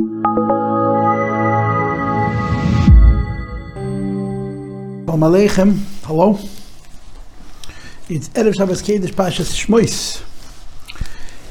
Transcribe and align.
Shalom 0.00 0.16
Aleichem. 5.20 5.76
Hello. 6.06 6.38
It's 8.08 8.30
Erev 8.30 8.56
Shabbos 8.56 8.82
Kedesh 8.82 9.12
Pashas 9.12 9.52
Shmois. 9.52 10.22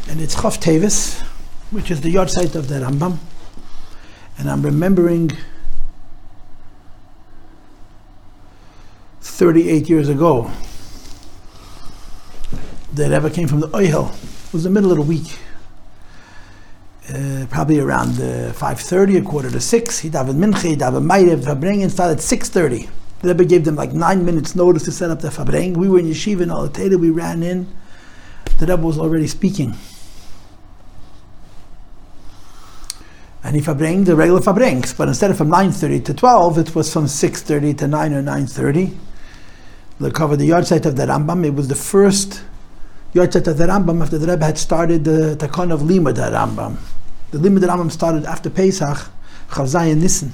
And 0.10 0.20
it's 0.20 0.34
Chof 0.36 0.58
Tevis, 0.60 1.22
which 1.70 1.92
is 1.92 2.02
the 2.02 2.10
yard 2.10 2.32
site 2.32 2.56
of 2.56 2.70
the 2.70 2.80
Rambam. 2.80 3.20
And 4.40 4.50
I'm 4.50 4.64
remembering 4.64 5.30
38 9.22 9.88
years 9.88 10.10
ago, 10.10 10.50
the 12.92 13.12
Rebbe 13.12 13.30
came 13.30 13.48
from 13.48 13.60
the 13.60 13.68
Oihel. 13.68 14.12
It 14.48 14.54
was 14.54 14.64
the 14.64 14.72
middle 14.72 14.90
of 14.90 14.98
the 14.98 15.04
week. 15.04 15.38
Uh, 17.10 17.48
probably 17.50 17.80
around 17.80 18.20
uh, 18.20 18.54
5.30, 18.54 19.18
a 19.18 19.22
quarter 19.24 19.50
to 19.50 19.60
6. 19.60 20.00
He 20.00 20.12
davened 20.12 20.36
mincha, 20.36 20.70
he 20.70 20.76
davened 20.76 21.10
meirev, 21.10 21.44
Fabrengen 21.44 21.90
started 21.90 22.20
at 22.20 22.24
6.30. 22.24 22.88
The 23.22 23.30
Rebbe 23.30 23.46
gave 23.46 23.66
them 23.66 23.76
like 23.76 23.94
nine 23.94 24.24
minutes 24.24 24.56
notice 24.56 24.84
to 24.84 24.92
set 24.92 25.10
up 25.10 25.20
the 25.20 25.30
Fabreng. 25.30 25.76
We 25.76 25.90
were 25.90 25.98
in 25.98 26.06
yeshiva 26.06 26.42
in 26.42 26.50
Alateda, 26.50 27.00
we 27.00 27.10
ran 27.10 27.42
in. 27.42 27.68
The 28.60 28.68
Rebbe 28.68 28.84
was 28.84 29.00
already 29.00 29.26
speaking. 29.26 29.74
And 33.44 33.56
he 33.56 33.62
Fabreng 33.64 34.06
the 34.06 34.16
regular 34.16 34.42
Fabrengs, 34.42 34.96
but 34.96 35.08
instead 35.08 35.32
of 35.32 35.38
from 35.38 35.50
9.30 35.50 36.06
to 36.06 36.14
12, 36.14 36.58
it 36.60 36.76
was 36.76 36.94
from 36.94 37.06
6.30 37.06 37.76
to 37.80 37.88
9 37.88 38.14
or 38.14 38.22
9.30. 38.22 38.96
They 40.00 40.12
covered 40.12 40.38
the 40.38 40.46
yard 40.46 40.68
site 40.68 40.86
of 40.86 40.96
the 40.96 41.08
Rambam. 41.08 41.44
It 41.44 41.56
was 41.56 41.70
the 41.70 41.76
first 41.76 42.44
yard 43.14 43.34
site 43.34 43.48
of 43.48 43.58
the 43.58 43.66
Rambam 43.66 44.04
after 44.04 44.20
the 44.20 44.28
Rebbe 44.28 44.46
had 44.46 44.60
started 44.60 45.06
the 45.06 45.36
Takon 45.40 45.74
of 45.74 45.82
Lima 45.82 46.14
the 46.14 46.22
Rambam. 46.22 46.78
The 47.32 47.38
the 47.38 47.68
Rambam 47.68 47.92
started 47.92 48.26
after 48.26 48.50
Pesach, 48.50 49.08
Chavzayin 49.50 49.98
Nissen, 49.98 50.34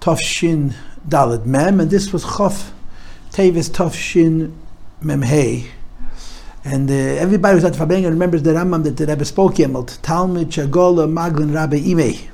Tov 0.00 0.18
Shin 0.18 0.74
Dalet 1.08 1.46
Mem, 1.46 1.78
and 1.78 1.88
this 1.88 2.12
was 2.12 2.24
Chof 2.24 2.72
Tevis 3.30 3.70
Tov 3.70 3.94
Shin 3.94 4.52
Mem 5.00 5.22
Hey. 5.22 5.66
And 6.64 6.90
uh, 6.90 6.92
everybody 6.92 7.54
who's 7.54 7.64
at 7.64 7.74
Fabrengen 7.74 8.10
remembers 8.10 8.42
the 8.42 8.50
Rambam 8.50 8.82
that 8.82 8.96
the 8.96 9.06
Rebbe 9.06 9.24
spoke 9.24 9.54
yemelt. 9.54 10.02
Talmud, 10.02 10.48
Chagola, 10.48 11.08
Maglin, 11.08 11.54
Rabbi 11.54 11.78
Imei. 11.78 12.30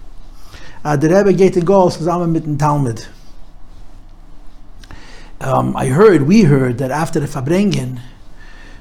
Uh, 0.83 0.97
the 0.97 1.11
Rebbe 1.11 1.35
geht 1.35 1.55
in 1.55 1.67
Gol 1.67 1.91
zusammen 1.91 2.33
mit 2.33 2.45
dem 2.45 2.57
Talmud. 2.57 3.07
Um, 5.43 5.77
I 5.77 5.89
heard, 5.89 6.23
we 6.23 6.45
heard, 6.45 6.79
that 6.79 6.91
after 6.91 7.21
the 7.21 7.27
Fabrengen, 7.27 8.01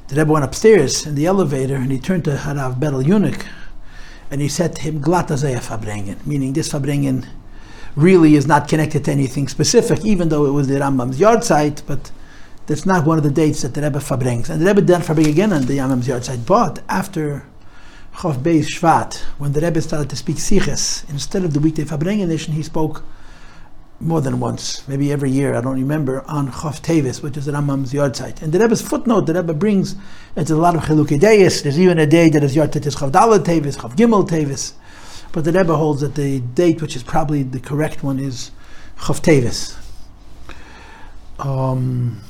the 0.08 0.16
Rebbe 0.16 0.31
went 0.31 0.45
upstairs 0.45 1.05
in 1.05 1.16
the 1.16 1.25
elevator 1.25 1.75
and 1.75 1.92
he 1.92 1.99
turned 1.99 2.23
to 2.23 2.38
Harav 2.38 2.80
Betel 2.80 3.02
Eunuch 3.02 3.45
and 4.31 4.41
he 4.41 4.47
said 4.47 4.75
to 4.77 4.81
him, 4.81 5.01
Glatt 5.01 5.27
Fabrengen, 5.27 6.25
meaning 6.25 6.53
this 6.53 6.71
Fabrengen 6.71 7.27
really 7.95 8.35
is 8.35 8.47
not 8.47 8.69
connected 8.69 9.03
to 9.05 9.11
anything 9.11 9.49
specific, 9.49 10.05
even 10.05 10.29
though 10.29 10.45
it 10.45 10.51
was 10.51 10.69
the 10.69 10.75
Rambam's 10.75 11.19
yard 11.19 11.43
site, 11.43 11.83
but 11.85 12.11
that's 12.65 12.85
not 12.85 13.05
one 13.05 13.17
of 13.17 13.25
the 13.25 13.29
dates 13.29 13.61
that 13.63 13.73
the 13.73 13.81
Rebbe 13.81 13.99
Fabrengs. 13.99 14.49
And 14.49 14.61
the 14.61 14.65
Rebbe 14.65 14.81
did 14.81 15.03
Fabring 15.03 15.27
again 15.27 15.52
on 15.52 15.65
the 15.65 15.77
Rambam's 15.77 16.07
yard 16.07 16.23
site, 16.23 16.45
but 16.45 16.81
after 16.87 17.45
Chof 18.15 18.41
Beis 18.41 18.67
Shvat, 18.67 19.17
when 19.37 19.52
the 19.52 19.59
Rebbe 19.59 19.81
started 19.81 20.09
to 20.09 20.15
speak 20.15 20.37
Siches, 20.37 21.09
instead 21.09 21.43
of 21.43 21.53
the 21.53 21.59
weekday 21.59 21.83
Fabrengen 21.83 22.31
he 22.31 22.63
spoke 22.63 23.03
more 24.02 24.21
than 24.21 24.39
once, 24.39 24.88
maybe 24.88 25.11
every 25.11 25.30
year, 25.30 25.55
I 25.55 25.61
don't 25.61 25.75
remember, 25.75 26.23
on 26.27 26.52
Chof 26.52 26.81
Tevis, 26.81 27.21
which 27.21 27.38
is 27.38 27.45
the 27.45 27.52
Rambam's 27.52 27.94
yard 27.94 28.16
site. 28.16 28.41
And 28.41 28.52
the 28.52 28.59
Rebbe's 28.59 28.81
footnote, 28.81 29.21
the 29.21 29.33
Rebbe 29.33 29.53
brings, 29.53 29.95
it's 30.35 30.52
a 30.52 30.55
lot 30.55 30.75
of 30.75 30.81
Chilukei 30.83 31.19
Deis. 31.19 31.61
There's 31.61 31.80
even 31.80 31.99
a 31.99 32.08
day 32.08 32.30
that 32.30 32.43
is 32.43 32.55
yard 32.55 32.73
site 32.73 32.85
is 32.85 32.95
Chof 32.95 33.11
Dalet 33.11 33.43
Tevis, 33.43 33.77
Chof 33.77 33.95
Gimel 33.95 34.27
Tevis. 34.27 34.73
But 35.31 35.45
the 35.45 35.52
Rebbe 35.52 35.75
holds 35.75 36.02
that 36.02 36.16
the 36.16 36.39
date, 36.39 36.81
which 36.81 36.95
is 36.95 37.03
probably 37.03 37.43
the 37.43 37.59
correct 37.59 38.03
one, 38.03 38.19
is 38.19 38.52
Chof 38.97 39.21
Tevis. 39.21 39.77
Um, 41.39 42.21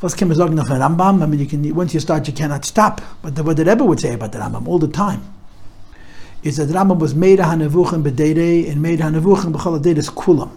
was 0.00 0.14
can 0.14 0.28
sagen 0.30 0.54
nach 0.54 0.66
Rambam? 0.66 1.22
I 1.22 1.26
mean, 1.26 1.40
you 1.40 1.46
can 1.46 1.74
once 1.74 1.92
you 1.92 2.00
start, 2.00 2.26
you 2.28 2.32
cannot 2.32 2.64
stop. 2.64 3.00
But 3.20 3.34
the, 3.34 3.42
what 3.42 3.56
the 3.56 3.64
Rebbe 3.64 3.84
would 3.84 3.98
say 3.98 4.14
about 4.14 4.32
the 4.32 4.38
Rambam 4.38 4.68
all 4.68 4.78
the 4.78 4.88
time 4.88 5.37
is 6.42 6.56
that 6.58 6.68
Rambam 6.68 6.98
was 6.98 7.14
made 7.14 7.38
hanevuchim 7.38 8.02
b'deidei 8.02 8.70
and 8.70 8.80
made 8.80 9.00
hanevuchim 9.00 9.52
b'chaladedes 9.52 10.10
kulam. 10.10 10.50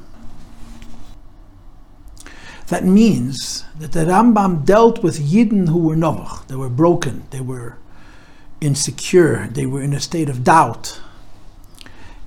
That 2.68 2.86
means 2.86 3.66
that 3.80 3.92
the 3.92 4.06
Rambam 4.06 4.64
dealt 4.64 5.04
with 5.04 5.20
Yidden 5.20 5.68
who 5.68 5.80
were 5.80 5.96
novach, 5.96 6.48
they 6.48 6.56
were 6.56 6.70
broken, 6.70 7.24
they 7.32 7.42
were 7.42 7.78
insecure, 8.62 9.48
they 9.52 9.66
were 9.66 9.82
in 9.82 9.94
a 9.94 10.00
state 10.00 10.30
of 10.30 10.44
doubt. 10.44 11.02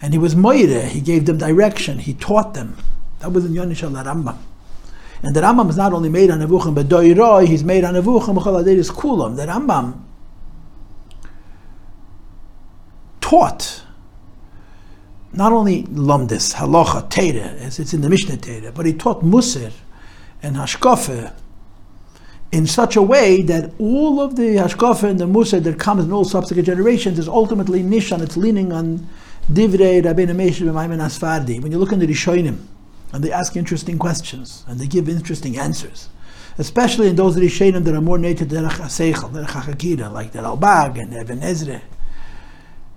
And 0.02 0.12
he 0.12 0.18
was 0.18 0.34
moire, 0.34 0.86
he 0.86 1.00
gave 1.00 1.24
them 1.24 1.38
direction, 1.38 1.98
he 1.98 2.12
taught 2.12 2.52
them. 2.52 2.76
That 3.20 3.32
was 3.32 3.46
in 3.46 3.52
Yonish 3.52 3.82
al 3.82 4.04
Rambam. 4.04 4.36
And 5.22 5.34
the 5.34 5.40
Rambam 5.40 5.70
is 5.70 5.78
not 5.78 5.94
only 5.94 6.10
made 6.10 6.30
on 6.30 6.40
Nevuchim, 6.40 6.74
but 6.74 6.88
doiroi, 6.88 7.46
he's 7.46 7.64
made 7.64 7.84
on 7.84 7.94
Nevuchim, 7.94 8.66
is 8.66 8.90
kulam. 8.90 9.36
The 9.36 9.46
Rambam 9.46 10.02
taught 13.24 13.82
not 15.32 15.50
only 15.50 15.84
lumdis, 15.84 16.54
halacha, 16.54 17.10
teira, 17.10 17.58
as 17.58 17.78
it's 17.78 17.94
in 17.94 18.02
the 18.02 18.10
Mishnah 18.10 18.36
teira, 18.36 18.72
but 18.74 18.84
he 18.84 18.92
taught 18.92 19.22
musir 19.22 19.72
and 20.42 20.56
hashkafe 20.56 21.32
in 22.52 22.66
such 22.66 22.96
a 22.96 23.02
way 23.02 23.40
that 23.40 23.72
all 23.78 24.20
of 24.20 24.36
the 24.36 24.56
hashkafa 24.56 25.04
and 25.04 25.18
the 25.18 25.24
musar 25.24 25.62
that 25.62 25.78
comes 25.78 26.04
in 26.04 26.12
all 26.12 26.26
subsequent 26.26 26.66
generations 26.66 27.18
is 27.18 27.26
ultimately 27.26 27.82
nishan. 27.82 28.20
It's 28.20 28.36
leaning 28.36 28.72
on 28.72 29.08
divrei 29.50 30.02
Rabbeinu 30.04 30.36
Meisher 30.36 30.70
Maimon 30.72 31.00
Asfardi. 31.00 31.62
When 31.62 31.72
you 31.72 31.78
look 31.78 31.92
in 31.92 32.00
the 32.00 32.06
Rishonim, 32.06 32.58
and 33.14 33.24
they 33.24 33.32
ask 33.32 33.56
interesting 33.56 33.98
questions 33.98 34.64
and 34.68 34.78
they 34.78 34.86
give 34.86 35.08
interesting 35.08 35.58
answers, 35.58 36.10
especially 36.58 37.08
in 37.08 37.16
those 37.16 37.36
Rishonim 37.36 37.84
that 37.84 37.94
are 37.94 38.02
more 38.02 38.18
native 38.18 38.50
to 38.50 38.56
Derech 38.56 38.78
HaSeichel, 38.84 39.30
Derech 39.32 40.12
like 40.12 40.32
the 40.32 40.40
Ralbag 40.40 41.00
and 41.00 41.14
Even 41.14 41.42
Ezra, 41.42 41.80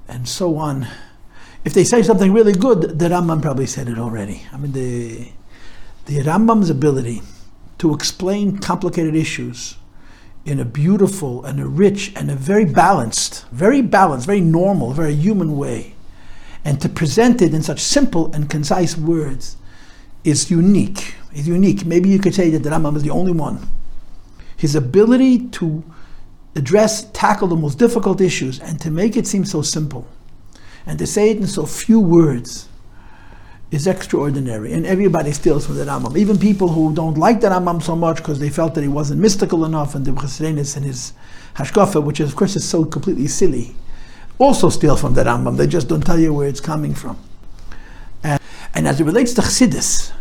and 0.07 0.27
so 0.27 0.57
on. 0.57 0.87
If 1.65 1.73
they 1.73 1.83
say 1.83 2.01
something 2.01 2.33
really 2.33 2.53
good, 2.53 2.99
the 2.99 3.09
Rambam 3.09 3.41
probably 3.41 3.65
said 3.65 3.89
it 3.89 3.99
already. 3.99 4.43
I 4.53 4.57
mean, 4.57 4.71
the 4.71 5.29
the 6.05 6.19
Rambam's 6.19 6.69
ability 6.69 7.21
to 7.79 7.93
explain 7.93 8.59
complicated 8.59 9.15
issues 9.15 9.75
in 10.45 10.59
a 10.59 10.65
beautiful 10.65 11.43
and 11.43 11.59
a 11.59 11.67
rich 11.67 12.13
and 12.15 12.31
a 12.31 12.35
very 12.35 12.63
balanced, 12.63 13.45
very 13.51 13.81
balanced, 13.81 14.25
very 14.25 14.39
normal, 14.39 14.93
very 14.93 15.13
human 15.13 15.57
way, 15.57 15.93
and 16.63 16.79
to 16.79 16.87
present 16.87 17.41
it 17.41 17.53
in 17.53 17.61
such 17.61 17.81
simple 17.81 18.33
and 18.33 18.49
concise 18.49 18.97
words 18.97 19.57
is 20.23 20.49
unique. 20.49 21.15
Is 21.33 21.47
unique. 21.47 21.85
Maybe 21.85 22.09
you 22.09 22.19
could 22.19 22.33
say 22.33 22.49
that 22.51 22.63
the 22.63 22.69
Rambam 22.69 22.95
is 22.95 23.03
the 23.03 23.09
only 23.09 23.33
one. 23.33 23.67
His 24.55 24.73
ability 24.73 25.49
to 25.49 25.83
address, 26.57 27.05
tackle 27.11 27.47
the 27.47 27.55
most 27.55 27.77
difficult 27.77 28.19
issues, 28.19 28.59
and 28.59 28.81
to 28.81 28.91
make 28.91 29.15
it 29.15 29.27
seem 29.27 29.45
so 29.45 29.61
simple, 29.61 30.07
and 30.85 30.99
to 30.99 31.07
say 31.07 31.29
it 31.29 31.37
in 31.37 31.47
so 31.47 31.65
few 31.65 31.99
words 31.99 32.67
is 33.69 33.85
extraordinary, 33.85 34.73
and 34.73 34.85
everybody 34.85 35.31
steals 35.31 35.65
from 35.65 35.75
the 35.75 35.83
Rambam. 35.83 36.17
Even 36.17 36.37
people 36.37 36.69
who 36.69 36.93
don't 36.93 37.17
like 37.17 37.41
the 37.41 37.47
Rambam 37.47 37.81
so 37.83 37.95
much 37.95 38.17
because 38.17 38.39
they 38.39 38.49
felt 38.49 38.73
that 38.75 38.81
he 38.81 38.87
wasn't 38.87 39.21
mystical 39.21 39.65
enough, 39.65 39.93
and 39.93 40.05
the 40.05 40.11
Chesrenis 40.11 40.75
and 40.75 40.85
his 40.85 41.13
Hashkafa, 41.55 42.03
which 42.03 42.19
of 42.19 42.35
course 42.35 42.55
is 42.55 42.67
so 42.67 42.85
completely 42.85 43.27
silly, 43.27 43.75
also 44.39 44.69
steal 44.69 44.95
from 44.95 45.13
the 45.13 45.23
Rambam. 45.23 45.57
They 45.57 45.67
just 45.67 45.87
don't 45.87 46.05
tell 46.05 46.19
you 46.19 46.33
where 46.33 46.47
it's 46.47 46.61
coming 46.61 46.93
from. 46.95 47.17
And, 48.23 48.39
and 48.73 48.87
as 48.87 48.99
it 49.01 49.03
relates 49.03 49.33
to 49.33 49.41
Chassidus, 49.41 50.11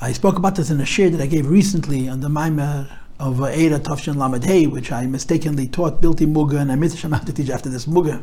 I 0.00 0.12
spoke 0.12 0.36
about 0.36 0.54
this 0.56 0.70
in 0.70 0.80
a 0.80 0.86
share 0.86 1.10
that 1.10 1.20
I 1.20 1.26
gave 1.26 1.48
recently 1.48 2.08
on 2.08 2.20
the 2.20 2.28
Maimer 2.28 2.90
of 3.18 3.40
uh, 3.40 3.46
Eira 3.46 3.78
Tavshin 3.78 4.16
Lamed 4.16 4.44
Hey, 4.44 4.66
which 4.66 4.92
I 4.92 5.06
mistakenly 5.06 5.68
taught 5.68 6.00
Bilti 6.00 6.26
Muga, 6.26 6.60
and 6.60 6.72
I 6.72 6.76
missed 6.76 6.98
to 6.98 7.32
teach 7.32 7.50
after 7.50 7.68
this 7.68 7.86
Muga. 7.86 8.22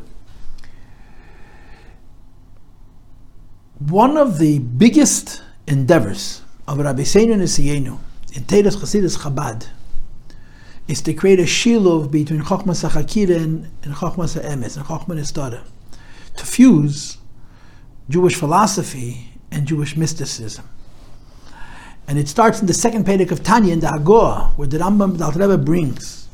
one 3.90 4.16
of 4.16 4.38
the 4.38 4.60
biggest 4.60 5.42
endeavors 5.66 6.44
of 6.68 6.78
Rabbi 6.78 7.02
Seinu 7.02 7.36
Nisiyenu 7.36 7.98
in 8.34 8.44
Teres 8.44 8.76
Chasidus 8.76 9.18
Chabad 9.18 9.68
is 10.88 11.02
to 11.02 11.14
create 11.16 11.40
a 11.40 11.44
shilov 11.44 12.12
between 12.12 12.42
Chochmas 12.42 12.88
HaChakira 12.88 13.38
and, 13.38 13.72
and 13.82 13.96
Chochmas 13.96 14.38
and 14.38 14.64
Chochmas 14.64 15.20
Nistara, 15.20 15.64
to 16.38 16.46
fuse 16.46 17.18
Jewish 18.08 18.36
philosophy 18.36 19.32
and 19.50 19.66
Jewish 19.66 19.98
mysticism. 19.98 20.70
And 22.12 22.20
it 22.20 22.28
starts 22.28 22.60
in 22.60 22.68
the 22.68 22.74
second 22.74 23.06
Perek 23.06 23.32
of 23.32 23.42
Tanya 23.42 23.72
in 23.72 23.80
the 23.80 23.88
Agor, 23.88 24.50
where 24.58 24.68
the 24.68 24.80
Rambam, 24.80 25.18
the 25.18 25.32
Rebbe 25.32 25.58
brings 25.58 26.28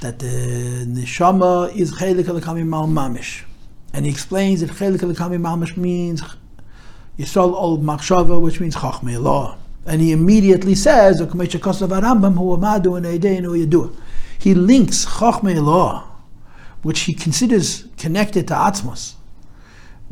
that 0.00 0.18
the 0.18 0.84
Neshama 0.88 1.72
is 1.72 1.92
Chelik 1.92 2.28
Al-Kami 2.28 2.64
Mal 2.64 2.88
Mamish. 2.88 3.44
And 3.92 4.06
he 4.06 4.10
explains 4.10 4.60
that 4.62 4.70
Chelik 4.70 5.04
Al-Kami 5.04 5.36
Mamish 5.36 5.76
means 5.76 6.20
Yisrael 7.16 7.54
Ol 7.54 7.78
Machshava, 7.78 8.40
which 8.40 8.58
means 8.58 8.74
Chachmei 8.74 9.22
Law. 9.22 9.56
And 9.86 10.00
he 10.00 10.10
immediately 10.10 10.74
says, 10.74 11.20
He 11.20 11.26
links 14.54 15.04
Chachmei 15.04 15.64
Law, 15.64 16.08
which 16.82 17.00
he 17.02 17.14
considers 17.14 17.84
connected 17.96 18.48
to 18.48 18.54
Atzmos, 18.54 19.14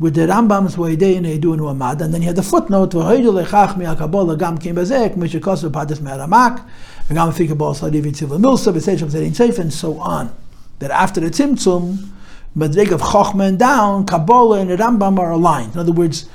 with 0.03 0.15
the 0.15 0.27
Rambam's 0.27 0.75
Waidei 0.75 1.15
and 1.15 1.25
Eidu 1.25 1.53
and 1.53 1.61
Uamad, 1.61 2.01
and 2.01 2.13
then 2.13 2.21
you 2.21 2.27
had 2.27 2.35
the 2.35 2.43
footnote, 2.43 2.91
V'hoidu 2.91 3.41
lechach 3.41 3.77
mi'akabola 3.77 4.37
gam 4.37 4.57
kim 4.57 4.75
bezek, 4.75 5.15
mishikosu 5.15 5.71
padas 5.71 6.01
me'aramak, 6.01 6.61
v'gam 7.07 7.31
fikabol 7.31 7.73
sadiv 7.73 8.03
yitziv 8.03 8.29
l'milsa, 8.29 8.73
v'seicham 8.73 9.09
zerin 9.09 9.33
seif, 9.33 9.59
and 9.59 9.71
so 9.71 9.97
on. 9.99 10.35
That 10.79 10.91
after 10.91 11.21
the 11.21 11.29
Tzimtzum, 11.29 12.09
Madrig 12.53 12.91
of 12.91 12.99
Chochma 12.99 13.57
down, 13.57 14.05
Kabbalah 14.05 14.59
and 14.59 14.71
the 14.71 14.75
Rambam 14.75 15.17
are 15.19 15.31
aligned. 15.31 15.75
In 15.75 15.79
other 15.79 15.93
words, 15.93 16.29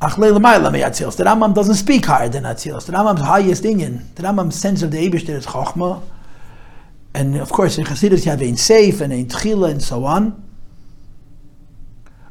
Achlei 0.00 0.32
l'mayla 0.32 0.72
me'atzilos. 0.72 1.18
The 1.18 1.24
Rambam 1.24 1.54
doesn't 1.54 1.74
speak 1.74 2.06
higher 2.06 2.30
than 2.30 2.44
Atzilos. 2.44 2.86
The 2.86 2.94
Rambam's 2.94 3.20
highest 3.20 3.64
Inyan. 3.64 4.14
The 4.14 4.22
Rambam's 4.22 4.58
sense 4.58 4.80
of 4.80 4.90
the 4.90 4.96
Eibush 4.96 5.28
is 5.28 5.44
Chochma. 5.44 6.00
And 7.12 7.36
of 7.36 7.52
course, 7.52 7.76
in 7.76 7.84
Chassidus 7.84 8.24
you 8.24 8.30
have 8.30 8.40
Ein 8.40 8.54
Seif 8.54 9.02
and 9.02 9.12
Ein 9.12 9.26
Tchila 9.26 9.72
and 9.72 9.82
so 9.82 10.06
on. 10.06 10.43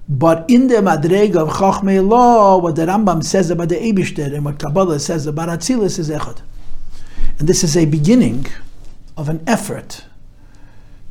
But 0.07 0.49
in 0.49 0.67
the 0.67 0.75
Madreg 0.75 1.35
of 1.35 1.49
Chachmei 1.49 2.05
Law, 2.05 2.57
what 2.57 2.75
the 2.75 2.85
Rambam 2.85 3.23
says 3.23 3.49
about 3.49 3.69
the 3.69 3.75
Eibishter 3.75 4.33
and 4.33 4.43
what 4.43 4.59
Kabbalah 4.59 4.99
says 4.99 5.25
about 5.27 5.47
Atzilus 5.47 5.97
is 5.97 6.09
Echad. 6.09 6.41
And 7.39 7.47
this 7.47 7.63
is 7.63 7.77
a 7.77 7.85
beginning 7.85 8.47
of 9.15 9.29
an 9.29 9.41
effort 9.47 10.05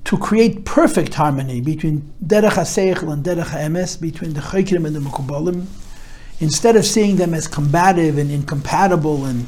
to 0.05 0.19
create 0.19 0.65
perfect 0.65 1.15
harmony 1.15 1.61
between 1.61 2.13
Derech 2.25 2.51
HaSeichel 2.51 3.13
and 3.13 3.25
Derech 3.25 3.47
HaEmes, 3.47 4.01
between 4.01 4.35
the 4.35 4.41
Chaykirim 4.41 4.87
and 4.87 4.95
the 4.95 5.01
Mekubalim, 5.01 5.67
instead 6.41 6.77
of 6.77 6.85
seeing 6.85 7.17
them 7.17 7.33
as 7.33 7.49
combative 7.49 8.19
and 8.19 8.31
incompatible 8.31 9.25
and 9.25 9.47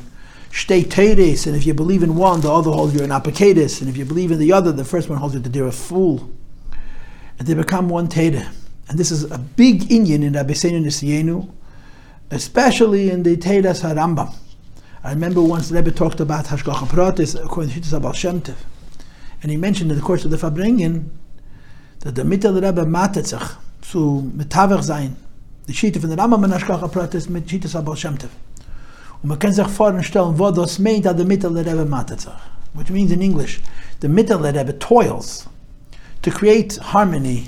shtei 0.50 0.88
teres, 0.88 1.46
and 1.46 1.56
if 1.56 1.67
you 1.67 1.75
believe 1.75 2.02
in 2.02 2.14
one, 2.14 2.41
the 2.41 2.50
other 2.50 2.70
holds 2.70 2.94
you 2.94 3.02
an 3.02 3.11
apakatis, 3.11 3.81
and 3.81 3.91
if 3.91 3.96
you 3.96 4.05
believe 4.05 4.31
in 4.31 4.38
the 4.38 4.52
other, 4.52 4.70
the 4.73 4.85
first 4.85 5.08
one 5.08 5.19
holds 5.19 5.35
you 5.35 5.41
that 5.41 5.52
they're 5.52 5.67
a 5.67 5.73
fool. 5.73 6.31
And 7.38 7.49
they 7.49 7.55
become 7.55 7.88
one 7.88 8.08
tere. 8.08 8.49
And 8.88 8.98
this 8.98 9.10
is 9.10 9.31
a 9.31 9.38
big 9.38 9.90
Indian 9.90 10.22
in 10.22 10.34
Rabbi 10.34 10.52
Seinu 10.52 11.50
especially 12.31 13.10
in 13.10 13.22
the 13.22 13.36
Teras 13.36 13.82
HaRambam. 13.82 14.34
I 15.02 15.10
remember 15.10 15.42
once 15.42 15.70
Rebbe 15.70 15.90
talked 15.90 16.20
about 16.20 16.46
Hashgacha 16.46 16.86
Pratis 16.88 17.42
according 17.42 17.72
to 17.72 17.81
Shittas 17.81 17.98
Abal 17.98 18.14
Shem 18.14 18.40
Tev. 18.40 18.56
And 19.42 19.50
he 19.50 19.56
mentioned 19.56 19.90
in 19.90 19.98
the 19.98 20.02
course 20.02 20.25
of 20.25 20.31
the 20.31 20.36
Fabringen 20.36 21.10
that 22.00 22.14
the 22.14 22.22
Mittel 22.22 22.54
Rebbe 22.54 22.86
matetzach 22.86 23.56
zu 23.82 24.31
metavach 24.36 24.82
sein, 24.82 25.16
die 25.69 25.75
Schiete 25.75 26.00
von 26.00 26.08
der 26.08 26.19
Rambam 26.19 26.42
und 26.42 26.52
Hashgacha 26.52 26.88
Pratis 26.88 27.28
mit 27.28 27.48
Shittas 27.48 27.76
Abal 27.76 27.96
Shem 27.96 28.19
Tev. 28.19 28.31
Und 29.22 29.28
man 29.28 29.38
kann 29.38 29.52
sich 29.52 29.66
vorstellen, 29.69 30.38
wo 30.38 30.50
das 30.50 30.78
meint, 30.78 31.04
der 31.04 31.14
Mittel 31.25 31.56
Rebbe 31.56 31.84
matetzach. 31.84 32.40
Which 32.72 32.90
means 32.90 33.12
in 33.12 33.20
English, 33.20 33.60
the 34.00 34.08
Mittel 34.08 34.42
Rebbe 34.42 34.78
toils 34.78 35.46
to 36.22 36.31
create 36.31 36.78
harmony 36.78 37.46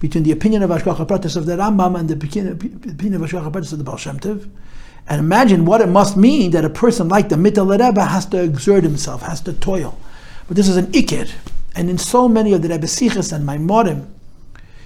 between 0.00 0.24
the 0.24 0.32
opinion 0.32 0.62
of 0.62 0.70
Ashgacha 0.70 1.06
Pratis 1.06 1.36
of 1.36 1.46
the 1.46 1.56
Rambam 1.56 1.98
and 1.98 2.08
the 2.08 2.14
opinion 2.14 2.48
of 2.52 2.58
Ashgacha 2.58 3.50
Pratis 3.50 3.72
of 3.72 3.78
the 3.78 3.84
Baal 3.84 3.96
Shem. 3.96 4.18
And 5.08 5.20
imagine 5.20 5.64
what 5.64 5.80
it 5.80 5.88
must 5.88 6.16
mean 6.16 6.50
that 6.50 6.64
a 6.64 6.70
person 6.70 7.08
like 7.08 7.30
the 7.30 7.36
Mittel 7.36 7.70
Rebbe 7.70 8.04
has 8.04 8.26
to 8.26 8.42
exert 8.42 8.82
himself, 8.82 9.22
has 9.22 9.40
to 9.42 9.52
toil. 9.54 9.98
But 10.46 10.56
this 10.56 10.68
is 10.68 10.76
an 10.76 10.86
ikir. 10.88 11.32
And 11.74 11.88
in 11.88 11.98
so 11.98 12.28
many 12.28 12.52
of 12.52 12.62
the 12.62 12.68
Rebbe 12.68 12.86
Sichas 12.86 13.32
and 13.32 13.48
Maimorim, 13.48 14.06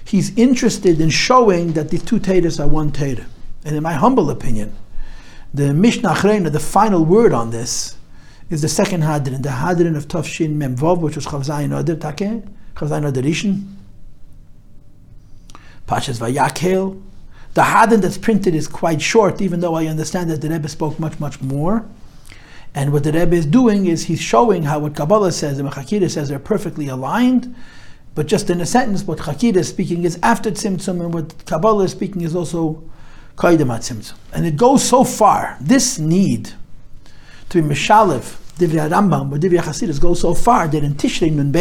he's 0.05 0.35
interested 0.37 1.01
in 1.01 1.09
showing 1.09 1.73
that 1.73 1.89
these 1.89 2.03
two 2.03 2.19
Teiras 2.19 2.63
are 2.63 2.67
one 2.67 2.91
Teira. 2.91 3.25
And 3.65 3.75
in 3.75 3.83
my 3.83 3.93
humble 3.93 4.29
opinion, 4.29 4.75
the 5.53 5.73
Mishnah 5.73 6.09
Achrena, 6.09 6.51
the 6.51 6.59
final 6.59 7.05
word 7.05 7.33
on 7.33 7.51
this, 7.51 7.97
is 8.49 8.61
the 8.61 8.69
second 8.69 9.01
Hadrin, 9.01 9.41
the 9.43 9.49
Hadrin 9.49 9.95
of 9.95 10.07
Tafshin 10.07 10.57
Memvov, 10.57 10.99
which 10.99 11.15
was 11.15 11.25
Chavzayin 11.25 11.77
Oder 11.77 11.95
Take, 11.95 12.43
Chavzayin 12.75 13.07
Oder 13.07 13.21
Rishon. 13.21 13.65
Pashas 15.87 16.19
Vayakel. 16.19 17.01
The 17.53 17.61
Hadin 17.61 18.01
that's 18.01 18.17
printed 18.17 18.55
is 18.55 18.67
quite 18.67 19.01
short, 19.01 19.41
even 19.41 19.59
though 19.59 19.75
I 19.75 19.85
understand 19.85 20.29
that 20.31 20.41
the 20.41 20.49
Rebbe 20.49 20.67
spoke 20.67 20.99
much, 20.99 21.19
much 21.19 21.41
more. 21.41 21.85
And 22.73 22.91
what 22.91 23.03
the 23.03 23.11
Rebbe 23.11 23.35
is 23.35 23.45
doing 23.45 23.85
is 23.85 24.05
he's 24.05 24.21
showing 24.21 24.63
how 24.63 24.79
what 24.79 24.95
Kabbalah 24.95 25.31
says 25.31 25.59
and 25.59 25.67
what 25.67 25.77
Chakira 25.77 26.09
says 26.09 26.31
are 26.31 26.39
perfectly 26.39 26.87
aligned, 26.87 27.55
but 28.15 28.27
just 28.27 28.49
in 28.49 28.61
a 28.61 28.65
sentence, 28.65 29.03
what 29.03 29.19
Chakira 29.19 29.57
is 29.57 29.69
speaking 29.69 30.03
is 30.03 30.17
after 30.23 30.49
Tzimtzum, 30.49 31.01
and 31.01 31.13
what 31.13 31.45
Kabbalah 31.45 31.83
is 31.83 31.91
speaking 31.91 32.21
is 32.21 32.35
also 32.35 32.83
Kaidam 33.37 33.67
Tzimtzum. 33.67 34.15
And 34.33 34.45
it 34.45 34.57
goes 34.57 34.83
so 34.87 35.03
far, 35.03 35.57
this 35.61 35.99
need 35.99 36.53
to 37.49 37.61
be 37.61 37.69
Mishalev, 37.69 38.39
Divrei 38.57 38.89
Rambam, 38.89 39.31
or 39.31 39.37
Divrei 39.37 39.59
Hasidus 39.59 40.01
goes 40.01 40.21
so 40.21 40.33
far 40.33 40.67
that 40.67 40.83
in 40.83 40.95
Tishrei 40.95 41.31
Nun 41.31 41.51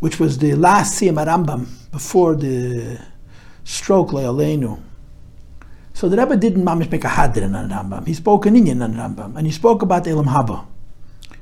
which 0.00 0.20
was 0.20 0.38
the 0.38 0.54
last 0.54 1.00
Siyam 1.00 1.24
Rambam 1.24 1.66
before 1.96 2.34
the 2.34 3.00
stroke 3.64 4.10
Le'aleinu. 4.10 4.78
So 5.94 6.10
the 6.10 6.18
Rebbe 6.18 6.36
didn't 6.36 6.62
mamish 6.62 6.90
make 6.90 7.04
a 7.04 7.08
hadrin 7.08 7.56
on 7.56 7.70
Rambam. 7.70 8.06
He 8.06 8.12
spoke 8.12 8.44
an 8.44 8.54
Indian 8.54 8.82
on 8.82 8.92
Rambam, 8.92 9.34
and 9.34 9.46
he 9.46 9.50
spoke 9.50 9.80
about 9.80 10.06
Elam 10.06 10.26
Haba. 10.26 10.66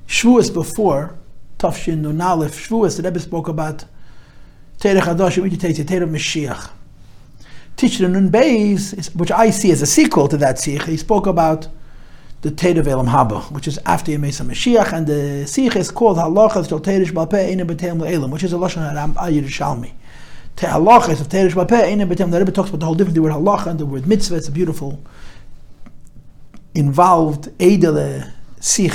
Shavuos 0.07 0.55
before, 0.55 1.19
Tafshin 1.59 1.99
Nun 2.03 2.21
Aleph, 2.21 2.69
the 2.69 3.03
Rebbe 3.03 3.19
spoke 3.19 3.49
about 3.49 3.85
Terech 4.79 5.01
Hadosh, 5.01 5.43
the 5.43 5.85
Terech 5.85 6.09
Mashiach. 6.09 6.71
Tishrei 7.77 8.09
Nun 8.09 8.31
Beis, 8.31 9.13
which 9.17 9.33
I 9.33 9.51
see 9.51 9.73
as 9.73 9.83
a 9.83 9.87
sequel 9.87 10.29
to 10.29 10.37
that 10.37 10.61
Sikh, 10.61 10.85
he 10.85 10.97
spoke 10.97 11.27
about 11.27 11.67
the 12.43 12.53
Tate 12.53 12.79
of 12.79 12.87
Elam 12.87 13.09
Haba, 13.09 13.51
which 13.51 13.67
is 13.67 13.81
after 13.87 14.13
Yemesa 14.13 14.47
Mashiach, 14.47 14.93
and 14.93 15.09
the 15.09 15.49
Sikh 15.49 15.75
is 15.75 15.91
called 15.91 16.17
Halachas 16.17 16.69
Shal 16.69 16.79
Teirish 16.79 17.11
Balpeh 17.11 17.53
Eina 17.53 17.67
B'Teim 17.67 17.99
Le'elam, 17.99 18.31
which 18.31 18.45
is 18.45 18.53
a 18.53 18.57
Lashon 18.57 18.89
Haram 18.89 19.15
Yerushalmi. 19.15 19.91
Te 20.57 20.67
Halachas 20.67 21.21
of 21.21 21.29
Teirish 21.29 21.53
Balpeh 21.53 21.83
Eina 21.83 22.07
B'Teim, 22.09 22.31
the 22.31 22.39
Rebbe 22.39 22.53
talks 22.53 22.69
about 22.69 22.81
the 22.81 22.87
whole 22.87 22.95
difference, 22.95 23.15
the 23.15 23.23
word 23.23 23.33
Halacha 23.33 23.67
and 23.67 23.81
the 23.81 23.87
word 23.87 24.07
Mitzvah, 24.07 24.37
it's 24.37 24.49
a 24.49 24.53
beautiful, 24.53 25.03
involved 26.75 27.47
Eidele 27.59 28.31
Sikh. 28.61 28.93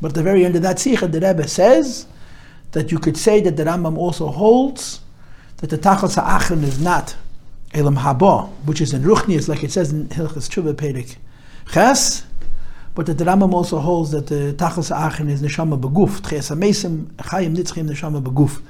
But 0.00 0.08
at 0.08 0.14
the 0.14 0.22
very 0.22 0.44
end 0.44 0.56
of 0.56 0.62
that 0.62 0.78
Sikh, 0.78 1.00
the 1.00 1.20
Rebbe 1.20 1.46
says 1.46 2.06
that 2.72 2.90
you 2.90 2.98
could 2.98 3.16
say 3.16 3.40
that 3.40 3.56
the 3.56 3.64
Rambam 3.64 3.96
also 3.96 4.28
holds 4.28 5.00
that 5.58 5.70
the 5.70 5.78
Tachas 5.78 6.16
Ha'achron 6.16 6.62
is 6.62 6.80
not 6.80 7.16
Elam 7.72 7.96
Haba, 7.96 8.48
which 8.64 8.80
is 8.80 8.92
in 8.92 9.02
Ruchnius, 9.02 9.48
like 9.48 9.62
it 9.62 9.70
says 9.70 9.92
in 9.92 10.08
Hilchas 10.08 10.48
Tshuva 10.48 10.74
Perik 10.74 11.16
Ches, 11.70 12.26
but 12.94 13.06
that 13.06 13.18
the 13.18 13.24
Rambam 13.24 13.52
also 13.52 13.78
holds 13.78 14.10
that 14.10 14.26
the 14.26 14.54
Tachas 14.56 14.90
Achin 14.90 15.28
is 15.28 15.42
Neshama 15.42 15.80
Beguf, 15.80 16.20
Tches 16.22 16.50
HaMesim, 16.54 17.06
Chayim 17.16 17.56
Nitzchim 17.56 17.88
Neshama 17.88 18.22
Beguf. 18.22 18.60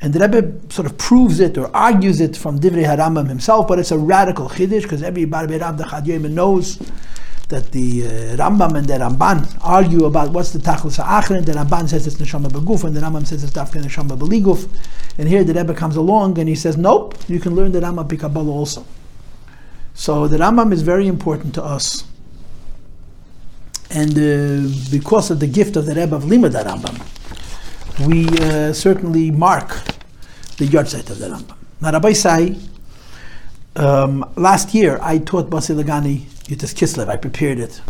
And 0.00 0.12
the 0.12 0.20
Rebbe 0.20 0.72
sort 0.72 0.86
of 0.86 0.96
proves 0.96 1.40
it 1.40 1.58
or 1.58 1.74
argues 1.74 2.20
it 2.20 2.36
from 2.36 2.60
Divrei 2.60 2.84
HaRambam 2.84 3.28
himself, 3.28 3.66
but 3.66 3.78
it's 3.78 3.90
a 3.90 3.98
radical 3.98 4.48
Chiddush, 4.48 4.82
because 4.82 5.02
every 5.02 5.24
Barbe 5.24 5.60
Rav 5.60 5.76
Dachad 5.76 6.30
knows 6.30 6.78
that 7.48 7.72
the 7.72 8.04
uh, 8.04 8.08
Rambam 8.36 8.76
and 8.76 8.86
the 8.86 8.94
Ramban 8.94 9.58
argue 9.62 10.04
about 10.04 10.30
what's 10.30 10.52
the 10.52 10.58
Tachlis 10.58 11.02
HaAchrin, 11.02 11.44
the 11.44 11.52
Ramban 11.52 11.88
says 11.88 12.06
it's 12.06 12.16
Neshama 12.16 12.48
Beguf, 12.48 12.84
and 12.84 12.94
the 12.94 13.00
Rambam 13.00 13.26
says 13.26 13.42
it's 13.42 13.52
Dafka 13.52 13.82
Neshama 13.82 14.16
Beliguf. 14.16 14.68
And 15.16 15.28
here 15.28 15.42
the 15.42 15.54
Rebbe 15.54 15.74
comes 15.74 15.96
along 15.96 16.38
and 16.38 16.48
he 16.48 16.54
says, 16.54 16.76
nope, 16.76 17.16
you 17.26 17.40
can 17.40 17.54
learn 17.54 17.72
the 17.72 17.80
Rambam 17.80 18.06
Pikabala 18.06 18.48
also. 18.48 18.84
So 19.94 20.28
the 20.28 20.36
Rambam 20.36 20.72
is 20.72 20.82
very 20.82 21.08
important 21.08 21.54
to 21.54 21.64
us 21.64 22.04
and 23.90 24.10
uh, 24.10 24.68
because 24.90 25.30
of 25.30 25.40
the 25.40 25.46
gift 25.46 25.76
of 25.76 25.86
the 25.86 25.94
Rebbe 25.94 26.14
of 26.14 26.24
Limud 26.24 26.52
Rambam, 26.52 28.06
we 28.06 28.28
uh, 28.44 28.72
certainly 28.72 29.30
mark 29.30 29.70
the 30.58 30.66
yahrzeit 30.66 31.08
of 31.10 31.18
the 31.18 31.28
Rambam. 31.28 31.56
Now, 31.80 31.92
Rabbi 31.92 32.12
Sai, 32.12 32.56
um, 33.76 34.30
last 34.36 34.74
year 34.74 34.98
I 35.00 35.18
taught 35.18 35.50
Basi 35.50 35.74
Lagani 35.80 36.22
Yutas 36.46 36.74
Kislev. 36.74 37.08
I 37.08 37.16
prepared 37.16 37.58
it, 37.58 37.80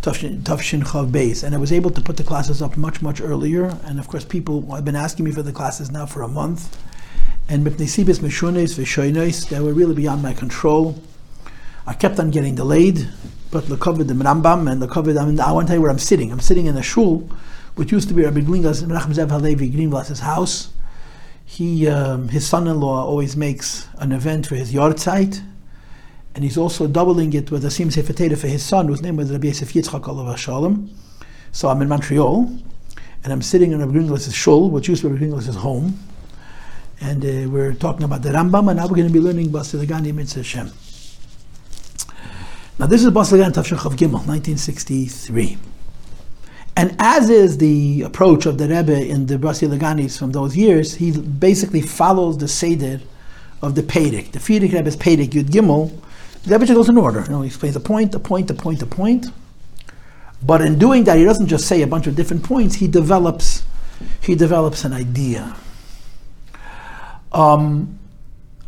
Tafshin 0.00 0.42
Chav 0.42 1.10
Beis, 1.10 1.44
and 1.44 1.54
I 1.54 1.58
was 1.58 1.72
able 1.72 1.90
to 1.90 2.00
put 2.00 2.16
the 2.16 2.24
classes 2.24 2.62
up 2.62 2.76
much, 2.76 3.02
much 3.02 3.20
earlier. 3.20 3.78
And 3.84 3.98
of 3.98 4.08
course, 4.08 4.24
people 4.24 4.74
have 4.74 4.84
been 4.84 4.96
asking 4.96 5.24
me 5.24 5.32
for 5.32 5.42
the 5.42 5.52
classes 5.52 5.90
now 5.90 6.06
for 6.06 6.22
a 6.22 6.28
month. 6.28 6.76
And 7.48 7.66
Mipnesibis 7.66 8.20
Meshunes 8.20 8.78
Vishoines, 8.78 9.48
they 9.48 9.60
were 9.60 9.72
really 9.72 9.94
beyond 9.94 10.22
my 10.22 10.32
control. 10.32 11.00
I 11.86 11.94
kept 11.94 12.18
on 12.18 12.30
getting 12.30 12.54
delayed 12.54 13.08
but 13.52 13.68
the 13.68 13.76
covered 13.76 14.08
the 14.08 14.14
Rambam 14.14 14.68
and 14.68 14.82
the 14.82 14.88
covered. 14.88 15.16
I, 15.16 15.26
mean, 15.26 15.38
I 15.38 15.52
want 15.52 15.66
to 15.66 15.70
tell 15.70 15.76
you 15.76 15.82
where 15.82 15.90
I'm 15.90 15.98
sitting. 15.98 16.32
I'm 16.32 16.40
sitting 16.40 16.66
in 16.66 16.76
a 16.76 16.82
shul, 16.82 17.28
which 17.76 17.92
used 17.92 18.08
to 18.08 18.14
be 18.14 18.24
Rabbi 18.24 18.40
Greenglass 18.40 18.82
Menachem 18.82 19.14
Zev 19.14 19.30
Halevi 19.30 19.70
Greenglass's 19.70 20.20
house. 20.20 20.70
He, 21.52 21.86
um, 21.86 22.28
his 22.28 22.46
son-in-law, 22.46 23.04
always 23.04 23.36
makes 23.36 23.86
an 23.98 24.12
event 24.12 24.46
for 24.46 24.54
his 24.54 24.72
yahrzeit, 24.72 25.42
and 26.34 26.44
he's 26.44 26.56
also 26.56 26.86
doubling 26.86 27.34
it 27.34 27.50
with 27.50 27.62
a 27.66 27.70
Sim 27.70 27.90
Sefer 27.90 28.14
for 28.36 28.46
his 28.46 28.62
son, 28.62 28.88
whose 28.88 29.02
name 29.02 29.16
was 29.16 29.30
Rabbi 29.30 29.48
Yosef 29.48 29.70
Yitzchak 29.74 30.36
Shalom. 30.38 30.90
So 31.52 31.68
I'm 31.68 31.82
in 31.82 31.88
Montreal, 31.88 32.50
and 33.22 33.32
I'm 33.34 33.42
sitting 33.42 33.72
in 33.72 33.80
Rabbi 33.80 33.92
Greenglass' 33.92 34.32
shul, 34.32 34.70
which 34.70 34.88
used 34.88 35.02
to 35.02 35.10
be 35.10 35.14
Rabbi 35.14 35.26
Greenglass' 35.26 35.56
home, 35.56 35.98
and 37.02 37.22
uh, 37.22 37.50
we're 37.50 37.74
talking 37.74 38.04
about 38.04 38.22
the 38.22 38.30
Rambam, 38.30 38.70
and 38.70 38.78
now 38.78 38.86
we're 38.86 38.96
going 38.96 39.08
to 39.08 39.12
be 39.12 39.20
learning 39.20 39.50
Basilagani 39.50 40.14
Mitzvah. 40.14 40.72
Now 42.78 42.86
this 42.86 43.04
is 43.04 43.10
Baslagan 43.10 43.52
Tafshin 43.52 43.76
Chav 43.76 43.92
Gimel, 43.92 44.24
1963. 44.26 45.58
And 46.76 46.96
as 46.98 47.28
is 47.28 47.58
the 47.58 48.02
approach 48.02 48.46
of 48.46 48.58
the 48.58 48.66
Rebbe 48.66 49.06
in 49.06 49.26
the 49.26 49.36
Brasi 49.36 49.68
Laganis 49.68 50.18
from 50.18 50.32
those 50.32 50.56
years, 50.56 50.94
he 50.94 51.10
basically 51.12 51.82
follows 51.82 52.38
the 52.38 52.48
Seder 52.48 53.00
of 53.60 53.74
the 53.74 53.82
Pedic. 53.82 54.32
The 54.32 54.38
Frierdiker 54.38 54.74
Rebbe's 54.74 54.96
Pedic 54.96 55.30
Yud 55.30 55.50
Gimel, 55.50 55.92
the 56.44 56.58
Rebbe 56.58 56.72
goes 56.72 56.88
in 56.88 56.96
order. 56.96 57.22
You 57.22 57.30
know, 57.30 57.42
he 57.42 57.48
explains 57.48 57.76
a 57.76 57.80
point, 57.80 58.14
a 58.14 58.18
point, 58.18 58.50
a 58.50 58.54
point, 58.54 58.82
a 58.82 58.86
point. 58.86 59.26
But 60.42 60.62
in 60.62 60.78
doing 60.78 61.04
that, 61.04 61.18
he 61.18 61.24
doesn't 61.24 61.46
just 61.46 61.68
say 61.68 61.82
a 61.82 61.86
bunch 61.86 62.06
of 62.06 62.16
different 62.16 62.42
points. 62.42 62.76
He 62.76 62.88
develops, 62.88 63.64
he 64.20 64.34
develops 64.34 64.84
an 64.84 64.92
idea. 64.92 65.54
Um, 67.32 67.98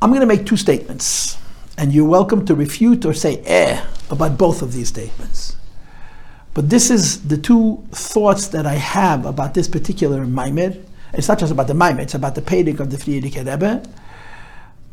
I'm 0.01 0.11
going 0.11 0.21
to 0.21 0.27
make 0.27 0.47
two 0.47 0.57
statements, 0.57 1.39
and 1.77 1.93
you're 1.93 2.09
welcome 2.09 2.45
to 2.47 2.55
refute 2.55 3.05
or 3.05 3.15
say 3.15 3.39
eh 3.45 3.85
about 4.11 4.39
both 4.39 4.63
of 4.63 4.73
these 4.73 4.89
statements. 4.89 5.57
But 6.55 6.71
this 6.71 6.89
is 6.89 7.27
the 7.27 7.37
two 7.37 7.85
thoughts 7.91 8.47
that 8.49 8.65
I 8.65 8.75
have 8.75 9.27
about 9.27 9.55
this 9.55 9.67
particular 9.67 10.25
Maimed. 10.25 10.87
It's 11.13 11.29
not 11.29 11.41
just 11.41 11.51
about 11.51 11.67
the 11.67 11.75
Maimed, 11.75 12.01
it's 12.01 12.15
about 12.15 12.37
the 12.37 12.43
Pedic 12.43 12.79
of 12.79 12.91
the 12.91 12.97
Frierdiker 12.97 13.45
Rebbe, 13.45 13.83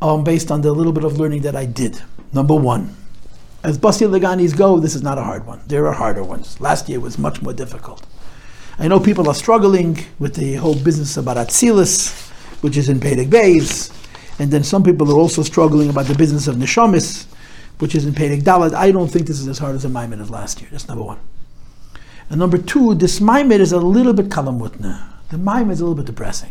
um, 0.02 0.24
based 0.24 0.50
on 0.50 0.60
the 0.60 0.72
little 0.72 0.92
bit 0.92 1.04
of 1.04 1.18
learning 1.20 1.42
that 1.42 1.54
I 1.54 1.66
did. 1.66 2.02
Number 2.32 2.54
one, 2.56 2.96
as 3.62 3.78
Basi 3.78 4.08
Leganis 4.08 4.56
go, 4.56 4.80
this 4.80 4.96
is 4.96 5.02
not 5.02 5.18
a 5.18 5.22
hard 5.22 5.46
one. 5.46 5.60
There 5.68 5.86
are 5.86 5.92
harder 5.92 6.24
ones. 6.24 6.60
Last 6.60 6.88
year 6.88 6.98
was 6.98 7.16
much 7.16 7.40
more 7.42 7.52
difficult. 7.52 8.04
I 8.78 8.88
know 8.88 8.98
people 8.98 9.28
are 9.28 9.34
struggling 9.34 9.98
with 10.18 10.34
the 10.34 10.54
whole 10.54 10.74
business 10.74 11.16
about 11.16 11.36
Atzilis, 11.36 12.30
which 12.62 12.76
is 12.76 12.88
in 12.88 12.98
Pedic 12.98 13.30
Bays, 13.30 13.92
and 14.40 14.50
then 14.50 14.64
some 14.64 14.82
people 14.82 15.12
are 15.12 15.18
also 15.18 15.44
struggling 15.44 15.90
about 15.90 16.06
the 16.06 16.14
business 16.16 16.48
of 16.48 16.56
Neshamis, 16.56 17.26
which 17.78 17.94
is 17.94 18.04
in 18.04 18.14
Pedic 18.14 18.42
Dalet. 18.42 18.74
I 18.74 18.90
don't 18.90 19.08
think 19.08 19.28
this 19.28 19.38
is 19.38 19.46
as 19.46 19.58
hard 19.58 19.76
as 19.76 19.84
the 19.84 19.88
Maimed 19.88 20.20
of 20.20 20.30
last 20.30 20.60
year. 20.60 20.68
That's 20.72 20.88
number 20.88 21.04
one. 21.04 21.18
And 22.32 22.38
number 22.38 22.56
two, 22.56 22.94
this 22.94 23.20
Maimed 23.20 23.60
is 23.60 23.72
a 23.72 23.78
little 23.78 24.14
bit 24.14 24.30
kalamutna. 24.30 25.04
The 25.28 25.36
Maimed 25.36 25.70
is 25.70 25.82
a 25.82 25.84
little 25.84 25.94
bit 25.94 26.06
depressing. 26.06 26.50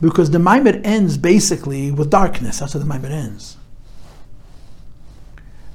Because 0.00 0.30
the 0.30 0.38
Maimed 0.38 0.86
ends 0.86 1.18
basically 1.18 1.90
with 1.90 2.08
darkness. 2.08 2.60
That's 2.60 2.74
how 2.74 2.78
the 2.78 2.84
Maimed 2.84 3.06
ends. 3.06 3.56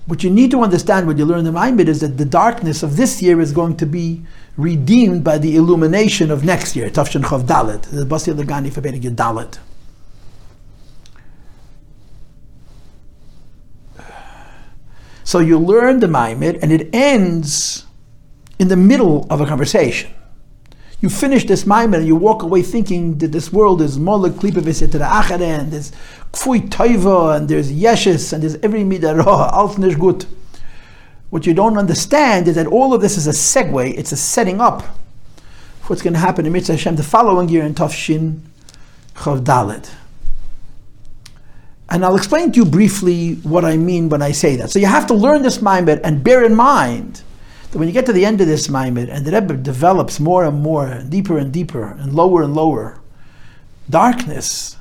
What 0.06 0.24
you 0.24 0.30
need 0.30 0.52
to 0.52 0.62
understand 0.62 1.06
when 1.06 1.18
you 1.18 1.26
learn 1.26 1.44
the 1.44 1.52
Maimed 1.52 1.90
is 1.90 2.00
that 2.00 2.18
the 2.18 2.24
darkness 2.24 2.82
of 2.82 2.96
this 2.96 3.22
year 3.22 3.42
is 3.42 3.52
going 3.52 3.76
to 3.76 3.86
be 3.86 4.22
redeemed 4.56 5.26
by 5.26 5.38
the 5.38 5.58
illumination 5.58 6.32
of 6.32 6.46
next 6.46 6.78
year, 6.78 6.90
Tafshin 6.90 7.24
Chav 7.24 7.44
Dalet, 7.44 7.82
the 7.82 8.06
Basi 8.06 8.34
Legani 8.34 8.72
for 8.72 8.80
Dalet. 8.80 9.58
So 15.26 15.40
you 15.40 15.60
learn 15.60 16.00
the 16.00 16.08
Maimed 16.08 16.60
and 16.62 16.72
it 16.72 16.88
ends 16.94 17.86
in 18.60 18.68
the 18.68 18.76
middle 18.76 19.28
of 19.30 19.42
a 19.42 19.46
conversation. 19.46 20.12
You 21.02 21.10
finish 21.10 21.46
this 21.46 21.66
Maimed 21.66 21.96
and 21.96 22.08
you 22.08 22.16
walk 22.16 22.44
away 22.44 22.62
thinking 22.62 23.18
that 23.18 23.34
this 23.34 23.52
world 23.52 23.82
is 23.82 23.98
Molek 23.98 24.36
Klipavis 24.36 24.80
to 24.80 24.98
the 24.98 25.04
Achere 25.04 25.42
and 25.42 25.70
there's 25.70 25.92
Kfui 26.32 26.70
Toiva 26.70 27.36
and 27.36 27.50
there's 27.50 27.72
Yeshes 27.72 28.32
and 28.32 28.42
there's 28.42 28.56
every 28.64 28.84
Midarah, 28.84 29.26
Alt 29.54 29.78
Gut. 30.00 30.26
What 31.30 31.46
you 31.46 31.54
don't 31.54 31.78
understand 31.78 32.48
is 32.48 32.56
that 32.56 32.68
all 32.68 32.94
of 32.94 33.02
this 33.02 33.18
is 33.18 33.28
a 33.28 33.32
segue, 33.32 33.98
it's 33.98 34.14
a 34.14 34.16
setting 34.16 34.62
up 34.62 34.84
for 35.82 35.88
what's 35.88 36.02
going 36.02 36.14
to 36.14 36.20
happen 36.20 36.46
in 36.46 36.54
Mitzvah 36.54 36.74
Hashem 36.74 36.96
the 36.96 37.04
following 37.04 37.50
year 37.50 37.64
in 37.64 37.74
Tafshin 37.74 38.40
Chav 39.16 39.44
Dalet. 39.44 39.90
And 41.90 42.06
I'll 42.06 42.16
explain 42.16 42.54
to 42.54 42.60
you 42.60 42.66
briefly 42.66 43.34
what 43.44 43.66
I 43.66 43.76
mean 43.76 44.08
when 44.08 44.22
I 44.22 44.32
say 44.32 44.56
that. 44.56 44.72
So 44.72 44.80
you 44.80 44.86
have 44.86 45.08
to 45.08 45.14
learn 45.14 45.42
this 45.42 45.62
Maimed 45.62 46.00
and 46.06 46.24
bear 46.24 46.46
in 46.46 46.56
mind 46.56 47.24
when 47.80 47.88
you 47.88 47.94
get 47.94 48.06
to 48.06 48.14
the 48.14 48.26
end 48.26 48.42
of 48.42 48.48
this 48.48 48.70
Maimed 48.70 49.10
and 49.10 49.26
the 49.26 49.32
Rebbe 49.32 49.56
develops 49.56 50.20
more 50.20 50.46
and 50.46 50.62
more, 50.62 51.04
deeper 51.10 51.38
and 51.38 51.52
deeper, 51.52 51.84
and 52.00 52.14
lower 52.14 52.44
and 52.44 52.54
lower, 52.54 53.00
darkness, 53.90 54.78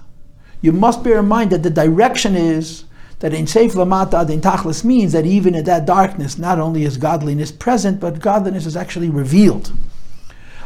you 0.61 0.73
must 0.73 1.03
bear 1.03 1.19
in 1.19 1.27
mind 1.27 1.51
that 1.51 1.63
the 1.63 1.71
direction 1.71 2.37
is 2.37 2.85
that 3.19 3.33
in 3.33 3.47
Seif 3.47 3.75
Lamata 3.75 4.23
Adin 4.23 4.41
Tachlis 4.41 4.85
means 4.85 5.13
that 5.13 5.25
even 5.25 5.55
in 5.55 5.65
that 5.65 5.87
darkness, 5.87 6.39
not 6.39 6.59
only 6.59 6.85
is 6.85 6.97
godliness 6.97 7.53
present, 7.53 8.01
but 8.01 8.21
godliness 8.21 8.67
is 8.67 8.77
actually 8.77 9.09
revealed. 9.09 9.73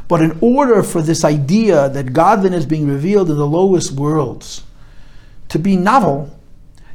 But 0.09 0.23
in 0.23 0.39
order 0.41 0.83
for 0.83 1.03
this 1.03 1.25
idea 1.25 1.89
that 1.91 2.13
godliness 2.13 2.65
being 2.65 2.89
revealed 2.89 3.31
in 3.31 3.37
the 3.37 3.47
lowest 3.47 3.93
worlds 3.93 4.63
to 5.49 5.59
be 5.59 5.77
novel, 5.77 6.31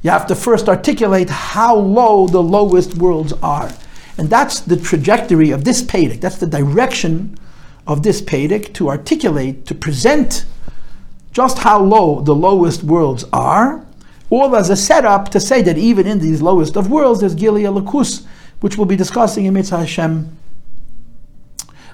you 0.02 0.10
have 0.10 0.26
to 0.28 0.36
first 0.36 0.68
articulate 0.68 1.30
how 1.30 1.76
low 1.76 2.28
the 2.28 2.42
lowest 2.42 2.96
worlds 2.98 3.34
are. 3.44 3.72
And 4.22 4.30
that's 4.30 4.60
the 4.60 4.78
trajectory 4.78 5.50
of 5.50 5.64
this 5.64 5.82
Pedic. 5.82 6.22
That's 6.22 6.38
the 6.38 6.46
direction 6.46 7.40
of 7.88 8.04
this 8.04 8.22
Pedic 8.22 8.72
to 8.76 8.88
articulate, 8.88 9.66
to 9.66 9.74
present 9.74 10.46
just 11.32 11.58
how 11.58 11.82
low 11.82 12.22
the 12.22 12.36
lowest 12.36 12.84
worlds 12.84 13.26
are, 13.34 13.84
all 14.30 14.56
as 14.56 14.70
a 14.70 14.76
setup 14.76 15.30
to 15.30 15.40
say 15.40 15.64
that 15.64 15.76
even 15.76 16.06
in 16.06 16.20
these 16.20 16.40
lowest 16.40 16.78
of 16.78 16.92
worlds, 16.92 17.22
there's 17.22 17.34
Gilia 17.34 17.72
Lakus, 17.72 18.24
which 18.60 18.78
we'll 18.78 18.86
be 18.86 18.96
discussing 18.96 19.46
in 19.46 19.56
Mitzvah 19.56 19.80
Hashem 19.80 20.38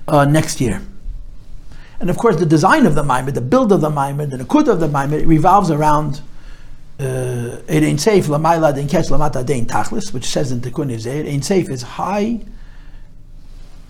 uh, 0.10 0.26
next 0.26 0.60
year. 0.60 0.82
And 2.02 2.10
of 2.10 2.18
course, 2.18 2.36
the 2.36 2.46
design 2.46 2.86
of 2.86 2.94
the 2.94 3.04
Maimed, 3.06 3.36
the 3.36 3.40
build 3.40 3.72
of 3.72 3.80
the 3.80 3.90
Maimed, 3.90 4.32
the 4.32 4.38
Nakud 4.40 4.68
of 4.68 4.82
the 4.82 4.90
Maimed, 4.90 5.26
revolves 5.26 5.72
around 5.72 6.20
Eh, 7.00 7.06
er 7.06 7.62
it 7.68 7.84
ain't 7.84 8.02
safe 8.02 8.28
lamaila 8.28 8.74
den 8.74 8.88
catch 8.88 9.10
lamata 9.10 9.46
den 9.46 9.66
tachlis, 9.68 10.14
which 10.14 10.26
says 10.26 10.52
in 10.52 10.62
Tikkun 10.62 10.90
It 10.92 11.06
ain't 11.06 11.44
er, 11.44 11.46
safe 11.46 11.70
is 11.70 11.84
high 11.84 12.40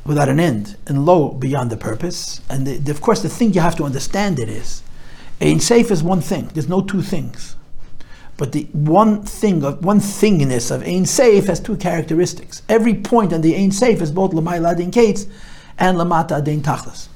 without 0.06 0.28
an 0.28 0.40
end 0.40 0.76
and 0.88 1.06
low 1.06 1.30
beyond 1.30 1.70
the 1.70 1.78
purpose. 1.78 2.42
And 2.50 2.68
the, 2.68 2.78
the, 2.78 2.92
of 2.92 3.02
course, 3.02 3.22
the 3.22 3.30
thing 3.30 3.54
you 3.54 3.62
have 3.62 3.76
to 3.78 3.84
understand 3.84 4.40
it 4.40 4.50
is, 4.50 4.82
ain't 5.40 5.62
safe 5.62 5.90
is 5.92 6.04
one 6.04 6.22
thing. 6.22 6.50
There's 6.54 6.70
no 6.70 6.82
two 6.82 7.02
things. 7.02 7.56
But 8.38 8.52
the 8.52 8.66
one 8.72 9.24
thing 9.24 9.64
of 9.64 9.84
one 9.84 10.00
thingness 10.00 10.70
of 10.70 10.84
Ein 10.84 11.06
Safe 11.06 11.46
has 11.48 11.60
two 11.60 11.76
characteristics. 11.76 12.62
Every 12.70 12.94
point 12.94 13.34
on 13.34 13.42
the 13.42 13.56
Ein 13.56 13.72
Safe 13.72 14.00
is 14.00 14.12
both 14.12 14.32
Lamaila 14.32 14.74
Adin 14.74 14.92
Kates 14.92 15.26
and 15.80 15.98
Lamata 15.98 16.38
Adin 16.38 16.62
Tachlis. 16.62 17.08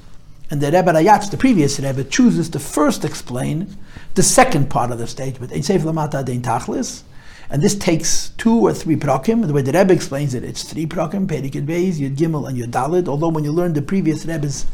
And 0.51 0.59
the 0.59 0.67
Rebbe 0.67 0.91
Rayatz, 0.91 1.31
the 1.31 1.37
previous 1.37 1.79
Rebbe, 1.79 2.03
chooses 2.03 2.49
to 2.49 2.59
first 2.59 3.05
explain 3.05 3.77
the 4.15 4.21
second 4.21 4.69
part 4.69 4.91
of 4.91 4.99
the 4.99 5.07
statement, 5.07 5.53
Ein 5.53 5.61
Seif 5.61 5.79
Lamata 5.79 6.25
Dein 6.25 6.41
Tachlis, 6.41 7.03
and 7.49 7.61
this 7.61 7.73
takes 7.73 8.29
two 8.31 8.59
or 8.59 8.73
three 8.73 8.97
prakim. 8.97 9.47
The 9.47 9.53
way 9.53 9.61
the 9.61 9.71
Rebbe 9.71 9.93
explains 9.93 10.33
it, 10.33 10.43
it's 10.43 10.63
three 10.63 10.85
prakim, 10.85 11.25
Perik 11.25 11.51
Yud 11.51 11.65
Beis, 11.65 11.99
Yud 11.99 12.17
Gimel, 12.17 12.49
and 12.49 12.57
Yud 12.57 12.71
Dalid. 12.71 13.07
Although 13.07 13.29
when 13.29 13.45
you 13.45 13.53
learn 13.53 13.71
the 13.71 13.81
previous 13.81 14.25
Rebbe's 14.25 14.65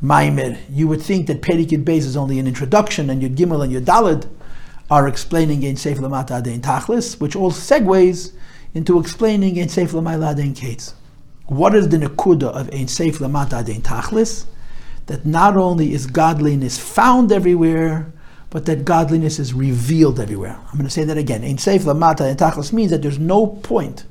Maimer, 0.00 0.56
you 0.70 0.86
would 0.86 1.02
think 1.02 1.26
that 1.26 1.42
Perik 1.42 1.70
Yud 1.70 1.82
Beis 1.82 2.06
is 2.06 2.16
only 2.16 2.38
an 2.38 2.46
introduction, 2.46 3.10
and 3.10 3.20
Yud 3.20 3.34
Gimel 3.34 3.64
and 3.64 3.72
Yud 3.72 3.84
Dalid 3.84 4.28
are 4.92 5.08
explaining 5.08 5.64
Ein 5.64 5.74
Seif 5.74 5.96
Lamata 5.96 6.40
Dein 6.40 6.60
Tachlis, 6.60 7.20
which 7.20 7.34
all 7.34 7.50
segues 7.50 8.32
into 8.74 9.00
explaining 9.00 9.58
Ein 9.58 9.66
Seif 9.66 9.90
Lamayla 9.90 10.36
Dein 10.36 10.54
Kates. 10.54 10.94
What 11.46 11.74
is 11.74 11.88
the 11.88 11.96
nekuda 11.96 12.44
of 12.44 12.68
Ein 12.72 12.86
Seif 12.86 13.18
Lamata 13.18 13.66
Dein 13.66 13.82
Tachlis? 13.82 14.46
That 15.10 15.26
not 15.26 15.56
only 15.56 15.92
is 15.92 16.06
godliness 16.06 16.78
found 16.78 17.32
everywhere, 17.32 18.12
but 18.48 18.66
that 18.66 18.84
godliness 18.84 19.40
is 19.40 19.52
revealed 19.52 20.20
everywhere. 20.20 20.56
I'm 20.68 20.74
going 20.74 20.84
to 20.84 20.90
say 20.90 21.02
that 21.02 21.18
again. 21.18 21.42
Ein 21.42 21.56
Seif 21.56 21.80
Lamata 21.80 22.30
and 22.30 22.38
Tachlis 22.38 22.72
means 22.72 22.92
that 22.92 23.02
there's 23.02 23.18
no 23.18 23.48
point 23.48 24.04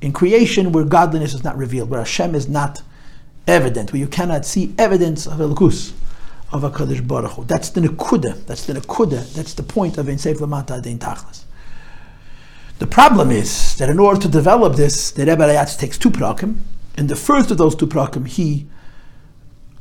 in 0.00 0.12
creation 0.12 0.70
where 0.70 0.84
godliness 0.84 1.34
is 1.34 1.42
not 1.42 1.58
revealed, 1.58 1.90
where 1.90 1.98
Hashem 1.98 2.36
is 2.36 2.48
not 2.48 2.80
evident, 3.48 3.92
where 3.92 3.98
you 3.98 4.06
cannot 4.06 4.46
see 4.46 4.72
evidence 4.78 5.26
of 5.26 5.38
Elokus, 5.38 5.92
of 6.52 6.62
a 6.62 6.70
Kaddish 6.70 7.00
Baruch 7.00 7.32
Hu. 7.32 7.42
That's 7.42 7.70
the 7.70 7.80
Nekuda, 7.80 8.46
that's 8.46 8.66
the 8.66 8.74
Nekuda, 8.74 9.34
that's 9.34 9.54
the 9.54 9.64
point 9.64 9.98
of 9.98 10.08
Ein 10.08 10.14
Seif 10.14 10.36
Lamata 10.36 10.74
and 10.74 11.00
Tachlis. 11.00 11.42
The 12.78 12.86
problem 12.86 13.32
is 13.32 13.76
that 13.78 13.88
in 13.88 13.98
order 13.98 14.20
to 14.20 14.28
develop 14.28 14.76
this, 14.76 15.10
the 15.10 15.26
Rebbe 15.26 15.42
Rayatz 15.42 15.76
takes 15.76 15.98
two 15.98 16.12
prakim. 16.12 16.58
In 16.96 17.08
the 17.08 17.16
first 17.16 17.50
of 17.50 17.58
those 17.58 17.74
two 17.74 17.88
prakim, 17.88 18.28
he 18.28 18.68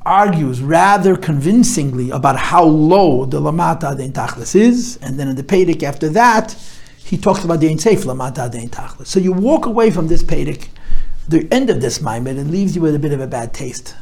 argues 0.05 0.61
rather 0.61 1.15
convincingly 1.15 2.11
about 2.11 2.37
how 2.37 2.63
low 2.63 3.25
the 3.25 3.41
Lamata 3.41 3.97
Dein 3.97 4.11
Tachlis 4.11 4.55
is, 4.55 4.97
and 5.01 5.19
then 5.19 5.27
in 5.27 5.35
the 5.35 5.43
Pedic 5.43 5.81
after 5.83 6.09
that, 6.09 6.55
he 6.97 7.17
talks 7.17 7.43
about 7.43 7.59
the 7.59 7.67
Seif 7.75 8.05
Lamata 8.05 8.51
Dein 8.51 8.69
Tachlis. 8.69 9.07
So 9.07 9.19
you 9.19 9.31
walk 9.31 9.65
away 9.65 9.89
from 9.89 10.07
this 10.07 10.21
Pedic, 10.21 10.69
the 11.27 11.47
end 11.51 11.69
of 11.69 11.81
this 11.81 12.01
Maimed, 12.01 12.37
and 12.37 12.51
leaves 12.51 12.75
you 12.75 12.81
with 12.81 12.93
a 12.93 12.99
bit 12.99 13.13
of 13.13 13.19
a 13.19 13.27
bad 13.27 13.53
taste. 13.53 13.95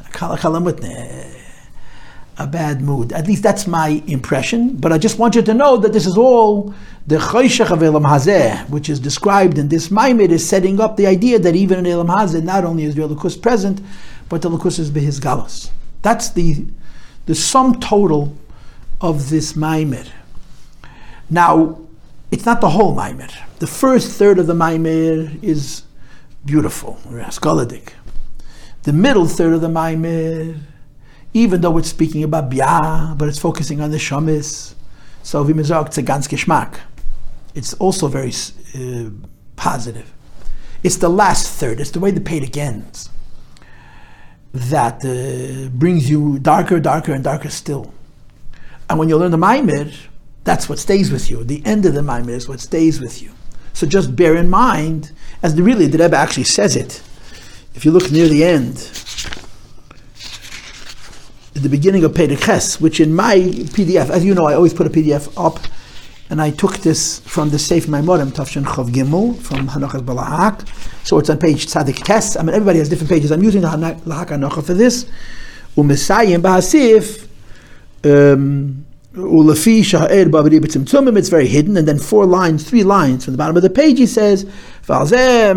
A 2.38 2.48
bad 2.48 2.82
mood. 2.82 3.14
At 3.14 3.28
least 3.28 3.44
that's 3.44 3.68
my 3.68 4.02
impression. 4.08 4.76
But 4.76 4.92
I 4.92 4.98
just 4.98 5.20
want 5.20 5.36
you 5.36 5.42
to 5.44 5.54
know 5.54 5.78
that 5.78 5.94
this 5.94 6.06
is 6.06 6.18
all 6.18 6.74
the 7.06 7.18
Chayshach 7.18 7.70
of 7.72 7.84
Elam 7.84 8.04
Hazeh, 8.04 8.68
which 8.70 8.90
is 8.90 9.00
described 9.00 9.58
in 9.58 9.70
this 9.70 9.90
Maimed, 9.90 10.32
is 10.32 10.48
setting 10.48 10.82
up 10.82 10.98
the 10.98 11.06
idea 11.08 11.40
that 11.40 11.56
even 11.56 11.80
in 11.80 11.86
Elam 11.86 12.08
Hazeh, 12.08 12.44
not 12.44 12.66
only 12.66 12.84
is 12.86 12.96
the 12.96 13.08
Lukus 13.08 13.40
present, 13.42 13.82
but 14.30 14.42
the 14.42 14.50
Lukus 14.50 14.80
is 14.80 14.90
Behis 14.92 15.20
Galus. 15.22 15.70
That's 16.04 16.30
the, 16.30 16.68
the 17.26 17.34
sum 17.34 17.80
total 17.80 18.38
of 19.02 19.30
this 19.30 19.54
Maimer. 19.54 20.08
Now, 21.30 21.80
it's 22.30 22.46
not 22.46 22.62
the 22.62 22.70
whole 22.70 22.96
Maimer. 22.96 23.32
The 23.60 23.68
first 23.68 24.12
third 24.20 24.38
of 24.38 24.46
the 24.46 24.54
Maimer 24.54 25.42
is 25.42 25.84
beautiful, 26.46 27.00
Raskaladik. 27.08 27.94
The 28.84 28.94
middle 28.94 29.26
third 29.26 29.54
of 29.54 29.62
the 29.62 29.70
Maimer, 29.70 30.60
even 31.34 31.62
though 31.62 31.78
it's 31.78 31.90
speaking 31.90 32.24
about 32.24 32.50
Bia, 32.50 33.16
but 33.18 33.30
it's 33.30 33.40
focusing 33.40 33.80
on 33.80 33.90
the 33.92 33.98
Shamis, 33.98 34.76
So 35.24 35.42
wie 35.44 35.54
it's 35.58 35.98
a 35.98 36.02
ganz 36.02 36.28
Geschmack. 36.28 36.80
It's 37.56 37.74
also 37.76 38.10
very 38.10 38.34
uh, 38.76 39.10
positive. 39.56 40.12
It's 40.84 40.98
the 40.98 41.08
last 41.08 41.50
third. 41.50 41.80
It's 41.80 41.92
the 41.92 42.02
way 42.02 42.12
the 42.12 42.20
Pedic 42.20 42.58
ends 42.58 43.10
that 44.54 45.04
uh, 45.04 45.70
brings 45.70 46.10
you 46.10 46.40
darker, 46.40 46.80
darker, 46.80 47.14
and 47.14 47.24
darker 47.24 47.50
still. 47.50 47.94
And 48.90 49.00
when 49.00 49.10
you 49.10 49.18
learn 49.18 49.32
the 49.32 49.38
Maimir, 49.38 49.92
that's 50.44 50.70
what 50.70 50.78
stays 50.78 51.12
with 51.12 51.30
you. 51.30 51.44
The 51.44 51.66
end 51.66 51.86
of 51.86 51.94
the 51.94 52.04
Maimir 52.04 52.36
is 52.36 52.48
what 52.48 52.60
stays 52.60 53.02
with 53.02 53.22
you. 53.22 53.32
So 53.74 53.88
just 53.88 54.16
bear 54.16 54.36
in 54.36 54.50
mind, 54.50 55.12
as 55.42 55.56
the 55.56 55.64
really 55.64 55.88
the 55.88 55.98
Rebbe 55.98 56.16
actually 56.16 56.44
says 56.44 56.76
it. 56.76 57.02
If 57.74 57.86
you 57.86 57.92
look 57.92 58.12
near 58.12 58.28
the 58.28 58.44
end, 58.44 58.76
the 61.54 61.70
beginning 61.70 62.04
of 62.04 62.12
Pedic 62.12 62.80
which 62.80 63.00
in 63.00 63.16
my 63.16 63.38
PDF, 63.38 64.10
as 64.10 64.24
you 64.24 64.36
know, 64.36 64.46
I 64.46 64.54
always 64.54 64.74
put 64.74 64.86
a 64.86 64.90
PDF 64.90 65.32
up 65.38 65.60
and 66.30 66.42
I 66.42 66.52
took 66.52 66.78
this 66.78 67.20
from 67.20 67.50
the 67.50 67.58
Seif 67.58 67.86
Maimorim, 67.86 68.32
Tafshin 68.32 68.64
Chav 68.64 68.90
Gimel, 68.90 69.38
from 69.38 69.68
Hanachas 69.68 70.02
Balahak. 70.02 70.68
So 71.06 71.20
it's 71.20 71.30
on 71.30 71.38
page 71.38 71.68
Tzadik 71.68 72.04
Tes. 72.04 72.38
I 72.38 72.44
mean, 72.44 72.56
everybody 72.56 72.80
has 72.80 72.90
different 72.90 73.10
pages. 73.10 73.32
I'm 73.32 73.44
using 73.44 73.62
the 73.62 73.68
Lahak 73.68 74.28
Hanocha 74.28 74.66
for 74.66 74.74
this. 74.74 75.06
Umesayim 75.76 76.42
Bahasif, 76.42 77.28
um, 78.06 78.86
it's 79.16 81.30
very 81.30 81.48
hidden. 81.48 81.78
And 81.78 81.88
then 81.88 82.00
four 82.00 82.26
lines, 82.26 82.68
three 82.68 82.84
lines 82.84 83.26
from 83.26 83.34
the 83.34 83.38
bottom 83.38 83.56
of 83.56 83.62
the 83.62 83.70
page, 83.70 84.00
he 84.00 84.08
says, 84.08 84.46
the 84.88 85.54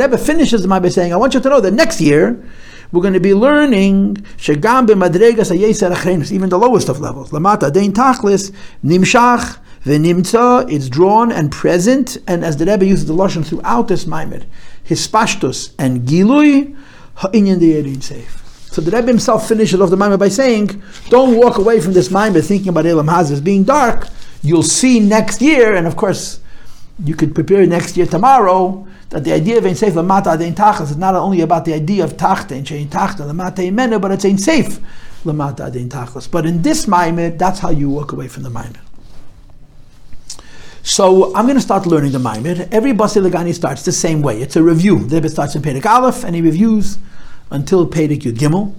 Rebbe 0.00 0.18
finishes 0.18 0.62
the 0.62 0.68
by 0.68 0.88
saying, 0.88 1.12
I 1.12 1.16
want 1.16 1.34
you 1.34 1.40
to 1.40 1.48
know 1.48 1.60
that 1.60 1.72
next 1.72 2.00
year, 2.00 2.44
we're 2.92 3.02
going 3.02 3.14
to 3.14 3.20
be 3.20 3.34
learning 3.34 4.16
shegam 4.36 4.86
b'madregas 4.86 5.50
hayeser 5.50 5.92
achrenus, 5.92 6.30
even 6.30 6.50
the 6.50 6.58
lowest 6.58 6.88
of 6.88 7.00
levels. 7.00 7.30
Lamata 7.30 7.72
dein 7.72 7.92
tachlis 7.92 8.54
nimshach 8.84 9.58
v'nimtza. 9.84 10.70
It's 10.70 10.88
drawn 10.88 11.32
and 11.32 11.50
present, 11.50 12.18
and 12.28 12.44
as 12.44 12.58
the 12.58 12.66
Rebbe 12.66 12.84
uses 12.84 13.06
the 13.06 13.14
lashon 13.14 13.44
throughout 13.44 13.88
this 13.88 14.06
maimed, 14.06 14.46
hispashtus 14.86 15.74
and 15.78 16.06
gilui 16.06 16.76
ha'inyan 17.16 17.58
de'erin 17.58 18.02
safe. 18.02 18.38
So 18.70 18.80
the 18.80 18.90
Rebbe 18.90 19.08
himself 19.08 19.48
finishes 19.48 19.80
off 19.82 19.90
the 19.90 19.98
Maimed 19.98 20.18
by 20.18 20.28
saying, 20.28 20.82
don't 21.10 21.36
walk 21.36 21.58
away 21.58 21.78
from 21.78 21.92
this 21.92 22.10
Maimed 22.10 22.42
thinking 22.42 22.70
about 22.70 22.86
Elam 22.86 23.06
Hazes 23.06 23.42
being 23.44 23.64
dark. 23.64 24.08
You'll 24.42 24.62
see 24.62 24.98
next 24.98 25.42
year, 25.42 25.74
and 25.74 25.86
of 25.86 25.94
course, 25.94 26.40
you 27.04 27.14
could 27.14 27.34
prepare 27.34 27.66
next 27.66 27.98
year 27.98 28.06
tomorrow 28.06 28.86
that 29.12 29.24
the 29.24 29.32
idea 29.32 29.58
of 29.58 29.66
Ein 29.66 29.74
Seif 29.74 29.92
Lamata 29.92 30.36
Adein 30.36 30.54
Tachas 30.54 30.90
is 30.90 30.96
not 30.96 31.14
only 31.14 31.42
about 31.42 31.66
the 31.66 31.74
idea 31.74 32.02
of 32.02 32.16
Tachta 32.16 32.52
and 32.52 32.66
Shein 32.66 32.88
Tachta 32.88 33.30
Lamata 33.30 33.58
Imenu, 33.58 34.00
but 34.00 34.10
it's 34.10 34.24
Ein 34.24 34.36
Seif 34.36 34.82
Lamata 35.24 35.70
Adein 35.70 35.88
Tachas. 35.88 36.30
But 36.30 36.46
in 36.46 36.62
this 36.62 36.86
Maimed, 36.86 37.38
that's 37.38 37.60
how 37.60 37.68
you 37.68 37.90
walk 37.90 38.12
away 38.12 38.26
from 38.26 38.42
the 38.42 38.48
Maimed. 38.48 38.78
So 40.82 41.34
I'm 41.36 41.44
going 41.44 41.56
to 41.56 41.62
start 41.62 41.86
learning 41.86 42.12
the 42.12 42.18
Maimed. 42.18 42.68
Every 42.72 42.92
Basi 42.92 43.22
Lagani 43.22 43.54
starts 43.54 43.84
the 43.84 43.92
same 43.92 44.22
way. 44.22 44.40
It's 44.40 44.56
a 44.56 44.62
review. 44.62 44.98
The 45.00 45.16
Rebbe 45.16 45.28
starts 45.28 45.54
in 45.54 45.60
Perek 45.62 45.84
Aleph 45.84 46.24
and 46.24 46.34
he 46.34 46.40
reviews 46.40 46.96
until 47.50 47.86
Perek 47.86 48.20
Yud 48.20 48.38
Gimel. 48.38 48.74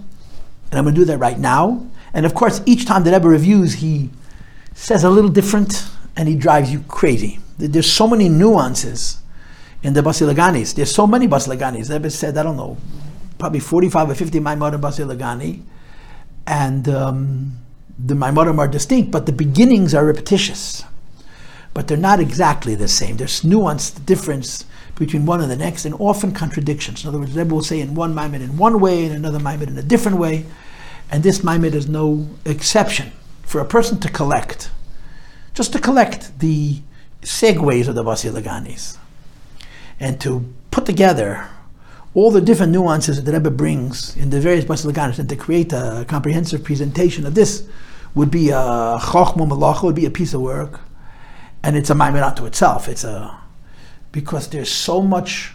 And 0.72 0.80
I'm 0.80 0.84
going 0.84 0.96
to 0.96 1.02
do 1.02 1.06
that 1.06 1.20
right 1.20 1.38
now. 1.38 1.86
And 2.12 2.26
of 2.26 2.34
course, 2.34 2.60
each 2.66 2.88
time 2.88 3.04
the 3.04 3.12
Rebbe 3.12 3.28
reviews, 3.28 3.76
he 3.76 4.10
says 4.74 5.04
a 5.04 5.12
little 5.12 5.30
different 5.30 5.88
and 6.18 6.28
he 6.28 6.36
drives 6.36 6.72
you 6.72 6.80
crazy. 6.88 7.40
There's 7.60 7.92
so 7.92 8.08
many 8.08 8.30
nuances 8.30 9.20
in 9.84 9.94
the 9.94 10.02
Basilaganis. 10.02 10.74
There's 10.74 10.94
so 10.94 11.06
many 11.06 11.28
Basilaganis. 11.28 11.92
Rebbe 11.92 12.10
said, 12.10 12.38
I 12.38 12.44
don't 12.44 12.58
know, 12.58 12.78
probably 13.38 13.60
45 13.60 14.10
or 14.10 14.16
50 14.16 14.40
Maimorim 14.40 14.82
Basilagani. 14.82 15.62
And 16.48 16.90
um, 16.90 17.58
the 18.00 18.16
Maimorim 18.16 18.58
are 18.58 18.68
distinct, 18.68 19.12
but 19.12 19.26
the 19.26 19.32
beginnings 19.32 19.94
are 19.94 20.06
repetitious. 20.06 20.84
But 21.74 21.88
they're 21.88 21.98
not 21.98 22.20
exactly 22.20 22.76
the 22.76 22.88
same. 22.88 23.18
There's 23.18 23.42
nuanced 23.42 24.06
difference 24.06 24.66
between 24.96 25.26
one 25.26 25.42
and 25.42 25.50
the 25.50 25.56
next, 25.56 25.86
and 25.86 25.96
often 25.96 26.32
contradictions. 26.32 27.04
In 27.04 27.10
other 27.10 27.20
words, 27.20 27.36
Rebbe 27.36 27.54
will 27.54 27.64
say 27.64 27.80
in 27.80 27.96
one 27.96 28.14
Maimon 28.14 28.42
in 28.42 28.58
one 28.58 28.80
way, 28.80 29.06
and 29.06 29.16
another 29.16 29.40
Maimon 29.40 29.70
in 29.70 29.78
a 29.78 29.84
different 29.84 30.18
way. 30.18 30.46
And 31.12 31.24
this 31.24 31.44
Maimon 31.44 31.74
is 31.74 31.88
no 31.88 32.30
exception. 32.46 33.12
For 33.42 33.60
a 33.60 33.66
person 33.66 34.00
to 34.02 34.10
collect, 34.10 34.70
just 35.54 35.74
to 35.74 35.80
collect 35.80 36.40
the 36.40 36.82
segues 37.22 37.88
of 37.88 37.96
the 37.96 38.04
Basilaganis, 38.04 38.98
and 40.04 40.20
to 40.20 40.54
put 40.70 40.86
together 40.86 41.48
all 42.14 42.30
the 42.30 42.42
different 42.42 42.74
nuances 42.74 43.16
that 43.16 43.24
the 43.24 43.32
Rebbe 43.32 43.50
brings 43.50 44.16
in 44.18 44.30
the 44.32 44.40
various 44.40 44.66
Basilaganis 44.66 45.18
and 45.18 45.30
to 45.30 45.38
create 45.38 45.72
a 45.72 46.06
comprehensive 46.08 46.62
presentation 46.62 47.26
of 47.26 47.36
this 47.36 47.66
would 48.14 48.30
be 48.30 48.50
a 48.50 48.64
chokhmah 49.00 49.48
malacha, 49.48 49.84
would 49.84 49.96
be 49.96 50.06
a 50.06 50.12
piece 50.12 50.34
of 50.34 50.42
work. 50.42 50.82
And 51.64 51.78
it's 51.78 51.90
a 51.90 51.94
maimer 51.94 52.36
to 52.36 52.46
itself. 52.46 52.90
It's 52.90 53.06
a, 53.06 53.40
because 54.12 54.50
there's 54.50 54.70
so 54.70 55.02
much 55.02 55.54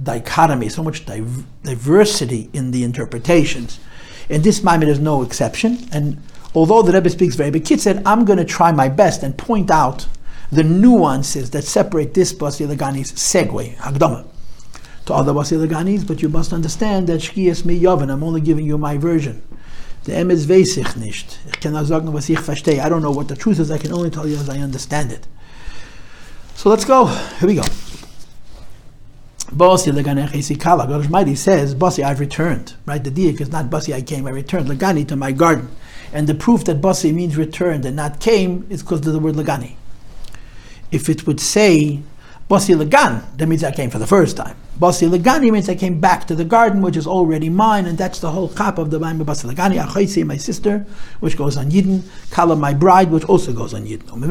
dichotomy, 0.00 0.68
so 0.68 0.84
much 0.84 1.04
div- 1.04 1.44
diversity 1.64 2.48
in 2.52 2.70
the 2.70 2.84
interpretations. 2.84 3.80
And 4.30 4.44
this 4.44 4.60
maimer 4.60 4.86
is 4.86 5.00
no 5.00 5.22
exception. 5.22 5.88
And 5.92 6.22
although 6.54 6.82
the 6.82 6.92
Rebbe 6.92 7.10
speaks 7.10 7.34
very 7.34 7.50
big, 7.50 7.66
said, 7.66 8.02
I'm 8.06 8.24
going 8.24 8.38
to 8.38 8.44
try 8.44 8.70
my 8.70 8.88
best 8.88 9.24
and 9.24 9.36
point 9.36 9.68
out 9.68 10.06
the 10.50 10.64
nuances 10.64 11.50
that 11.50 11.64
separate 11.64 12.14
this 12.14 12.32
Basilagani's 12.32 13.12
segue, 13.12 13.76
Hagdama, 13.76 14.26
to 15.06 15.14
other 15.14 15.32
Basilaganis, 15.32 16.06
but 16.06 16.22
you 16.22 16.28
must 16.28 16.52
understand 16.52 17.06
that 17.08 17.20
Shkiyas 17.20 17.64
mi 17.64 17.78
Yovan, 17.78 18.10
I'm 18.10 18.22
only 18.22 18.40
giving 18.40 18.64
you 18.64 18.78
my 18.78 18.96
version. 18.96 19.42
The 20.04 20.12
Emes 20.12 20.46
weiß 20.46 20.78
ich 20.78 20.96
nicht. 20.96 21.38
Ich 21.46 21.60
kann 21.60 21.72
sagen, 21.84 22.12
was 22.12 22.30
ich 22.30 22.38
verstehe. 22.38 22.80
I 22.80 22.88
don't 22.88 23.02
know 23.02 23.10
what 23.10 23.28
the 23.28 23.36
truth 23.36 23.58
is, 23.58 23.70
I 23.70 23.78
can 23.78 23.92
only 23.92 24.10
tell 24.10 24.26
you 24.26 24.36
as 24.36 24.48
I 24.48 24.58
understand 24.58 25.12
it. 25.12 25.26
So 26.54 26.70
let's 26.70 26.84
go. 26.84 27.06
Here 27.06 27.48
we 27.48 27.54
go. 27.56 27.62
Basi 29.52 29.92
legane 29.92 30.28
chesi 30.28 30.58
kala. 30.58 30.86
God 30.86 31.04
Almighty 31.04 31.34
says, 31.34 31.74
Basi, 31.74 32.02
I've 32.02 32.20
returned. 32.20 32.74
Right? 32.86 33.02
The 33.02 33.10
diak 33.10 33.40
is 33.40 33.50
not 33.50 33.66
Basi, 33.66 33.94
I 33.94 34.00
came, 34.00 34.26
I 34.26 34.30
returned. 34.30 34.68
Legani 34.68 35.06
to 35.08 35.16
my 35.16 35.32
garden. 35.32 35.68
And 36.12 36.26
the 36.26 36.34
proof 36.34 36.64
that 36.64 36.80
Basi 36.80 37.12
means 37.12 37.36
returned 37.36 37.84
and 37.84 37.96
not 37.96 38.18
came 38.18 38.66
is 38.70 38.82
because 38.82 39.06
of 39.06 39.12
the 39.12 39.18
word 39.18 39.34
Legani 39.34 39.77
if 40.90 41.08
it 41.08 41.26
would 41.26 41.40
say 41.40 42.00
Basi 42.48 42.76
Lagan, 42.76 43.22
that 43.36 43.46
means 43.46 43.62
I 43.62 43.72
came 43.72 43.90
for 43.90 43.98
the 43.98 44.06
first 44.06 44.36
time. 44.36 44.56
Basi 44.80 45.10
Lagani 45.10 45.50
means 45.50 45.68
I 45.68 45.74
came 45.74 46.00
back 46.00 46.26
to 46.28 46.36
the 46.36 46.44
garden, 46.44 46.82
which 46.82 46.96
is 46.96 47.06
already 47.06 47.50
mine, 47.50 47.84
and 47.86 47.98
that's 47.98 48.20
the 48.20 48.30
whole 48.30 48.48
chap 48.48 48.78
of 48.78 48.90
the 48.90 49.00
Maimah 49.00 49.24
Basi 49.24 49.52
Lagani. 49.52 49.82
Achaisi, 49.84 50.24
my 50.24 50.36
sister, 50.36 50.86
which 51.20 51.36
goes 51.36 51.56
on 51.56 51.70
Yidden. 51.70 52.04
Kala, 52.30 52.54
my 52.54 52.72
bride, 52.72 53.10
which 53.10 53.24
also 53.24 53.52
goes 53.52 53.74
on 53.74 53.84
Yidden. 53.84 54.08
Umm 54.12 54.22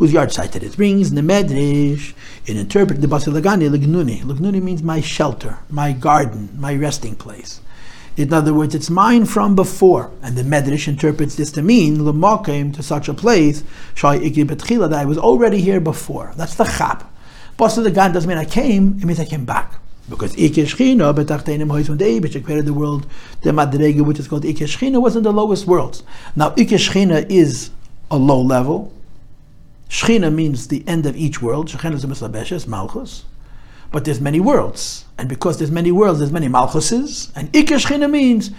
whose 0.00 0.12
yard 0.14 0.32
site 0.32 0.56
it 0.56 0.62
is. 0.62 0.76
Brings 0.76 1.10
the 1.10 1.20
Medrash, 1.20 2.14
in 2.46 2.56
interpret 2.56 3.00
the 3.00 3.06
Basi 3.06 3.32
Lagani, 3.32 3.68
Lignuni. 3.68 4.22
Lignuni 4.22 4.62
means 4.62 4.82
my 4.82 5.00
shelter, 5.00 5.58
my 5.70 5.92
garden, 5.92 6.48
my 6.56 6.74
resting 6.74 7.14
place. 7.14 7.60
In 8.16 8.32
other 8.32 8.52
words, 8.52 8.74
it's 8.74 8.90
mine 8.90 9.24
from 9.24 9.54
before. 9.54 10.10
And 10.22 10.36
the 10.36 10.42
Medrash 10.42 10.88
interprets 10.88 11.36
this 11.36 11.52
to 11.52 11.62
mean, 11.62 12.04
came 12.44 12.72
to 12.72 12.82
such 12.82 13.08
a 13.08 13.14
place, 13.14 13.62
Shai 13.94 14.18
Ikri 14.18 14.44
Betchila, 14.44 14.90
that 14.90 14.98
I 14.98 15.04
was 15.04 15.18
already 15.18 15.60
here 15.60 15.80
before. 15.80 16.32
That's 16.36 16.54
the 16.54 16.64
chap. 16.64 17.10
Basa 17.58 17.82
the 17.82 17.90
God 17.90 18.12
doesn't 18.12 18.28
mean 18.28 18.38
I 18.38 18.44
came, 18.44 18.98
it 19.00 19.04
means 19.04 19.20
I 19.20 19.24
came 19.24 19.44
back. 19.44 19.74
Because 20.08 20.34
Ikeshchina, 20.34 21.14
betachtenim 21.14 21.98
the 21.98 22.20
Abish 22.20 22.44
created 22.44 22.66
the 22.66 22.74
world, 22.74 23.06
the 23.42 23.50
Madrega, 23.50 24.04
which 24.04 24.18
is 24.18 24.26
called 24.26 24.42
Ikeshchina, 24.42 25.00
was 25.00 25.14
in 25.14 25.22
the 25.22 25.32
lowest 25.32 25.66
worlds. 25.66 26.02
Now, 26.34 26.50
Ikeshchina 26.50 27.30
is 27.30 27.70
a 28.10 28.16
low 28.16 28.40
level. 28.40 28.92
Shchina 29.88 30.34
means 30.34 30.66
the 30.66 30.82
end 30.88 31.06
of 31.06 31.16
each 31.16 31.40
world. 31.40 31.68
Shechina 31.68 31.94
is 31.94 32.04
a 32.04 32.08
mislabeshes, 32.08 32.66
Malchus. 32.66 33.24
But 33.92 34.04
there's 34.04 34.20
many 34.20 34.40
worlds. 34.40 35.04
And 35.18 35.28
because 35.28 35.58
there's 35.58 35.70
many 35.70 35.92
worlds, 35.92 36.20
there's 36.20 36.32
many 36.32 36.48
malchuses. 36.48 37.30
And 37.34 37.52
Ikeshchina 37.52 38.10
means 38.10 38.50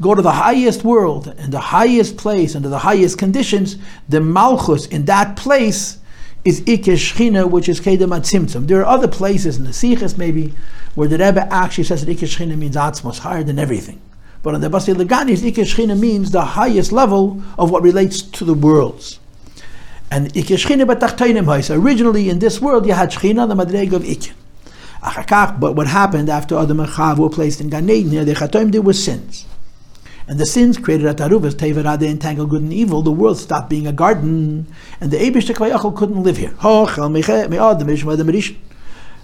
go 0.00 0.14
to 0.14 0.22
the 0.22 0.32
highest 0.32 0.84
world 0.84 1.28
and 1.38 1.52
the 1.52 1.60
highest 1.60 2.16
place 2.16 2.56
under 2.56 2.68
the 2.68 2.78
highest 2.78 3.18
conditions. 3.18 3.76
The 4.08 4.20
malchus 4.20 4.86
in 4.86 5.04
that 5.06 5.36
place 5.36 5.98
is 6.44 6.62
Ikeshchina, 6.62 7.50
which 7.50 7.68
is 7.68 7.80
Kedem 7.80 8.08
Tzimtzum. 8.08 8.66
There 8.66 8.80
are 8.80 8.86
other 8.86 9.08
places 9.08 9.58
in 9.58 9.64
the 9.64 9.72
Sikhs 9.72 10.16
maybe 10.16 10.54
where 10.94 11.08
the 11.08 11.18
Rebbe 11.18 11.46
actually 11.52 11.84
says 11.84 12.04
that 12.04 12.16
Ikeshchina 12.16 12.56
means 12.56 12.76
Atzmos, 12.76 13.18
higher 13.18 13.44
than 13.44 13.58
everything. 13.58 14.00
But 14.42 14.54
on 14.54 14.60
the 14.60 14.70
Basi 14.70 14.94
Laganis, 14.94 15.48
Ikeshchina 15.48 15.98
means 15.98 16.30
the 16.30 16.40
highest 16.42 16.92
level 16.92 17.42
of 17.58 17.70
what 17.70 17.82
relates 17.82 18.22
to 18.22 18.44
the 18.44 18.54
worlds. 18.54 19.20
And 20.10 20.32
Ikeshchina 20.32 20.92
Batachtoinim 20.92 21.82
Originally 21.82 22.30
in 22.30 22.38
this 22.38 22.60
world 22.60 22.86
you 22.86 22.94
had 22.94 23.10
Shchina, 23.10 23.46
the 23.46 23.54
Madreg 23.54 23.92
of 23.92 24.02
Ikin. 24.02 24.32
But 25.02 25.74
what 25.76 25.86
happened 25.86 26.28
after 26.28 26.58
Adam 26.58 26.80
and 26.80 26.88
Chav 26.88 27.18
were 27.18 27.30
placed 27.30 27.60
in 27.60 27.70
Gan 27.70 27.88
Eden, 27.88 28.24
the 28.26 28.34
Chatoim 28.34 28.70
there 28.70 28.82
were 28.82 28.92
sins. 28.92 29.46
And 30.28 30.38
the 30.38 30.46
sins 30.46 30.76
created 30.78 31.06
at 31.06 31.16
Aruvas, 31.16 31.54
Teverah, 31.54 31.98
they 31.98 32.08
entangled 32.08 32.50
good 32.50 32.62
and 32.62 32.72
evil. 32.72 33.02
The 33.02 33.10
world 33.10 33.38
stopped 33.38 33.68
being 33.68 33.86
a 33.86 33.92
garden, 33.92 34.66
and 35.00 35.10
the 35.10 35.16
Abish 35.16 35.96
couldn't 35.96 36.22
live 36.22 36.36
here. 36.36 36.54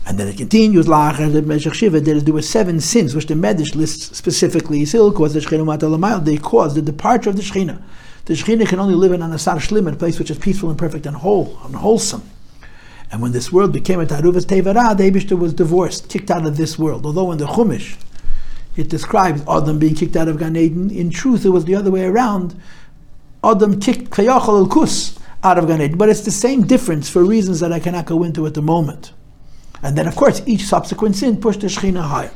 And 0.08 0.18
then 0.18 0.28
it 0.28 0.36
continues, 0.36 0.86
there, 0.86 2.32
were 2.32 2.42
seven 2.42 2.80
sins, 2.80 3.14
which 3.14 3.26
the 3.26 3.34
Medrash 3.34 3.74
lists 3.74 4.16
specifically. 4.16 4.84
They 4.84 6.38
caused 6.38 6.76
the 6.76 6.82
departure 6.82 7.30
of 7.30 7.36
the 7.36 7.42
Shechina. 7.42 7.82
The 8.24 8.34
Shechina 8.34 8.66
can 8.66 8.80
only 8.80 8.94
live 8.94 9.12
in 9.12 9.22
an 9.22 9.32
Asar 9.32 9.56
Shlim, 9.56 9.92
a 9.92 9.96
place 9.96 10.18
which 10.18 10.30
is 10.30 10.38
peaceful 10.38 10.70
and 10.70 10.78
perfect 10.78 11.06
and 11.06 11.16
whole, 11.16 11.58
and 11.64 11.76
wholesome. 11.76 12.22
And 13.10 13.22
when 13.22 13.32
this 13.32 13.52
world 13.52 13.72
became 13.72 14.00
a 14.00 14.06
Taruvas 14.06 14.46
Tevara, 14.46 14.96
the 14.96 15.10
Abishter 15.10 15.38
was 15.38 15.52
divorced, 15.54 16.08
kicked 16.08 16.30
out 16.30 16.44
of 16.44 16.56
this 16.56 16.78
world. 16.78 17.06
Although 17.06 17.32
in 17.32 17.38
the 17.38 17.46
Chumash, 17.46 17.96
it 18.76 18.88
describes 18.88 19.42
Adam 19.48 19.78
being 19.78 19.94
kicked 19.94 20.16
out 20.16 20.28
of 20.28 20.38
Gan 20.38 20.56
Eden, 20.56 20.90
in 20.90 21.10
truth 21.10 21.44
it 21.46 21.50
was 21.50 21.64
the 21.64 21.74
other 21.74 21.90
way 21.90 22.04
around. 22.04 22.60
Adam 23.44 23.80
kicked 23.80 24.10
Kayachal 24.10 24.58
al 24.58 24.66
Kus 24.66 25.18
out 25.44 25.56
of 25.56 25.68
Gan 25.68 25.80
Eden. 25.80 25.96
But 25.96 26.08
it's 26.08 26.22
the 26.22 26.30
same 26.30 26.66
difference 26.66 27.08
for 27.08 27.24
reasons 27.24 27.60
that 27.60 27.72
I 27.72 27.78
cannot 27.78 28.06
go 28.06 28.22
into 28.24 28.44
at 28.46 28.54
the 28.54 28.62
moment. 28.62 29.12
And 29.82 29.96
then, 29.96 30.08
of 30.08 30.16
course, 30.16 30.42
each 30.46 30.64
subsequent 30.64 31.16
sin 31.16 31.40
pushed 31.40 31.60
the 31.60 31.68
Shechina 31.68 32.02
higher. 32.02 32.32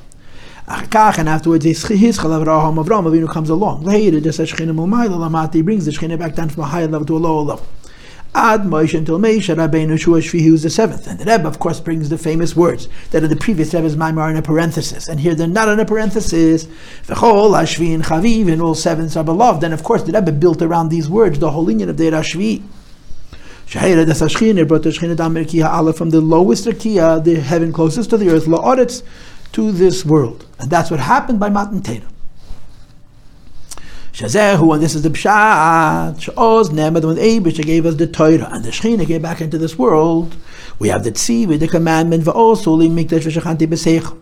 And 0.68 1.28
afterwards, 1.28 1.64
his 1.64 1.82
Chalav 1.82 2.44
Avraham 2.44 2.76
Avinu 2.76 3.28
comes 3.28 3.50
along. 3.50 3.82
Later, 3.82 4.20
the 4.20 4.28
Shechina 4.28 4.72
Mumayla 4.72 5.16
Lamati 5.18 5.64
brings 5.64 5.84
the 5.84 5.90
Shechina 5.90 6.16
back 6.16 6.36
down 6.36 6.48
from 6.48 6.62
a 6.62 6.66
higher 6.66 6.86
level 6.86 7.04
to 7.06 7.16
a 7.16 7.18
lower 7.18 7.42
level. 7.42 7.66
Ad 8.32 8.62
Moshe 8.62 8.96
until 8.96 9.18
Moshe 9.18 9.52
Rabbeinu 9.54 9.98
Shuashvi, 9.98 10.42
who's 10.42 10.62
the 10.62 10.70
seventh. 10.70 11.08
And 11.08 11.18
the 11.18 11.24
Rebbe, 11.24 11.48
of 11.48 11.58
course, 11.58 11.80
brings 11.80 12.08
the 12.08 12.18
famous 12.18 12.54
words 12.54 12.88
that 13.10 13.24
in 13.24 13.30
the 13.30 13.34
previous 13.36 13.74
Rebbe's 13.74 13.96
Maimar 13.96 14.20
are 14.20 14.30
in 14.30 14.36
a 14.36 14.42
parenthesis. 14.42 15.08
And 15.08 15.18
here 15.18 15.34
they're 15.34 15.48
not 15.48 15.68
in 15.68 15.80
a 15.80 15.84
parenthesis. 15.84 16.66
V'chol 17.06 17.94
and 17.94 18.04
Chaviv, 18.04 18.52
and 18.52 18.62
all 18.62 18.76
sevens 18.76 19.16
are 19.16 19.24
beloved. 19.24 19.64
And 19.64 19.74
of 19.74 19.82
course, 19.82 20.04
the 20.04 20.12
Rebbe 20.12 20.30
built 20.30 20.62
around 20.62 20.90
these 20.90 21.08
words 21.08 21.40
the 21.40 21.50
whole 21.50 21.68
union 21.68 21.88
of 21.88 21.96
the 21.96 22.06
Allah 25.64 25.92
from 25.92 26.10
the 26.10 26.20
lowest 26.20 26.66
Rakia, 26.66 27.24
the 27.24 27.34
heaven 27.40 27.72
closest 27.72 28.10
to 28.10 28.16
the 28.16 28.30
earth, 28.30 28.44
La'aretz, 28.46 29.02
to 29.52 29.72
this 29.72 30.04
world. 30.04 30.46
And 30.60 30.70
that's 30.70 30.90
what 30.90 31.00
happened 31.00 31.40
by 31.40 31.48
Matan 31.48 31.80
Teda. 31.80 32.06
Shazehu, 34.12 34.74
and 34.74 34.82
this 34.82 34.94
is 34.94 35.02
the 35.02 35.10
Pshat, 35.10 36.18
Sha'oz 36.18 36.70
Nemad, 36.70 37.04
when 37.04 37.16
Abish 37.16 37.62
gave 37.64 37.86
us 37.86 37.94
the 37.94 38.06
Torah, 38.06 38.48
and 38.50 38.64
the 38.64 38.70
Shechina 38.70 39.06
came 39.06 39.22
back 39.22 39.40
into 39.40 39.56
this 39.56 39.78
world, 39.78 40.34
we 40.78 40.88
have 40.88 41.04
the 41.04 41.12
Tzivi, 41.12 41.58
the 41.58 41.68
commandment, 41.68 42.24
Va'osu, 42.24 42.76
Li 42.76 42.88
Mikdash 42.88 43.22
V'Shachanti 43.22 43.68
B'Seich, 43.68 44.18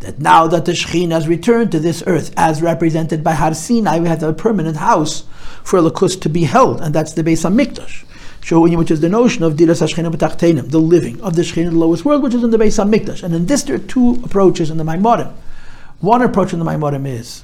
that 0.00 0.18
now 0.18 0.46
that 0.46 0.64
the 0.64 0.72
Shechina 0.72 1.12
has 1.12 1.28
returned 1.28 1.70
to 1.72 1.78
this 1.78 2.02
earth, 2.06 2.32
as 2.36 2.62
represented 2.62 3.22
by 3.22 3.32
Har 3.32 3.52
Sinai, 3.52 3.98
we 3.98 4.08
have 4.08 4.22
a 4.22 4.32
permanent 4.32 4.78
house 4.78 5.24
for 5.62 5.80
Lakus 5.80 6.18
to 6.22 6.28
be 6.30 6.44
held, 6.44 6.80
and 6.80 6.94
that's 6.94 7.12
the 7.12 7.22
Beis 7.22 7.44
HaMikdash 7.44 8.04
Showing 8.42 8.78
which 8.78 8.92
is 8.92 9.00
the 9.00 9.08
notion 9.08 9.42
of 9.42 9.54
Diras 9.54 9.82
Hashchina 9.82 10.14
B'Tachtenim, 10.14 10.70
the 10.70 10.78
living 10.78 11.20
of 11.20 11.34
the 11.34 11.42
Shechina, 11.42 11.70
the 11.70 11.76
lowest 11.76 12.04
world, 12.04 12.22
which 12.22 12.32
is 12.32 12.44
in 12.44 12.52
the 12.52 12.58
base 12.58 12.78
Beis 12.78 12.84
HaMikdash. 12.84 13.22
And 13.22 13.34
in 13.34 13.46
this, 13.46 13.64
there 13.64 13.74
are 13.74 13.80
two 13.80 14.20
approaches 14.24 14.70
in 14.70 14.76
the 14.76 14.84
Maimorim. 14.84 15.32
One 16.00 16.22
approach 16.22 16.52
in 16.52 16.60
the 16.60 16.64
Maimorim 16.64 17.06
is 17.08 17.42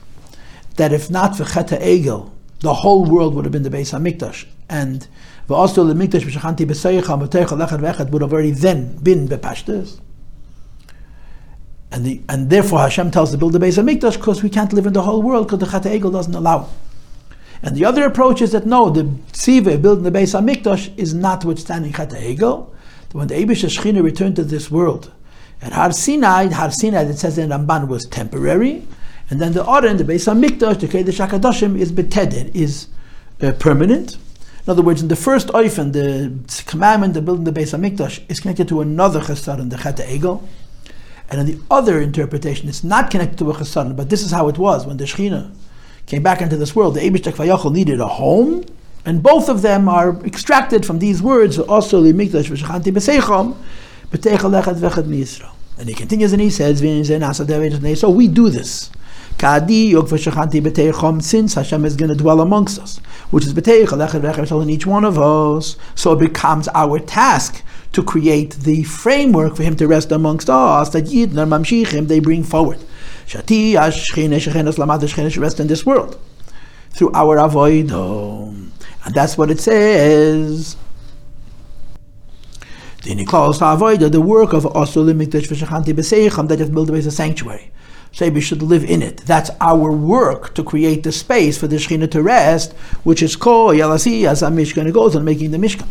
that 0.76 0.92
if 0.92 1.10
not 1.10 1.36
for 1.36 1.44
Cheta 1.44 1.76
Egel, 1.76 2.30
the 2.60 2.74
whole 2.74 3.04
world 3.04 3.34
would 3.34 3.44
have 3.44 3.52
been 3.52 3.62
the 3.62 3.70
Beis 3.70 3.92
HaMikdash, 3.92 4.46
and 4.68 5.06
also 5.50 5.84
the 5.84 5.94
Mikdash 5.94 6.22
B'Shachanti 6.22 6.66
B'Seicha 6.66 7.02
B'Teicha 7.02 7.48
Lechad 7.48 7.80
V'Echad 7.80 8.10
would 8.10 8.22
have 8.22 8.32
already 8.32 8.52
then 8.52 8.96
been 8.98 9.28
Bepashtas. 9.28 10.00
And, 11.90 12.06
the, 12.06 12.22
and 12.28 12.48
therefore 12.48 12.78
Hashem 12.78 13.10
tells 13.10 13.32
to 13.32 13.38
build 13.38 13.52
the 13.52 13.58
Beis 13.58 13.82
HaMikdash 13.82 14.14
because 14.14 14.42
we 14.42 14.48
can't 14.48 14.72
live 14.72 14.86
in 14.86 14.94
the 14.94 15.02
whole 15.02 15.22
world 15.22 15.46
because 15.48 15.58
the 15.58 15.66
Cheta 15.66 15.90
Egel 15.90 16.12
doesn't 16.12 16.34
allow. 16.34 16.70
And 17.62 17.76
the 17.76 17.84
other 17.84 18.04
approach 18.04 18.42
is 18.42 18.52
that 18.52 18.66
no, 18.66 18.90
the 18.90 19.04
tziva 19.04 19.80
building 19.80 20.02
the 20.02 20.10
Beis 20.10 20.38
Hamikdash 20.38 20.96
is 20.98 21.14
not 21.14 21.44
notwithstanding 21.44 21.92
Chet 21.92 22.10
Egel. 22.10 22.68
When 23.12 23.28
the 23.28 23.34
Abish 23.34 23.64
Shechina 23.64 24.02
returned 24.02 24.36
to 24.36 24.44
this 24.44 24.70
world, 24.70 25.12
at 25.60 25.72
Har 25.72 25.92
Sinai, 25.92 26.46
Har 26.46 26.72
Sinai 26.72 27.02
it 27.02 27.18
says 27.18 27.38
in 27.38 27.50
Ramban 27.50 27.86
was 27.86 28.04
temporary, 28.06 28.84
and 29.32 29.40
then 29.40 29.54
the 29.54 29.62
in 29.62 29.96
the 29.96 30.04
Beis 30.04 30.28
Hamikdash, 30.30 30.80
the 30.80 30.88
Kedesh 30.88 31.26
Hakadoshim 31.26 31.78
is 31.80 31.90
beteded, 31.90 32.54
is 32.54 32.88
uh, 33.40 33.52
permanent. 33.52 34.16
In 34.66 34.70
other 34.70 34.82
words, 34.82 35.00
in 35.00 35.08
the 35.08 35.16
first 35.16 35.48
oifen, 35.48 35.94
the 35.94 36.62
commandment 36.64 37.16
of 37.16 37.24
building 37.24 37.44
the 37.44 37.50
Beis 37.50 37.72
Hamikdash 37.72 38.20
is 38.28 38.40
connected 38.40 38.68
to 38.68 38.82
another 38.82 39.20
chesed 39.20 39.70
the 39.70 39.78
Chet 39.78 39.96
Egel. 39.96 40.46
And 41.30 41.40
in 41.40 41.46
the 41.46 41.64
other 41.70 41.98
interpretation, 41.98 42.68
it's 42.68 42.84
not 42.84 43.10
connected 43.10 43.38
to 43.38 43.50
a 43.50 43.54
chesed, 43.54 43.96
but 43.96 44.10
this 44.10 44.22
is 44.22 44.32
how 44.32 44.48
it 44.48 44.58
was 44.58 44.84
when 44.84 44.98
the 44.98 45.04
Shechina 45.04 45.50
came 46.04 46.22
back 46.22 46.42
into 46.42 46.58
this 46.58 46.76
world, 46.76 46.96
the 46.96 47.00
Abishtak 47.00 47.32
Vayachol 47.32 47.72
needed 47.72 48.00
a 48.00 48.08
home, 48.08 48.66
and 49.06 49.22
both 49.22 49.48
of 49.48 49.62
them 49.62 49.88
are 49.88 50.14
extracted 50.26 50.84
from 50.84 50.98
these 50.98 51.22
words, 51.22 51.58
also 51.58 52.02
the 52.02 52.12
Mikdash 52.12 52.50
v'shachanti 52.50 52.92
b'seichom, 52.92 53.56
b'teichel 54.10 54.62
echad 54.62 54.76
v'echad 54.76 55.06
mi'yisrael. 55.06 55.52
And 55.78 55.88
he 55.88 55.94
continues 55.94 56.34
and 56.34 56.42
he 56.42 56.50
says, 56.50 56.80
so 57.98 58.10
we 58.10 58.28
do 58.28 58.50
this. 58.50 58.90
Since 59.42 59.50
Hashem 61.54 61.84
is 61.84 61.96
going 61.96 62.10
to 62.10 62.14
dwell 62.14 62.40
amongst 62.40 62.78
us, 62.78 62.98
which 63.32 63.44
is 63.44 63.52
in 63.52 64.70
each 64.70 64.86
one 64.86 65.04
of 65.04 65.18
us, 65.18 65.76
so 65.96 66.12
it 66.12 66.20
becomes 66.20 66.68
our 66.68 67.00
task 67.00 67.64
to 67.92 68.04
create 68.04 68.52
the 68.52 68.84
framework 68.84 69.56
for 69.56 69.64
Him 69.64 69.74
to 69.78 69.88
rest 69.88 70.12
amongst 70.12 70.48
us 70.48 70.90
that 70.90 71.06
Yidna 71.06 71.48
Mamshichim 71.48 72.06
they 72.06 72.20
bring 72.20 72.44
forward. 72.44 72.78
Shati 73.26 73.72
Ashchine 73.72 74.38
Shechenes 74.38 74.78
Lamad 74.78 75.00
Shechenes 75.00 75.36
rest 75.40 75.58
in 75.58 75.66
this 75.66 75.84
world 75.84 76.20
through 76.90 77.10
our 77.12 77.38
avoidom, 77.38 78.70
and 79.04 79.12
that's 79.12 79.36
what 79.36 79.50
it 79.50 79.58
says. 79.58 80.76
Then 83.02 83.18
he 83.18 83.24
calls 83.24 83.58
the 83.58 84.22
work 84.24 84.52
of 84.52 84.66
Osul 84.66 85.12
Mikdash 85.12 85.48
V'Shachanti 85.48 85.92
B'Seicham 85.92 86.46
that 86.46 86.60
have 86.60 86.72
built 86.72 86.90
a 86.90 87.10
sanctuary. 87.10 87.72
Say 88.12 88.28
we 88.30 88.40
should 88.40 88.62
live 88.62 88.84
in 88.84 89.02
it. 89.02 89.18
That's 89.18 89.50
our 89.60 89.90
work 89.90 90.54
to 90.54 90.62
create 90.62 91.02
the 91.02 91.12
space 91.12 91.56
for 91.58 91.66
the 91.66 91.76
Shekhinah 91.76 92.10
to 92.10 92.22
rest, 92.22 92.72
which 93.04 93.22
is 93.22 93.36
called 93.36 93.76
Yalasi 93.76 94.26
as 94.26 94.42
a 94.42 94.48
Mishkan 94.48 94.86
It 94.86 94.92
goes 94.92 95.16
on 95.16 95.24
making 95.24 95.50
the 95.50 95.58
Mishkan. 95.58 95.88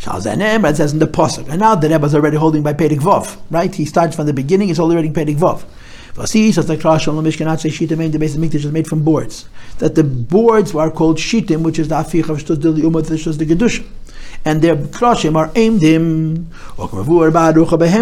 It 0.00 0.76
says 0.76 0.92
in 0.92 1.00
the 1.00 1.06
Pasuk. 1.06 1.48
And 1.48 1.60
now 1.60 1.74
the 1.74 1.88
Rebbe 1.88 2.06
is 2.06 2.14
already 2.14 2.36
holding 2.36 2.62
by 2.62 2.72
Pedig 2.72 3.00
Vov, 3.00 3.36
right? 3.50 3.74
He 3.74 3.84
starts 3.84 4.14
from 4.14 4.26
the 4.26 4.32
beginning, 4.32 4.68
he's 4.68 4.78
already 4.78 5.08
reading 5.08 5.14
Pedig 5.14 5.36
Vov. 5.36 5.64
Vasi 6.14 6.52
says 6.52 6.68
like 6.68 6.82
Rosh 6.82 7.06
Hashanah 7.06 7.22
Mishkan 7.22 7.58
say 7.60 7.68
Shitim 7.68 8.10
the 8.10 8.18
base 8.18 8.34
of 8.34 8.40
Mikdash 8.40 8.64
is 8.64 8.66
made 8.66 8.86
from 8.86 9.04
boards. 9.04 9.48
That 9.78 9.94
the 9.94 10.02
boards 10.02 10.74
are 10.74 10.90
called 10.90 11.18
Shitim, 11.18 11.62
which 11.62 11.78
is 11.78 11.88
the 11.88 11.94
Afich 11.96 12.28
of 12.28 12.38
Shtuz 12.38 12.56
Dili 12.56 12.82
Umot 12.82 13.04
Shtuz 13.04 13.38
the 13.38 13.46
Gedusha. 13.46 13.84
And 14.44 14.62
their 14.62 14.76
kloshim 14.76 15.36
are 15.36 15.50
aimed 15.54 15.80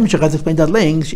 Shech 0.08 0.20
has 0.20 0.34
explained 0.34 0.58
that 0.58 0.70
length. 0.70 1.10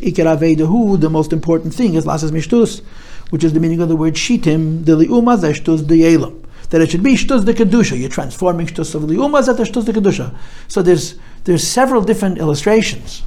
The 1.00 1.10
most 1.10 1.32
important 1.32 1.74
thing 1.74 1.94
is 1.94 2.04
Lasas 2.04 2.30
Mishtus, 2.30 2.82
which 3.30 3.44
is 3.44 3.52
the 3.52 3.60
meaning 3.60 3.80
of 3.80 3.88
the 3.88 3.96
word 3.96 4.14
Shitim, 4.14 4.82
Dili 4.84 5.06
Umah 5.06 5.38
Shtuz 5.38 5.86
the 5.86 6.14
Elam 6.14 6.40
that 6.70 6.80
it 6.80 6.90
should 6.90 7.02
be 7.02 7.14
Shtuz 7.14 7.44
the 7.44 7.52
Kedusha. 7.52 7.98
You're 7.98 8.08
transforming 8.08 8.66
Shtuz 8.66 8.94
of 8.94 9.02
Liuma 9.02 9.44
that 9.44 9.56
Shtuz 9.56 9.86
the 9.86 9.92
Kedusha. 9.92 10.34
So 10.68 10.82
there's 10.82 11.16
there's 11.44 11.66
several 11.66 12.02
different 12.02 12.38
illustrations 12.38 13.22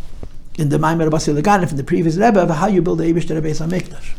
in 0.55 0.69
the 0.69 0.77
Maimer 0.77 1.09
Basi 1.09 1.37
Leganif 1.39 1.71
in 1.71 1.77
the 1.77 1.83
previous 1.83 2.15
Rebbe 2.15 2.39
of 2.39 2.49
how 2.49 2.67
you 2.67 2.81
build 2.81 2.99
the 2.99 3.03
Eibush 3.03 3.29
Rebbe 3.29 3.49
Mikdash. 3.49 4.13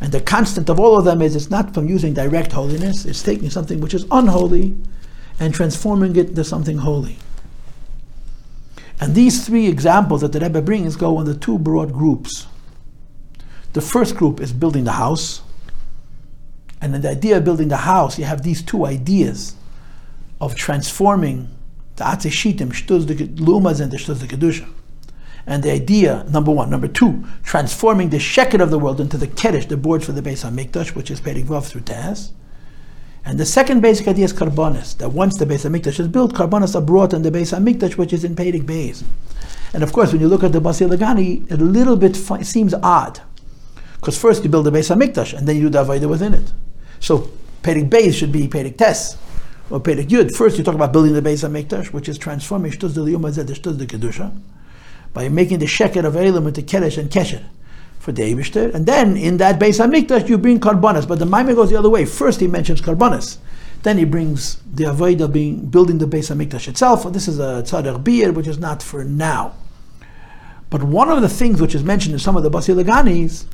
And 0.00 0.12
the 0.12 0.20
constant 0.20 0.68
of 0.68 0.78
all 0.78 0.98
of 0.98 1.04
them 1.04 1.22
is 1.22 1.34
it's 1.34 1.50
not 1.50 1.72
from 1.72 1.88
using 1.88 2.14
direct 2.14 2.52
holiness, 2.52 3.04
it's 3.06 3.22
taking 3.22 3.48
something 3.48 3.80
which 3.80 3.94
is 3.94 4.04
unholy 4.10 4.76
and 5.38 5.54
transforming 5.54 6.16
it 6.16 6.30
into 6.30 6.44
something 6.44 6.78
holy. 6.78 7.18
And 9.00 9.14
these 9.14 9.46
three 9.46 9.66
examples 9.66 10.20
that 10.20 10.32
the 10.32 10.40
Rebbe 10.40 10.62
brings 10.62 10.96
go 10.96 11.20
into 11.20 11.34
two 11.34 11.58
broad 11.58 11.92
groups. 11.92 12.46
The 13.72 13.80
first 13.80 14.16
group 14.16 14.40
is 14.40 14.52
building 14.52 14.84
the 14.84 14.92
house. 14.92 15.42
And 16.80 16.94
in 16.94 17.00
the 17.00 17.10
idea 17.10 17.38
of 17.38 17.44
building 17.44 17.68
the 17.68 17.78
house, 17.78 18.18
you 18.18 18.24
have 18.24 18.42
these 18.42 18.62
two 18.62 18.86
ideas 18.86 19.56
of 20.40 20.54
transforming 20.54 21.48
the 21.96 22.04
Atzeshitim, 22.04 22.72
Shtuz 22.72 23.06
the 23.06 23.14
Lumas 23.14 23.80
and 23.80 23.90
the 23.90 23.96
Shtuz 23.96 24.20
the 24.20 24.26
Kedusha. 24.26 24.68
And 25.46 25.62
the 25.62 25.72
idea, 25.72 26.24
number 26.30 26.50
one. 26.50 26.70
Number 26.70 26.88
two, 26.88 27.24
transforming 27.42 28.10
the 28.10 28.16
Sheket 28.16 28.62
of 28.62 28.70
the 28.70 28.78
world 28.78 29.00
into 29.00 29.18
the 29.18 29.26
Kedish, 29.26 29.68
the 29.68 29.76
boards 29.76 30.06
for 30.06 30.12
the 30.12 30.22
Beis 30.22 30.48
HaMikdash, 30.48 30.94
which 30.94 31.10
is 31.10 31.20
Pedig 31.20 31.46
Vav 31.46 31.66
through 31.66 31.82
Taz. 31.82 32.30
And 33.24 33.40
the 33.40 33.46
second 33.46 33.80
basic 33.80 34.06
idea 34.06 34.26
is 34.26 34.32
Karbonis, 34.32 34.98
that 34.98 35.12
once 35.12 35.38
the 35.38 35.46
Beis 35.46 35.68
HaMikdash 35.68 35.98
is 35.98 36.08
built, 36.08 36.34
Karbonis 36.34 36.74
are 36.74 36.82
brought 36.82 37.14
in 37.14 37.22
the 37.22 37.30
Beis 37.30 37.56
HaMikdash, 37.56 37.96
which 37.96 38.12
is 38.12 38.22
in 38.22 38.36
Pedig 38.36 38.64
Beis. 38.64 39.02
And 39.72 39.82
of 39.82 39.92
course, 39.92 40.12
when 40.12 40.20
you 40.20 40.28
look 40.28 40.44
at 40.44 40.52
the 40.52 40.60
Basi 40.60 40.88
Legani, 40.88 41.50
it 41.50 41.60
a 41.60 41.64
little 41.64 41.96
bit 41.96 42.16
fi- 42.16 42.42
seems 42.42 42.74
odd. 42.74 43.20
Because 43.94 44.18
first 44.18 44.44
you 44.44 44.50
build 44.50 44.66
the 44.66 44.70
Beis 44.70 44.94
HaMikdash, 44.94 45.36
and 45.36 45.48
then 45.48 45.56
you 45.56 45.70
do 45.70 45.82
the 45.82 46.08
within 46.08 46.34
it. 46.34 46.52
So 47.00 47.30
Pedig 47.62 47.88
Beis 47.88 48.14
should 48.14 48.30
be 48.30 48.46
Pedig 48.46 48.76
Tes, 48.76 49.16
or 49.70 49.80
Pedig 49.80 50.08
Yud. 50.08 50.30
First 50.36 50.58
you 50.58 50.64
talk 50.64 50.74
about 50.74 50.92
building 50.92 51.14
the 51.14 51.22
Beis 51.22 51.48
HaMikdash, 51.48 51.94
which 51.94 52.10
is 52.10 52.18
transforming 52.18 52.72
Shtuz 52.72 52.92
de 52.92 53.00
Liyum 53.00 53.22
de 53.34 53.86
Kedusha 53.86 54.38
by 55.14 55.28
making 55.30 55.60
the 55.60 55.66
sheker 55.66 56.04
of 56.04 56.16
Elam 56.16 56.46
into 56.46 56.60
Kedesh 56.60 56.98
and 56.98 57.08
Kesher 57.08 57.44
for 58.04 58.12
the 58.12 58.22
Eibishter. 58.22 58.72
And 58.74 58.84
then 58.84 59.16
in 59.16 59.38
that 59.38 59.58
Beis 59.58 59.80
HaMikdash 59.82 60.28
you 60.28 60.36
bring 60.36 60.60
Karbonas. 60.60 61.08
But 61.08 61.18
the 61.18 61.24
Maimon 61.24 61.54
goes 61.54 61.70
the 61.70 61.78
other 61.78 61.88
way. 61.88 62.04
First 62.04 62.40
he 62.40 62.46
mentions 62.46 62.82
Karbonas. 62.82 63.38
Then 63.82 63.96
he 63.96 64.04
brings 64.04 64.56
the 64.70 64.84
Avodah 64.84 65.32
being 65.32 65.66
building 65.66 65.98
the 65.98 66.06
Beis 66.06 66.30
HaMikdash 66.34 66.68
itself. 66.68 67.10
this 67.14 67.26
is 67.26 67.38
a 67.38 67.62
Tzadar 67.64 68.04
Bir, 68.04 68.30
which 68.30 68.46
is 68.46 68.58
not 68.58 68.82
for 68.82 69.04
now. 69.04 69.54
But 70.68 70.82
one 70.82 71.08
of 71.08 71.22
the 71.22 71.30
things 71.30 71.62
which 71.62 71.74
is 71.74 71.82
mentioned 71.82 72.12
in 72.12 72.18
some 72.18 72.36
of 72.36 72.42
the 72.42 72.50
Basi 72.50 72.74
Laganis 72.74 73.46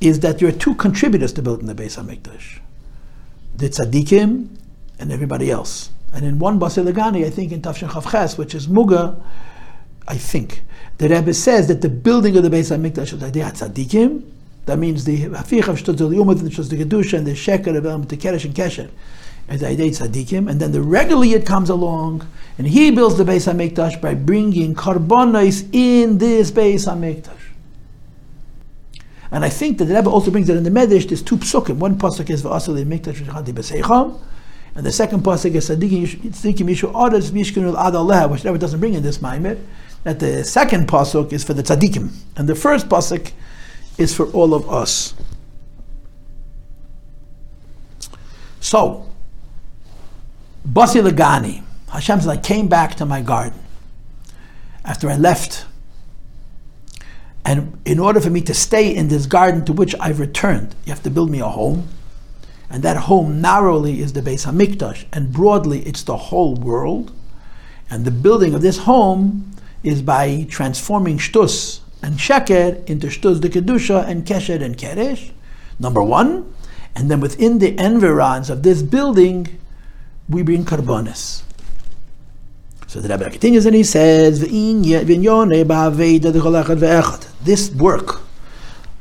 is 0.00 0.20
that 0.20 0.38
there 0.38 0.48
are 0.48 0.52
two 0.52 0.74
contributors 0.74 1.32
to 1.34 1.42
building 1.42 1.66
the 1.66 1.74
Beis 1.74 2.02
HaMikdash. 2.02 2.60
The 3.56 3.68
tzaddikim 3.68 4.56
and 4.98 5.12
everybody 5.12 5.50
else. 5.50 5.90
And 6.14 6.24
in 6.24 6.38
one 6.38 6.58
Basi 6.58 6.82
Lagani, 6.82 7.26
I 7.26 7.30
think 7.30 7.52
in 7.52 7.60
Tafshin 7.60 7.88
Chavches, 7.90 8.38
which 8.38 8.54
is 8.54 8.68
Muga, 8.68 9.22
I 10.06 10.16
think, 10.16 10.62
the 10.98 11.08
Rebbe 11.08 11.32
says 11.34 11.68
that 11.68 11.80
the 11.80 11.88
building 11.88 12.36
of 12.36 12.42
the 12.42 12.50
Beis 12.50 12.76
HaMikdash 12.76 13.12
is 13.12 13.18
the 13.20 13.30
tzaddikim, 13.30 14.22
that 14.66 14.78
means 14.78 15.04
the 15.04 15.26
Hafich 15.26 15.66
of 15.68 15.78
Shtutz 15.78 15.98
Yomad, 15.98 16.40
the 16.40 16.50
Shtutz 16.50 16.68
Kedusha, 16.68 17.18
and 17.18 17.26
the 17.26 17.32
Sheker 17.32 17.76
of 17.76 18.08
the 18.08 18.16
Keresh 18.16 18.44
and 18.44 18.54
Kesher, 18.54 18.90
and 19.48 19.58
the 19.60 19.66
Aidei 19.66 19.90
Tzadikim, 19.90 20.48
and 20.48 20.60
then 20.60 20.70
the 20.72 20.78
Regaliot 20.78 21.44
comes 21.44 21.68
along, 21.68 22.26
and 22.58 22.68
he 22.68 22.90
builds 22.90 23.16
the 23.16 23.24
Beis 23.24 23.52
Hamikdash 23.52 24.00
by 24.00 24.14
bringing 24.14 24.74
karbonis 24.74 25.68
in 25.72 26.18
this 26.18 26.50
Beis 26.52 26.86
Hamikdash. 26.86 27.38
And 29.32 29.44
I 29.44 29.48
think 29.48 29.78
that 29.78 29.86
the 29.86 29.94
Rebbe 29.94 30.10
also 30.10 30.30
brings 30.30 30.46
that 30.48 30.56
in 30.58 30.62
the 30.62 30.70
Medrash, 30.70 31.08
there's 31.08 31.22
two 31.22 31.38
psukim. 31.38 31.76
One 31.78 31.96
pasuk 31.96 32.28
is 32.28 32.42
v'asal 32.42 32.84
mikdash 32.84 33.14
v'chadi 33.14 33.52
b'seicham, 33.54 34.20
and 34.74 34.86
the 34.86 34.92
second 34.92 35.24
pasuk 35.24 35.54
is 35.54 35.70
tzadikim 35.70 36.68
yishu 36.68 36.92
odas 36.92 37.30
mishkan 37.30 37.74
ad 37.74 38.30
which 38.30 38.42
the 38.42 38.50
Rebbe 38.50 38.58
doesn't 38.58 38.78
bring 38.78 38.94
in 38.94 39.02
this 39.02 39.18
maimer. 39.18 39.58
That 40.04 40.18
the 40.18 40.44
second 40.44 40.88
pasuk 40.88 41.32
is 41.32 41.44
for 41.44 41.54
the 41.54 41.62
tzadikim, 41.62 42.10
and 42.36 42.48
the 42.48 42.54
first 42.54 42.88
pasuk 42.88 43.32
is 43.98 44.14
for 44.14 44.26
all 44.32 44.54
of 44.54 44.68
us. 44.68 45.14
So, 48.60 49.08
Basi 50.66 51.02
Lagani, 51.02 51.62
Hashem 51.90 52.20
says, 52.20 52.28
I 52.28 52.36
came 52.36 52.68
back 52.68 52.94
to 52.96 53.04
my 53.04 53.20
garden 53.20 53.58
after 54.84 55.10
I 55.10 55.16
left. 55.16 55.66
And 57.44 57.78
in 57.84 57.98
order 57.98 58.20
for 58.20 58.30
me 58.30 58.40
to 58.42 58.54
stay 58.54 58.94
in 58.94 59.08
this 59.08 59.26
garden 59.26 59.64
to 59.64 59.72
which 59.72 59.94
I've 59.98 60.20
returned, 60.20 60.74
you 60.84 60.92
have 60.92 61.02
to 61.02 61.10
build 61.10 61.30
me 61.30 61.40
a 61.40 61.48
home. 61.48 61.88
And 62.70 62.82
that 62.84 62.96
home 62.96 63.40
narrowly 63.40 64.00
is 64.00 64.12
the 64.12 64.22
Beis 64.22 64.46
Hamikdash, 64.46 65.04
and 65.12 65.32
broadly 65.32 65.80
it's 65.80 66.02
the 66.02 66.16
whole 66.16 66.54
world. 66.54 67.12
And 67.90 68.04
the 68.04 68.10
building 68.10 68.54
of 68.54 68.62
this 68.62 68.78
home 68.78 69.52
is 69.82 70.02
by 70.02 70.46
transforming 70.48 71.18
shtus 71.18 71.80
and 72.02 72.18
sheker 72.18 72.84
into 72.88 73.06
shtus 73.08 73.40
de 73.40 73.48
kedusha 73.48 74.06
and 74.06 74.24
kesher 74.26 74.62
and 74.62 74.76
keresh. 74.76 75.32
Number 75.78 76.02
one, 76.02 76.54
and 76.94 77.10
then 77.10 77.20
within 77.20 77.58
the 77.58 77.76
environs 77.78 78.50
of 78.50 78.62
this 78.62 78.82
building, 78.82 79.58
we 80.28 80.42
bring 80.42 80.64
karbonis. 80.64 81.42
So 82.86 83.00
the 83.00 83.08
Rebbe 83.08 83.30
continues 83.30 83.64
and 83.64 83.74
he 83.74 83.84
says, 83.84 84.40
This 87.44 87.70
work 87.70 88.20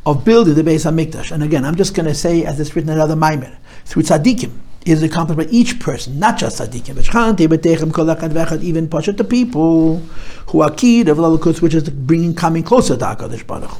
of 0.05 0.25
building 0.25 0.55
the 0.55 0.63
Beis 0.63 0.85
HaMikdash, 0.85 1.31
and 1.31 1.43
again, 1.43 1.65
I'm 1.65 1.75
just 1.75 1.93
going 1.93 2.07
to 2.07 2.15
say, 2.15 2.45
as 2.45 2.59
it's 2.59 2.73
written 2.75 2.89
in 2.89 2.95
another 2.95 3.15
Maimer, 3.15 3.57
through 3.83 4.03
tzaddikim, 4.03 4.51
is 4.85 5.03
accomplished 5.03 5.37
by 5.37 5.45
each 5.53 5.79
person, 5.79 6.19
not 6.19 6.37
just 6.37 6.59
tzaddikim. 6.59 6.97
Even 8.63 8.87
pashat 8.87 9.17
the 9.17 9.23
people 9.23 9.97
who 10.47 10.61
are 10.61 10.71
key 10.71 11.01
of 11.01 11.17
Lalakus, 11.17 11.61
which 11.61 11.73
is 11.73 11.89
bringing 11.89 12.33
coming 12.33 12.63
closer 12.63 12.97
to 12.97 13.05
Hakadosh 13.05 13.45
Baruch 13.45 13.69
Hu. 13.69 13.77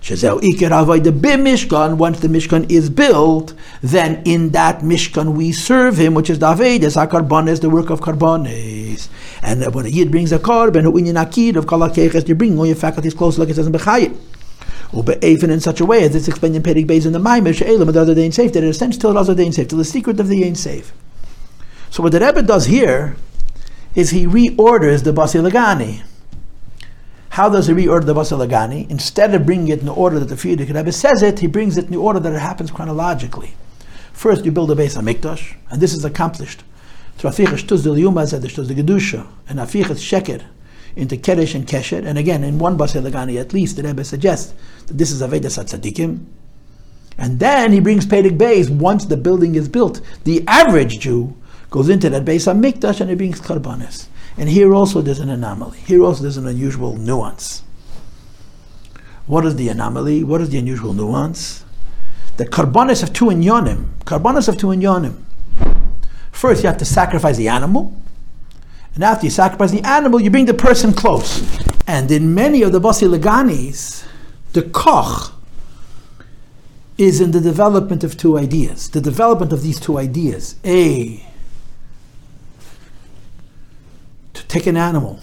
Shezeu 0.00 0.40
Iker 0.40 0.70
Avoida 0.70 1.12
Mishkan. 1.12 1.98
Once 1.98 2.20
the 2.20 2.28
Mishkan 2.28 2.70
is 2.70 2.88
built, 2.88 3.52
then 3.82 4.22
in 4.24 4.50
that 4.50 4.80
Mishkan 4.80 5.34
we 5.36 5.52
serve 5.52 5.98
him, 5.98 6.14
which 6.14 6.30
is 6.30 6.38
the 6.38 6.46
Avedas, 6.46 7.48
is 7.48 7.60
the 7.60 7.68
work 7.68 7.90
of 7.90 8.00
Karbones. 8.00 9.08
And 9.42 9.74
when 9.74 9.84
a 9.84 9.88
Yid 9.90 10.10
brings 10.10 10.32
a 10.32 10.38
Karban, 10.38 10.86
in 11.06 11.14
Akid 11.16 11.56
of 11.56 11.66
Kalakeches, 11.66 12.26
you're 12.26 12.36
bringing 12.36 12.58
all 12.58 12.66
your 12.66 12.76
faculties 12.76 13.12
close, 13.12 13.38
like 13.38 13.50
it 13.50 13.56
says 13.56 13.66
in 13.66 13.72
Bechayit. 13.74 14.16
Even 14.92 15.50
in 15.50 15.60
such 15.60 15.80
a 15.80 15.84
way 15.84 16.02
as 16.02 16.14
it's 16.14 16.26
explained 16.26 16.56
in 16.56 16.62
Pedig 16.62 16.86
Beis 16.86 17.06
in 17.06 17.12
the 17.12 17.18
Maimer, 17.18 17.54
She'elam, 17.54 17.92
the 17.92 18.00
other 18.00 18.14
day 18.14 18.26
in 18.26 18.32
safe, 18.32 18.52
that 18.52 18.64
it 18.64 18.68
ascends 18.68 18.98
till 18.98 19.12
the 19.12 19.34
day 19.34 19.46
in 19.46 19.52
safe, 19.52 19.68
till 19.68 19.78
the 19.78 19.84
secret 19.84 20.18
of 20.18 20.28
the 20.28 20.42
Ain 20.42 20.54
safe. 20.56 20.92
So 21.90 22.02
what 22.02 22.12
the 22.12 22.20
Rebbe 22.20 22.42
does 22.42 22.66
here 22.66 23.16
is 23.94 24.10
he 24.10 24.26
reorders 24.26 25.04
the 25.04 25.12
Basi 25.12 25.40
Lagani. 25.40 26.02
How 27.30 27.48
does 27.48 27.68
he 27.68 27.72
reorder 27.72 28.06
the 28.06 28.14
Basalagani? 28.14 28.90
Instead 28.90 29.34
of 29.34 29.46
bringing 29.46 29.68
it 29.68 29.78
in 29.78 29.86
the 29.86 29.94
order 29.94 30.18
that 30.18 30.26
the 30.26 30.34
Frierdiker 30.34 30.74
Rebbe 30.74 30.90
says 30.90 31.22
it, 31.22 31.38
he 31.38 31.46
brings 31.46 31.76
it 31.76 31.84
in 31.84 31.92
the 31.92 31.96
order 31.96 32.18
that 32.18 32.32
it 32.32 32.40
happens 32.40 32.72
chronologically. 32.72 33.54
First, 34.12 34.44
you 34.44 34.50
build 34.50 34.70
a 34.72 34.74
base 34.74 34.96
on 34.96 35.04
Mikdash, 35.04 35.54
and 35.70 35.80
this 35.80 35.94
is 35.94 36.04
accomplished 36.04 36.64
through 37.16 37.30
Afichas 37.30 37.66
Tuz 37.66 37.84
del 37.84 37.98
Yuma 37.98 38.26
Tuz 38.26 38.66
de 38.68 38.74
Gedusha, 38.74 39.28
and 39.48 39.60
Afichas 39.60 40.02
Sheker 40.02 40.42
into 40.96 41.16
Keresh 41.16 41.54
and 41.54 41.66
Kesher. 41.66 42.04
And 42.04 42.18
again, 42.18 42.44
in 42.44 42.58
one 42.58 42.76
Basalagani 42.76 43.40
at 43.40 43.52
least, 43.52 43.76
the 43.76 43.82
Rebbe 43.82 44.04
suggests 44.04 44.54
that 44.86 44.98
this 44.98 45.10
is 45.10 45.22
Avedas 45.22 45.58
Tzadikim. 45.62 46.24
And 47.18 47.38
then 47.38 47.72
he 47.72 47.80
brings 47.80 48.06
Pedig 48.06 48.38
Beis 48.38 48.70
once 48.70 49.04
the 49.04 49.16
building 49.16 49.54
is 49.54 49.68
built. 49.68 50.00
The 50.24 50.44
average 50.48 51.00
Jew 51.00 51.36
goes 51.70 51.88
into 51.88 52.08
that 52.10 52.24
base 52.24 52.46
Hamikdash 52.46 53.00
and 53.00 53.10
he 53.10 53.16
brings 53.16 53.40
Karbanis. 53.40 54.06
And 54.36 54.48
here 54.48 54.72
also 54.72 55.02
there's 55.02 55.20
an 55.20 55.28
anomaly. 55.28 55.78
Here 55.80 56.02
also 56.02 56.22
there's 56.22 56.36
an 56.36 56.46
unusual 56.46 56.96
nuance. 56.96 57.62
What 59.26 59.44
is 59.44 59.56
the 59.56 59.68
anomaly? 59.68 60.24
What 60.24 60.40
is 60.40 60.50
the 60.50 60.58
unusual 60.58 60.92
nuance? 60.92 61.64
The 62.36 62.46
karbonis 62.46 63.02
of 63.02 63.12
two 63.12 63.26
inyonim. 63.26 63.90
Karbonis 64.04 64.48
of 64.48 64.56
two 64.56 64.68
inyonim. 64.68 65.22
First, 66.32 66.62
you 66.62 66.68
have 66.68 66.78
to 66.78 66.84
sacrifice 66.84 67.36
the 67.36 67.48
animal. 67.48 67.94
And 68.94 69.04
after 69.04 69.26
you 69.26 69.30
sacrifice 69.30 69.70
the 69.70 69.86
animal, 69.86 70.20
you 70.20 70.30
bring 70.30 70.46
the 70.46 70.54
person 70.54 70.92
close. 70.92 71.42
And 71.86 72.10
in 72.10 72.34
many 72.34 72.62
of 72.62 72.72
the 72.72 72.80
Basi 72.80 73.08
Laganis, 73.08 74.06
the 74.52 74.62
koch 74.62 75.32
is 76.98 77.20
in 77.20 77.30
the 77.30 77.40
development 77.40 78.04
of 78.04 78.16
two 78.16 78.36
ideas. 78.36 78.90
The 78.90 79.00
development 79.00 79.52
of 79.52 79.62
these 79.62 79.80
two 79.80 79.98
ideas. 79.98 80.56
A, 80.64 81.24
to 84.34 84.46
take 84.46 84.66
an 84.66 84.76
animal 84.76 85.20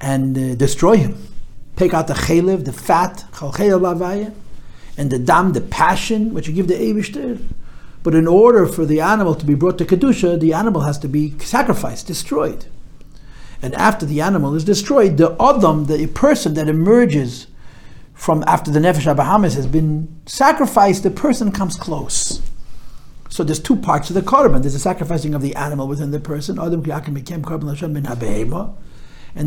and 0.00 0.36
uh, 0.36 0.54
destroy 0.54 0.96
him. 0.96 1.28
Take 1.76 1.94
out 1.94 2.08
the 2.08 2.14
chalev, 2.14 2.64
the 2.64 2.72
fat, 2.72 3.24
and 4.98 5.10
the 5.10 5.18
dam, 5.18 5.52
the 5.52 5.60
passion, 5.60 6.34
which 6.34 6.48
you 6.48 6.54
give 6.54 6.66
the 6.66 6.74
Eivishter. 6.74 7.40
But 8.02 8.14
in 8.14 8.26
order 8.26 8.66
for 8.66 8.86
the 8.86 9.00
animal 9.00 9.34
to 9.34 9.44
be 9.44 9.54
brought 9.54 9.78
to 9.78 9.84
Kedusha, 9.84 10.38
the 10.38 10.52
animal 10.52 10.82
has 10.82 10.98
to 10.98 11.08
be 11.08 11.38
sacrificed, 11.40 12.06
destroyed. 12.06 12.66
And 13.60 13.74
after 13.74 14.06
the 14.06 14.20
animal 14.20 14.54
is 14.54 14.64
destroyed, 14.64 15.16
the 15.16 15.36
Adam, 15.40 15.86
the 15.86 16.06
person 16.06 16.54
that 16.54 16.68
emerges 16.68 17.48
from 18.14 18.44
after 18.46 18.70
the 18.70 18.80
Nefesh 18.80 19.12
Abahamis 19.12 19.54
has 19.54 19.66
been 19.66 20.20
sacrificed, 20.26 21.02
the 21.02 21.10
person 21.10 21.52
comes 21.52 21.76
close. 21.76 22.40
So 23.28 23.44
there's 23.44 23.60
two 23.60 23.76
parts 23.76 24.10
of 24.10 24.14
the 24.14 24.22
korban. 24.22 24.62
There's 24.62 24.72
the 24.72 24.80
sacrificing 24.80 25.34
of 25.34 25.42
the 25.42 25.54
animal 25.54 25.86
within 25.86 26.10
the 26.10 26.18
person. 26.18 26.58
And 26.58 26.72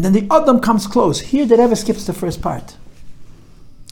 then 0.05 0.13
the 0.13 0.27
Adam 0.31 0.59
comes 0.59 0.87
close. 0.87 1.19
Here 1.19 1.45
the 1.45 1.57
Rebbe 1.57 1.75
skips 1.75 2.05
the 2.05 2.13
first 2.13 2.41
part. 2.41 2.77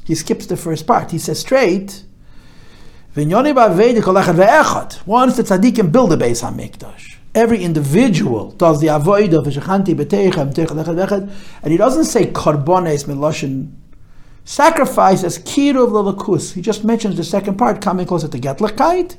He 0.06 0.16
skips 0.16 0.46
the 0.46 0.58
first 0.58 0.88
part. 0.88 1.12
He 1.12 1.18
says 1.18 1.40
straight, 1.40 2.04
once 3.16 3.26
the 3.26 3.34
tzaddikim 5.44 5.92
build 5.92 6.14
a 6.14 6.18
Beis 6.18 6.44
HaMikdash, 6.44 7.18
every 7.34 7.64
individual 7.64 8.52
does 8.52 8.80
the 8.82 8.88
avoid 8.88 9.34
of 9.34 9.46
Shechanti 9.46 9.96
B'teichem 9.96 11.32
and 11.64 11.72
he 11.72 11.78
doesn't 11.78 12.06
say 12.06 12.28
korbanes 12.28 13.06
meloshin 13.06 13.72
sacrifice 14.46 15.24
as 15.24 15.40
kiruv 15.40 15.90
lelakus. 15.90 16.54
He 16.54 16.62
just 16.62 16.84
mentions 16.84 17.18
the 17.18 17.24
second 17.24 17.58
part 17.58 17.82
coming 17.82 18.06
closer 18.06 18.28
to 18.28 18.38
Getlachkeit 18.38 19.18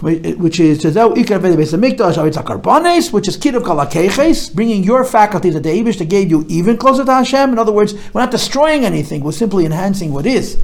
which 0.00 0.58
is 0.60 0.82
Tezeu 0.82 1.14
Ikar 1.14 1.40
Beis 1.40 1.78
Hamikdash 1.78 2.14
Avitz 2.14 2.42
Karbanes, 2.42 3.12
which 3.12 3.28
is 3.28 3.36
Kiruv 3.36 3.62
Kalakeches, 3.62 4.54
bringing 4.54 4.82
your 4.82 5.04
faculties 5.04 5.52
that 5.52 5.62
the 5.62 5.82
that 5.82 6.08
gave 6.08 6.30
you 6.30 6.46
even 6.48 6.78
closer 6.78 7.04
to 7.04 7.12
Hashem. 7.12 7.52
In 7.52 7.58
other 7.58 7.72
words, 7.72 7.92
we're 8.14 8.22
not 8.22 8.30
destroying 8.30 8.86
anything; 8.86 9.22
we're 9.22 9.32
simply 9.32 9.66
enhancing 9.66 10.12
what 10.12 10.24
is. 10.24 10.56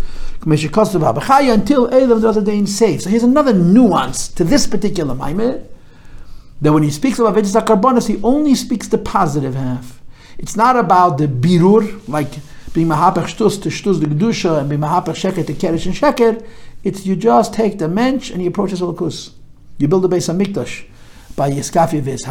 Until 0.43 1.89
Elam 1.89 2.21
the 2.21 2.29
other 2.29 2.43
day 2.43 2.59
in 2.59 2.67
safe. 2.67 3.03
So 3.03 3.11
here's 3.11 3.23
another 3.23 3.53
nuance 3.53 4.29
to 4.29 4.45
this 4.45 4.67
particular 4.67 5.15
Maimed. 5.15 5.69
That 6.61 6.73
when 6.73 6.83
he 6.83 6.91
speaks 6.91 7.19
about 7.19 7.35
Avitz 7.35 7.55
Karbanes, 7.61 8.09
he 8.09 8.21
only 8.23 8.55
speaks 8.55 8.89
the 8.89 8.99
positive 8.99 9.55
half. 9.55 10.01
It's 10.39 10.57
not 10.57 10.77
about 10.77 11.19
the 11.19 11.27
birur, 11.27 12.07
like 12.09 12.29
being 12.73 12.89
mahapach 12.89 13.27
shtus 13.27 13.63
to 13.63 13.69
shtus 13.71 14.01
the 14.01 14.07
kedusha 14.07 14.61
and 14.61 14.69
being 14.69 14.81
mahapach 14.81 15.17
sheker 15.17 15.47
to 15.47 15.55
keresh 15.55 15.87
and 15.87 15.95
sheker. 15.95 16.45
It's 16.85 17.07
you 17.07 17.17
just 17.17 17.55
take 17.55 17.79
the 17.79 17.89
mensch 17.89 18.31
and 18.31 18.43
you 18.43 18.49
approach 18.49 18.71
the 18.71 18.77
Zolakus. 18.77 19.33
You 19.79 19.89
build 19.89 20.05
a 20.05 20.09
base 20.09 20.29
of 20.29 20.37
Mikdash 20.37 20.85
by 21.35 21.51
Yeskafi 21.51 22.01
Ves 22.01 22.25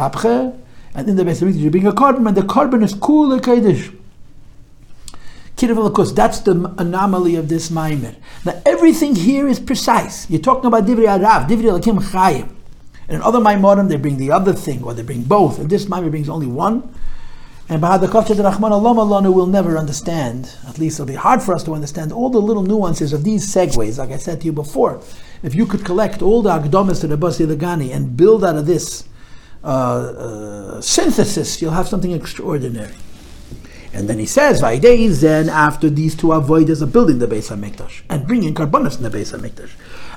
and 0.94 1.08
in 1.08 1.16
the 1.16 1.24
base 1.24 1.42
of 1.42 1.48
Mikdash 1.48 1.60
you 1.60 1.70
bring 1.70 1.86
a 1.86 1.92
korban, 1.92 2.26
and 2.26 2.36
the 2.36 2.42
korban 2.42 2.82
is 2.82 2.94
cool 2.94 3.28
like 3.28 3.42
Kidduv 5.56 6.14
That's 6.14 6.40
the 6.40 6.74
anomaly 6.76 7.36
of 7.36 7.48
this 7.48 7.70
Maimer. 7.70 8.14
Now 8.44 8.60
everything 8.66 9.14
here 9.14 9.48
is 9.48 9.58
precise. 9.58 10.28
You're 10.28 10.40
talking 10.40 10.66
about 10.66 10.84
Divri 10.84 11.06
Arav, 11.06 11.48
Divri 11.48 11.80
Lakim 11.80 11.98
Chayim. 11.98 12.50
And 13.08 13.16
in 13.16 13.22
other 13.22 13.38
Maimorim, 13.38 13.88
they 13.88 13.96
bring 13.96 14.18
the 14.18 14.32
other 14.32 14.52
thing, 14.52 14.82
or 14.82 14.92
they 14.92 15.02
bring 15.02 15.22
both. 15.22 15.58
And 15.58 15.70
this 15.70 15.86
Maimer 15.86 16.10
brings 16.10 16.28
only 16.28 16.46
one. 16.46 16.94
And 17.68 17.82
Bahadakafta 17.82 18.44
Rahman 18.44 18.72
Allah 18.72 19.30
will 19.30 19.46
never 19.46 19.76
understand, 19.76 20.54
at 20.68 20.78
least 20.78 20.96
it'll 20.96 21.06
be 21.06 21.14
hard 21.14 21.42
for 21.42 21.52
us 21.54 21.64
to 21.64 21.74
understand 21.74 22.12
all 22.12 22.30
the 22.30 22.40
little 22.40 22.62
nuances 22.62 23.12
of 23.12 23.24
these 23.24 23.52
segues, 23.52 23.98
like 23.98 24.10
I 24.10 24.18
said 24.18 24.40
to 24.40 24.46
you 24.46 24.52
before. 24.52 25.00
If 25.42 25.54
you 25.54 25.66
could 25.66 25.84
collect 25.84 26.22
all 26.22 26.42
the 26.42 26.50
Agdomas 26.50 27.00
to 27.00 27.06
the 27.08 27.16
Basi 27.16 27.46
Lagani 27.46 27.92
and 27.92 28.16
build 28.16 28.44
out 28.44 28.56
of 28.56 28.66
this 28.66 29.08
uh, 29.64 29.66
uh, 29.66 30.80
synthesis, 30.80 31.60
you'll 31.60 31.72
have 31.72 31.88
something 31.88 32.12
extraordinary. 32.12 32.94
And 33.96 34.08
then 34.08 34.18
he 34.18 34.26
says, 34.26 34.60
Vaideis, 34.60 35.22
then 35.22 35.48
after 35.48 35.88
these 35.88 36.14
two 36.14 36.28
avoiders 36.28 36.82
are 36.82 36.86
building 36.86 37.18
the 37.18 37.26
Beis 37.26 37.48
HaMikdash 37.50 38.02
and 38.10 38.26
bringing 38.26 38.54
Karbonis 38.54 38.98
in 38.98 39.02
the 39.02 39.10
Beis 39.10 39.34
HaMikdash. 39.34 39.70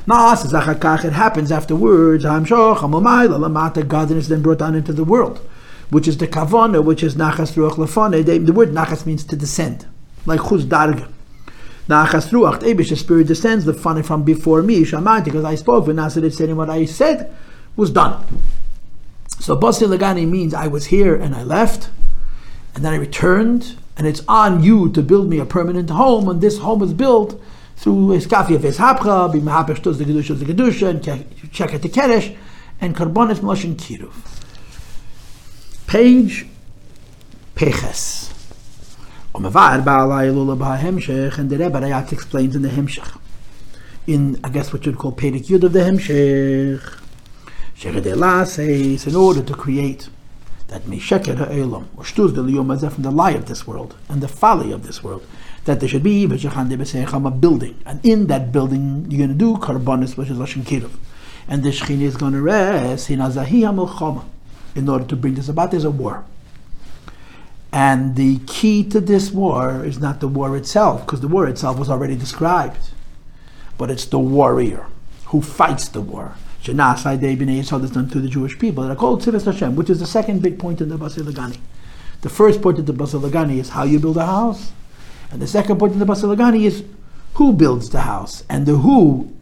Nas, 0.06 0.54
it 1.06 1.14
happens 1.14 1.52
afterwards, 1.52 2.24
God 2.24 4.12
is 4.12 4.28
then 4.28 4.42
brought 4.42 4.58
down 4.60 4.76
into 4.76 4.94
the 4.94 5.04
world 5.04 5.42
which 5.90 6.08
is 6.08 6.18
the 6.18 6.28
kavana, 6.28 6.84
which 6.84 7.04
is 7.04 7.16
nachas 7.16 7.56
ruach 7.56 7.74
lefane. 7.74 8.46
The 8.46 8.54
word 8.54 8.70
nachas 8.70 9.06
means 9.06 9.24
to 9.26 9.36
descend, 9.36 9.88
like 10.26 10.40
chuz 10.42 10.64
darga. 10.66 11.08
Nachas 11.88 12.30
ruach, 12.30 12.60
the 12.60 12.96
spirit 12.96 13.28
descends 13.28 13.66
the 13.66 13.74
funny 13.74 14.04
from 14.04 14.24
before 14.24 14.62
me, 14.62 14.84
because 14.84 15.44
I 15.44 15.56
spoke, 15.56 15.88
when 15.88 15.96
Nasarit 15.96 16.34
said, 16.34 16.56
what 16.56 16.70
I 16.70 16.86
said 16.86 17.34
was 17.76 17.90
done. 17.90 18.24
So 19.40 19.58
Basi 19.58 19.88
Lagani 19.88 20.28
means 20.28 20.54
I 20.54 20.68
was 20.68 20.88
here 20.88 21.16
and 21.16 21.34
I 21.34 21.42
left, 21.42 21.90
and 22.76 22.86
then 22.86 22.94
I 22.94 22.98
returned, 22.98 23.76
and 23.98 24.08
it's 24.08 24.22
on 24.28 24.64
you 24.64 24.90
to 24.92 25.02
build 25.02 25.30
me 25.30 25.40
a 25.40 25.46
permanent 25.46 25.90
home, 25.90 26.30
and 26.30 26.42
this 26.42 26.60
home 26.60 26.84
is 26.84 26.94
built 26.94 27.42
through 27.76 28.10
Eskafi 28.10 28.56
of 28.56 28.62
Eshapcha, 28.62 29.34
Bimahapesh 29.34 29.84
the 29.84 30.06
Kedusha 30.06 30.30
of 30.32 30.40
the 30.40 30.46
Kedusha, 30.46 30.90
and 30.90 31.52
check 31.52 31.74
at 31.74 31.82
the 31.82 31.90
Keresh, 31.90 32.36
and 32.82 32.96
Karbonis 32.96 33.40
Moshin 33.40 33.76
Kiruv. 33.76 34.14
Page 35.88 36.46
Peches. 37.56 38.34
And 39.34 39.46
the 39.46 39.50
Rebbe 39.50 39.86
Rayatz 41.80 42.12
explains 42.12 42.56
in 42.56 42.62
the 42.62 42.70
Hemshech. 42.70 43.20
In, 44.08 44.40
I 44.44 44.50
guess, 44.50 44.74
what 44.74 44.86
you'd 44.86 44.98
call 44.98 45.12
Pedik 45.12 45.48
Yud 45.48 45.64
of 45.64 45.74
the 45.74 45.80
Hemshech. 45.80 46.98
says, 48.48 49.08
in 49.08 49.16
order 49.16 49.42
to 49.42 49.54
create 49.54 50.10
that 50.70 50.84
Mesheker 50.84 51.36
Ha'elam, 51.36 51.88
or 51.98 52.04
Shtuz 52.04 52.34
de 52.34 52.90
from 52.90 53.04
the 53.04 53.12
lie 53.12 53.32
of 53.32 53.48
this 53.48 53.68
world, 53.68 53.96
and 54.08 54.22
the 54.22 54.28
folly 54.28 54.72
of 54.72 54.86
this 54.86 55.04
world, 55.04 55.26
that 55.66 55.80
there 55.80 55.90
should 55.90 56.04
be 56.04 56.24
a 56.24 57.32
building. 57.32 57.80
And 57.86 58.06
in 58.06 58.28
that 58.28 58.52
building, 58.52 59.06
you're 59.10 59.18
going 59.18 59.30
to 59.30 59.36
do 59.36 59.58
Karbonis, 59.58 60.16
which 60.18 60.30
is 60.30 60.38
Lashon 60.38 60.64
Kiruv. 60.64 60.92
And 61.48 61.64
the 61.64 61.70
Shechina 61.70 62.04
is 62.04 62.18
going 62.18 62.34
to 62.34 62.42
rest 62.42 63.10
in 63.10 63.20
Azahi 63.20 64.24
in 64.76 64.88
order 64.88 65.06
to 65.06 65.16
bring 65.16 65.34
this 65.36 65.50
about. 65.50 65.72
There's 65.72 65.84
a 65.84 65.92
war. 65.92 66.24
And 67.72 68.16
the 68.16 68.40
key 68.48 68.84
to 68.86 69.00
this 69.00 69.32
war 69.32 69.84
is 69.86 70.00
not 70.00 70.22
the 70.22 70.28
war 70.28 70.56
itself, 70.56 71.06
because 71.06 71.22
the 71.22 71.28
war 71.28 71.48
itself 71.48 71.78
was 71.78 71.90
already 71.90 72.16
described, 72.16 72.92
but 73.78 73.92
it's 73.92 74.06
the 74.06 74.20
warrior 74.20 74.88
who 75.26 75.42
fights 75.42 75.88
the 75.88 76.02
war. 76.02 76.36
Shenasai 76.64 77.20
De 77.20 77.36
B'nai 77.38 77.60
Yisrael 77.60 77.84
is 77.84 77.92
done 77.92 78.10
to 78.10 78.20
the 78.20 78.28
Jewish 78.28 78.60
people 78.60 78.84
that 78.84 78.92
are 78.92 78.96
called 78.96 79.22
Tzivas 79.22 79.46
Hashem, 79.46 79.76
which 79.76 79.90
is 79.90 80.00
the 80.00 80.06
second 80.06 80.42
big 80.42 80.60
point 80.60 80.82
in 80.82 80.90
the 80.90 80.98
Basi 80.98 81.24
Lagani. 81.24 81.58
The 82.22 82.30
first 82.30 82.62
point 82.62 82.78
in 82.80 82.86
the 82.86 82.94
Basi 82.94 83.20
Lagani 83.20 83.60
is 83.60 83.70
how 83.70 83.84
you 83.84 84.00
build 84.00 84.18
a 84.18 84.26
house, 84.26 84.74
and 85.32 85.42
the 85.42 85.48
second 85.48 85.80
point 85.80 85.94
in 85.94 86.00
the 86.00 86.06
Basi 86.06 86.24
Lagani 86.24 86.66
is 86.66 86.84
who 87.36 87.54
builds 87.54 87.92
the 87.92 88.02
house, 88.02 88.44
and 88.50 88.66
the 88.66 88.76
who 88.76 89.34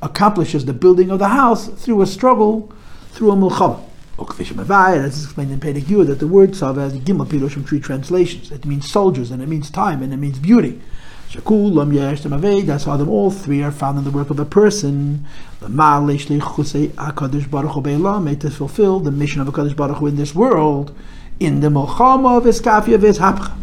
accomplishes 0.00 0.64
the 0.64 0.72
building 0.72 1.10
of 1.10 1.18
the 1.18 1.28
house 1.28 1.68
through 1.68 2.00
a 2.00 2.06
struggle, 2.06 2.72
through 3.10 3.32
a 3.32 3.36
mulcham. 3.36 3.82
As 4.18 5.24
explained 5.24 5.52
in 5.52 5.60
Pedig 5.60 6.06
that 6.06 6.20
the 6.20 6.26
word 6.26 6.56
Sav 6.56 6.76
has 6.76 6.94
Gimel 6.94 7.26
Pirush 7.26 7.50
from 7.50 7.64
three 7.64 7.80
translations. 7.80 8.50
It 8.50 8.64
means 8.64 8.90
soldiers, 8.90 9.30
and 9.30 9.42
it 9.42 9.46
means 9.46 9.68
time, 9.68 10.02
and 10.02 10.10
it 10.10 10.16
means 10.16 10.38
beauty. 10.38 10.80
Shakulam 11.36 11.94
Yesh 11.94 12.22
That's 12.66 12.84
how 12.84 12.96
them 12.96 13.08
all 13.08 13.30
three 13.30 13.62
are 13.62 13.70
found 13.70 13.98
in 13.98 14.04
the 14.04 14.10
work 14.10 14.30
of 14.30 14.38
a 14.40 14.44
person. 14.44 15.26
The 15.60 15.68
Akadosh 15.68 17.50
Baruch 17.50 18.40
to 18.40 18.50
fulfill 18.50 19.00
the 19.00 19.10
mission 19.10 19.40
of 19.40 19.48
Akadosh 19.48 19.76
Baruch 19.76 19.98
Hu 19.98 20.06
in 20.06 20.16
this 20.16 20.34
world, 20.34 20.96
in 21.38 21.60
the 21.60 21.68
Melchama 21.68 22.38
of 22.38 22.44
Iskafia 22.44 22.94
of 22.94 23.02
Ishapcha. 23.02 23.56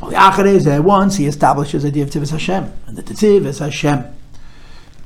Well, 0.00 0.10
the 0.10 0.16
Achar 0.16 0.46
is 0.46 0.64
there 0.64 0.82
once 0.82 1.16
he 1.16 1.26
establishes 1.26 1.82
the 1.84 1.88
idea 1.88 2.04
of 2.04 2.12
Hashem, 2.30 2.72
and 2.86 2.96
the 2.96 3.02
Tiv 3.02 3.46
is 3.46 3.60
Hashem 3.60 4.04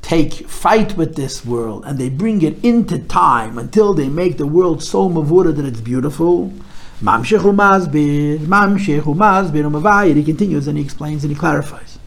take 0.07 0.47
fight 0.47 0.95
with 0.95 1.15
this 1.17 1.43
world 1.45 1.83
and 1.85 1.99
they 1.99 2.07
bring 2.07 2.41
it 2.41 2.63
into 2.63 2.97
time 2.97 3.57
until 3.57 3.93
they 3.93 4.07
make 4.07 4.37
the 4.37 4.47
world 4.47 4.81
so 4.81 5.09
mavura 5.09 5.53
that 5.53 5.65
it's 5.65 5.81
beautiful. 5.81 6.53
Mamshechu 7.01 7.53
masbir, 7.53 8.39
mamshechu 8.39 9.15
masbir, 9.15 10.15
he 10.15 10.23
continues 10.23 10.67
and 10.67 10.77
he 10.77 10.83
explains 10.83 11.23
and 11.23 11.31
he 11.31 11.39
clarifies 11.39 11.99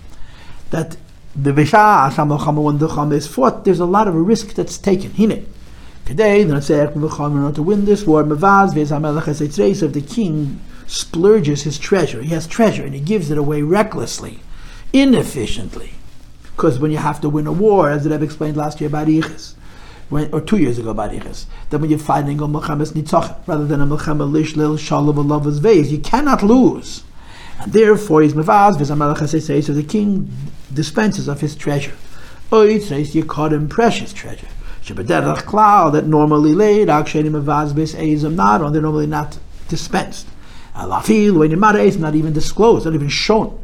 that 0.70 0.96
the 1.34 1.52
Visha 1.52 2.10
Asham 2.10 2.62
when 2.62 2.78
the 2.78 2.88
Chama 2.88 3.12
is 3.12 3.26
fought, 3.26 3.64
there's 3.64 3.80
a 3.80 3.84
lot 3.84 4.08
of 4.08 4.14
risk 4.14 4.54
that's 4.54 4.78
taken. 4.78 5.12
Hine. 5.12 5.46
Today, 6.04 6.42
the 6.42 6.54
Natsech 6.54 7.54
to 7.54 7.62
win 7.62 7.84
this 7.84 8.04
war, 8.04 8.24
Mavaz 8.24 8.74
if 9.82 9.92
the 9.92 10.00
king 10.00 10.60
splurges 10.88 11.62
his 11.62 11.78
treasure, 11.78 12.20
he 12.22 12.30
has 12.30 12.48
treasure 12.48 12.84
and 12.84 12.94
he 12.94 13.00
gives 13.00 13.30
it 13.30 13.38
away 13.38 13.62
recklessly, 13.62 14.40
inefficiently. 14.92 15.92
Because 16.42 16.80
when 16.80 16.90
you 16.90 16.98
have 16.98 17.20
to 17.20 17.28
win 17.28 17.46
a 17.46 17.52
war, 17.52 17.90
as 17.90 18.08
Rebbe 18.08 18.24
explained 18.24 18.56
last 18.56 18.80
year 18.80 18.88
about 18.88 19.06
Ichis, 19.06 19.54
when, 20.10 20.32
or 20.32 20.40
two 20.40 20.58
years 20.58 20.78
ago 20.78 20.90
about 20.90 21.12
that 21.12 21.78
when 21.78 21.88
you're 21.88 21.98
fighting 21.98 22.40
a 22.40 22.42
Melchamas 22.42 22.92
Nitzach, 22.92 23.46
rather 23.46 23.64
than 23.64 23.80
a 23.80 23.86
Melchama 23.86 24.30
Lishlil 24.30 24.78
Shalom 24.78 25.16
Alavas 25.16 25.60
Vez, 25.60 25.90
you 25.90 25.98
cannot 25.98 26.42
lose. 26.42 27.04
And 27.60 27.72
therefore, 27.72 28.22
he's 28.22 28.34
Mavaz, 28.34 28.76
Vizamalach 28.76 29.62
so 29.64 29.72
the 29.72 29.82
king 29.82 30.30
dispenses 30.74 31.28
of 31.28 31.40
his 31.40 31.54
treasure. 31.54 31.96
Oit 32.50 32.82
says 32.82 33.14
you 33.14 33.24
caught 33.24 33.52
him 33.52 33.68
precious 33.68 34.12
treasure. 34.12 34.48
Shabbaderach 34.82 35.44
Klal, 35.44 35.92
that 35.92 36.06
normally 36.06 36.54
laid, 36.54 36.88
Aksheni 36.88 37.30
Mavaz 37.30 37.74
Bis 37.74 37.94
Eizam 37.94 38.34
Nadon, 38.34 38.72
they're 38.72 38.82
normally 38.82 39.06
not 39.06 39.38
dispensed. 39.68 40.26
Alafil, 40.74 41.38
when 41.38 41.50
you're 41.50 41.60
not 41.60 42.14
even 42.14 42.32
disclosed, 42.32 42.84
not 42.84 42.94
even 42.94 43.08
shown. 43.08 43.58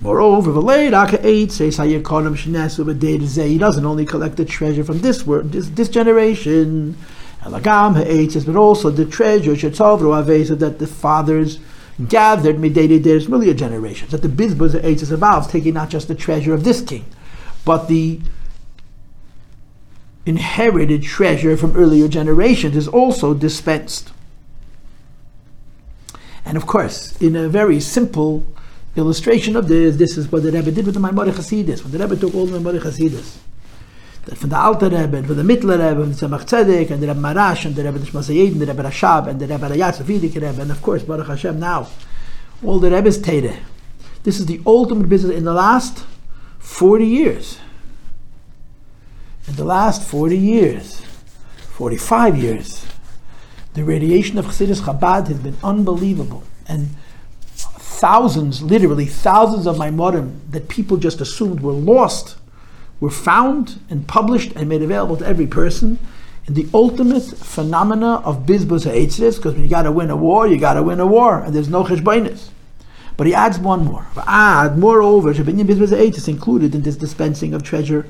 Moreover, 0.00 0.52
the 0.52 0.62
late 0.62 0.92
Akkeid 0.92 1.50
says, 1.50 1.78
"Hayekonim 1.78 2.36
shenasu 2.36 2.84
b'de'zi." 2.84 3.48
he 3.48 3.58
doesn't 3.58 3.84
only 3.84 4.04
collect 4.04 4.36
the 4.36 4.44
treasure 4.44 4.84
from 4.84 5.00
this 5.00 5.26
world, 5.26 5.52
this, 5.52 5.68
this 5.70 5.88
generation, 5.88 6.96
but 7.44 8.56
also 8.56 8.90
the 8.90 9.04
treasure 9.04 9.56
that 10.54 10.78
the 10.78 10.86
fathers 10.86 11.58
gathered 12.08 12.60
midday 12.60 12.98
there's 12.98 13.28
million 13.28 13.56
generations. 13.56 14.12
That 14.12 14.22
the 14.22 14.28
bizbuz 14.28 14.74
of 14.74 14.84
is 14.84 15.10
involves 15.10 15.48
taking 15.48 15.74
not 15.74 15.90
just 15.90 16.06
the 16.06 16.14
treasure 16.14 16.54
of 16.54 16.62
this 16.62 16.80
king, 16.80 17.04
but 17.64 17.88
the 17.88 18.20
inherited 20.24 21.02
treasure 21.02 21.56
from 21.56 21.76
earlier 21.76 22.06
generations 22.06 22.76
is 22.76 22.86
also 22.86 23.34
dispensed. 23.34 24.12
And 26.44 26.56
of 26.56 26.66
course, 26.66 27.20
in 27.20 27.34
a 27.34 27.48
very 27.48 27.80
simple 27.80 28.46
illustration 28.96 29.56
of 29.56 29.68
this, 29.68 29.96
this 29.96 30.18
is 30.18 30.30
what 30.30 30.42
the 30.42 30.52
Rebbe 30.52 30.70
did 30.70 30.86
with 30.86 30.94
the 30.94 31.00
Maimonic 31.00 31.34
Hasidus. 31.34 31.82
When 31.82 31.92
the 31.92 31.98
Rebbe 31.98 32.16
took 32.16 32.34
all 32.34 32.46
the 32.46 32.58
Maimonic 32.58 32.82
Hasidus, 32.82 33.38
from 34.36 34.50
the 34.50 34.58
Alter 34.58 34.88
Rebbe, 34.88 35.16
and 35.16 35.26
from 35.26 35.36
the 35.36 35.42
Mittler 35.42 35.78
Rebbe, 35.78 36.02
and 36.02 36.14
the 36.14 36.26
Tzemach 36.26 36.44
Tzedek, 36.44 36.90
and 36.90 37.02
the 37.02 37.06
Rebbe 37.06 37.20
Marash, 37.20 37.64
and 37.64 37.74
the 37.74 37.84
Rebbe 37.84 37.98
Nishmas 37.98 38.28
and 38.28 38.60
the 38.60 38.66
Rebbe 38.66 38.82
Rashab, 38.82 39.28
and 39.28 39.40
the 39.40 39.46
Rebbe 39.46 39.68
Rayatz, 39.68 40.04
the 40.04 40.40
Rebbe, 40.40 40.62
and 40.62 40.70
of 40.70 40.82
course, 40.82 41.02
Baruch 41.02 41.26
Hashem 41.26 41.58
now, 41.58 41.88
all 42.64 42.78
the 42.78 42.90
Rebbe's 42.90 43.18
Teire. 43.18 43.56
This 44.22 44.40
is 44.40 44.46
the 44.46 44.60
ultimate 44.66 45.08
business 45.08 45.36
in 45.36 45.44
the 45.44 45.54
last 45.54 46.04
40 46.58 47.06
years. 47.06 47.58
In 49.46 49.56
the 49.56 49.64
last 49.64 50.02
40 50.02 50.36
years, 50.36 51.00
45 51.70 52.36
years, 52.36 52.84
the 53.74 53.84
radiation 53.84 54.36
of 54.38 54.46
Chassidus 54.46 54.80
Chabad 54.80 55.28
has 55.28 55.38
been 55.38 55.56
unbelievable. 55.62 56.42
And 56.66 56.90
thousands, 57.98 58.62
literally 58.62 59.06
thousands 59.06 59.66
of 59.66 59.76
Maimorim 59.76 60.38
that 60.50 60.68
people 60.68 60.96
just 60.96 61.20
assumed 61.20 61.60
were 61.60 61.72
lost 61.72 62.36
were 63.00 63.10
found 63.10 63.80
and 63.90 64.06
published 64.06 64.52
and 64.54 64.68
made 64.68 64.82
available 64.82 65.16
to 65.16 65.26
every 65.26 65.46
person. 65.46 65.98
And 66.46 66.56
the 66.56 66.68
ultimate 66.72 67.24
phenomena 67.24 68.16
of 68.24 68.46
Bizbuz 68.46 68.84
Ha'etzis, 68.84 69.36
because 69.36 69.54
when 69.54 69.62
you 69.62 69.68
got 69.68 69.82
to 69.82 69.92
win 69.92 70.10
a 70.10 70.16
war, 70.16 70.46
you 70.46 70.58
got 70.58 70.74
to 70.74 70.82
win 70.82 71.00
a 71.00 71.06
war, 71.06 71.40
and 71.40 71.54
there's 71.54 71.68
no 71.68 71.84
cheshbainis. 71.84 72.48
But 73.16 73.26
he 73.26 73.34
adds 73.34 73.58
one 73.58 73.84
more. 73.84 74.06
Add, 74.16 74.24
ah, 74.26 74.74
moreover, 74.76 75.34
Shabinyan 75.34 75.66
Bizbuz 75.66 75.90
Ha'etzis 75.90 76.28
included 76.28 76.74
in 76.74 76.82
this 76.82 76.96
dispensing 76.96 77.52
of 77.52 77.62
treasure 77.62 78.06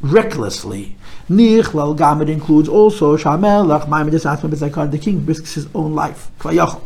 recklessly. 0.00 0.96
Nichlal 1.30 1.96
Gamid 1.96 2.28
includes 2.28 2.68
also 2.68 3.16
Shamelach, 3.16 3.86
Maimedis 3.86 4.26
Asma 4.26 4.50
Bezakar, 4.50 4.90
the 4.90 4.98
king 4.98 5.24
risks 5.24 5.54
his 5.54 5.68
own 5.74 5.94
life. 5.94 6.30
Milchama 6.40 6.82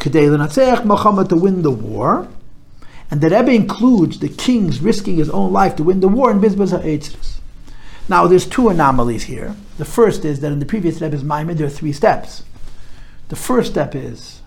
to 0.00 1.36
win 1.36 1.62
the 1.62 1.70
war, 1.70 2.28
and 3.10 3.20
the 3.20 3.30
Rebbe 3.30 3.50
includes 3.52 4.18
the 4.18 4.28
king's 4.28 4.80
risking 4.80 5.16
his 5.16 5.30
own 5.30 5.52
life 5.52 5.76
to 5.76 5.82
win 5.82 6.00
the 6.00 6.08
war 6.08 6.30
in 6.30 6.40
Bizbaz 6.40 6.78
HaEtzres. 6.78 7.38
Now, 8.08 8.26
there's 8.26 8.46
two 8.46 8.68
anomalies 8.68 9.24
here. 9.24 9.54
The 9.76 9.84
first 9.84 10.24
is 10.24 10.40
that 10.40 10.52
in 10.52 10.60
the 10.60 10.66
previous 10.66 11.00
Rebbe's 11.00 11.24
Maimon, 11.24 11.56
there 11.56 11.66
are 11.66 11.70
three 11.70 11.92
steps. 11.92 12.42
The 13.28 13.36
first 13.36 13.72
step 13.72 13.94
is 13.94 14.40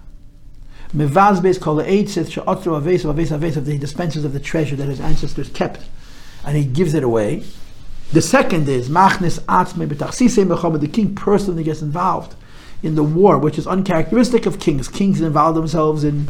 Mevazbes 0.95 1.61
kol 1.61 1.77
eitzith 1.77 2.31
she'otru 2.31 2.75
aves 2.77 3.05
aves 3.05 3.31
aves 3.31 3.57
of 3.57 3.65
the 3.65 3.77
dispensers 3.77 4.25
of 4.25 4.33
the 4.33 4.39
treasure 4.39 4.75
that 4.75 4.87
his 4.87 4.99
ancestors 4.99 5.49
kept, 5.49 5.81
and 6.45 6.57
he 6.57 6.65
gives 6.65 6.93
it 6.93 7.03
away. 7.03 7.43
The 8.11 8.21
second 8.21 8.67
is 8.67 8.89
Machnis 8.89 9.39
Atzme 9.41 9.87
B'Tachsisei 9.87 10.45
Mechomed. 10.45 10.81
The 10.81 10.87
king 10.87 11.15
personally 11.15 11.63
gets 11.63 11.81
involved 11.81 12.35
in 12.83 12.95
the 12.95 13.03
war, 13.03 13.37
which 13.37 13.57
is 13.57 13.67
uncharacteristic 13.67 14.45
of 14.45 14.59
kings. 14.59 14.87
Kings 14.87 15.21
involve 15.21 15.55
themselves 15.55 16.03
in 16.03 16.27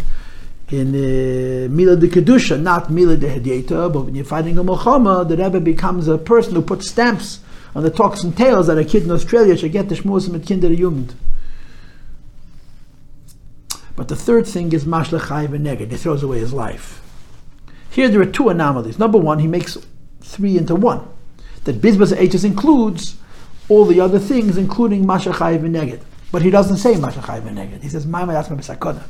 in 0.70 0.96
uh, 0.96 1.68
Mila 1.70 1.98
de 1.98 2.08
Kedusha, 2.08 2.60
not 2.60 2.90
Mila 2.90 3.18
de 3.18 3.28
Hedieta, 3.28 3.92
but 3.92 4.06
when 4.06 4.16
you're 4.16 4.24
fighting 4.24 4.58
a 4.58 4.64
Milchama, 4.64 5.28
the 5.28 5.36
Rebbe 5.36 5.60
becomes 5.60 6.08
a 6.08 6.18
person 6.18 6.56
who 6.56 6.62
puts 6.62 6.90
stamps 6.90 7.42
on 7.76 7.84
the 7.84 7.90
talks 7.90 8.24
and 8.24 8.36
tales 8.36 8.68
that 8.68 8.78
a 8.78 8.86
kid 8.86 9.04
in 9.04 9.12
Australia 9.12 9.58
should 9.58 9.74
get 9.74 9.90
the 9.90 9.96
Shmusim 9.96 10.32
mit 10.32 10.48
Kinder 10.48 10.70
Jugend. 10.70 11.14
But 13.98 14.08
the 14.08 14.16
third 14.16 14.48
thing 14.48 14.72
is 14.72 14.86
Mashlechai 14.86 15.48
Veneged. 15.48 15.92
He 15.92 15.98
throws 15.98 16.24
away 16.24 16.40
his 16.40 16.54
life. 16.54 17.02
Here 17.90 18.08
there 18.08 18.22
are 18.22 18.26
two 18.26 18.48
anomalies. 18.48 18.98
Number 18.98 19.18
one, 19.18 19.40
he 19.40 19.48
makes 19.48 19.78
three 20.22 20.58
into 20.58 20.76
one 20.76 21.06
that 21.66 21.82
Bizbas 21.82 22.16
H's 22.18 22.44
includes 22.44 23.18
all 23.68 23.86
the 23.86 24.00
other 24.00 24.20
things, 24.20 24.58
including 24.58 25.06
Mashachai 25.06 25.60
V'neged. 25.60 26.02
But 26.32 26.42
he 26.42 26.50
doesn't 26.50 26.78
say 26.78 26.94
Mashachai 26.94 27.42
V'neged. 27.42 27.84
He 27.84 27.90
says, 27.90 28.06
Maimai 28.06 28.36
Asma 28.36 28.58
B'Sakona. 28.58 29.04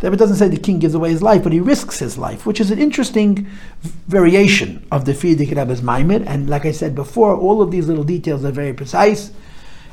It 0.00 0.16
doesn't 0.16 0.36
say 0.36 0.48
the 0.48 0.56
king 0.56 0.80
gives 0.80 0.94
away 0.94 1.10
his 1.10 1.22
life, 1.22 1.44
but 1.44 1.52
he 1.52 1.60
risks 1.60 2.00
his 2.00 2.18
life, 2.18 2.44
which 2.44 2.60
is 2.60 2.72
an 2.72 2.78
interesting 2.80 3.46
variation 4.08 4.84
of 4.90 5.04
the 5.04 5.12
Frierdiker 5.12 5.56
Rebbe's 5.56 5.80
Maimir. 5.80 6.24
And 6.26 6.50
like 6.50 6.64
I 6.64 6.72
said 6.72 6.96
before, 6.96 7.36
all 7.36 7.62
of 7.62 7.70
these 7.70 7.86
little 7.86 8.02
details 8.02 8.44
are 8.44 8.50
very 8.50 8.72
precise, 8.72 9.30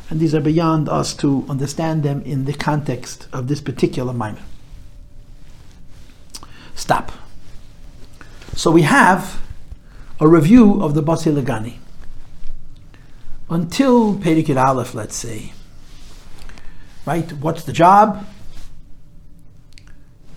and 0.10 0.20
these 0.20 0.34
are 0.34 0.42
beyond 0.42 0.90
us 0.90 1.14
to 1.18 1.46
understand 1.48 2.02
them 2.02 2.24
in 2.24 2.46
the 2.46 2.54
context 2.54 3.28
of 3.32 3.48
this 3.48 3.62
particular 3.62 4.12
Maimir. 4.12 4.42
Stop. 6.74 7.12
So 8.56 8.72
we 8.72 8.82
have 8.82 9.40
a 10.20 10.28
review 10.28 10.82
of 10.82 10.96
the 10.96 11.04
Batsi 11.04 11.32
Lagani. 11.32 11.76
Until 13.48 14.16
Perikid 14.16 14.58
Aleph, 14.58 14.96
let's 14.96 15.16
say, 15.16 15.54
right? 17.10 17.34
What's 17.34 17.64
the 17.64 17.74
job? 17.74 18.24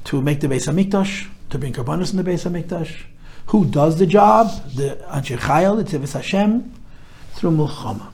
To 0.04 0.22
make 0.22 0.40
the 0.40 0.48
Beis 0.48 0.66
Hamikdash, 0.70 1.28
to 1.50 1.58
bring 1.58 1.74
Karbanis 1.74 2.12
in 2.12 2.16
the 2.16 2.28
Beis 2.28 2.44
Hamikdash. 2.48 3.04
Who 3.46 3.66
does 3.66 3.98
the 3.98 4.06
job? 4.06 4.46
The 4.74 4.88
Anshe 5.16 5.36
Chayil, 5.36 5.76
the 5.76 5.84
Tzivis 5.84 6.14
Hashem, 6.14 6.72
through 7.34 7.50
Mulchama. 7.50 8.06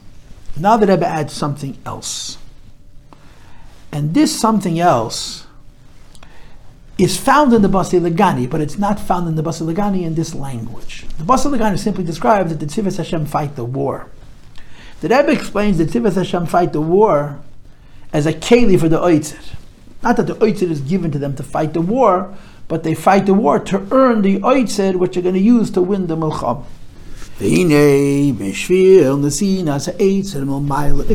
Now 0.56 0.76
the 0.76 0.88
Rebbe 0.88 1.06
adds 1.06 1.32
something 1.32 1.78
else. 1.86 2.38
And 3.92 4.12
this 4.12 4.38
something 4.38 4.80
else 4.80 5.46
is 6.98 7.16
found 7.16 7.52
in 7.52 7.62
the 7.62 7.68
Basi 7.68 8.00
Lagani, 8.00 8.50
but 8.50 8.60
it's 8.60 8.76
not 8.76 8.98
found 8.98 9.28
in 9.28 9.36
the 9.36 9.42
Basi 9.42 9.62
Lagani 9.72 10.02
in 10.02 10.16
this 10.16 10.34
language. 10.34 11.06
The 11.16 11.24
Basi 11.24 11.46
Lagani 11.56 11.78
simply 11.78 12.02
describes 12.02 12.50
that 12.50 12.58
the 12.58 12.66
Tzivas 12.66 12.96
Hashem 12.96 13.26
fight 13.26 13.54
the 13.54 13.64
war. 13.64 14.08
The 15.00 15.08
Rebbe 15.08 15.30
explains 15.30 15.78
that 15.78 15.90
Tzivas 15.90 16.16
Hashem 16.16 16.46
fight 16.46 16.72
the 16.72 16.80
war 16.80 17.38
as 18.12 18.26
a 18.26 18.32
keli 18.32 18.78
for 18.78 18.88
the 18.88 18.98
Oitzir. 18.98 19.54
Not 20.02 20.16
that 20.16 20.26
the 20.26 20.34
Oitzir 20.36 20.70
is 20.70 20.80
given 20.80 21.10
to 21.10 21.18
them 21.18 21.34
to 21.36 21.42
fight 21.42 21.72
the 21.72 21.80
war, 21.80 22.36
but 22.68 22.82
they 22.84 22.94
fight 22.94 23.26
the 23.26 23.34
war 23.34 23.58
to 23.58 23.86
earn 23.90 24.22
the 24.22 24.38
Oitzir, 24.40 24.96
which 24.96 25.14
they're 25.14 25.22
going 25.22 25.34
to 25.34 25.40
use 25.40 25.70
to 25.72 25.82
win 25.82 26.06
the 26.06 26.16
Milcham. 26.16 26.64
If 27.40 27.40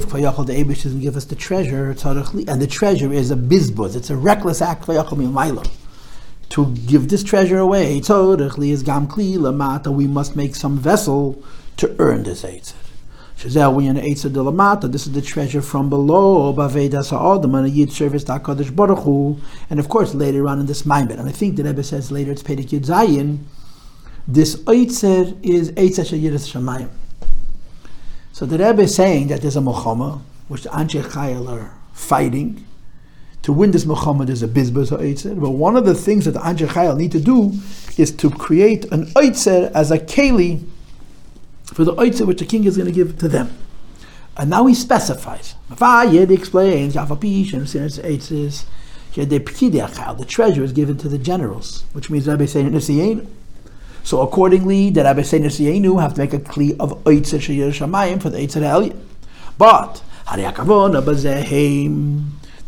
Kvayachal 0.07 0.45
the 0.45 0.53
Abish 0.53 0.83
doesn't 0.83 1.01
give 1.01 1.17
us 1.17 1.25
the 1.25 1.35
treasure, 1.35 1.89
and 1.89 2.61
the 2.61 2.67
treasure 2.67 3.11
is 3.11 3.29
a 3.29 3.35
bizbuz, 3.35 3.95
it's 3.95 4.09
a 4.09 4.15
reckless 4.15 4.61
act 4.61 4.85
to 6.49 6.65
give 6.87 7.09
this 7.09 7.23
treasure 7.23 7.57
away. 7.57 7.97
is 7.97 8.83
We 8.87 10.07
must 10.07 10.35
make 10.35 10.55
some 10.55 10.77
vessel 10.77 11.43
to 11.77 11.95
earn 11.99 12.23
this 12.23 12.43
Eitzer. 12.43 12.82
This 13.43 13.55
is 13.55 15.11
the 15.11 15.21
treasure 15.23 15.61
from 15.61 15.89
below. 15.89 16.49
And 19.69 19.79
of 19.79 19.89
course, 19.89 20.13
later 20.15 20.47
on 20.47 20.59
in 20.59 20.65
this 20.65 20.85
Maimed, 20.85 21.11
and 21.11 21.27
I 21.27 21.31
think 21.31 21.57
the 21.57 21.63
Rebbe 21.63 21.83
says 21.83 22.11
later 22.11 22.31
it's 22.31 22.43
Pedig 22.43 22.69
Yud 22.69 22.85
Zayin 22.85 23.39
this 24.27 24.55
Oitzer 24.63 25.37
is 25.43 25.71
Eitzer 25.71 26.05
Shayiris 26.05 26.49
Shamayim. 26.49 26.89
So 28.31 28.45
the 28.45 28.57
Rebbe 28.57 28.83
is 28.83 28.95
saying 28.95 29.27
that 29.27 29.41
there's 29.41 29.57
a 29.57 29.59
Milchama, 29.59 30.21
which 30.47 30.63
the 30.63 30.69
Anshe 30.69 31.03
Chayil 31.03 31.49
are 31.49 31.73
fighting. 31.91 32.65
To 33.41 33.51
win 33.51 33.71
this 33.71 33.83
Milchama 33.83 34.29
is 34.29 34.41
a 34.41 34.47
Bizbaz 34.47 34.97
Oitzer. 34.97 35.39
But 35.39 35.49
one 35.49 35.75
of 35.75 35.85
the 35.85 35.93
things 35.93 36.23
that 36.23 36.31
the 36.31 36.39
Anshe 36.39 36.67
Chayil 36.67 36.95
need 36.95 37.11
to 37.11 37.19
do 37.19 37.51
is 37.97 38.11
to 38.11 38.29
create 38.29 38.85
an 38.93 39.07
Oitzer 39.07 39.69
as 39.75 39.91
a 39.91 39.99
Keli 39.99 40.63
for 41.65 41.83
the 41.83 41.93
Oitzer 41.95 42.25
which 42.25 42.39
the 42.39 42.45
king 42.45 42.63
is 42.65 42.77
going 42.77 42.87
to 42.87 42.93
give 42.93 43.17
to 43.19 43.27
them. 43.27 43.51
And 44.35 44.49
now 44.49 44.65
he 44.65 44.73
specifies. 44.73 45.53
He 45.69 45.75
explains, 46.33 46.95
the 46.95 47.05
treasure 50.27 50.63
is 50.63 50.73
given 50.73 50.97
to 50.97 51.07
the 51.07 51.19
generals, 51.19 51.83
which 51.93 52.09
means 52.09 52.27
Rabbi 52.27 52.45
saying, 52.45 53.27
so 54.03 54.21
accordingly, 54.21 54.89
the 54.89 55.03
Rabbi 55.03 55.21
Sienu 55.21 56.01
have 56.01 56.15
to 56.15 56.19
make 56.19 56.33
a 56.33 56.39
kli 56.39 56.75
of 56.77 57.01
Oitzer 57.05 57.39
Sheyir 57.39 57.71
Shamayim 57.71 58.21
for 58.21 58.29
the 58.29 58.37
Eitzer 58.37 58.61
Eliyah. 58.61 58.97
But, 59.57 60.03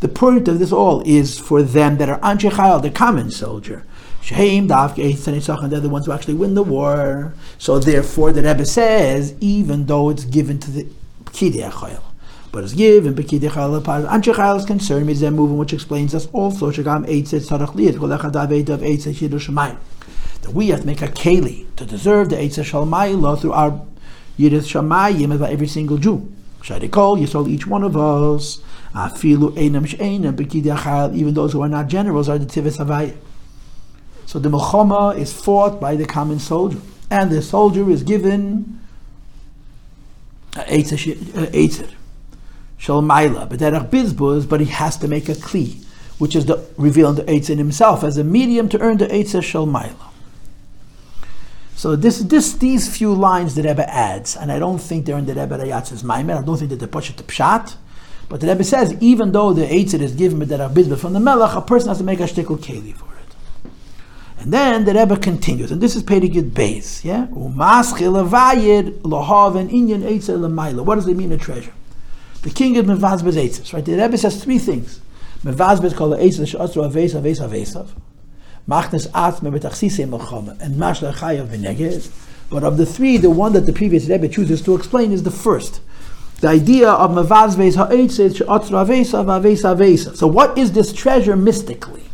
the 0.00 0.08
point 0.08 0.48
of 0.48 0.58
this 0.58 0.72
all 0.72 1.02
is 1.04 1.38
for 1.38 1.62
them 1.62 1.98
that 1.98 2.08
are 2.08 2.18
Anshe 2.20 2.50
Chayil, 2.50 2.80
the 2.80 2.90
common 2.90 3.30
soldier. 3.30 3.84
Davke 4.26 5.62
and 5.62 5.72
they're 5.72 5.80
the 5.80 5.88
ones 5.88 6.06
who 6.06 6.12
actually 6.12 6.34
win 6.34 6.54
the 6.54 6.62
war. 6.62 7.34
So 7.58 7.78
therefore, 7.78 8.32
the 8.32 8.42
Rebbe 8.42 8.64
says, 8.64 9.34
even 9.40 9.86
though 9.86 10.10
it's 10.10 10.24
given 10.24 10.58
to 10.60 10.70
the 10.70 10.86
Pkidei 11.24 11.70
Chayil, 11.70 12.02
but 12.52 12.64
it's 12.64 12.72
given 12.72 13.14
Pkidei 13.14 13.50
Chayil, 13.50 13.82
Anshe 13.82 14.34
Chayil 14.34 14.56
is 14.56 14.64
concerned 14.64 15.06
with 15.06 15.20
them 15.20 15.34
moving, 15.34 15.58
which 15.58 15.72
explains 15.72 16.14
us 16.14 16.28
also 16.32 16.70
Shagam 16.70 17.06
Eitzer 17.06 17.40
Tzarach 17.40 17.74
Liyat, 17.74 17.98
Kol 17.98 18.08
Echad 18.08 18.32
Aveid 18.32 18.68
of 18.68 18.80
Shir 18.80 19.28
Shamayim 19.28 19.78
that 20.46 20.54
we 20.54 20.68
have 20.68 20.80
to 20.82 20.86
make 20.86 21.02
a 21.02 21.08
keli 21.08 21.66
to 21.74 21.84
deserve 21.84 22.30
the 22.30 22.36
Eitzah 22.36 22.62
Shalmayla 22.64 23.40
through 23.40 23.52
our 23.52 23.84
Yiris 24.38 24.70
Shamayim 24.70 25.34
about 25.34 25.50
every 25.50 25.66
single 25.66 25.98
Jew. 25.98 26.32
Shadikol, 26.60 27.20
Yisrael, 27.20 27.48
each 27.48 27.66
one 27.66 27.82
of 27.82 27.96
us. 27.96 28.60
Afilu 28.94 29.50
Einam 29.56 29.86
She'enam 29.86 31.16
even 31.16 31.34
those 31.34 31.52
who 31.52 31.62
are 31.62 31.68
not 31.68 31.88
generals 31.88 32.28
are 32.28 32.38
the 32.38 32.46
Tivis 32.46 32.78
Havayah. 32.78 33.16
So 34.26 34.38
the 34.38 34.48
Melchama 34.48 35.16
is 35.16 35.32
fought 35.32 35.80
by 35.80 35.96
the 35.96 36.04
common 36.04 36.38
soldier, 36.38 36.80
and 37.10 37.30
the 37.30 37.40
soldier 37.40 37.88
is 37.88 38.02
given 38.02 38.80
Eitzer 40.52 41.90
Shalmayla, 42.78 43.48
but 43.48 43.58
Derech 43.58 43.88
Bizbuz, 43.88 44.48
but 44.48 44.60
he 44.60 44.66
has 44.66 44.96
to 44.98 45.08
make 45.08 45.28
a 45.28 45.34
Kli, 45.34 45.84
which 46.18 46.34
is 46.36 46.46
the 46.46 46.66
revealing 46.76 47.14
the 47.14 47.24
Eitzer 47.24 47.56
himself 47.56 48.02
as 48.04 48.18
a 48.18 48.24
medium 48.24 48.68
to 48.68 48.78
earn 48.80 48.98
the 48.98 49.06
Eitzer 49.06 49.40
Shalmayla. 49.40 50.10
So 51.76 51.94
this, 51.94 52.18
this, 52.20 52.54
these 52.54 52.94
few 52.94 53.14
lines 53.14 53.54
the 53.54 53.62
Rebbe 53.62 53.88
adds, 53.88 54.34
and 54.34 54.50
I 54.50 54.58
don't 54.58 54.78
think 54.78 55.04
they're 55.04 55.18
in 55.18 55.26
the 55.26 55.34
Rebbe 55.34 55.58
Rayatz's 55.58 56.02
Maimer. 56.02 56.38
I 56.38 56.42
don't 56.42 56.56
think 56.56 56.70
that 56.70 56.80
they 56.80 56.86
push 56.86 57.10
it 57.10 57.18
to 57.18 57.22
Pshat. 57.22 57.76
But 58.28 58.40
the 58.40 58.48
Rebbe 58.48 58.64
says, 58.64 58.96
even 59.00 59.32
though 59.32 59.52
the 59.52 59.66
Eitzit 59.66 60.00
is 60.00 60.12
given 60.12 60.38
the 60.38 60.46
Rabbizbah 60.46 60.98
from 60.98 61.12
the 61.12 61.20
Melech, 61.20 61.54
a 61.54 61.60
person 61.60 61.88
has 61.88 61.98
to 61.98 62.04
make 62.04 62.18
a 62.18 62.24
shtickle 62.24 62.58
keli 62.58 62.94
for 62.94 63.04
it. 63.12 63.15
And 64.46 64.52
then 64.52 64.84
the 64.84 64.94
Rebbe 64.94 65.16
continues, 65.16 65.72
and 65.72 65.80
this 65.80 65.96
is 65.96 66.04
Perigid 66.04 66.50
Beis, 66.52 67.02
yeah? 67.02 67.26
What 70.84 70.94
does 70.94 71.08
it 71.08 71.16
mean, 71.16 71.32
a 71.32 71.36
treasure? 71.36 71.72
The 72.42 72.50
king 72.50 72.76
is 72.76 72.84
mevazbez 72.84 73.32
eitzahs, 73.32 73.72
right? 73.72 73.84
The 73.84 73.96
Rebbe 73.96 74.16
says 74.16 74.40
three 74.44 74.60
things. 74.60 75.00
Mevazbez 75.42 75.96
called 75.96 76.12
the 76.12 76.18
eitzah 76.18 76.46
she'atru 76.46 76.86
aves 76.86 77.16
aves 77.16 77.40
avesav 77.40 77.88
machnes 78.68 79.08
atme 79.08 79.50
betachsise 79.58 80.06
melchama, 80.08 80.56
and 80.60 80.76
mashla 80.76 81.12
chayav 81.12 81.48
v'neged. 81.48 82.08
But 82.48 82.62
of 82.62 82.76
the 82.76 82.86
three, 82.86 83.16
the 83.16 83.30
one 83.30 83.52
that 83.54 83.62
the 83.62 83.72
previous 83.72 84.06
Rebbe 84.06 84.28
chooses 84.28 84.62
to 84.62 84.76
explain 84.76 85.10
is 85.10 85.24
the 85.24 85.32
first. 85.32 85.80
The 86.40 86.50
idea 86.50 86.88
of 86.88 87.10
mevazvez 87.10 87.74
ha'etzet 87.74 88.36
she'otzra 88.36 88.86
avesa 88.86 89.24
v'avesa 89.24 89.74
avesa. 89.76 90.14
So 90.16 90.28
what 90.28 90.56
is 90.56 90.70
this 90.70 90.92
treasure 90.92 91.34
mystically? 91.34 92.04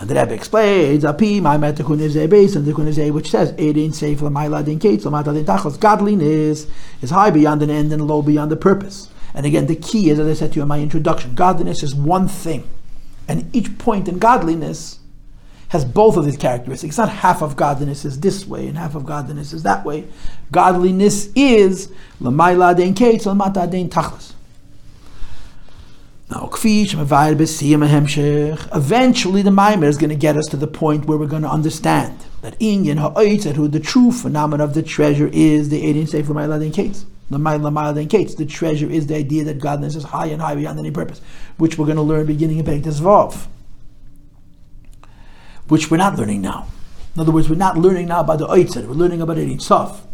And 0.00 0.08
the 0.08 0.14
Rebbe 0.14 0.32
explains, 0.32 1.04
Api, 1.04 1.40
my 1.40 1.58
metakunizeh 1.58 2.28
base, 2.30 2.56
and 2.56 2.64
the 2.64 2.72
kunizeh 2.72 3.12
which 3.12 3.30
says, 3.30 3.50
Erin 3.58 3.92
seif 3.92 4.22
l'mayla 4.22 4.64
din 4.64 4.78
kates, 4.78 5.04
l'mata 5.04 5.34
din 5.34 5.44
tachos. 5.44 5.78
Godliness 5.78 6.66
is 7.02 7.10
high 7.10 7.30
beyond 7.30 7.62
an 7.62 7.68
end 7.68 7.92
and 7.92 8.06
low 8.08 8.22
beyond 8.22 8.50
the 8.50 8.56
purpose. 8.56 9.10
And 9.34 9.44
again, 9.44 9.66
the 9.66 9.76
key 9.76 10.08
is, 10.08 10.18
as 10.18 10.26
I 10.26 10.32
said 10.32 10.52
to 10.52 10.56
you 10.56 10.62
in 10.62 10.68
my 10.68 10.80
introduction, 10.80 11.34
godliness 11.34 11.82
is 11.82 11.94
one 11.94 12.28
thing. 12.28 12.66
And 13.28 13.54
each 13.54 13.76
point 13.76 14.08
in 14.08 14.18
godliness 14.18 15.00
has 15.68 15.84
both 15.84 16.16
of 16.16 16.24
these 16.24 16.38
characteristics. 16.38 16.92
It's 16.92 16.98
not 16.98 17.10
half 17.10 17.42
of 17.42 17.54
godliness 17.54 18.06
is 18.06 18.20
this 18.20 18.46
way 18.46 18.66
and 18.66 18.78
half 18.78 18.94
of 18.94 19.04
godliness 19.04 19.52
is 19.52 19.62
that 19.64 19.84
way. 19.84 20.08
Godliness 20.50 21.28
is 21.36 21.92
l'mayla 22.20 22.74
dein 22.74 22.94
kates 22.94 23.26
l'mata 23.26 23.68
dein 23.70 23.90
tachlis. 23.90 24.32
Now, 26.30 26.46
eventually 26.46 26.94
the 29.42 29.50
Maimer 29.50 29.84
is 29.84 29.98
going 29.98 30.10
to 30.10 30.16
get 30.16 30.36
us 30.36 30.46
to 30.46 30.56
the 30.56 30.68
point 30.68 31.06
where 31.06 31.18
we're 31.18 31.26
going 31.26 31.42
to 31.42 31.50
understand 31.50 32.24
that 32.42 32.56
Inyan 32.60 33.56
who 33.56 33.66
the 33.66 33.80
true 33.80 34.12
phenomenon 34.12 34.64
of 34.64 34.74
the 34.74 34.84
treasure 34.84 35.28
is 35.32 35.70
the 35.70 35.82
Eidin 35.82 36.08
Sefer 36.08 36.32
Mailadin 36.32 36.72
Kates. 36.72 37.04
The 37.30 37.38
Mailadin 37.38 38.08
Kates. 38.08 38.36
The 38.36 38.46
treasure 38.46 38.88
is 38.88 39.08
the 39.08 39.16
idea 39.16 39.42
that 39.42 39.58
godliness 39.58 39.96
is 39.96 40.04
high 40.04 40.26
and 40.26 40.40
high 40.40 40.54
beyond 40.54 40.78
any 40.78 40.92
purpose, 40.92 41.20
which 41.56 41.76
we're 41.76 41.86
going 41.86 41.96
to 41.96 42.02
learn 42.02 42.26
beginning 42.26 42.58
in 42.58 42.64
Periktas 42.64 43.00
Vav, 43.00 43.48
which 45.66 45.90
we're 45.90 45.96
not 45.96 46.16
learning 46.16 46.42
now. 46.42 46.68
In 47.16 47.22
other 47.22 47.32
words, 47.32 47.50
we're 47.50 47.56
not 47.56 47.76
learning 47.76 48.06
now 48.06 48.20
about 48.20 48.38
the 48.38 48.46
Oitzet, 48.46 48.86
we're 48.86 48.94
learning 48.94 49.20
about 49.20 49.36
Eidin 49.36 49.60
Sof. 49.60 50.06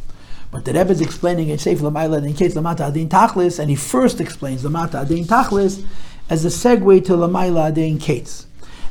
But 0.51 0.65
the 0.65 0.73
Rebbe 0.73 0.91
is 0.91 1.01
explaining 1.01 1.49
in 1.49 1.59
Sefer 1.59 1.85
Lamaila 1.85 2.25
in 2.25 2.35
case 2.35 2.55
Lamata 2.55 2.89
Adin 2.89 3.09
Tachlis, 3.09 3.59
and 3.59 3.69
he 3.69 3.77
first 3.77 4.21
explains 4.21 4.63
Lamata 4.63 5.03
Adin 5.03 5.25
Tachlis 5.25 5.85
as 6.31 6.45
a 6.45 6.49
segue 6.49 7.05
to 7.05 7.13
Lamaila 7.13 7.71
Adin 7.71 7.99
Kates. 7.99 8.47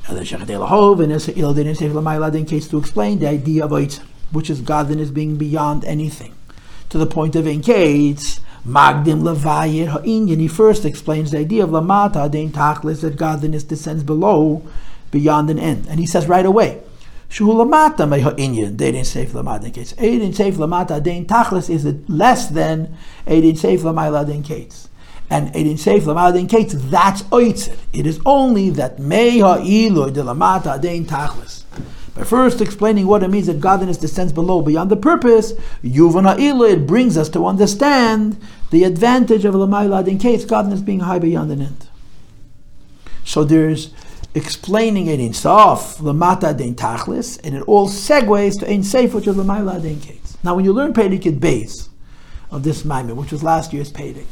And 0.08 0.18
the 0.18 0.22
Shechet 0.22 0.46
Elahov 0.46 1.04
and 1.04 1.12
Ildin 1.12 1.66
in 1.66 1.76
Sefer 1.76 1.96
Lamaila 1.96 2.28
Adin 2.28 2.46
Kates 2.46 2.68
to 2.68 2.78
explain 2.78 3.20
the 3.20 3.28
idea 3.28 3.66
of 3.66 3.72
Oitzer, 3.72 4.04
which 4.32 4.50
is 4.50 4.62
godliness 4.62 5.10
being 5.10 5.38
beyond 5.38 5.86
anything. 5.86 6.36
To 6.90 6.98
the 6.98 7.08
point 7.08 7.36
of 7.36 7.48
in 7.48 7.62
Kates, 7.62 8.42
Magdim 8.68 9.22
Levayir 9.22 9.88
Ha'inyan, 9.88 10.40
he 10.40 10.48
first 10.48 10.86
explains 10.86 11.32
the 11.32 11.40
idea 11.40 11.64
of 11.64 11.70
Lamata 11.70 12.26
Adin 12.26 12.52
Tachlis, 12.52 13.02
that 13.02 13.16
godliness 13.16 13.64
descends 13.64 14.04
below, 14.04 14.64
beyond 15.12 15.50
an 15.50 15.58
end. 15.58 15.88
And 15.88 16.00
he 16.00 16.06
says 16.06 16.28
right 16.28 16.46
away, 16.46 16.82
Shulamata 17.30 18.08
may 18.08 18.22
ha'inyan, 18.22 18.76
Dein 18.78 18.94
Seif 19.04 19.30
Lamata 19.30 19.74
Kates. 19.74 19.94
Eidin 19.94 20.34
Seif 20.34 20.54
Lamata 20.54 21.04
Dein 21.04 21.26
Tachlis 21.26 21.70
is 21.70 21.86
it 21.86 22.10
less 22.10 22.48
than 22.48 22.96
Eidin 23.28 23.54
Seif 23.54 23.80
Lamayla 23.80 24.26
Dein 24.26 24.44
Kates. 24.44 24.90
And 25.30 25.52
Eidin 25.54 25.74
Seif 25.74 26.02
Lamata 26.02 26.36
Dein 26.36 26.50
Kates, 26.50 26.76
that's 26.90 27.24
Oitzer. 27.24 27.78
It 27.92 28.06
is 28.06 28.20
only 28.26 28.70
that 28.72 29.00
Mei 29.00 29.40
ha'ilu 29.40 30.14
de 30.14 30.22
Lamata 30.22 30.80
Dein 30.82 31.06
Tachlis. 31.06 31.64
By 32.14 32.24
first 32.24 32.62
explaining 32.62 33.08
what 33.08 33.24
it 33.24 33.30
means 33.30 33.48
that 33.48 33.60
godliness 33.60 33.98
descends 33.98 34.32
below 34.32 34.62
beyond 34.62 34.90
the 34.90 34.96
purpose, 34.96 35.52
Yuvan 35.84 36.24
ha'ilu, 36.24 36.72
it 36.72 36.88
brings 36.88 37.18
us 37.18 37.28
to 37.30 37.46
understand 37.46 38.40
the 38.70 38.86
advantage 38.86 39.44
of 39.44 39.54
Lamayla 39.54 40.06
Dein 40.06 40.20
Kates, 40.20 40.46
godliness 40.46 40.82
being 40.82 41.02
high 41.02 41.20
beyond 41.20 41.52
an 41.52 41.62
end. 41.62 41.90
So 43.26 43.44
there's 43.44 43.92
explaining 44.36 45.08
it 45.08 45.20
in 45.20 45.34
Sof, 45.34 45.98
Lamata 46.00 46.56
Dein 46.56 46.76
Tachlis, 46.76 47.40
and 47.44 47.56
it 47.56 47.64
all 47.64 47.88
segues 47.88 48.60
to 48.60 48.70
Ein 48.70 48.82
Seif, 48.82 49.14
which 49.14 49.28
is 49.28 49.36
Lamayla 49.36 49.82
Dein 49.82 50.02
Kates. 50.02 50.38
Now, 50.44 50.56
when 50.56 50.66
you 50.66 50.74
learn 50.74 50.94
Pedic 50.94 51.26
at 51.26 51.40
base 51.40 51.90
of 52.52 52.64
this 52.64 52.84
Maimon, 52.84 53.16
which 53.16 53.32
was 53.32 53.42
last 53.42 53.74
year's 53.74 53.92
Pedic, 53.92 54.28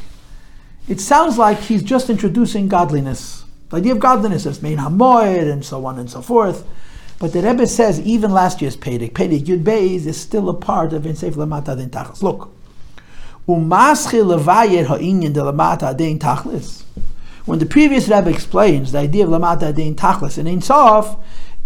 it 0.90 1.00
sounds 1.00 1.38
like 1.38 1.58
he's 1.58 1.82
just 1.82 2.10
introducing 2.10 2.68
godliness. 2.68 3.46
The 3.70 3.78
idea 3.78 3.94
of 3.94 4.00
godliness 4.00 4.46
is 4.46 4.62
Mein 4.62 4.78
Hamoed 4.78 5.50
and 5.50 5.64
so 5.64 5.86
on 5.86 5.98
and 5.98 6.12
so 6.12 6.22
forth. 6.22 6.68
But 7.20 7.32
the 7.32 7.42
Rebbe 7.42 7.66
says 7.66 8.02
even 8.02 8.32
last 8.32 8.62
year's 8.62 8.76
Pedic, 8.76 9.14
Pedic 9.14 9.46
Yud 9.46 9.64
Beis 9.64 10.06
is 10.06 10.20
still 10.20 10.50
a 10.50 10.54
part 10.54 10.92
of 10.92 11.06
Ein 11.06 11.14
Seif 11.14 11.36
Lamata 11.36 11.78
Dein 11.78 11.90
Tachlis. 11.90 12.22
Look, 12.22 12.52
Umaschi 13.48 14.22
Levayer 14.22 14.86
Ha'inyan 14.86 15.34
de 15.34 15.40
Lamata 15.40 15.98
Dein 15.98 16.20
Tachlis. 16.20 16.84
When 17.46 17.60
the 17.60 17.66
previous 17.66 18.08
Rebbe 18.08 18.30
explains 18.30 18.94
the 18.94 19.00
idea 19.00 19.26
of 19.26 19.30
Lamata 19.30 19.74
Dein 19.74 19.96
Tachlis 19.96 20.38
and 20.38 20.48
Ein 20.48 20.62
Sof, 20.62 21.18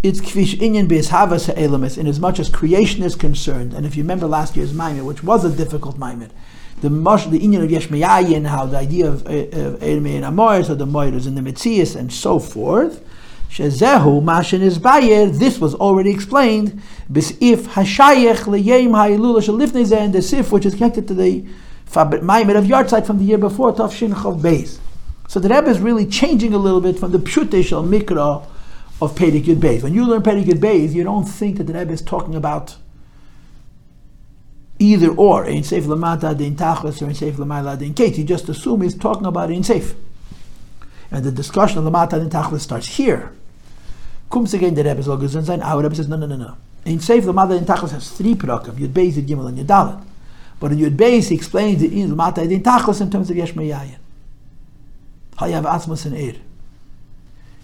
it's 0.02 0.20
Kvish 0.20 0.58
Inyan 0.58 0.88
Havas 1.08 1.46
Ha'elamis, 1.46 1.96
in 1.96 2.08
as 2.08 2.18
much 2.18 2.40
as 2.40 2.50
creation 2.50 3.04
is 3.04 3.14
concerned. 3.14 3.72
And 3.72 3.86
if 3.86 3.94
you 3.96 4.02
remember 4.02 4.26
last 4.26 4.56
year's 4.56 4.72
Maimon, 4.72 5.04
which 5.04 5.22
was 5.22 5.44
a 5.44 5.56
difficult 5.56 5.96
Maimon, 5.96 6.32
the 6.80 6.90
mush, 6.90 7.26
the 7.26 7.38
Inyan 7.38 7.62
of 7.62 7.70
Yesh 7.70 7.86
Meyayin, 7.86 8.46
how 8.46 8.66
the 8.66 8.76
idea 8.76 9.08
of 9.08 9.24
eh, 9.28 9.46
Ermei 9.46 10.16
and 10.16 10.24
Amor, 10.24 10.64
so 10.64 10.74
the 10.74 10.84
Moir 10.84 11.14
is 11.14 11.28
in 11.28 11.36
the 11.36 11.40
Metzias 11.42 11.94
and 11.94 12.12
so 12.12 12.40
forth. 12.40 13.04
Shezehu 13.48 14.20
Mashin 14.20 14.62
is 14.62 14.80
Bayer, 14.80 15.26
this 15.26 15.60
was 15.60 15.76
already 15.76 16.10
explained. 16.10 16.82
Bisif 17.10 17.68
Hashayech 17.68 18.46
Leyem 18.46 18.96
Ha'ilula 18.96 19.40
Shalifnei 19.40 19.96
and 19.96 20.12
the 20.12 20.22
Sif, 20.22 20.50
which 20.50 20.66
is 20.66 20.74
connected 20.74 21.06
to 21.06 21.14
the 21.14 21.46
Maimon 21.94 22.56
of 22.56 22.64
Yahrzeit 22.64 23.06
from 23.06 23.18
the 23.18 23.24
year 23.24 23.38
before, 23.38 23.72
Tafshin 23.72 24.12
Chav 24.12 24.40
Beis. 24.40 24.80
So 25.28 25.38
the 25.38 25.50
Rebbe 25.50 25.68
is 25.68 25.78
really 25.78 26.06
changing 26.06 26.54
a 26.54 26.58
little 26.58 26.80
bit 26.80 26.98
from 26.98 27.12
the 27.12 27.18
Pshute 27.18 27.62
Shal 27.62 27.84
Mikra 27.84 28.46
of 29.02 29.14
Pedig 29.14 29.44
Yud 29.44 29.60
Beis. 29.60 29.82
When 29.82 29.92
you 29.92 30.06
learn 30.06 30.22
Pedig 30.22 30.46
Yud 30.46 30.58
Beis, 30.58 30.94
you 30.94 31.04
don't 31.04 31.26
think 31.26 31.58
that 31.58 31.64
the 31.64 31.74
Rebbe 31.74 31.92
is 31.92 32.00
talking 32.00 32.34
about 32.34 32.76
either 34.78 35.10
or, 35.10 35.44
Ein 35.44 35.60
Seif 35.62 35.82
Lamata 35.82 36.34
Dein 36.34 36.56
Tachlis 36.56 37.02
or 37.02 37.08
Ein 37.08 37.12
Seif 37.12 37.32
Lamayla 37.32 37.78
Dein 37.78 37.94
Kate. 37.94 38.16
You 38.16 38.24
just 38.24 38.48
assume 38.48 38.80
he's 38.80 38.96
talking 38.96 39.26
about 39.26 39.50
Ein 39.50 39.62
Seif. 39.62 39.94
And 41.10 41.22
the 41.22 41.30
discussion 41.30 41.76
of 41.78 41.84
Lamata 41.84 42.12
Dein 42.12 42.30
Tachlis 42.30 42.60
starts 42.60 42.86
here. 42.86 43.30
Comes 44.30 44.54
again 44.54 44.74
the 44.74 44.82
Rebbe 44.82 45.00
is 45.00 45.34
and 45.34 45.44
sein. 45.44 45.60
Our 45.60 45.82
Rebbe 45.82 45.94
says, 45.94 46.08
no, 46.08 46.16
no, 46.16 46.24
no, 46.24 46.36
no. 46.36 46.56
Ein 46.86 47.00
Seif 47.00 47.24
Lamata 47.24 47.50
Dein 47.50 47.66
Tachlis 47.66 47.90
has 47.90 48.10
three 48.12 48.34
prakim, 48.34 48.76
Yud 48.76 48.94
Beis, 48.94 49.12
Yud 49.12 49.26
Gimel, 49.26 49.48
and 49.48 49.58
Yud 49.58 49.66
Dalet. 49.66 50.02
But 50.58 50.72
in 50.72 50.78
Yud 50.78 50.96
Beis, 50.96 51.28
he 51.28 51.34
explains 51.34 51.82
the 51.82 51.90
Lamata 51.90 52.48
Dein 52.48 52.62
Tachlis 52.62 53.02
in 53.02 53.10
terms 53.10 53.28
of 53.28 53.36
Yesh 53.36 53.52
Meyayin. 53.52 53.98
Hayav 55.38 55.64
Atzmas 55.64 56.06
and 56.06 56.16
Eir. 56.16 56.38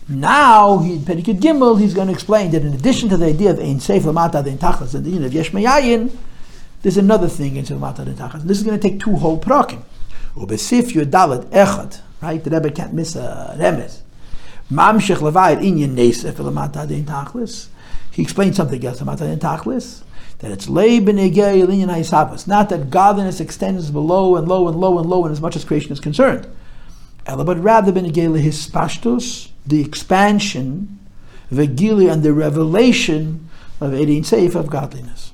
Now, 0.09 0.79
he, 0.79 0.99
Perikid 0.99 1.41
Gimel, 1.41 1.81
he's 1.81 1.95
going 1.95 2.09
to 2.09 2.13
explain 2.13 2.51
that 2.51 2.63
in 2.63 2.75
addition 2.75 3.09
to 3.09 3.17
the 3.17 3.27
idea 3.27 3.51
of 3.51 3.59
Ein 3.59 3.79
Seif 3.79 4.03
Lamata 4.03 4.45
Dein 4.45 4.59
Tachlis 4.59 4.95
and 4.95 5.05
the 5.05 5.11
unit 5.11 5.27
of 5.27 5.33
Yesh 5.33 5.51
Meyayin, 5.51 6.15
there's 6.83 6.99
another 6.99 7.29
thing 7.29 7.57
in 7.57 7.65
Seif 7.65 7.79
Lamata 7.79 8.05
Dein 8.05 8.15
Tachlis. 8.15 8.43
This 8.43 8.59
is 8.59 8.65
going 8.65 8.79
to 8.79 8.89
take 8.89 9.01
two 9.01 9.17
whole 9.17 9.41
prakim. 9.41 9.83
Ubesif 10.37 10.93
Yudalet 10.93 11.47
Echad, 11.47 12.01
right? 12.21 12.45
The 12.45 12.51
Rebbe 12.51 12.71
can't 12.71 12.93
miss 12.93 13.17
a 13.17 13.57
remes. 13.59 14.01
Mamshech 14.71 15.17
Levayit 15.17 15.63
Inyan 15.63 15.95
Nesef 15.95 16.35
Lamata 16.35 16.87
Dein 16.87 17.05
Tachlis. 17.05 17.69
He 18.11 18.23
explained 18.23 18.55
something 18.55 18.85
else 18.85 19.01
about 19.01 19.19
Dein 19.19 19.39
Tachlis. 19.39 20.03
That 20.41 20.51
it's. 20.51 20.69
Not 20.69 22.69
that 22.69 22.91
godliness 22.91 23.41
extends 23.41 23.91
below 23.91 24.37
and 24.37 24.49
low 24.49 24.69
and 24.69 24.79
low 24.79 24.99
and 24.99 25.09
low 25.09 25.25
and 25.25 25.33
as 25.33 25.41
much 25.41 25.57
as 25.57 25.65
creation 25.65 25.93
is 25.93 26.01
concerned 26.01 26.47
but 27.25 27.59
rather 27.59 27.93
benegele 27.93 28.41
his 28.41 28.69
pashtus, 28.69 29.49
the 29.67 29.81
expansion, 29.81 30.99
the 31.51 31.67
gili 31.67 32.09
and 32.09 32.23
the 32.23 32.33
revelation 32.33 33.49
of 33.81 33.93
Erin 33.93 34.23
Seif 34.23 34.55
of 34.55 34.71
godliness. 34.71 35.33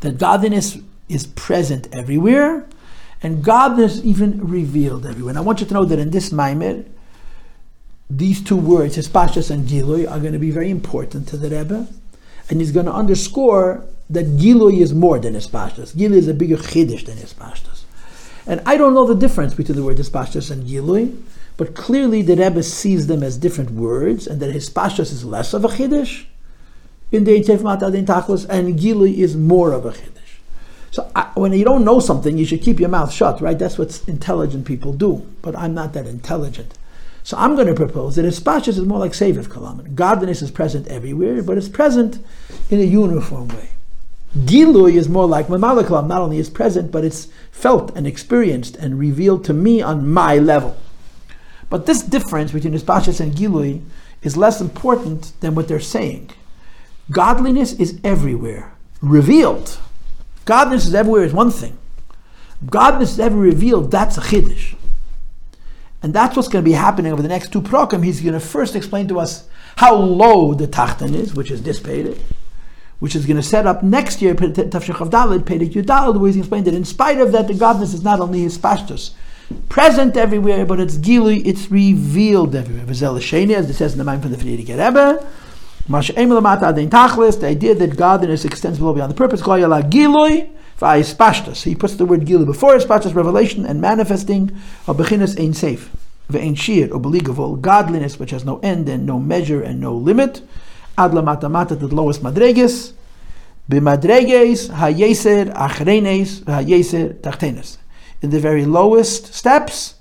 That 0.00 0.18
godliness 0.18 0.78
is 1.08 1.26
present 1.26 1.88
everywhere, 1.92 2.66
and 3.22 3.44
godliness 3.44 3.96
is 3.96 4.04
even 4.04 4.46
revealed 4.46 5.04
everywhere. 5.04 5.30
And 5.30 5.38
I 5.38 5.42
want 5.42 5.60
you 5.60 5.66
to 5.66 5.74
know 5.74 5.84
that 5.84 5.98
in 5.98 6.10
this 6.10 6.30
Maimer, 6.30 6.86
these 8.08 8.42
two 8.42 8.56
words, 8.56 8.96
Hispashtus 8.96 9.50
and 9.50 9.68
Gilui, 9.68 10.10
are 10.10 10.18
going 10.18 10.32
to 10.32 10.38
be 10.38 10.50
very 10.50 10.70
important 10.70 11.28
to 11.28 11.36
the 11.36 11.50
Rebbe, 11.50 11.86
and 12.48 12.60
he's 12.60 12.72
going 12.72 12.86
to 12.86 12.92
underscore 12.92 13.84
that 14.08 14.26
Gilui 14.36 14.80
is 14.80 14.92
more 14.92 15.18
than 15.18 15.34
Hispashtus. 15.34 15.94
Gilui 15.94 16.16
is 16.16 16.28
a 16.28 16.34
bigger 16.34 16.56
chiddush 16.56 17.06
than 17.06 17.16
Hispashtus. 17.18 17.79
And 18.46 18.60
I 18.66 18.76
don't 18.76 18.94
know 18.94 19.06
the 19.06 19.14
difference 19.14 19.54
between 19.54 19.76
the 19.76 19.84
word 19.84 19.96
Hispashtus 19.96 20.50
and 20.50 20.66
Gilui, 20.66 21.22
but 21.56 21.74
clearly 21.74 22.22
the 22.22 22.36
Rebbe 22.36 22.62
sees 22.62 23.06
them 23.06 23.22
as 23.22 23.36
different 23.36 23.70
words, 23.70 24.26
and 24.26 24.40
that 24.40 24.54
Hispashtus 24.54 25.12
is 25.12 25.24
less 25.24 25.52
of 25.52 25.64
a 25.64 25.68
Chiddush 25.68 26.24
in 27.12 27.24
the 27.24 27.38
Eitef 27.38 27.58
Matadin 27.58 28.06
Tachlis, 28.06 28.48
and 28.48 28.78
Gilui 28.78 29.18
is 29.18 29.36
more 29.36 29.72
of 29.72 29.84
a 29.84 29.90
Chiddush. 29.90 30.20
So 30.90 31.10
I, 31.14 31.30
when 31.34 31.52
you 31.52 31.64
don't 31.64 31.84
know 31.84 32.00
something, 32.00 32.36
you 32.36 32.44
should 32.44 32.62
keep 32.62 32.80
your 32.80 32.88
mouth 32.88 33.12
shut, 33.12 33.40
right? 33.40 33.58
That's 33.58 33.78
what 33.78 34.02
intelligent 34.08 34.66
people 34.66 34.92
do. 34.92 35.26
But 35.42 35.56
I'm 35.56 35.74
not 35.74 35.92
that 35.92 36.06
intelligent. 36.06 36.74
So 37.22 37.36
I'm 37.36 37.54
going 37.54 37.66
to 37.68 37.74
propose 37.74 38.16
that 38.16 38.24
Hispashtus 38.24 38.68
is 38.68 38.80
more 38.80 38.98
like 38.98 39.12
Seviv 39.12 39.46
Kalaman. 39.46 39.94
Godliness 39.94 40.42
is 40.42 40.50
present 40.50 40.88
everywhere, 40.88 41.42
but 41.42 41.58
it's 41.58 41.68
present 41.68 42.24
in 42.70 42.80
a 42.80 42.84
uniform 42.84 43.48
way. 43.48 43.70
Gilui 44.36 44.94
is 44.94 45.08
more 45.08 45.26
like 45.26 45.48
Mamalakalam, 45.48 46.06
not 46.06 46.22
only 46.22 46.38
is 46.38 46.48
present, 46.48 46.92
but 46.92 47.04
it's 47.04 47.28
felt 47.50 47.94
and 47.96 48.06
experienced 48.06 48.76
and 48.76 48.98
revealed 48.98 49.44
to 49.44 49.52
me 49.52 49.82
on 49.82 50.08
my 50.08 50.38
level. 50.38 50.76
But 51.68 51.86
this 51.86 52.02
difference 52.02 52.52
between 52.52 52.74
Ispashas 52.74 53.20
and 53.20 53.34
Gilui 53.34 53.82
is 54.22 54.36
less 54.36 54.60
important 54.60 55.32
than 55.40 55.54
what 55.54 55.66
they're 55.66 55.80
saying. 55.80 56.30
Godliness 57.10 57.72
is 57.72 57.98
everywhere, 58.04 58.72
revealed. 59.00 59.78
Godliness 60.44 60.86
is 60.86 60.94
everywhere 60.94 61.24
is 61.24 61.32
one 61.32 61.50
thing. 61.50 61.76
Godliness 62.64 63.12
is 63.12 63.20
ever 63.20 63.36
revealed, 63.36 63.90
that's 63.90 64.16
a 64.16 64.20
chiddush. 64.20 64.76
And 66.02 66.14
that's 66.14 66.36
what's 66.36 66.48
going 66.48 66.64
to 66.64 66.68
be 66.68 66.74
happening 66.74 67.12
over 67.12 67.20
the 67.20 67.28
next 67.28 67.52
two 67.52 67.60
program. 67.60 68.02
He's 68.02 68.20
going 68.20 68.34
to 68.34 68.40
first 68.40 68.76
explain 68.76 69.08
to 69.08 69.18
us 69.18 69.48
how 69.76 69.96
low 69.96 70.54
the 70.54 70.68
tachtan 70.68 71.14
is, 71.14 71.34
which 71.34 71.50
is 71.50 71.60
dissipated 71.60 72.20
which 73.00 73.16
is 73.16 73.26
going 73.26 73.36
to 73.36 73.42
set 73.42 73.66
up 73.66 73.82
next 73.82 74.22
year, 74.22 74.34
Tafshach 74.34 75.00
of 75.00 75.10
Dalit, 75.10 75.44
Pedig 75.44 75.72
Yudal, 75.72 76.12
the 76.12 76.18
way 76.18 76.32
he 76.32 76.38
explained 76.38 76.68
it. 76.68 76.74
In 76.74 76.84
spite 76.84 77.18
of 77.18 77.32
that, 77.32 77.48
the 77.48 77.54
godness 77.54 77.92
is 77.94 78.02
not 78.02 78.20
only 78.20 78.40
his 78.40 78.56
pashtus, 78.56 79.10
present 79.68 80.16
everywhere, 80.16 80.64
but 80.64 80.78
it's 80.78 80.96
gili, 80.96 81.40
it's 81.40 81.70
revealed 81.70 82.54
everywhere. 82.54 82.84
Vizel 82.84 83.16
as 83.16 83.68
it 83.68 83.74
says 83.74 83.92
in 83.92 83.98
the 83.98 84.04
mind 84.04 84.22
from 84.22 84.30
the 84.30 84.36
Frierdiker 84.36 84.78
Rebbe, 84.78 85.26
the 85.88 87.46
idea 87.46 87.74
that 87.74 87.96
godliness 87.96 88.44
extends 88.44 88.78
below 88.78 88.94
beyond 88.94 89.10
the 89.10 89.16
purpose, 89.16 89.42
gilui, 89.42 90.50
he 91.64 91.74
puts 91.74 91.94
the 91.94 92.06
word 92.06 92.20
gilui 92.20 92.46
before 92.46 92.74
his 92.74 92.84
pashtus, 92.84 93.14
revelation 93.14 93.66
and 93.66 93.80
manifesting 93.80 94.50
of 94.86 94.96
bechinas 94.98 95.36
ein 95.38 95.52
safe. 95.52 95.90
ve'ein 96.30 96.56
shir 96.56 96.88
obeligavol, 96.88 97.60
godliness 97.60 98.18
which 98.18 98.30
has 98.30 98.44
no 98.44 98.58
end 98.60 98.88
and 98.88 99.04
no 99.04 99.18
measure 99.18 99.62
and 99.62 99.80
no 99.80 99.92
limit, 99.94 100.42
ad 101.04 101.12
lamatamata 101.12 101.78
to 101.78 101.86
the 101.86 101.94
lowest 101.94 102.22
madreges, 102.22 102.92
b'madreges 103.70 104.70
hayeser 104.70 105.52
achrenes 105.54 106.42
hayeser 106.44 107.14
tachtenes. 107.20 107.78
In 108.22 108.30
the 108.30 108.40
very 108.40 108.66
lowest 108.66 109.32
steps, 109.32 109.94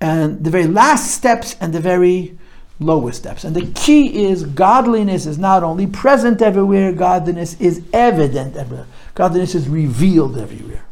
and 0.00 0.42
the 0.42 0.50
very 0.50 0.66
last 0.66 1.10
steps, 1.10 1.56
and 1.60 1.72
the 1.72 1.80
very 1.80 2.38
lowest 2.80 3.18
steps. 3.18 3.44
And 3.44 3.54
the 3.54 3.66
key 3.72 4.24
is 4.24 4.44
godliness 4.44 5.26
is 5.26 5.38
not 5.38 5.62
only 5.62 5.86
present 5.86 6.42
everywhere, 6.42 6.92
godliness 6.92 7.60
is 7.60 7.82
evident 7.92 8.56
everywhere. 8.56 8.86
Godliness 9.14 9.54
is 9.54 9.68
revealed 9.68 10.38
everywhere. 10.38 10.84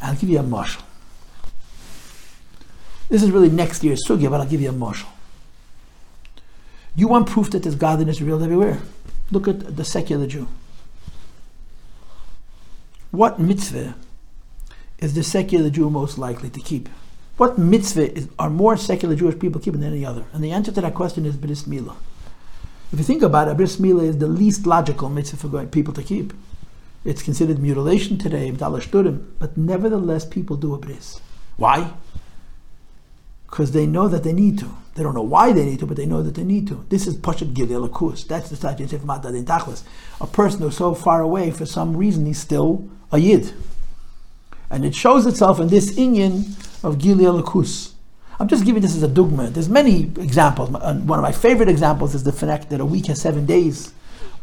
I'll 0.00 0.14
give 0.14 0.30
you 0.30 0.38
a 0.38 0.42
marshal. 0.42 0.82
This 3.08 3.22
is 3.22 3.30
really 3.30 3.50
next 3.50 3.84
year's 3.84 4.04
sugya, 4.06 4.30
but 4.30 4.40
I'll 4.40 4.46
give 4.46 4.60
you 4.60 4.68
a 4.68 4.72
marshal. 4.72 5.08
You 6.96 7.08
want 7.08 7.28
proof 7.28 7.50
that 7.50 7.62
there's 7.62 7.74
godliness 7.74 8.20
revealed 8.20 8.42
everywhere? 8.42 8.80
Look 9.30 9.46
at 9.46 9.76
the 9.76 9.84
secular 9.84 10.26
Jew. 10.26 10.48
What 13.10 13.38
mitzvah 13.38 13.94
is 14.98 15.14
the 15.14 15.22
secular 15.22 15.68
Jew 15.68 15.90
most 15.90 16.16
likely 16.16 16.48
to 16.50 16.60
keep? 16.60 16.88
What 17.36 17.58
mitzvah 17.58 18.16
is, 18.16 18.28
are 18.38 18.48
more 18.48 18.78
secular 18.78 19.14
Jewish 19.14 19.38
people 19.38 19.60
keeping 19.60 19.80
than 19.80 19.92
any 19.92 20.06
other? 20.06 20.24
And 20.32 20.42
the 20.42 20.52
answer 20.52 20.72
to 20.72 20.80
that 20.80 20.94
question 20.94 21.26
is 21.26 21.36
bris 21.36 21.64
milah. 21.64 21.96
If 22.92 22.98
you 22.98 23.04
think 23.04 23.22
about 23.22 23.48
it, 23.48 23.58
bris 23.58 23.76
milah 23.76 24.04
is 24.04 24.18
the 24.18 24.26
least 24.26 24.66
logical 24.66 25.10
mitzvah 25.10 25.36
for 25.36 25.66
people 25.66 25.92
to 25.92 26.02
keep. 26.02 26.32
It's 27.04 27.22
considered 27.22 27.58
mutilation 27.58 28.16
today, 28.16 28.50
but 28.50 29.56
nevertheless 29.56 30.24
people 30.24 30.56
do 30.56 30.74
a 30.74 30.78
bris. 30.78 31.20
Why? 31.58 31.92
Because 33.48 33.72
they 33.72 33.86
know 33.86 34.08
that 34.08 34.24
they 34.24 34.32
need 34.32 34.58
to. 34.58 34.70
They 34.94 35.02
don't 35.02 35.14
know 35.14 35.22
why 35.22 35.52
they 35.52 35.64
need 35.64 35.78
to, 35.80 35.86
but 35.86 35.96
they 35.96 36.06
know 36.06 36.22
that 36.22 36.34
they 36.34 36.44
need 36.44 36.66
to. 36.68 36.84
This 36.88 37.06
is 37.06 37.16
Pashat 37.16 37.52
Gilil 37.52 37.88
Akus. 37.88 38.26
That's 38.26 38.48
the 38.48 38.56
Sajid 38.56 38.88
Sefmata 38.88 39.30
Din 39.30 39.44
Tachlis. 39.44 39.82
A 40.20 40.26
person 40.26 40.62
who's 40.62 40.76
so 40.76 40.94
far 40.94 41.20
away, 41.20 41.50
for 41.50 41.66
some 41.66 41.96
reason, 41.96 42.24
he's 42.26 42.38
still 42.38 42.88
a 43.12 43.18
Yid. 43.18 43.52
And 44.70 44.84
it 44.84 44.94
shows 44.94 45.26
itself 45.26 45.60
in 45.60 45.68
this 45.68 45.94
Inyan 45.96 46.48
of 46.82 46.96
Gilil 46.96 47.42
Akus. 47.42 47.92
I'm 48.40 48.48
just 48.48 48.64
giving 48.64 48.82
this 48.82 48.96
as 48.96 49.02
a 49.02 49.08
dogma. 49.08 49.48
There's 49.48 49.68
many 49.68 50.02
examples. 50.02 50.70
One 50.70 51.18
of 51.18 51.22
my 51.22 51.32
favorite 51.32 51.68
examples 51.68 52.14
is 52.14 52.24
the 52.24 52.32
fact 52.32 52.70
that 52.70 52.80
a 52.80 52.84
week 52.84 53.06
has 53.06 53.20
seven 53.20 53.46
days 53.46 53.92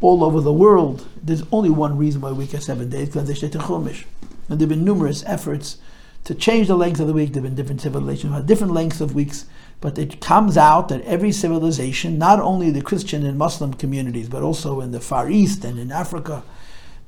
all 0.01 0.23
over 0.23 0.41
the 0.41 0.53
world. 0.53 1.07
There's 1.21 1.43
only 1.51 1.69
one 1.69 1.97
reason 1.97 2.21
why 2.21 2.29
a 2.29 2.33
week 2.33 2.51
has 2.51 2.65
seven 2.65 2.89
days, 2.89 3.09
because 3.09 3.27
they 3.27 3.33
Chumash. 3.33 4.05
And 4.49 4.59
there 4.59 4.67
have 4.67 4.69
been 4.69 4.83
numerous 4.83 5.23
efforts 5.25 5.77
to 6.23 6.33
change 6.33 6.67
the 6.67 6.75
length 6.75 6.99
of 6.99 7.07
the 7.07 7.13
week. 7.13 7.33
There 7.33 7.41
have 7.41 7.49
been 7.49 7.55
different 7.55 7.81
civilizations 7.81 8.31
who 8.31 8.35
have 8.35 8.45
different 8.45 8.73
lengths 8.73 9.01
of 9.01 9.13
weeks, 9.13 9.45
but 9.81 9.97
it 9.97 10.21
comes 10.21 10.57
out 10.57 10.87
that 10.89 11.01
every 11.01 11.31
civilization, 11.31 12.17
not 12.17 12.39
only 12.39 12.71
the 12.71 12.81
Christian 12.81 13.25
and 13.25 13.37
Muslim 13.37 13.73
communities, 13.73 14.29
but 14.29 14.43
also 14.43 14.79
in 14.81 14.91
the 14.91 15.01
Far 15.01 15.29
East 15.29 15.65
and 15.65 15.77
in 15.77 15.91
Africa, 15.91 16.43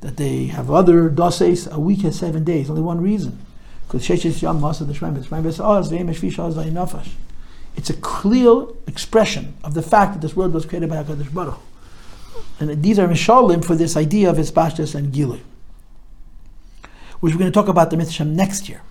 that 0.01 0.17
they 0.17 0.47
have 0.47 0.69
other 0.69 1.09
doses. 1.09 1.67
A 1.67 1.79
week 1.79 2.01
has 2.01 2.19
seven 2.19 2.43
days. 2.43 2.69
Only 2.69 2.81
one 2.81 3.01
reason, 3.01 3.39
because 3.87 4.09
oh, 4.09 5.81
it's 7.77 7.89
a 7.89 7.93
clear 7.95 8.65
expression 8.87 9.53
of 9.63 9.73
the 9.73 9.81
fact 9.81 10.13
that 10.13 10.21
this 10.21 10.35
world 10.35 10.53
was 10.53 10.65
created 10.65 10.89
by 10.89 11.03
Hakadosh 11.03 11.33
Baruch. 11.33 11.59
And 12.59 12.81
these 12.81 12.99
are 12.99 13.07
mishalim 13.07 13.63
for 13.63 13.75
this 13.75 13.97
idea 13.97 14.29
of 14.29 14.37
Hispashtus 14.37 14.95
and 14.95 15.13
Gilui, 15.13 15.41
which 17.19 17.33
we're 17.33 17.39
going 17.39 17.51
to 17.51 17.55
talk 17.55 17.67
about 17.67 17.89
the 17.89 17.97
Mitzvah 17.97 18.25
next 18.25 18.69
year. 18.69 18.81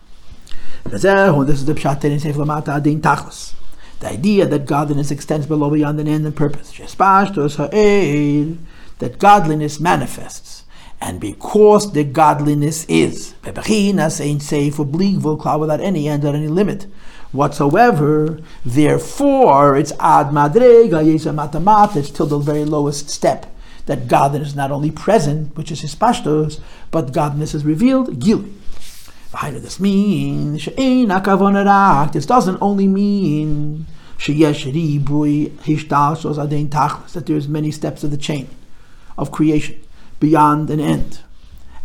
This 0.84 1.02
is 1.02 1.64
the 1.64 1.74
Pshat 1.74 2.04
in 2.04 2.18
Seif 2.18 2.34
Lamata 2.34 2.76
Adin 2.76 3.00
Tachlis. 3.00 3.54
The 4.00 4.10
idea 4.10 4.46
that 4.46 4.66
godliness 4.66 5.10
extends 5.10 5.46
below 5.46 5.70
beyond 5.70 5.98
an 5.98 6.06
end 6.06 6.26
and 6.26 6.36
purpose. 6.36 6.70
That 8.98 9.18
godliness 9.18 9.80
manifests. 9.80 10.64
And 11.00 11.20
because 11.20 11.92
the 11.92 12.04
godliness 12.04 12.84
is, 12.84 13.34
ain't 13.44 14.42
safe 14.42 14.78
or 14.78 15.38
cloud 15.38 15.60
without 15.60 15.80
any 15.80 16.06
end 16.06 16.24
or 16.24 16.34
any 16.34 16.48
limit 16.48 16.86
whatsoever, 17.32 18.40
therefore 18.64 19.76
it's 19.76 19.92
ad 19.98 20.28
madrega 20.28 21.02
matamat, 21.34 21.96
it's 21.96 22.10
till 22.10 22.26
the 22.26 22.38
very 22.38 22.64
lowest 22.64 23.08
step. 23.08 23.46
That 23.86 24.06
godliness 24.06 24.48
is 24.48 24.54
not 24.54 24.70
only 24.70 24.90
present, 24.90 25.56
which 25.56 25.72
is 25.72 25.80
his 25.80 25.94
pashtos, 25.94 26.60
but 26.90 27.12
godliness 27.12 27.54
is 27.54 27.64
revealed, 27.64 28.20
gili. 29.40 29.60
This 29.60 29.80
means 29.80 30.68
this 32.12 32.26
doesn't 32.26 32.58
only 32.60 32.88
mean 32.88 33.86
that 34.26 37.22
there's 37.26 37.48
many 37.48 37.70
steps 37.70 38.04
of 38.04 38.10
the 38.10 38.16
chain 38.16 38.48
of 39.18 39.30
creation 39.30 39.80
beyond 40.20 40.70
an 40.70 40.80
end. 40.80 41.20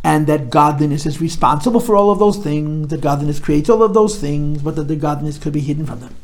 And 0.04 0.28
that 0.28 0.50
godliness 0.50 1.06
is 1.06 1.20
responsible 1.20 1.82
for 1.82 1.98
all 1.98 2.10
of 2.10 2.20
those 2.20 2.38
things, 2.38 2.88
that 2.88 3.02
godliness 3.02 3.40
creates 3.40 3.70
all 3.70 3.84
of 3.84 3.94
those 3.94 4.18
things, 4.18 4.62
but 4.62 4.78
that 4.78 4.88
the 4.88 4.96
godliness 4.96 5.38
could 5.38 5.52
be 5.52 5.60
hidden 5.60 5.86
from 5.86 6.00
them. 6.00 6.16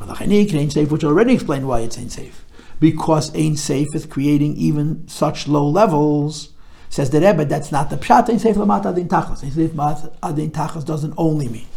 Which 0.00 1.04
already 1.04 1.34
explained 1.34 1.68
why 1.68 1.80
it's 1.80 1.98
ain't 1.98 2.10
safe. 2.10 2.44
Because 2.80 3.30
ain't 3.36 3.58
safe 3.58 3.94
is 3.94 4.06
creating 4.06 4.56
even 4.56 5.06
such 5.06 5.46
low 5.46 5.68
levels 5.68 6.48
Says 6.90 7.08
the 7.10 7.20
Rebbe, 7.20 7.44
that's 7.44 7.72
not 7.72 7.88
the 7.88 7.96
pshat. 7.96 8.28
Ein 8.28 8.38
seif 8.38 8.56
lamat 8.56 8.84
adin 8.84 9.08
tachas. 9.08 9.42
Seif 9.44 10.12
adin 10.22 10.50
tachas 10.50 10.84
doesn't 10.84 11.14
only 11.16 11.48
mean 11.48 11.68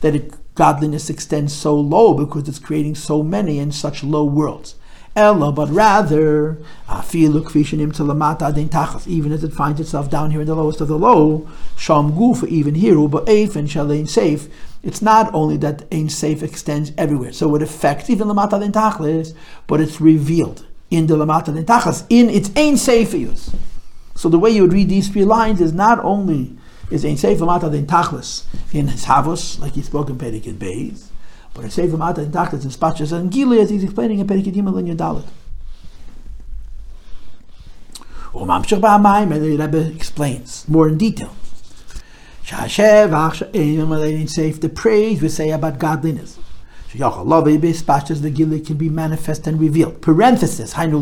that 0.00 0.16
it, 0.16 0.34
godliness 0.54 1.08
extends 1.08 1.54
so 1.54 1.78
low 1.78 2.14
because 2.14 2.48
it's 2.48 2.58
creating 2.58 2.94
so 2.94 3.22
many 3.22 3.58
in 3.58 3.70
such 3.70 4.02
low 4.02 4.24
worlds. 4.24 4.74
Ella, 5.14 5.52
but 5.52 5.68
rather, 5.68 6.58
afilu 6.88 7.44
kvishanim 7.44 7.94
to 7.94 8.44
adin 8.46 8.70
tachas, 8.70 9.06
even 9.06 9.30
as 9.30 9.44
it 9.44 9.52
finds 9.52 9.78
itself 9.78 10.10
down 10.10 10.30
here 10.30 10.40
in 10.40 10.46
the 10.46 10.54
lowest 10.54 10.80
of 10.80 10.88
the 10.88 10.98
low, 10.98 11.46
sham 11.76 12.12
gufa, 12.12 12.48
even 12.48 12.74
here, 12.74 12.94
uba 12.94 13.18
eif 13.20 13.54
and 13.54 13.68
shalein 13.68 14.08
safe. 14.08 14.48
It's 14.82 15.02
not 15.02 15.32
only 15.32 15.58
that 15.58 15.84
Ein 15.92 16.08
Safe 16.08 16.42
extends 16.42 16.90
everywhere, 16.98 17.32
so 17.32 17.54
it 17.54 17.62
affects 17.62 18.10
even 18.10 18.26
Lamata 18.26 18.58
Din 18.58 18.72
Tachlis, 18.72 19.32
but 19.68 19.80
it's 19.80 20.00
revealed 20.00 20.66
in 20.90 21.06
the 21.06 21.14
Lamata 21.14 21.54
Din 21.54 21.64
Tachlis, 21.64 22.04
in 22.10 22.28
its 22.28 22.50
Ein 22.56 22.76
Safeus. 22.76 23.54
So 24.14 24.28
the 24.28 24.38
way 24.38 24.50
you 24.50 24.62
would 24.62 24.72
read 24.72 24.88
these 24.88 25.08
three 25.08 25.24
lines 25.24 25.60
is 25.60 25.72
not 25.72 25.98
only 26.04 26.56
is 26.90 27.04
ein 27.04 27.16
sefer 27.16 27.44
mata 27.44 27.70
den 27.70 27.86
tachlis 27.86 28.44
in 28.72 28.88
his 28.88 29.06
havos, 29.06 29.58
like 29.58 29.72
he 29.72 29.82
spoke 29.82 30.10
in 30.10 30.18
Perikid 30.18 30.58
Beis, 30.58 31.06
but 31.54 31.64
a 31.64 31.70
sefer 31.70 31.96
mata 31.96 32.22
den 32.22 32.32
tachlis 32.32 32.64
in 32.64 32.70
spachas 32.70 33.12
and 33.12 33.32
gili, 33.32 33.60
as 33.60 33.70
he's 33.70 33.84
explaining 33.84 34.18
in 34.18 34.26
Perikid 34.26 34.54
Yimel 34.54 34.78
and 34.78 34.88
Yodalit. 34.88 35.26
Ba'amayim, 38.32 39.32
and 39.32 39.42
the 39.42 39.56
Rebbe 39.56 39.94
explains 39.94 40.66
more 40.68 40.88
in 40.88 40.96
detail. 40.96 41.34
The 42.48 44.72
praise 44.74 45.22
we 45.22 45.28
say 45.28 45.50
about 45.50 45.78
godliness 45.78 46.38
the 46.92 48.32
Gili 48.34 48.60
can 48.60 48.76
be 48.76 48.88
manifest 48.88 49.46
and 49.46 49.60
revealed. 49.60 50.00
Parenthesis, 50.00 50.76
not 50.76 50.92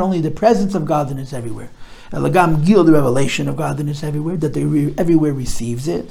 only 0.00 0.20
the 0.20 0.30
presence 0.30 0.74
of 0.74 0.84
godliness 0.84 1.32
everywhere, 1.32 1.70
Elagam 2.10 2.64
Gil, 2.64 2.84
the 2.84 2.92
revelation 2.92 3.48
of 3.48 3.56
godliness 3.56 4.02
everywhere, 4.02 4.36
that 4.38 4.54
they 4.54 4.64
re- 4.64 4.94
everywhere 4.96 5.32
receives 5.32 5.86
it. 5.86 6.10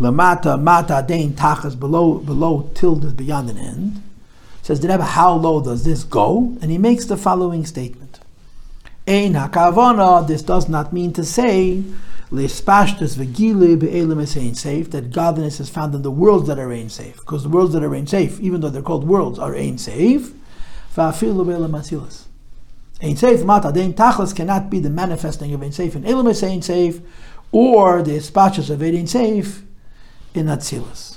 Lamata, 0.00 0.60
mata, 0.60 1.04
dain, 1.06 1.34
tachas, 1.34 1.78
below, 1.78 2.14
below, 2.14 2.70
tilde 2.74 3.16
beyond 3.16 3.50
an 3.50 3.58
end. 3.58 4.02
Says 4.62 4.80
the 4.80 4.88
Rebbe, 4.88 5.04
how 5.04 5.34
low 5.34 5.62
does 5.62 5.84
this 5.84 6.02
go? 6.02 6.56
And 6.62 6.70
he 6.70 6.78
makes 6.78 7.04
the 7.04 7.16
following 7.16 7.66
statement. 7.66 8.18
Ein 9.06 9.34
hakavona, 9.34 10.26
this 10.26 10.42
does 10.42 10.68
not 10.68 10.92
mean 10.92 11.12
to 11.12 11.24
say 11.24 11.84
Safe, 12.30 12.64
that 14.90 15.10
godliness 15.12 15.60
is 15.60 15.68
found 15.68 15.94
in 15.94 16.02
the 16.02 16.10
worlds 16.10 16.48
that 16.48 16.58
are 16.58 16.72
ain 16.72 16.88
safe. 16.88 17.16
Because 17.16 17.42
the 17.42 17.48
worlds 17.48 17.72
that 17.74 17.84
are 17.84 17.94
ain 17.94 18.06
safe, 18.06 18.40
even 18.40 18.60
though 18.60 18.70
they're 18.70 18.82
called 18.82 19.06
worlds, 19.06 19.38
are 19.38 19.54
ain 19.54 19.78
safe. 19.78 20.32
Va'afilu 20.94 21.46
be'elim 21.46 21.72
asilas. 21.72 22.24
Ain 23.02 23.16
safe, 23.16 23.44
mata, 23.44 23.72
the 23.72 23.92
tachlis 23.92 24.34
cannot 24.34 24.70
be 24.70 24.78
the 24.78 24.90
manifesting 24.90 25.52
of 25.52 25.62
ain 25.62 25.72
safe 25.72 25.96
in 25.96 26.04
elim 26.04 26.28
is 26.28 26.42
ain 26.42 26.62
safe, 26.62 27.00
or 27.52 28.02
the 28.02 28.12
espashtus 28.12 28.70
of 28.70 28.82
ain 28.82 29.06
safe 29.06 29.62
in 30.34 30.46
atzilus. 30.46 31.16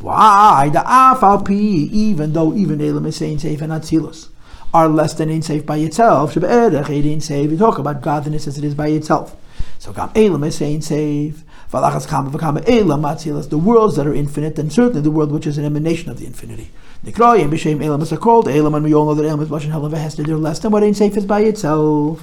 Why? 0.00 0.70
The 0.72 0.80
afal 0.80 1.48
even 1.50 2.32
though 2.32 2.54
even 2.54 2.80
elim 2.80 3.06
is 3.06 3.22
ain 3.22 3.38
safe 3.38 3.60
and 3.60 3.72
atzilus 3.72 4.28
are 4.72 4.88
less 4.88 5.14
than 5.14 5.30
ain 5.30 5.42
safe 5.42 5.64
by 5.64 5.78
itself. 5.78 6.34
Shabbat 6.34 6.90
ain't 6.90 7.22
safe. 7.22 7.50
We 7.50 7.56
talk 7.56 7.78
about 7.78 8.02
godliness 8.02 8.46
as 8.46 8.58
it 8.58 8.64
is 8.64 8.74
by 8.74 8.88
itself. 8.88 9.36
So 9.78 9.92
Gam 9.92 10.10
Elam 10.14 10.44
is 10.44 10.56
saying 10.56 10.82
save. 10.82 11.44
Valachas 11.72 12.08
Kama 12.08 12.30
Vakama 12.30 12.66
Elam 12.68 13.02
Matzilas, 13.02 13.48
the 13.48 13.58
worlds 13.58 13.96
that 13.96 14.06
are 14.06 14.14
infinite, 14.14 14.58
and 14.58 14.72
certainly 14.72 15.02
the 15.02 15.10
world 15.10 15.30
which 15.30 15.46
is 15.46 15.58
an 15.58 15.64
emanation 15.64 16.10
of 16.10 16.18
the 16.18 16.26
infinity. 16.26 16.70
Nikroyim 17.04 17.50
B'Shem 17.50 17.84
Elam 17.84 18.00
is 18.00 18.12
called 18.18 18.48
Elam, 18.48 18.74
and 18.74 18.84
we 18.84 18.94
all 18.94 19.06
know 19.06 19.14
that 19.14 19.24
Elam 19.24 19.40
is 19.40 19.48
Lashon 19.48 19.70
Helav 19.70 19.96
Hester, 19.96 20.22
they're 20.24 20.36
less 20.36 20.58
than 20.58 20.72
what 20.72 20.82
ain't 20.82 20.96
safe 20.96 21.16
is 21.16 21.26
by 21.26 21.40
itself. 21.40 22.22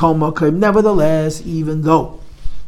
Nevertheless, 0.00 1.42
even 1.44 1.82
though 1.82 2.20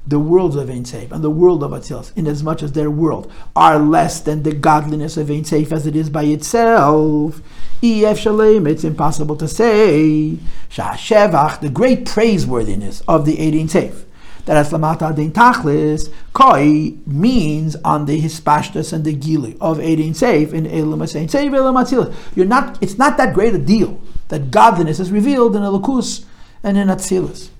the 0.07 0.19
worlds 0.19 0.57
of 0.57 0.69
Ein 0.69 0.85
Seif 0.85 1.13
and 1.13 1.23
the 1.23 1.31
world 1.31 1.63
of 1.63 1.71
Atzilus, 1.71 2.13
inasmuch 2.17 2.63
as 2.63 2.73
their 2.73 2.91
world 2.91 3.31
are 3.55 3.79
less 3.79 4.21
than 4.21 4.43
the 4.43 4.53
godliness 4.53 5.17
of 5.17 5.31
Ein 5.31 5.45
Seif 5.45 5.71
as 5.71 5.87
it 5.87 5.95
is 5.95 6.11
by 6.11 6.25
itself. 6.25 7.41
Ef 7.83 8.19
Shalem, 8.19 8.67
it's 8.67 8.85
impossible 8.85 9.37
to 9.37 9.47
say. 9.47 10.39
Shashevach, 10.71 11.61
the 11.61 11.71
great 11.71 12.05
praiseworthiness 12.07 13.03
of 13.07 13.25
the 13.27 13.39
Ein 13.39 13.69
Seif. 13.69 14.05
That 14.47 14.67
Aslamata 14.67 15.15
Dein 15.15 15.33
Tachlis, 15.33 16.13
Koi 16.33 16.95
means 17.07 17.77
on 17.85 18.07
the 18.07 18.21
Hispashtas 18.21 18.93
and 18.93 19.05
the 19.05 19.13
Gili 19.13 19.57
of 19.61 19.79
Ein 19.79 20.15
Seif 20.15 20.53
in 20.53 20.67
Elam 20.67 21.03
Ein 21.03 21.09
Seif, 21.09 21.55
Elam. 21.55 22.15
You're 22.35 22.47
not, 22.47 22.83
it's 22.83 22.99
not 22.99 23.17
that 23.19 23.35
great 23.35 23.55
a 23.55 23.59
deal 23.59 24.01
that 24.29 24.51
godliness 24.51 24.99
is 24.99 25.11
revealed 25.11 25.55
in 25.55 25.63
Elokus 25.63 26.25
and 26.63 26.79
in 26.79 26.89
Atzilus. 26.89 27.51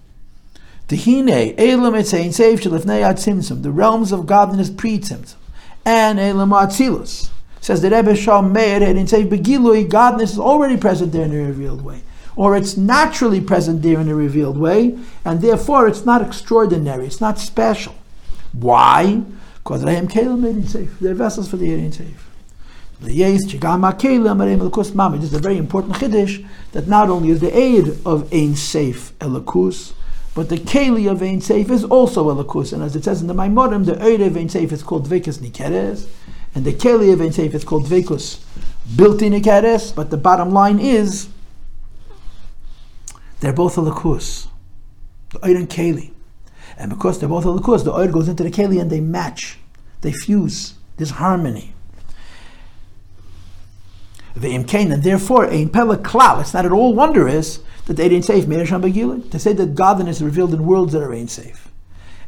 Tehine, 0.89 1.55
Elam 1.57 1.95
Etzain 1.95 2.29
Seif 2.29 2.61
Shalifnei 2.61 3.03
Ad 3.03 3.17
Tzimtzum, 3.17 3.63
the 3.63 3.71
realms 3.71 4.11
of 4.11 4.27
godliness 4.27 4.71
pre 4.71 5.01
and 5.85 6.19
Elam 6.19 6.51
Atzilus. 6.51 7.31
Says 7.61 7.83
the 7.83 7.91
Rebbe 7.91 8.17
Shal 8.17 8.43
Meir 8.43 8.83
in 8.83 9.07
Seif 9.07 9.89
godliness 9.89 10.33
is 10.33 10.39
already 10.39 10.77
present 10.77 11.13
there 11.13 11.25
in 11.25 11.33
a 11.33 11.45
revealed 11.45 11.83
way. 11.83 12.03
Or 12.37 12.57
it's 12.57 12.77
naturally 12.77 13.41
present 13.41 13.83
there 13.83 14.01
in 14.01 14.09
a 14.09 14.15
revealed 14.15 14.57
way, 14.59 14.99
and 15.25 15.41
therefore 15.41 15.89
it's 15.89 16.05
not 16.05 16.23
extraordinary, 16.23 17.07
it's 17.07 17.21
not 17.21 17.39
special. 17.39 17.95
Why? 18.53 19.23
Because 19.63 19.85
Rahim 19.85 20.09
Kalim 20.09 20.41
made 20.41 20.57
in 20.57 20.63
Seif. 20.63 20.99
They're 20.99 21.15
vessels 21.15 21.49
for 21.49 21.57
the 21.57 21.71
Erin 21.71 21.91
Seif. 21.91 22.15
This 23.03 23.15
is 23.17 23.55
a 25.35 25.39
very 25.39 25.57
important 25.57 25.95
chiddush 25.95 26.47
that 26.73 26.87
not 26.87 27.09
only 27.09 27.31
is 27.31 27.41
the 27.41 27.57
aid 27.57 27.89
of 28.05 28.31
Ein 28.33 28.55
Seif 28.55 29.13
Elakus, 29.13 29.95
but 30.35 30.49
the 30.49 30.59
Keli 30.59 31.11
of 31.11 31.23
Ein 31.23 31.41
Seif 31.41 31.71
is 31.71 31.85
also 31.85 32.31
a 32.31 32.45
lakus. 32.45 32.73
And 32.73 32.83
as 32.83 32.95
it 32.95 33.05
says 33.05 33.21
in 33.21 33.27
the 33.27 33.35
Maimorim, 33.35 33.85
the 33.87 34.01
Eid 34.03 34.21
of 34.21 34.37
Ein 34.37 34.49
Seif 34.49 34.71
is 34.71 34.83
called 34.83 35.09
Dvekus 35.09 35.39
Nikeres, 35.39 36.07
and 36.55 36.65
the 36.65 36.73
Keli 36.73 37.13
of 37.13 37.21
Ein 37.21 37.31
Seif 37.31 37.55
is 37.55 37.65
called 37.65 37.87
Dvekus 37.87 38.39
Built 38.97 39.23
in 39.23 39.33
Nikeres. 39.33 39.95
But 39.95 40.11
the 40.11 40.17
bottom 40.17 40.51
line 40.51 40.79
is, 40.79 41.29
they're 43.41 43.53
both 43.53 43.77
a 43.77 43.81
lakus. 43.81 44.49
The 45.31 45.45
Eid 45.45 45.57
and 45.57 45.69
Keli. 45.69 46.13
And 46.77 46.91
because 46.91 47.19
they're 47.19 47.29
both 47.29 47.45
a 47.45 47.49
lakus, 47.49 47.85
the 47.85 47.93
Eid 47.93 48.13
goes 48.13 48.29
into 48.29 48.43
the 48.43 48.51
Keli 48.51 48.81
and 48.81 48.91
they 48.91 49.01
match, 49.01 49.59
they 50.01 50.13
fuse. 50.13 50.75
There's 50.97 51.11
harmony. 51.11 51.75
And 54.37 55.03
therefore, 55.03 55.47
Ein 55.51 55.71
Pella 55.71 55.99
Klal, 55.99 56.41
it's 56.41 56.55
not 56.55 56.65
at 56.65 56.73
all 56.73 56.95
wondrous 56.95 57.61
that 57.87 57.97
they 57.97 58.09
didn't 58.09 58.25
say 58.25 58.41
To 58.41 59.39
say 59.39 59.53
that 59.53 59.75
godliness 59.75 60.17
is 60.19 60.23
revealed 60.23 60.55
in 60.55 60.65
worlds 60.65 60.93
that 60.93 61.03
are 61.03 61.13
ain't 61.13 61.31
safe. 61.31 61.69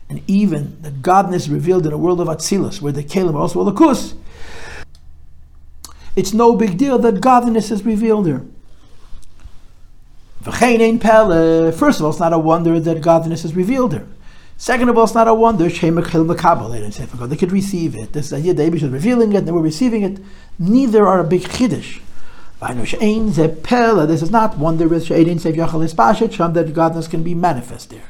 And 0.08 0.22
even 0.26 0.82
that 0.82 1.00
godliness 1.00 1.44
is 1.44 1.50
revealed 1.50 1.86
in 1.86 1.92
a 1.92 1.98
world 1.98 2.20
of 2.20 2.28
Atzilus, 2.28 2.80
where 2.82 2.92
the 2.92 3.04
Kalim 3.04 3.34
are 3.34 3.38
also 3.38 3.64
Lakus, 3.64 4.14
it's 6.16 6.34
no 6.34 6.56
big 6.56 6.76
deal 6.76 6.98
that 6.98 7.20
godliness 7.20 7.70
is 7.70 7.84
revealed 7.84 8.26
there. 8.26 8.42
First 10.44 12.00
of 12.00 12.04
all, 12.04 12.10
it's 12.10 12.18
not 12.20 12.32
a 12.32 12.38
wonder 12.38 12.80
that 12.80 13.00
godliness 13.00 13.44
is 13.44 13.54
revealed 13.54 13.92
there. 13.92 14.06
Second 14.56 14.88
of 14.88 14.98
all, 14.98 15.04
it's 15.04 15.14
not 15.14 15.28
a 15.28 15.34
wonder 15.34 15.68
they 15.68 17.36
could 17.36 17.52
receive 17.52 17.94
it. 17.96 18.12
This 18.12 18.32
idea 18.32 18.54
that 18.54 18.70
Abish 18.70 18.82
is 18.82 18.90
revealing 18.90 19.32
it, 19.32 19.38
and 19.38 19.46
they 19.48 19.52
were 19.52 19.62
receiving 19.62 20.02
it. 20.02 20.20
Neither 20.58 21.06
are 21.06 21.20
a 21.20 21.24
big 21.24 21.42
chiddush. 21.42 22.00
This 22.60 24.22
is 24.22 24.30
not 24.30 24.56
wondrous 24.58 25.08
that 25.08 25.16
godness 25.56 27.10
can 27.10 27.22
be 27.24 27.34
manifest 27.34 27.90
there. 27.90 28.04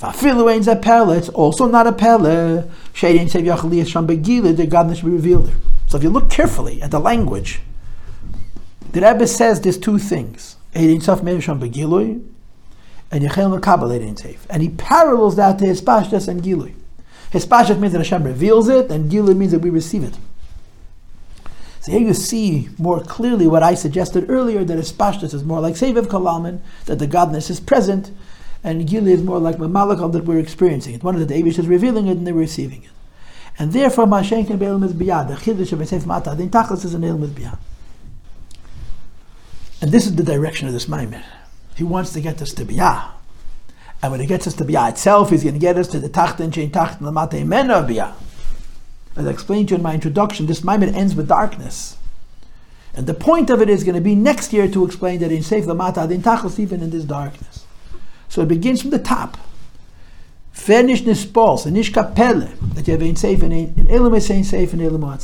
It's 0.00 1.28
also 1.30 1.66
not 1.66 1.86
a 1.88 1.92
pele. 1.92 2.64
Shambhagili, 2.94 4.56
the 4.56 4.66
godness 4.68 5.02
be 5.04 5.10
revealed 5.10 5.46
there. 5.46 5.56
So 5.88 5.96
if 5.96 6.04
you 6.04 6.10
look 6.10 6.30
carefully 6.30 6.80
at 6.80 6.92
the 6.92 7.00
language, 7.00 7.60
the 8.92 9.00
Rebbe 9.00 9.26
says 9.26 9.60
there's 9.60 9.78
two 9.78 9.98
things. 9.98 10.54
And 10.80 10.92
he 14.62 14.68
parallels 14.70 15.36
that 15.36 15.58
to 15.58 15.64
Hispashtas 15.64 16.28
and 16.28 16.42
Gilui. 16.42 16.74
Hispashtas 17.32 17.78
means 17.78 17.92
that 17.92 17.98
Hashem 17.98 18.24
reveals 18.24 18.68
it, 18.68 18.90
and 18.90 19.10
Gilui 19.10 19.36
means 19.36 19.52
that 19.52 19.60
we 19.60 19.70
receive 19.70 20.04
it. 20.04 20.16
So 21.80 21.92
here 21.92 22.00
you 22.00 22.14
see 22.14 22.68
more 22.78 23.00
clearly 23.00 23.46
what 23.46 23.62
I 23.62 23.74
suggested 23.74 24.30
earlier 24.30 24.64
that 24.64 24.78
Espashtus 24.78 25.34
is 25.34 25.44
more 25.44 25.60
like 25.60 25.74
Seviv 25.74 26.06
Kalalman, 26.06 26.60
that 26.86 26.98
the 26.98 27.06
godness 27.06 27.50
is 27.50 27.60
present, 27.60 28.10
and 28.64 28.86
Gili 28.88 29.12
is 29.12 29.22
more 29.22 29.38
like 29.38 29.56
Mamalakal 29.56 30.12
that 30.12 30.24
we're 30.24 30.38
experiencing 30.38 30.94
it. 30.94 31.02
One 31.02 31.14
of 31.14 31.26
the 31.26 31.32
Davish 31.32 31.58
is 31.58 31.66
revealing 31.66 32.08
it 32.08 32.16
and 32.18 32.26
they're 32.26 32.34
receiving 32.34 32.82
it. 32.82 32.90
And 33.58 33.72
therefore, 33.72 34.06
Mashen 34.06 34.46
can 34.46 34.58
be 34.58 34.66
Ilm 34.66 34.86
Biyad. 34.92 35.28
The 35.28 35.34
Chiddush 35.34 35.72
of 35.72 35.78
Esef 35.80 36.06
Mata, 36.06 36.34
the 36.36 36.46
Tachlis 36.46 36.84
is 36.84 36.94
an 36.94 37.02
Ilm 37.02 37.26
Biyad. 37.28 37.58
And 39.80 39.92
this 39.92 40.06
is 40.06 40.16
the 40.16 40.24
direction 40.24 40.66
of 40.66 40.74
this 40.74 40.88
Maimir. 40.88 41.24
He 41.76 41.84
wants 41.84 42.12
to 42.12 42.20
get 42.20 42.42
us 42.42 42.52
to 42.54 42.64
Biyah. 42.64 43.10
And 44.02 44.12
when 44.12 44.20
he 44.20 44.26
gets 44.26 44.46
us 44.46 44.54
to 44.54 44.64
Biyah 44.64 44.90
itself, 44.90 45.30
he's 45.30 45.42
going 45.42 45.54
to 45.54 45.60
get 45.60 45.76
us 45.76 45.88
to 45.88 46.00
the 46.00 46.08
Tachten, 46.08 46.50
Shein 46.50 46.70
Tachten, 46.70 47.00
Lamate 47.00 47.46
Men 47.46 47.70
of 47.70 47.88
Biyah. 47.88 48.14
As 49.16 49.26
I 49.26 49.30
explained 49.30 49.68
to 49.68 49.72
you 49.72 49.76
in 49.78 49.82
my 49.82 49.94
introduction, 49.94 50.46
this 50.46 50.62
Maimon 50.64 50.94
ends 50.94 51.14
with 51.14 51.28
darkness. 51.28 51.96
And 52.94 53.06
the 53.06 53.14
point 53.14 53.50
of 53.50 53.60
it 53.60 53.68
is 53.68 53.84
going 53.84 53.94
to 53.94 54.00
be 54.00 54.14
next 54.14 54.52
year 54.52 54.68
to 54.68 54.84
explain 54.84 55.20
that 55.20 55.30
in 55.30 55.42
Seif 55.42 55.64
Lamata, 55.64 56.10
in 56.10 56.22
Tachlis, 56.22 56.58
even 56.58 56.82
in 56.82 56.90
this 56.90 57.04
darkness. 57.04 57.64
So 58.28 58.42
it 58.42 58.48
begins 58.48 58.82
from 58.82 58.90
the 58.90 58.98
top. 58.98 59.36
Finish 60.52 61.02
nispals, 61.02 61.64
and 61.66 61.74
nish 61.74 61.92
that 61.92 62.86
you 62.86 62.92
have 62.92 63.02
in 63.02 63.14
Seif 63.14 63.42
in 63.42 63.88
Elam 63.88 64.12
Seif 64.12 64.72
and 64.72 64.82
Elam. 64.82 65.18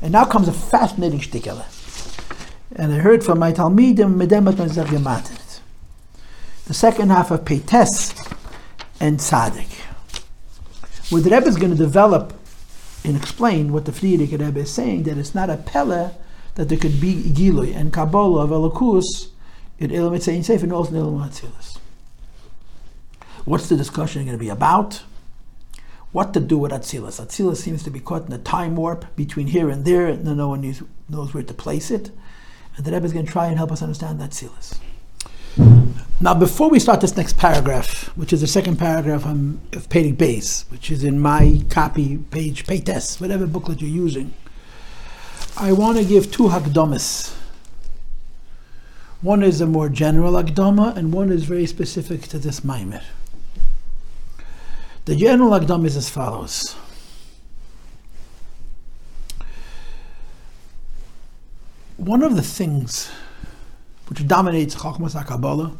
And 0.00 0.12
now 0.12 0.24
comes 0.24 0.46
a 0.46 0.52
fascinating 0.52 1.18
shtikele. 1.18 1.79
And 2.76 2.92
I 2.92 2.98
heard 2.98 3.24
from 3.24 3.40
my 3.40 3.52
Talmidim, 3.52 4.14
Medemat 4.14 4.54
Mezach 4.54 5.60
The 6.66 6.74
second 6.74 7.10
half 7.10 7.32
of 7.32 7.44
Peites 7.44 8.14
and 9.00 9.18
Tzaddik. 9.18 9.80
Where 11.10 11.20
the 11.20 11.30
Rebbe 11.30 11.46
is 11.46 11.56
going 11.56 11.72
to 11.72 11.76
develop 11.76 12.32
and 13.04 13.16
explain 13.16 13.72
what 13.72 13.86
the 13.86 13.92
Frierdiker 13.92 14.38
Rebbe 14.38 14.60
is 14.60 14.72
saying, 14.72 15.02
that 15.04 15.18
it's 15.18 15.34
not 15.34 15.50
a 15.50 15.56
pele 15.56 16.12
that 16.54 16.68
there 16.68 16.78
could 16.78 17.00
be 17.00 17.14
Gilui 17.14 17.74
and 17.74 17.92
Kabbalah 17.92 18.44
of 18.44 18.50
Elokus 18.50 19.30
in 19.80 19.92
Elam 19.92 20.12
Etzayin 20.12 20.44
Seif 20.44 20.62
and 20.62 20.72
also 20.72 20.94
in. 20.94 21.78
What's 23.44 23.68
the 23.68 23.76
discussion 23.76 24.26
going 24.26 24.36
to 24.36 24.40
be 24.40 24.48
about? 24.48 25.02
What 26.12 26.34
to 26.34 26.40
do 26.40 26.58
with 26.58 26.70
Atzilus? 26.70 27.20
Atzilus 27.20 27.56
seems 27.56 27.82
to 27.82 27.90
be 27.90 27.98
caught 27.98 28.26
in 28.26 28.32
a 28.32 28.38
time 28.38 28.76
warp 28.76 29.16
between 29.16 29.48
here 29.48 29.70
and 29.70 29.84
there, 29.84 30.06
and 30.06 30.24
no 30.24 30.48
one 30.48 30.74
knows 31.08 31.34
where 31.34 31.42
to 31.42 31.54
place 31.54 31.90
it. 31.90 32.10
And 32.76 32.84
the 32.84 32.92
Rebbe 32.92 33.04
is 33.04 33.12
going 33.12 33.26
to 33.26 33.32
try 33.32 33.46
and 33.46 33.56
help 33.56 33.72
us 33.72 33.82
understand 33.82 34.20
that 34.20 34.30
Atzilus. 34.30 34.78
Now, 36.22 36.34
before 36.34 36.68
we 36.68 36.78
start 36.78 37.00
this 37.00 37.16
next 37.16 37.38
paragraph, 37.38 38.14
which 38.16 38.32
is 38.32 38.42
the 38.42 38.46
second 38.46 38.78
paragraph 38.78 39.24
of 39.24 39.88
Pedig 39.88 40.18
Base, 40.18 40.66
which 40.68 40.90
is 40.90 41.02
in 41.02 41.18
my 41.18 41.62
copy, 41.70 42.18
page 42.18 42.66
Peites, 42.66 43.20
whatever 43.20 43.46
booklet 43.46 43.80
you're 43.80 43.88
using, 43.88 44.34
I 45.56 45.72
want 45.72 45.96
to 45.96 46.04
give 46.04 46.30
two 46.30 46.44
Hakdomas. 46.44 47.34
One 49.22 49.42
is 49.42 49.60
a 49.60 49.66
more 49.66 49.88
general 49.88 50.34
Hakdoma, 50.34 50.96
and 50.96 51.12
one 51.12 51.30
is 51.30 51.44
very 51.44 51.66
specific 51.66 52.22
to 52.28 52.38
this 52.38 52.60
Maimer. 52.60 53.02
The 55.06 55.16
general 55.16 55.50
Hakdoma 55.50 55.86
is 55.86 55.96
as 55.96 56.10
follows. 56.10 56.76
One 62.00 62.22
of 62.22 62.34
the 62.34 62.40
things 62.40 63.10
which 64.08 64.26
dominates 64.26 64.74
Chachmas 64.74 65.14
HaKabbalah, 65.22 65.76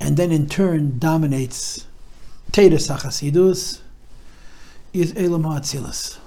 and 0.00 0.16
then 0.16 0.32
in 0.32 0.48
turn 0.48 0.98
dominates 0.98 1.86
Teres 2.50 2.88
HaChasidus, 2.88 3.78
is 4.92 5.14
Elam 5.16 5.44
HaAtzilus, 5.44 6.18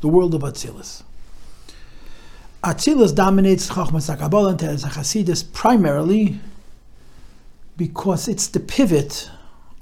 the 0.00 0.08
world 0.08 0.34
of 0.34 0.40
Atzilus. 0.40 1.02
Atzilus 2.64 3.14
dominates 3.14 3.68
Chachmas 3.68 4.16
HaKabbalah 4.16 4.52
and 4.52 4.58
Teres 4.58 4.84
HaChasidus 4.84 5.52
primarily 5.52 6.40
because 7.76 8.28
it's 8.28 8.46
the 8.46 8.60
pivot 8.60 9.30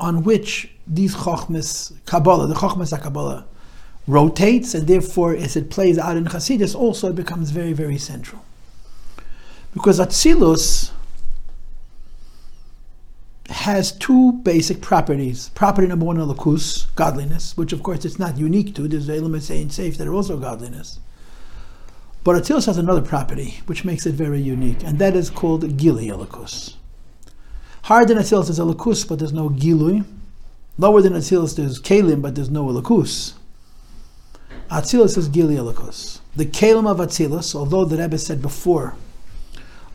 on 0.00 0.24
which 0.24 0.72
these 0.88 1.14
Chachmas 1.14 1.92
Kabbalah, 2.04 2.48
the 2.48 2.54
Chachmas 2.54 2.98
HaKabbalah, 2.98 3.44
rotates, 4.08 4.74
and 4.74 4.88
therefore, 4.88 5.34
as 5.34 5.54
it 5.54 5.70
plays 5.70 5.98
out 5.98 6.16
in 6.16 6.24
Chasidus, 6.24 6.74
also 6.74 7.10
it 7.10 7.14
becomes 7.14 7.50
very, 7.50 7.72
very 7.72 7.98
central. 7.98 8.44
Because 9.72 10.00
Atzilus 10.00 10.90
has 13.50 13.92
two 13.92 14.32
basic 14.32 14.80
properties. 14.80 15.50
Property 15.50 15.86
number 15.86 16.06
one, 16.06 16.16
alakus, 16.16 16.92
godliness, 16.96 17.56
which 17.56 17.72
of 17.72 17.82
course 17.82 18.04
it's 18.04 18.18
not 18.18 18.36
unique 18.36 18.74
to. 18.74 18.88
There's 18.88 19.08
elements 19.08 19.50
and 19.50 19.72
safe 19.72 19.96
that 19.98 20.08
are 20.08 20.14
also 20.14 20.38
godliness. 20.38 20.98
But 22.24 22.42
Atzilus 22.42 22.66
has 22.66 22.78
another 22.78 23.02
property 23.02 23.60
which 23.66 23.84
makes 23.84 24.06
it 24.06 24.14
very 24.14 24.40
unique, 24.40 24.82
and 24.82 24.98
that 24.98 25.14
is 25.14 25.30
called 25.30 25.76
gili 25.76 26.08
alakus. 26.08 26.74
Hard 27.82 28.10
in 28.10 28.18
Atzilus 28.18 28.50
is 28.50 28.58
alakus, 28.58 29.06
but 29.06 29.18
there's 29.18 29.32
no 29.32 29.50
gilui. 29.50 30.04
Lower 30.80 31.02
than 31.02 31.14
Atzilus, 31.14 31.56
there's 31.56 31.80
Kalim, 31.80 32.22
but 32.22 32.36
there's 32.36 32.50
no 32.50 32.66
Elikus. 32.66 33.32
Atzilus 34.70 35.16
is 35.16 35.28
Gili 35.28 35.56
Elikus. 35.56 36.20
The 36.36 36.44
Kalim 36.44 36.86
of 36.88 36.98
Atzilus, 36.98 37.54
although 37.54 37.84
the 37.86 37.96
Rebbe 37.96 38.18
said 38.18 38.42
before, 38.42 38.94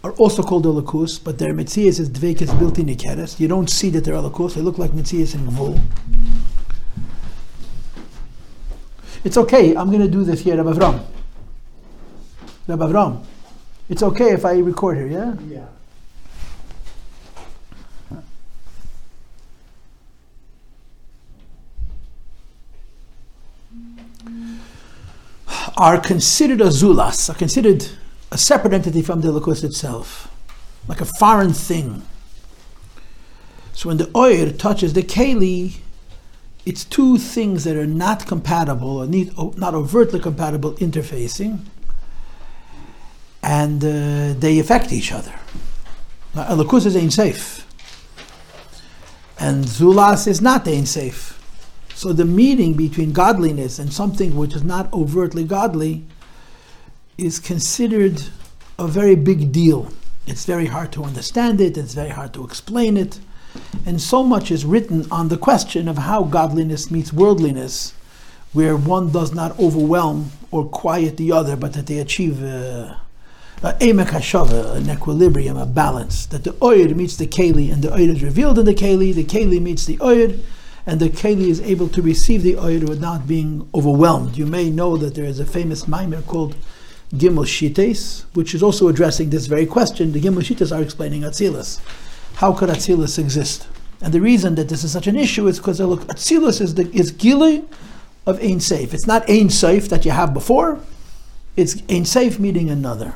are 0.03 0.11
also 0.13 0.41
called 0.41 0.65
Elikus, 0.65 1.23
but 1.23 1.37
their 1.37 1.53
Metzias 1.53 1.99
is 1.99 2.09
Dvekis 2.09 2.57
built 2.57 2.79
in 2.79 2.87
Nikeres. 2.87 3.39
You 3.39 3.47
don't 3.47 3.69
see 3.69 3.89
that 3.91 4.03
they're 4.03 4.15
Elikus, 4.15 4.55
they 4.55 4.61
look 4.61 4.79
like 4.79 4.91
Metzias 4.91 5.35
in 5.35 5.41
Gvul. 5.45 5.79
It's 9.23 9.37
okay, 9.37 9.75
I'm 9.75 9.87
going 9.87 10.01
to 10.01 10.09
do 10.09 10.23
this 10.23 10.41
here, 10.41 10.57
Rabbi 10.57 10.77
Avram. 10.77 11.05
Rabbi 12.67 12.85
Avram, 12.85 13.23
it's 13.89 14.01
okay 14.01 14.31
if 14.31 14.43
I 14.43 14.57
record 14.57 14.97
here, 14.97 15.07
yeah? 15.07 15.35
Yeah. 15.47 15.65
Are 25.75 25.99
considered 25.99 26.61
a 26.61 26.67
zulas, 26.67 27.29
are 27.29 27.37
considered 27.37 27.87
a 28.31 28.37
separate 28.37 28.73
entity 28.73 29.01
from 29.01 29.21
the 29.21 29.29
Elikus 29.29 29.63
itself, 29.63 30.31
like 30.87 31.01
a 31.01 31.05
foreign 31.05 31.53
thing. 31.53 32.03
So 33.73 33.89
when 33.89 33.97
the 33.97 34.11
oir 34.15 34.51
touches 34.51 34.93
the 34.93 35.01
keli, 35.01 35.77
it's 36.65 36.85
two 36.85 37.17
things 37.17 37.63
that 37.63 37.75
are 37.75 37.87
not 37.87 38.27
compatible 38.27 38.97
or 38.97 39.07
need, 39.07 39.35
not 39.57 39.73
overtly 39.73 40.19
compatible 40.19 40.73
interfacing, 40.73 41.65
and 43.41 43.83
uh, 43.83 44.33
they 44.39 44.59
affect 44.59 44.93
each 44.93 45.11
other. 45.11 45.33
Now, 46.35 46.45
Elikus 46.45 46.85
is 46.85 46.95
Ein 46.95 47.11
safe, 47.11 47.67
and 49.39 49.65
Zulas 49.65 50.27
is 50.27 50.39
not 50.39 50.67
Ein 50.67 50.85
safe. 50.85 51.42
So 51.95 52.11
the 52.11 52.25
meeting 52.25 52.73
between 52.73 53.13
godliness 53.13 53.79
and 53.79 53.93
something 53.93 54.35
which 54.35 54.55
is 54.55 54.63
not 54.63 54.91
overtly 54.91 55.43
godly 55.43 56.03
is 57.17 57.39
considered 57.39 58.21
a 58.79 58.87
very 58.87 59.15
big 59.15 59.51
deal. 59.51 59.91
It's 60.25 60.45
very 60.45 60.65
hard 60.65 60.91
to 60.93 61.03
understand 61.03 61.61
it, 61.61 61.77
it's 61.77 61.93
very 61.93 62.09
hard 62.09 62.33
to 62.33 62.43
explain 62.43 62.97
it. 62.97 63.19
And 63.85 64.01
so 64.01 64.23
much 64.23 64.49
is 64.51 64.65
written 64.65 65.05
on 65.11 65.27
the 65.27 65.37
question 65.37 65.87
of 65.87 65.97
how 65.97 66.23
godliness 66.23 66.89
meets 66.89 67.13
worldliness, 67.13 67.93
where 68.51 68.75
one 68.75 69.11
does 69.11 69.33
not 69.33 69.57
overwhelm 69.59 70.31
or 70.51 70.65
quiet 70.65 71.17
the 71.17 71.31
other, 71.31 71.55
but 71.55 71.73
that 71.73 71.87
they 71.87 71.99
achieve 71.99 72.41
uh, 72.43 72.95
a, 73.61 73.67
a 73.67 73.73
emek 73.79 74.75
an 74.75 74.89
equilibrium, 74.89 75.57
a 75.57 75.65
balance. 75.65 76.25
That 76.27 76.43
the 76.43 76.55
oyer 76.63 76.93
meets 76.95 77.17
the 77.17 77.27
keli, 77.27 77.71
and 77.71 77.83
the 77.83 77.93
oyer 77.93 78.09
is 78.09 78.23
revealed 78.23 78.57
in 78.57 78.65
the 78.65 78.73
keli, 78.73 79.13
the 79.13 79.23
keli 79.23 79.61
meets 79.61 79.85
the 79.85 79.99
oyer, 80.01 80.33
and 80.85 80.99
the 80.99 81.09
keli 81.09 81.47
is 81.47 81.61
able 81.61 81.87
to 81.89 82.01
receive 82.01 82.43
the 82.43 82.57
oyer 82.57 82.79
without 82.79 83.27
being 83.27 83.69
overwhelmed. 83.73 84.37
You 84.37 84.45
may 84.45 84.69
know 84.69 84.97
that 84.97 85.15
there 85.15 85.25
is 85.25 85.39
a 85.39 85.45
famous 85.45 85.87
mimer 85.87 86.21
called 86.21 86.55
Gimel 87.13 87.47
Shites, 87.47 88.25
which 88.33 88.53
is 88.53 88.63
also 88.63 88.87
addressing 88.87 89.29
this 89.29 89.45
very 89.45 89.65
question. 89.65 90.11
The 90.11 90.21
Gimel 90.21 90.43
Shites 90.43 90.71
are 90.71 90.81
explaining 90.81 91.21
Atzilus. 91.21 91.79
How 92.35 92.53
could 92.53 92.69
Atzilus 92.69 93.19
exist? 93.19 93.67
And 94.01 94.13
the 94.13 94.19
reason 94.19 94.55
that 94.55 94.67
this 94.67 94.83
is 94.83 94.91
such 94.91 95.07
an 95.07 95.15
issue 95.15 95.47
is 95.47 95.59
because 95.59 95.79
uh, 95.79 95.85
look, 95.85 96.01
Atzilus 96.07 96.59
is 96.59 96.75
the 96.75 96.91
is 96.91 97.11
Gili 97.11 97.63
of 98.25 98.39
Ein 98.39 98.59
Seif. 98.59 98.93
It's 98.93 99.07
not 99.07 99.29
Ein 99.29 99.47
Seif 99.47 99.87
that 99.89 100.03
you 100.03 100.11
have 100.11 100.33
before. 100.33 100.79
It's 101.55 101.75
Ein 101.89 102.03
Seif 102.03 102.39
meeting 102.39 102.69
another. 102.69 103.13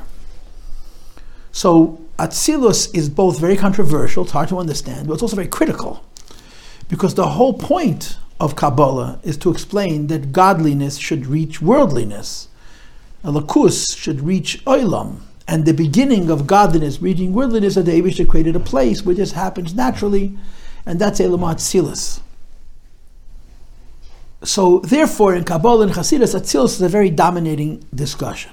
So 1.52 2.00
Atzilus 2.18 2.94
is 2.94 3.08
both 3.08 3.38
very 3.38 3.56
controversial, 3.56 4.24
it's 4.24 4.32
hard 4.32 4.48
to 4.48 4.58
understand, 4.58 5.06
but 5.06 5.14
it's 5.14 5.22
also 5.22 5.36
very 5.36 5.48
critical. 5.48 6.04
Because 6.88 7.14
the 7.14 7.28
whole 7.28 7.54
point 7.54 8.18
of 8.40 8.56
Kabbalah 8.56 9.20
is 9.22 9.36
to 9.38 9.50
explain 9.50 10.06
that 10.06 10.32
godliness 10.32 10.96
should 10.96 11.26
reach 11.26 11.60
worldliness. 11.60 12.48
Lakus 13.24 13.96
should 13.96 14.20
reach 14.20 14.64
oilam. 14.64 15.20
And 15.46 15.64
the 15.64 15.74
beginning 15.74 16.30
of 16.30 16.46
godliness 16.46 17.00
reaching 17.00 17.32
worldliness 17.32 17.74
that 17.74 17.82
the 17.82 18.00
Abishah 18.00 18.28
created 18.28 18.54
a 18.54 18.60
place 18.60 19.02
where 19.02 19.14
this 19.14 19.32
happens 19.32 19.74
naturally, 19.74 20.36
and 20.84 20.98
that's 20.98 21.20
Elamat 21.20 21.58
Silas. 21.60 22.20
So 24.44 24.80
therefore 24.80 25.34
in 25.34 25.44
Kabbalah 25.44 25.86
and 25.86 25.94
Hasidus, 25.94 26.34
Atzilus 26.34 26.74
is 26.74 26.82
a 26.82 26.88
very 26.88 27.10
dominating 27.10 27.84
discussion. 27.94 28.52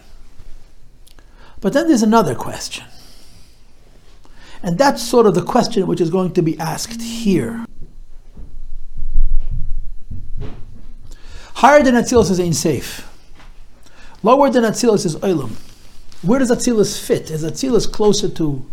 But 1.61 1.73
then 1.73 1.87
there's 1.87 2.03
another 2.03 2.33
question. 2.33 2.85
And 4.63 4.77
that's 4.77 5.03
sort 5.03 5.27
of 5.27 5.35
the 5.35 5.43
question 5.43 5.85
which 5.85 6.01
is 6.01 6.09
going 6.09 6.33
to 6.33 6.41
be 6.41 6.57
asked 6.57 7.01
here. 7.01 7.65
Higher 11.55 11.81
than 11.81 11.95
Atzilus 11.95 12.29
is 12.31 12.39
Ein 12.39 12.51
Safe. 12.51 13.09
Lower 14.23 14.49
than 14.49 14.65
Atzilus 14.65 15.05
is 15.05 15.15
Olam. 15.17 15.51
Where 16.21 16.39
does 16.39 16.51
Atzilus 16.51 17.01
fit? 17.01 17.31
Is 17.31 17.45
Atzilus 17.45 17.89
closer 17.89 18.27
to 18.27 18.65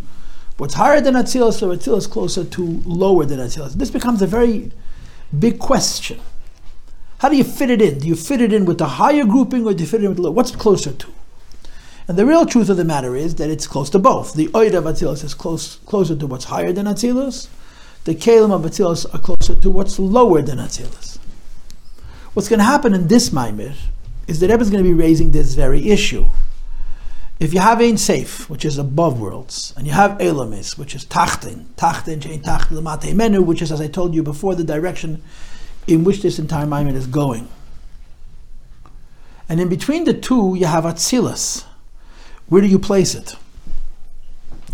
what's 0.56 0.74
higher 0.74 1.00
than 1.00 1.14
Atzilus 1.14 1.62
or 1.62 1.76
Atzilus 1.76 2.10
closer 2.10 2.44
to 2.44 2.82
lower 2.84 3.24
than 3.24 3.38
Atzilus? 3.38 3.74
This 3.74 3.92
becomes 3.92 4.20
a 4.20 4.26
very 4.26 4.72
big 5.38 5.60
question. 5.60 6.18
How 7.18 7.28
do 7.28 7.36
you 7.36 7.44
fit 7.44 7.70
it 7.70 7.80
in? 7.80 8.00
Do 8.00 8.08
you 8.08 8.16
fit 8.16 8.40
it 8.40 8.52
in 8.52 8.64
with 8.64 8.78
the 8.78 8.88
higher 8.88 9.24
grouping 9.24 9.64
or 9.64 9.74
do 9.74 9.84
you 9.84 9.88
fit 9.88 10.00
it 10.00 10.06
in 10.06 10.10
with 10.10 10.16
the 10.16 10.24
lower? 10.24 10.32
What's 10.32 10.50
closer 10.50 10.92
to? 10.92 11.06
And 12.08 12.18
the 12.18 12.26
real 12.26 12.46
truth 12.46 12.68
of 12.68 12.78
the 12.78 12.84
matter 12.84 13.14
is 13.14 13.36
that 13.36 13.48
it's 13.48 13.68
close 13.68 13.90
to 13.90 14.00
both. 14.00 14.34
The 14.34 14.48
Oid 14.48 14.74
of 14.74 14.84
Atzilus 14.84 15.22
is 15.22 15.34
close, 15.34 15.76
closer 15.86 16.16
to 16.16 16.26
what's 16.26 16.46
higher 16.46 16.72
than 16.72 16.86
Atzilus. 16.86 17.46
The 18.06 18.16
Kalim 18.16 18.50
of 18.50 18.62
Atzilus 18.62 19.06
are 19.14 19.20
closer 19.20 19.54
to 19.54 19.70
what's 19.70 20.00
lower 20.00 20.42
than 20.42 20.58
Atzilus. 20.58 21.20
What's 22.34 22.48
going 22.48 22.60
to 22.60 22.64
happen 22.64 22.94
in 22.94 23.08
this 23.08 23.30
Maimir 23.30 23.74
is 24.26 24.40
that 24.40 24.48
Rebbe 24.48 24.62
is 24.62 24.70
going 24.70 24.82
to 24.82 24.88
be 24.88 24.94
raising 24.94 25.32
this 25.32 25.54
very 25.54 25.90
issue. 25.90 26.28
If 27.38 27.52
you 27.52 27.60
have 27.60 27.80
Ein 27.80 27.96
Seif, 27.96 28.48
which 28.48 28.64
is 28.64 28.78
above 28.78 29.20
worlds, 29.20 29.74
and 29.76 29.86
you 29.86 29.92
have 29.92 30.12
Elamis, 30.18 30.78
which 30.78 30.94
is 30.94 31.04
Tachtin, 31.04 31.64
Tachtin, 31.76 32.20
Shein 32.20 32.42
Tachtin, 32.42 32.80
Lamate 32.80 33.14
Menu, 33.14 33.42
which 33.42 33.60
is, 33.60 33.70
as 33.70 33.80
I 33.80 33.88
told 33.88 34.14
you 34.14 34.22
before, 34.22 34.54
the 34.54 34.64
direction 34.64 35.22
in 35.86 36.04
which 36.04 36.22
this 36.22 36.38
entire 36.38 36.66
Maimir 36.66 36.94
is 36.94 37.06
going. 37.06 37.48
And 39.48 39.60
in 39.60 39.68
between 39.68 40.04
the 40.04 40.14
two, 40.14 40.54
you 40.54 40.66
have 40.66 40.84
Atzilus. 40.84 41.66
Where 42.46 42.62
do 42.62 42.68
you 42.68 42.78
place 42.78 43.14
it? 43.14 43.36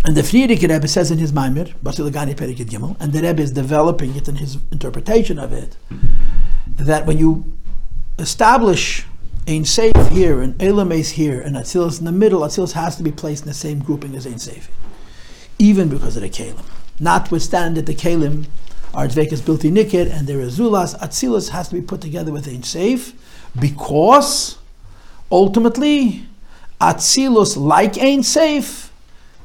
And 0.04 0.16
the 0.16 0.22
Frierdiker 0.22 0.68
Rebbe 0.68 0.86
says 0.86 1.10
in 1.10 1.18
his 1.18 1.32
Maimir, 1.32 1.74
Basilagani 1.82 2.34
Perikid 2.36 2.68
Gimel, 2.68 2.96
and 3.00 3.12
the 3.12 3.22
Rebbe 3.22 3.42
is 3.42 3.50
developing 3.50 4.14
it 4.14 4.28
in 4.28 4.36
his 4.36 4.58
interpretation 4.70 5.38
of 5.38 5.52
it, 5.52 5.76
that 6.76 7.06
when 7.06 7.18
you 7.18 7.52
establish 8.18 9.06
Ein 9.46 9.62
Seif 9.64 10.10
here 10.10 10.42
and 10.42 10.54
Elames 10.58 11.10
here 11.10 11.40
and 11.40 11.56
Atzilus 11.56 11.98
in 11.98 12.04
the 12.04 12.12
middle, 12.12 12.40
Atzilus 12.40 12.72
has 12.72 12.96
to 12.96 13.02
be 13.02 13.10
placed 13.10 13.44
in 13.44 13.48
the 13.48 13.54
same 13.54 13.78
grouping 13.78 14.14
as 14.14 14.26
Ein 14.26 14.34
Seif, 14.34 14.68
even 15.58 15.88
because 15.88 16.16
of 16.16 16.22
the 16.22 16.28
Kalim. 16.28 16.64
Notwithstanding 17.00 17.82
that 17.82 17.86
the 17.86 17.94
Kalim 17.94 18.46
are 18.92 19.06
Dvekas 19.06 19.40
Bilti 19.40 19.70
Nikir 19.70 20.10
and 20.10 20.26
there 20.26 20.40
is 20.40 20.58
Zulas, 20.58 20.98
Atzilus 20.98 21.50
has 21.50 21.68
to 21.68 21.74
be 21.74 21.80
put 21.80 22.00
together 22.00 22.32
with 22.32 22.46
Ein 22.46 22.62
Seif 22.62 23.14
because 23.58 24.58
ultimately 25.30 26.26
Atzilus 26.80 27.56
like 27.56 27.96
Ein 27.98 28.20
Seif 28.20 28.90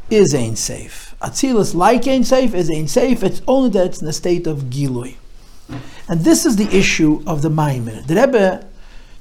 is 0.09 0.34
Ein 0.34 0.55
Seif. 0.55 1.15
Atzilus 1.19 1.74
like 1.74 2.07
Ein 2.07 2.24
Seif 2.24 2.53
is 2.53 2.69
Ein 2.69 2.88
Seif, 2.88 3.24
it's 3.24 3.41
only 3.47 3.69
that 3.69 3.86
it's 3.86 4.01
in 4.01 4.07
a 4.07 4.13
state 4.13 4.47
of 4.47 4.63
Gilui. 4.63 5.15
And 6.08 6.22
this 6.22 6.45
is 6.45 6.56
the 6.58 6.76
issue 6.76 7.24
of 7.26 7.41
the 7.41 7.49
Maimir. 7.49 8.01
The 8.01 8.16
Rebbe 8.16 8.68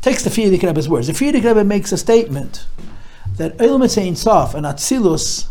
takes 0.00 0.24
the 0.24 0.30
Frierdiker 0.30 0.64
Rebbe's 0.64 0.88
words. 0.88 1.06
The 1.06 1.12
Frierdiker 1.12 1.48
Rebbe 1.48 1.64
makes 1.64 1.92
a 1.92 1.96
statement 1.96 2.66
that 3.36 3.56
Ilm 3.58 3.82
Ein 3.82 4.16
Sof 4.16 4.54
and 4.54 4.66
Atzilus 4.66 5.48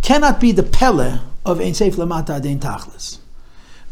cannot 0.00 0.40
be 0.40 0.52
the 0.52 0.62
Pele 0.62 1.20
of 1.44 1.60
Ein 1.60 1.72
Seif 1.72 1.94
Lamata 1.94 2.40
Adein 2.40 2.58
Tachlis. 2.58 3.18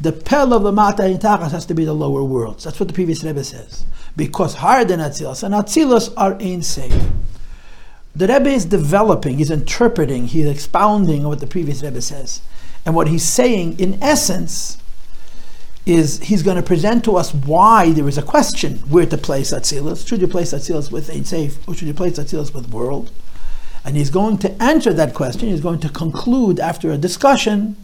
The 0.00 0.12
Pele 0.12 0.56
of 0.56 0.62
Lamata 0.62 1.00
Adein 1.00 1.20
Tachlis 1.20 1.50
has 1.50 1.66
to 1.66 1.74
be 1.74 1.84
the 1.84 1.92
lower 1.92 2.24
worlds. 2.24 2.64
That's 2.64 2.80
what 2.80 2.88
the 2.88 2.94
previous 2.94 3.22
Rebbe 3.22 3.44
says. 3.44 3.84
Because 4.16 4.54
higher 4.54 4.84
than 4.84 4.98
Atzilus, 4.98 5.42
and 5.42 5.54
Atzilus 5.54 6.12
are 6.16 6.32
Ein 6.34 6.60
Seif. 6.60 7.10
The 8.16 8.26
Rebbe 8.26 8.48
is 8.48 8.64
developing, 8.64 9.38
he's 9.38 9.50
interpreting, 9.50 10.26
he's 10.26 10.46
expounding 10.46 11.22
what 11.24 11.38
the 11.40 11.46
previous 11.46 11.82
Rebbe 11.82 12.00
says. 12.00 12.40
And 12.84 12.94
what 12.94 13.08
he's 13.08 13.22
saying, 13.22 13.78
in 13.78 14.02
essence, 14.02 14.78
is 15.86 16.20
he's 16.20 16.42
going 16.42 16.56
to 16.56 16.62
present 16.62 17.04
to 17.04 17.16
us 17.16 17.32
why 17.32 17.92
there 17.92 18.08
is 18.08 18.18
a 18.18 18.22
question 18.22 18.78
where 18.80 19.06
to 19.06 19.16
place 19.16 19.52
Atzilus. 19.52 20.06
Should 20.06 20.20
you 20.20 20.28
place 20.28 20.52
Atzilus 20.52 20.92
with 20.92 21.10
Ein 21.10 21.22
Seif 21.22 21.56
or 21.66 21.74
should 21.74 21.88
you 21.88 21.94
place 21.94 22.18
Atzilus 22.18 22.54
with 22.54 22.70
World? 22.70 23.10
And 23.84 23.96
he's 23.96 24.10
going 24.10 24.38
to 24.38 24.62
answer 24.62 24.92
that 24.92 25.14
question. 25.14 25.48
He's 25.48 25.62
going 25.62 25.80
to 25.80 25.88
conclude 25.88 26.60
after 26.60 26.90
a 26.90 26.98
discussion 26.98 27.76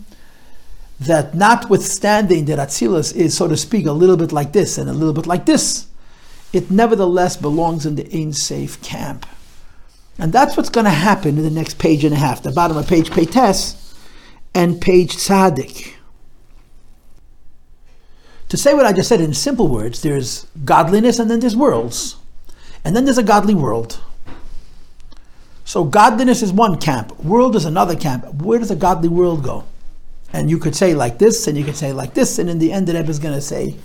that 1.01 1.35
notwithstanding 1.35 2.45
that 2.47 2.59
Atzilus 2.59 3.15
is, 3.15 3.37
so 3.37 3.49
to 3.49 3.57
speak, 3.57 3.87
a 3.87 3.93
little 3.93 4.17
bit 4.17 4.33
like 4.33 4.53
this 4.53 4.79
and 4.79 4.89
a 4.89 4.93
little 4.93 5.15
bit 5.15 5.27
like 5.27 5.47
this, 5.47 5.87
it 6.53 6.71
nevertheless 6.71 7.37
belongs 7.37 7.87
in 7.87 7.97
the 7.97 8.05
Ein 8.05 8.33
Seif 8.33 8.83
camp. 8.83 9.27
And 10.19 10.33
that's 10.33 10.57
what's 10.57 10.71
going 10.71 10.85
to 10.85 10.91
happen 10.91 11.37
in 11.37 11.45
the 11.45 11.51
next 11.51 11.79
page 11.79 12.05
and 12.05 12.15
a 12.15 12.19
half, 12.19 12.43
the 12.43 12.53
bottom 12.53 12.77
of 12.77 12.87
page 12.87 13.11
Peites 13.11 13.95
and 14.55 14.81
page 14.81 15.17
Tzaddik. 15.17 15.96
To 18.49 18.57
say 18.57 18.75
what 18.75 18.87
I 18.87 18.93
just 18.93 19.09
said 19.09 19.21
in 19.21 19.35
simple 19.35 19.69
words, 19.69 20.03
there's 20.03 20.47
godliness 20.65 21.19
and 21.19 21.31
then 21.31 21.41
there's 21.41 21.57
worlds. 21.57 22.17
And 22.85 22.95
then 22.95 23.05
there's 23.05 23.19
a 23.19 23.23
godly 23.23 23.55
world. 23.55 24.01
So 25.65 25.83
godliness 25.83 26.43
is 26.43 26.53
one 26.53 26.79
camp, 26.79 27.19
world 27.19 27.57
is 27.57 27.65
another 27.65 27.97
camp. 27.97 28.25
Where 28.35 28.61
does 28.61 28.71
a 28.71 28.77
godly 28.77 29.09
world 29.09 29.43
go? 29.43 29.65
And 30.33 30.49
you 30.49 30.59
could 30.59 30.77
say 30.77 30.95
like 30.95 31.19
this, 31.19 31.49
and 31.49 31.59
you 31.59 31.65
could 31.65 31.77
say 31.77 31.93
like 31.93 32.15
this, 32.15 32.39
and 32.39 32.49
in 32.49 32.61
the 32.61 32.73
end, 32.73 32.87
the 32.87 32.95
Rebbe 32.95 33.11
is 33.11 33.19
going 33.19 33.35
to 33.35 33.41
say, 33.41 33.77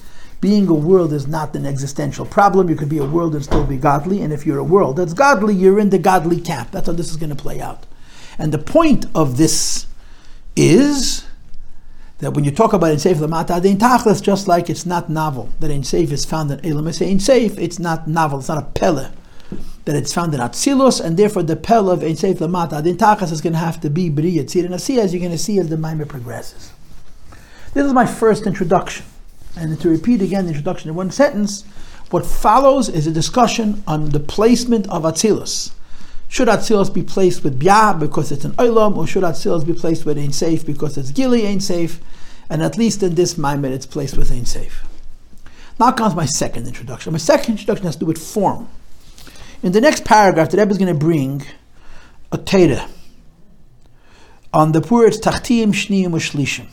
being 0.42 0.68
a 0.68 0.74
world 0.74 1.14
is 1.14 1.28
not 1.28 1.56
an 1.56 1.66
existential 1.66 2.26
problem. 2.26 2.70
You 2.70 2.76
could 2.76 2.90
be 2.90 2.98
a 2.98 3.06
world 3.06 3.36
and 3.36 3.44
still 3.44 3.64
be 3.64 3.78
godly, 3.78 4.22
and 4.22 4.34
if 4.34 4.46
you're 4.46 4.58
a 4.60 4.64
world 4.64 4.98
that's 4.98 5.14
godly, 5.14 5.56
you're 5.56 5.80
in 5.80 5.90
the 5.90 6.00
godly 6.00 6.42
camp. 6.42 6.72
That's 6.72 6.88
how 6.88 6.94
this 6.94 7.10
is 7.10 7.18
going 7.18 7.30
to 7.30 7.36
play 7.36 7.62
out. 7.62 7.86
And 8.38 8.52
the 8.52 8.58
point 8.58 9.06
of 9.16 9.38
this 9.38 9.86
is 10.56 11.26
that 12.22 12.34
when 12.34 12.44
you 12.44 12.52
talk 12.52 12.72
about 12.72 12.92
Ein 12.92 12.98
Seif 12.98 13.16
Lamata 13.16 13.60
Adein 13.60 13.78
Tachlis, 13.78 14.22
just 14.22 14.48
like 14.48 14.70
it's 14.70 14.86
not 14.86 15.10
novel 15.10 15.50
that 15.60 15.72
Ein 15.72 15.82
Seif 15.82 16.12
is 16.12 16.24
found 16.24 16.52
in 16.52 16.64
Elam 16.64 16.88
Ein 16.88 16.94
Seif, 16.94 17.58
it's 17.58 17.80
not 17.80 18.08
novel, 18.08 18.40
it's 18.40 18.48
not 18.48 18.64
a 18.64 18.68
pele 18.68 19.12
that 19.86 19.96
it's 19.96 20.14
found 20.14 20.34
in 20.34 20.40
Atzilus, 20.40 21.04
and 21.04 21.18
therefore 21.18 21.42
the 21.42 21.56
pele 21.56 21.92
of 21.92 22.04
Ein 22.04 22.14
Seif 22.14 22.38
Lamata 22.38 22.82
Adein 22.82 22.96
Tachlis 22.96 23.32
is 23.32 23.42
going 23.42 23.54
to 23.54 23.60
have 23.60 23.82
to 23.82 23.90
be 23.90 24.10
Bri 24.10 24.36
Yitzir 24.36 24.66
and 24.66 24.76
Asiyah, 24.76 25.00
as 25.00 25.14
you're 25.14 25.20
going 25.20 25.32
to 25.32 25.38
see 25.38 25.58
as 25.58 25.70
the 25.70 25.76
Maimah 25.76 26.08
progresses. 26.08 26.72
This 27.74 27.86
is 27.86 27.94
my 27.94 28.06
first 28.06 28.46
introduction. 28.46 29.06
And 29.58 29.80
to 29.82 29.90
repeat 29.90 30.22
again 30.22 30.46
the 30.46 30.52
introduction 30.52 30.90
in 30.90 30.96
one 30.96 31.10
sentence, 31.10 31.64
what 32.12 32.26
follows 32.26 32.88
is 32.88 33.08
a 33.08 33.12
discussion 33.12 33.84
on 33.88 34.10
the 34.10 34.20
placement 34.20 34.88
of 34.90 35.04
Atzilus. 35.04 35.72
Should 36.32 36.48
Atzilus 36.48 36.94
be 36.94 37.04
placed 37.04 37.44
with 37.44 37.60
Bia 37.60 37.94
because 38.00 38.32
it's 38.32 38.46
an 38.46 38.54
Olam, 38.54 38.96
or 38.96 39.06
should 39.06 39.24
Atzilus 39.24 39.68
be 39.68 39.74
placed 39.74 40.06
with 40.06 40.18
Ein 40.18 40.30
Seif 40.30 40.66
because 40.66 40.98
it's 40.98 41.12
Gili 41.12 41.46
Ein 41.46 41.60
Seif? 41.60 42.00
And 42.50 42.64
at 42.64 42.78
least 42.78 43.04
in 43.04 43.16
this 43.16 43.38
Maimon, 43.38 43.74
it's 43.74 43.86
placed 43.86 44.16
with 44.16 44.32
Ein 44.32 44.44
Seif. 44.44 44.72
Now 45.78 45.92
comes 45.92 46.16
my 46.16 46.26
second 46.26 46.68
introduction. 46.68 47.12
My 47.12 47.18
second 47.18 47.56
introduction 47.56 47.86
has 47.86 47.96
to 47.96 48.00
do 48.00 48.06
with 48.06 48.18
form. 48.18 48.70
In 49.62 49.74
the 49.74 49.82
next 49.82 50.06
paragraph, 50.06 50.52
the 50.52 50.58
Rebbe 50.58 50.72
is 50.72 50.78
going 50.78 50.94
to 50.94 50.98
bring 50.98 51.46
a 52.32 52.38
Teda 52.38 52.90
on 54.54 54.72
the 54.72 54.80
words 54.80 55.20
Tachtim, 55.20 55.74
Shniim, 55.74 56.12
Shlishim. 56.12 56.68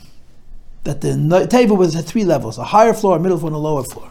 That 0.85 1.01
the 1.01 1.09
Teva 1.09 1.77
was 1.77 1.97
at 1.97 2.05
three 2.05 2.23
levels 2.23 2.57
a 2.57 2.63
higher 2.63 2.93
floor, 2.93 3.17
a 3.17 3.19
middle 3.19 3.37
floor, 3.37 3.49
and 3.49 3.57
a 3.57 3.59
lower 3.59 3.83
floor. 3.83 4.09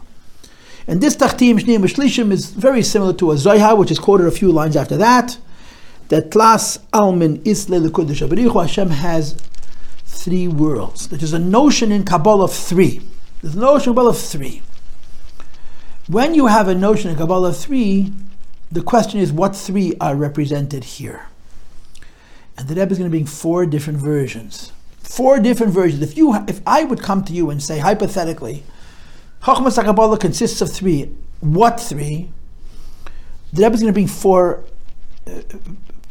And 0.89 1.03
this 1.03 1.15
Tachtim, 1.15 1.61
Shniim, 1.61 1.81
Shlishim 1.85 2.33
is 2.33 2.51
very 2.51 2.83
similar 2.83 3.13
to 3.13 3.31
a 3.31 3.37
Zohar, 3.37 3.77
which 3.77 3.91
is 3.91 3.99
quoted 3.99 4.27
a 4.27 4.31
few 4.31 4.51
lines 4.51 4.75
after 4.75 4.97
that. 4.97 5.37
That 6.09 6.31
Tlas 6.31 6.79
Almin 6.95 7.47
Isle 7.47 7.83
Lekudish 7.83 8.27
Abarichu 8.27 8.63
Hashem 8.63 8.89
has 8.89 9.35
three 10.07 10.49
worlds. 10.49 11.09
There's 11.09 11.35
a 11.35 11.39
notion 11.39 11.93
in 11.93 12.05
Kabbalah 12.05 12.45
of 12.45 12.55
three. 12.55 13.03
There's 13.43 13.55
a 13.55 13.61
notion 13.61 13.91
in 13.91 13.95
Kabbalah 13.97 14.11
of 14.11 14.19
three. 14.19 14.63
When 16.07 16.35
you 16.35 16.47
have 16.47 16.69
a 16.69 16.75
notion 16.75 17.11
in 17.11 17.19
Kabbalah 17.19 17.51
of 17.51 17.59
three, 17.59 18.11
the 18.73 18.81
question 18.81 19.21
is 19.21 19.31
what 19.31 19.55
three 19.55 19.95
are 20.01 20.17
represented 20.17 20.85
here? 20.85 21.27
And 22.57 22.67
the 22.67 22.75
Rebbe 22.75 22.93
is 22.93 22.99
going 22.99 23.11
to 23.11 23.15
bring 23.15 23.27
four 23.27 23.67
different 23.67 23.99
versions. 23.99 24.73
Four 25.03 25.39
different 25.39 25.75
versions. 25.75 26.01
If 26.01 26.17
you, 26.17 26.35
if 26.49 26.63
I 26.67 26.85
would 26.85 27.03
come 27.03 27.25
to 27.25 27.35
you 27.35 27.51
and 27.51 27.63
say 27.63 27.79
hypothetically, 27.79 28.65
Chachmas 29.43 29.83
Kabbalah 29.83 30.19
consists 30.19 30.61
of 30.61 30.71
three. 30.73 31.11
What 31.41 31.81
three? 31.81 32.31
The 33.53 33.63
Rebbe 33.63 33.75
is 33.75 33.81
going 33.81 33.93
to 33.93 33.97
bring 33.97 34.07
four 34.07 34.65
uh, 35.27 35.41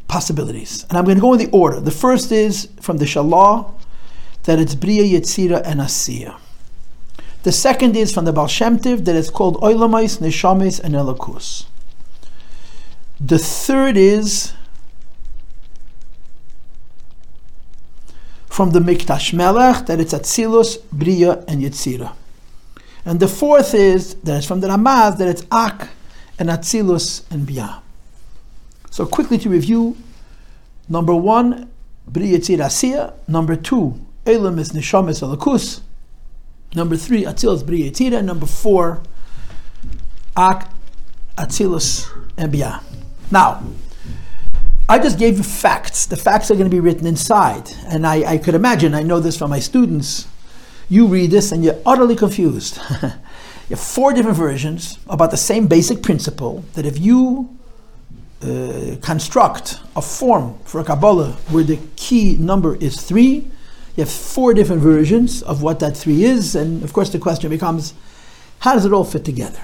possibilities, 0.07 0.85
and 0.89 0.97
I'm 0.97 1.05
going 1.05 1.17
to 1.17 1.21
go 1.21 1.33
in 1.33 1.39
the 1.39 1.49
order. 1.51 1.79
The 1.79 1.91
first 1.91 2.31
is 2.31 2.69
from 2.81 2.97
the 2.97 3.05
Shalah 3.05 3.71
that 4.43 4.59
it's 4.59 4.75
Bria, 4.75 5.03
Yetzira, 5.03 5.61
and 5.65 5.81
Asiya. 5.81 6.39
The 7.43 7.51
second 7.51 7.95
is 7.95 8.13
from 8.13 8.25
the 8.25 8.33
Baal 8.33 8.47
Shem 8.47 8.79
Tov, 8.79 9.05
that 9.05 9.15
it's 9.15 9.29
called 9.29 9.57
Oilamais, 9.57 10.19
Neshamis, 10.19 10.79
and 10.79 10.95
Elakus. 10.95 11.65
The 13.19 13.37
third 13.37 13.97
is 13.97 14.53
from 18.47 18.71
the 18.71 18.79
Mikdash 18.79 19.33
Melech, 19.33 19.85
that 19.85 19.99
it's 19.99 20.13
Atzilus, 20.13 20.81
Bria, 20.91 21.43
and 21.47 21.61
Yetzira. 21.61 22.13
And 23.07 23.21
the 23.21 23.27
fourth 23.29 23.73
is 23.73 24.15
that 24.15 24.39
it's 24.39 24.45
from 24.45 24.59
the 24.59 24.67
Ramaz, 24.67 25.17
that 25.19 25.29
it's 25.29 25.43
Ak, 25.49 25.87
and 26.37 26.49
Atzilus, 26.49 27.23
and 27.31 27.47
Bia. 27.47 27.81
So 28.91 29.05
quickly 29.05 29.37
to 29.37 29.49
review, 29.49 29.95
number 30.89 31.15
one, 31.15 31.71
Yetzira, 32.11 32.65
Asiya. 32.65 33.13
Number 33.25 33.55
two, 33.55 33.97
Elam 34.25 34.59
is 34.59 34.73
Neshamis 34.73 35.23
Alakus. 35.23 35.79
Number 36.75 36.97
three, 36.97 37.23
Atzilus 37.23 37.65
Bri. 37.65 37.89
Number 38.21 38.45
four, 38.45 39.01
Ak 40.35 40.69
Atzilus 41.37 42.09
and 42.35 42.51
Bia. 42.51 42.81
Now, 43.31 43.63
I 44.89 44.99
just 44.99 45.17
gave 45.17 45.37
you 45.37 45.43
facts. 45.43 46.07
The 46.07 46.17
facts 46.17 46.51
are 46.51 46.55
going 46.55 46.69
to 46.69 46.75
be 46.75 46.81
written 46.81 47.07
inside. 47.07 47.71
And 47.85 48.05
I, 48.05 48.33
I 48.33 48.37
could 48.37 48.53
imagine, 48.53 48.93
I 48.93 49.03
know 49.03 49.21
this 49.21 49.37
from 49.37 49.49
my 49.49 49.59
students, 49.59 50.27
you 50.89 51.07
read 51.07 51.31
this 51.31 51.51
and 51.51 51.63
you're 51.63 51.79
utterly 51.85 52.15
confused. 52.15 52.77
you 53.01 53.09
have 53.69 53.79
four 53.79 54.13
different 54.13 54.37
versions 54.37 54.99
about 55.07 55.31
the 55.31 55.37
same 55.37 55.67
basic 55.67 56.01
principle 56.01 56.63
that 56.73 56.85
if 56.85 56.97
you 56.99 57.49
uh, 58.41 58.95
construct 59.01 59.79
a 59.95 60.01
form 60.01 60.57
for 60.63 60.79
a 60.79 60.83
Kabbalah 60.83 61.31
where 61.49 61.63
the 61.63 61.79
key 61.95 62.37
number 62.37 62.75
is 62.75 63.01
three, 63.01 63.47
you 63.95 64.03
have 64.03 64.11
four 64.11 64.53
different 64.53 64.81
versions 64.81 65.41
of 65.41 65.63
what 65.63 65.79
that 65.79 65.97
three 65.97 66.23
is, 66.23 66.55
and 66.55 66.83
of 66.83 66.93
course 66.93 67.09
the 67.09 67.19
question 67.19 67.49
becomes, 67.49 67.95
how 68.59 68.73
does 68.73 68.85
it 68.85 68.93
all 68.93 69.03
fit 69.03 69.25
together? 69.25 69.61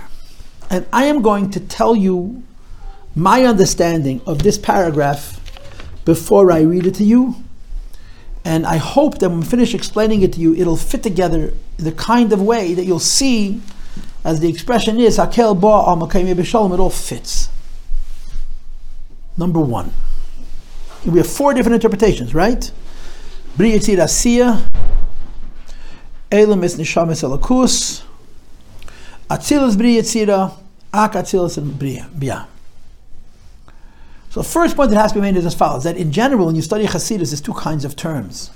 And 0.69 0.88
I 0.91 1.05
am 1.05 1.21
going 1.21 1.51
to 1.51 1.59
tell 1.59 1.95
you 1.95 2.43
my 3.15 3.43
understanding 3.43 4.21
of 4.26 4.39
this 4.41 4.57
paragraph 4.57 5.39
before 6.03 6.51
I 6.51 6.61
read 6.61 6.88
it 6.88 6.95
to 6.95 7.03
you. 7.03 7.36
And 8.45 8.65
I 8.65 8.77
hope 8.77 9.19
that 9.19 9.29
when 9.29 9.39
we 9.39 9.45
finish 9.45 9.73
explaining 9.73 10.21
it 10.21 10.33
to 10.33 10.39
you, 10.39 10.53
it'll 10.55 10.75
fit 10.75 11.01
together 11.01 11.53
the 11.77 11.91
kind 11.93 12.33
of 12.33 12.41
way 12.41 12.73
that 12.73 12.83
you'll 12.83 12.99
see, 12.99 13.61
as 14.23 14.41
the 14.41 14.49
expression 14.49 14.99
is, 14.99 15.17
Hakel 15.17 15.59
ba 15.59 15.67
al 15.67 15.97
b'shalom, 15.97 16.73
it 16.73 16.79
all 16.79 16.89
fits. 16.89 17.49
Number 19.37 19.59
one. 19.59 19.93
We 21.05 21.19
have 21.19 21.27
four 21.27 21.53
different 21.53 21.75
interpretations, 21.75 22.33
right? 22.33 22.71
Bri 23.57 23.71
Yitzir 23.71 23.97
Asiya, 23.97 24.67
Elam 26.31 26.63
is 26.63 26.75
Nishamis 26.77 27.23
Elakus, 27.23 28.03
Atzilus 29.29 29.77
Bri 29.77 29.95
Yitzira, 29.95 30.53
Ak 30.93 31.13
Atzilus 31.13 31.57
and 31.57 31.77
Bia. 31.79 32.47
So 34.34 34.41
the 34.41 34.49
first 34.49 34.75
point 34.75 34.89
that 34.89 34.99
has 34.99 35.11
to 35.11 35.19
be 35.19 35.21
made 35.21 35.38
is 35.38 35.45
as 35.45 35.53
follows, 35.53 35.84
that 35.84 35.95
in 35.95 36.11
general, 36.11 36.47
when 36.47 36.55
you 36.55 36.63
study 36.63 36.88
Hasidus, 36.88 37.29
there's 37.29 37.39
two 37.39 37.53
kinds 37.53 37.86
of 37.86 37.95
terms. 37.95 38.49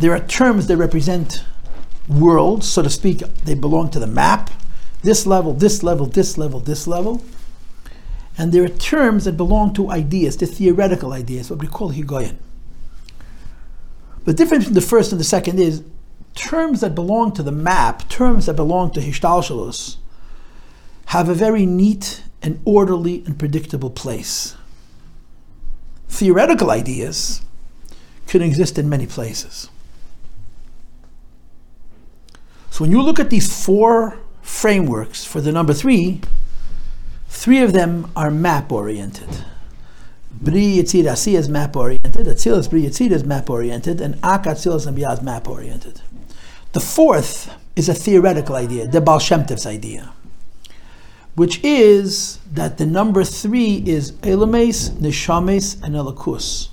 There 0.00 0.10
are 0.10 0.18
terms 0.18 0.66
that 0.66 0.76
represent 0.78 1.44
worlds, 2.08 2.68
so 2.68 2.82
to 2.82 2.90
speak, 2.90 3.18
they 3.44 3.54
belong 3.54 3.88
to 3.90 4.00
the 4.00 4.08
map, 4.08 4.50
this 5.02 5.26
level, 5.26 5.54
this 5.54 5.84
level, 5.84 6.06
this 6.06 6.36
level, 6.36 6.58
this 6.58 6.88
level. 6.88 7.22
And 8.36 8.50
there 8.50 8.64
are 8.64 8.68
terms 8.68 9.26
that 9.26 9.36
belong 9.36 9.74
to 9.74 9.92
ideas, 9.92 10.34
to 10.38 10.46
theoretical 10.46 11.12
ideas, 11.12 11.48
what 11.48 11.60
we 11.60 11.68
call 11.68 11.92
Higoyen. 11.92 12.34
The 14.24 14.34
difference 14.34 14.64
between 14.64 14.74
the 14.74 14.80
first 14.80 15.12
and 15.12 15.20
the 15.20 15.24
second 15.24 15.60
is 15.60 15.84
terms 16.34 16.80
that 16.80 16.96
belong 16.96 17.30
to 17.34 17.44
the 17.44 17.52
map, 17.52 18.08
terms 18.08 18.46
that 18.46 18.54
belong 18.54 18.90
to 18.90 19.00
Hishtalshalos, 19.00 19.98
have 21.06 21.28
a 21.28 21.34
very 21.34 21.64
neat 21.64 22.24
and 22.42 22.60
orderly 22.64 23.22
and 23.26 23.38
predictable 23.38 23.90
place. 23.90 24.56
Theoretical 26.08 26.70
ideas 26.70 27.42
can 28.26 28.42
exist 28.42 28.78
in 28.78 28.88
many 28.88 29.06
places. 29.06 29.68
So 32.70 32.84
when 32.84 32.90
you 32.90 33.02
look 33.02 33.20
at 33.20 33.30
these 33.30 33.64
four 33.64 34.18
frameworks 34.42 35.24
for 35.24 35.40
the 35.40 35.52
number 35.52 35.74
three, 35.74 36.20
three 37.28 37.62
of 37.62 37.72
them 37.72 38.10
are 38.16 38.30
map 38.30 38.72
oriented. 38.72 39.44
Bri 40.32 40.76
Yitzir 40.76 41.10
Asi 41.10 41.36
is 41.36 41.48
map 41.48 41.76
oriented, 41.76 42.26
Atzilus 42.26 42.70
Bri 42.70 42.84
Yitzir 42.84 43.10
is 43.10 43.24
map 43.24 43.50
oriented, 43.50 44.00
and 44.00 44.18
Ak 44.22 44.44
Atzilus 44.44 44.86
and 44.86 44.96
Biyah 44.96 45.14
is 45.14 45.22
map 45.22 45.48
oriented. 45.48 46.00
The 46.72 46.80
fourth 46.80 47.52
is 47.76 47.88
a 47.88 47.94
theoretical 47.94 48.54
idea, 48.54 48.86
the 48.86 49.00
Baal 49.00 49.20
idea, 49.66 50.12
which 51.34 51.62
is 51.62 52.38
that 52.52 52.78
the 52.78 52.86
number 52.86 53.24
three 53.24 53.82
is 53.86 54.12
Elames, 54.22 54.90
Neshames, 54.90 55.82
and 55.82 55.94
Elakus. 55.94 56.68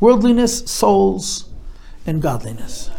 Worldliness, 0.00 0.70
souls, 0.70 1.48
and 2.06 2.20
godliness. 2.20 2.90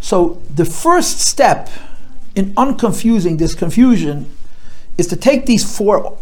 So 0.00 0.40
the 0.54 0.64
first 0.64 1.20
step 1.20 1.68
in 2.34 2.54
unconfusing 2.54 3.38
this 3.38 3.54
confusion 3.54 4.30
is 4.96 5.06
to 5.08 5.16
take 5.16 5.46
these 5.46 5.76
four 5.76 6.18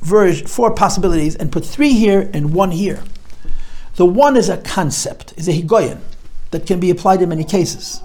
version, 0.00 0.46
four 0.46 0.74
possibilities 0.74 1.36
and 1.36 1.52
put 1.52 1.64
three 1.64 1.92
here 1.92 2.30
and 2.34 2.52
one 2.52 2.72
here. 2.72 3.02
The 3.96 4.06
one 4.06 4.36
is 4.36 4.48
a 4.48 4.56
concept, 4.58 5.34
is 5.36 5.48
a 5.48 5.52
higoyen 5.52 6.00
that 6.50 6.66
can 6.66 6.80
be 6.80 6.90
applied 6.90 7.22
in 7.22 7.28
many 7.28 7.44
cases. 7.44 8.02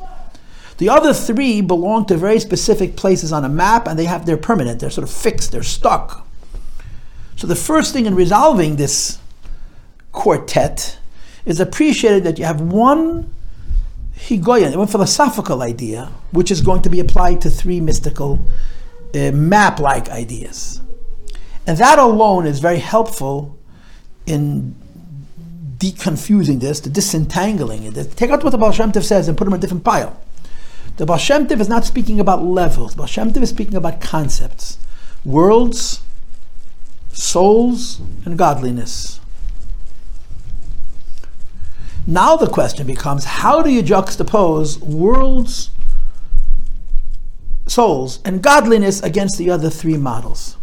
The 0.78 0.90
other 0.90 1.14
three 1.14 1.62
belong 1.62 2.06
to 2.08 2.18
very 2.18 2.40
specific 2.40 2.96
places 2.96 3.32
on 3.32 3.46
a 3.46 3.50
map, 3.50 3.88
and 3.88 3.98
they 3.98 4.06
have 4.06 4.26
they're 4.26 4.38
permanent. 4.38 4.80
They're 4.80 4.90
sort 4.90 5.08
of 5.08 5.14
fixed. 5.14 5.52
They're 5.52 5.64
stuck. 5.64 6.28
So 7.36 7.48
the 7.48 7.56
first 7.56 7.94
thing 7.94 8.06
in 8.06 8.16
resolving 8.16 8.76
this 8.76 9.20
quartet 10.12 10.98
is 11.46 11.60
appreciated 11.60 12.24
that 12.24 12.40
you 12.40 12.46
have 12.46 12.62
one 12.62 13.34
higoyan, 14.18 14.76
one 14.76 14.88
philosophical 14.88 15.62
idea, 15.62 16.12
which 16.32 16.52
is 16.52 16.62
going 16.62 16.82
to 16.82 16.90
be 16.90 17.00
applied 17.00 17.42
to 17.42 17.50
three 17.50 17.80
mystical 17.82 18.40
uh, 19.14 19.32
map-like 19.32 20.10
ideas, 20.10 20.82
and 21.68 21.78
that 21.78 22.00
alone 22.00 22.46
is 22.46 22.60
very 22.60 22.80
helpful 22.80 23.58
in 24.26 24.76
deconfusing 25.78 26.60
this, 26.60 26.80
to 26.80 26.90
disentangling 26.90 27.84
it. 27.84 28.12
Take 28.16 28.32
out 28.32 28.44
what 28.44 28.50
the 28.52 28.58
Baal 28.58 28.72
Shem 28.72 28.92
Tov 28.92 29.04
says 29.04 29.28
and 29.28 29.38
put 29.38 29.46
them 29.46 29.54
in 29.54 29.60
a 29.60 29.62
different 29.62 29.84
pile. 29.84 30.20
The 30.98 31.06
Baal 31.06 31.18
is 31.18 31.70
not 31.70 31.86
speaking 31.86 32.20
about 32.20 32.44
levels. 32.44 32.96
The 32.96 33.06
Shem 33.06 33.30
is 33.30 33.50
speaking 33.50 33.76
about 33.76 34.00
concepts, 34.00 34.78
worlds, 35.26 36.02
souls, 37.12 38.00
and 38.24 38.38
godliness. 38.38 39.20
Now 42.08 42.36
the 42.36 42.48
question 42.48 42.86
becomes 42.86 43.26
how 43.26 43.62
do 43.62 43.70
you 43.70 43.82
juxtapose 43.82 44.80
worlds, 44.80 45.72
souls, 47.68 48.20
and 48.24 48.42
godliness 48.42 49.02
against 49.02 49.38
the 49.38 49.50
other 49.50 49.70
three 49.70 49.98
models? 49.98 50.56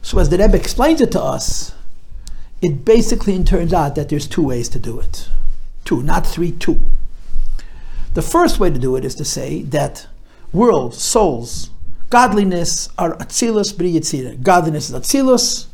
So, 0.00 0.18
as 0.18 0.28
the 0.30 0.38
Rebbe 0.38 0.56
explains 0.56 1.00
it 1.00 1.10
to 1.12 1.20
us, 1.20 1.74
it 2.62 2.84
basically 2.84 3.42
turns 3.44 3.72
out 3.74 3.96
that 3.96 4.08
there's 4.08 4.26
two 4.26 4.42
ways 4.42 4.68
to 4.70 4.78
do 4.78 5.00
it. 5.00 5.28
Two, 5.84 6.02
not 6.02 6.26
three, 6.26 6.52
two. 6.52 6.80
The 8.18 8.22
first 8.22 8.58
way 8.58 8.68
to 8.68 8.80
do 8.80 8.96
it 8.96 9.04
is 9.04 9.14
to 9.14 9.24
say 9.24 9.62
that 9.62 10.08
world, 10.52 10.92
souls, 10.92 11.70
godliness 12.10 12.88
are 12.98 13.16
atzilus 13.18 13.78
bri 13.78 13.92
yitzira. 13.92 14.42
Godliness 14.42 14.90
is 14.90 14.96
atzilus, 14.96 15.66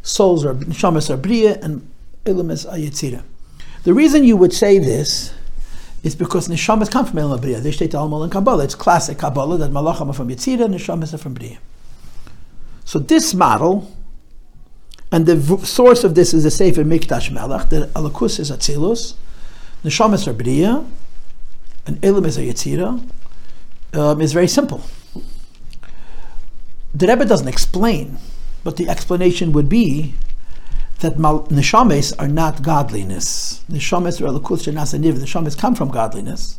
souls 0.00 0.44
are 0.44 0.54
neshamas 0.54 1.10
are 1.10 1.16
bria, 1.16 1.58
and 1.60 1.90
ilim 2.24 2.52
is 2.52 2.66
yitzira. 2.66 3.24
The 3.82 3.92
reason 3.92 4.22
you 4.22 4.36
would 4.36 4.52
say 4.52 4.78
this 4.78 5.34
is 6.04 6.14
because 6.14 6.46
neshamas 6.46 6.88
come 6.88 7.04
from 7.04 7.18
ilim 7.18 7.40
bria. 7.40 7.58
They 7.58 7.72
state 7.72 7.90
almal 7.90 8.22
in 8.22 8.30
Kabbalah. 8.30 8.62
It's 8.62 8.76
classic 8.76 9.18
Kabbalah 9.18 9.58
that 9.58 9.72
malacham 9.72 10.08
are 10.10 10.14
from 10.14 10.28
yitzira, 10.28 10.68
neshamas 10.68 11.14
are 11.14 11.18
from 11.18 11.34
bria. 11.34 11.58
So 12.84 13.00
this 13.00 13.34
model, 13.34 13.90
and 15.10 15.26
the 15.26 15.34
v- 15.34 15.66
source 15.66 16.04
of 16.04 16.14
this 16.14 16.32
is 16.32 16.44
the 16.44 16.50
Sefer 16.52 16.84
Mikdash 16.84 17.32
Melech, 17.32 17.70
the 17.70 17.90
Alakus 17.96 18.38
is 18.38 18.52
Atzilus, 18.52 19.16
Neshamas 19.82 20.28
are 20.28 20.32
Bria, 20.32 20.84
and 21.86 22.04
Elim 22.04 22.24
is 22.24 22.36
a 22.36 22.42
Yetzira, 22.42 23.08
um, 23.94 24.20
is 24.20 24.32
very 24.32 24.48
simple. 24.48 24.82
The 26.94 27.06
Rebbe 27.06 27.24
doesn't 27.24 27.48
explain, 27.48 28.18
but 28.64 28.76
the 28.76 28.88
explanation 28.88 29.52
would 29.52 29.68
be 29.68 30.14
that 31.00 31.18
mal- 31.18 31.44
neshames 31.44 32.14
are 32.18 32.28
not 32.28 32.62
godliness. 32.62 33.62
Neshames 33.70 34.20
are 34.20 34.24
alakus 34.24 34.64
shenasaniv. 34.64 35.14
Neshames 35.14 35.56
come 35.56 35.74
from 35.74 35.90
godliness. 35.90 36.58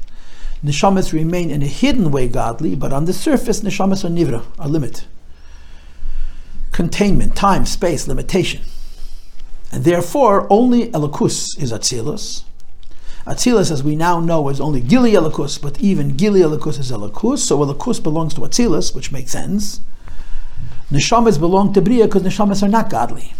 Neshames 0.64 1.12
remain 1.12 1.50
in 1.50 1.62
a 1.62 1.68
hidden 1.68 2.12
way 2.12 2.28
godly, 2.28 2.76
but 2.76 2.94
on 2.94 3.06
the 3.06 3.14
surface, 3.14 3.62
neshames 3.62 4.04
are 4.04 4.10
nivra, 4.10 4.44
are 4.60 4.68
limit. 4.68 5.08
Containment, 6.72 7.36
time, 7.36 7.66
space, 7.66 8.08
limitation. 8.08 8.62
And 9.72 9.84
therefore, 9.84 10.48
only 10.50 10.92
alakus 10.92 11.62
is 11.62 11.72
atzilus. 11.72 12.44
Atzilus, 13.28 13.72
as 13.72 13.84
we 13.84 13.96
now 13.96 14.22
know, 14.22 14.48
is 14.48 14.62
only 14.62 14.80
gili 14.80 15.12
alakus, 15.12 15.62
but 15.62 15.80
even 15.82 16.16
gili 16.16 16.40
alakus 16.40 16.80
is 16.80 16.92
alakus. 16.92 17.40
So 17.40 17.60
alakus 17.60 18.02
belongs 18.02 18.34
to 18.36 18.42
atzilus, 18.42 18.96
which 18.96 19.12
makes 19.12 19.32
sense. 19.32 19.82
Neshamas 20.90 21.38
belong 21.38 21.74
to 21.74 21.82
Bria 21.82 22.06
because 22.06 22.24
neshamas 22.24 22.64
are 22.64 22.70
not 22.70 22.90
godly. 22.90 23.34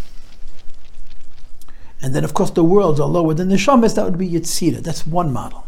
And 2.02 2.14
then, 2.14 2.22
of 2.22 2.34
course, 2.34 2.50
the 2.50 2.62
worlds 2.62 3.00
are 3.00 3.08
lower 3.08 3.32
than 3.34 3.48
neshamas. 3.48 3.94
That 3.94 4.04
would 4.04 4.18
be 4.18 4.28
Yitzira. 4.28 4.82
That's 4.82 5.06
one 5.06 5.32
model. 5.32 5.66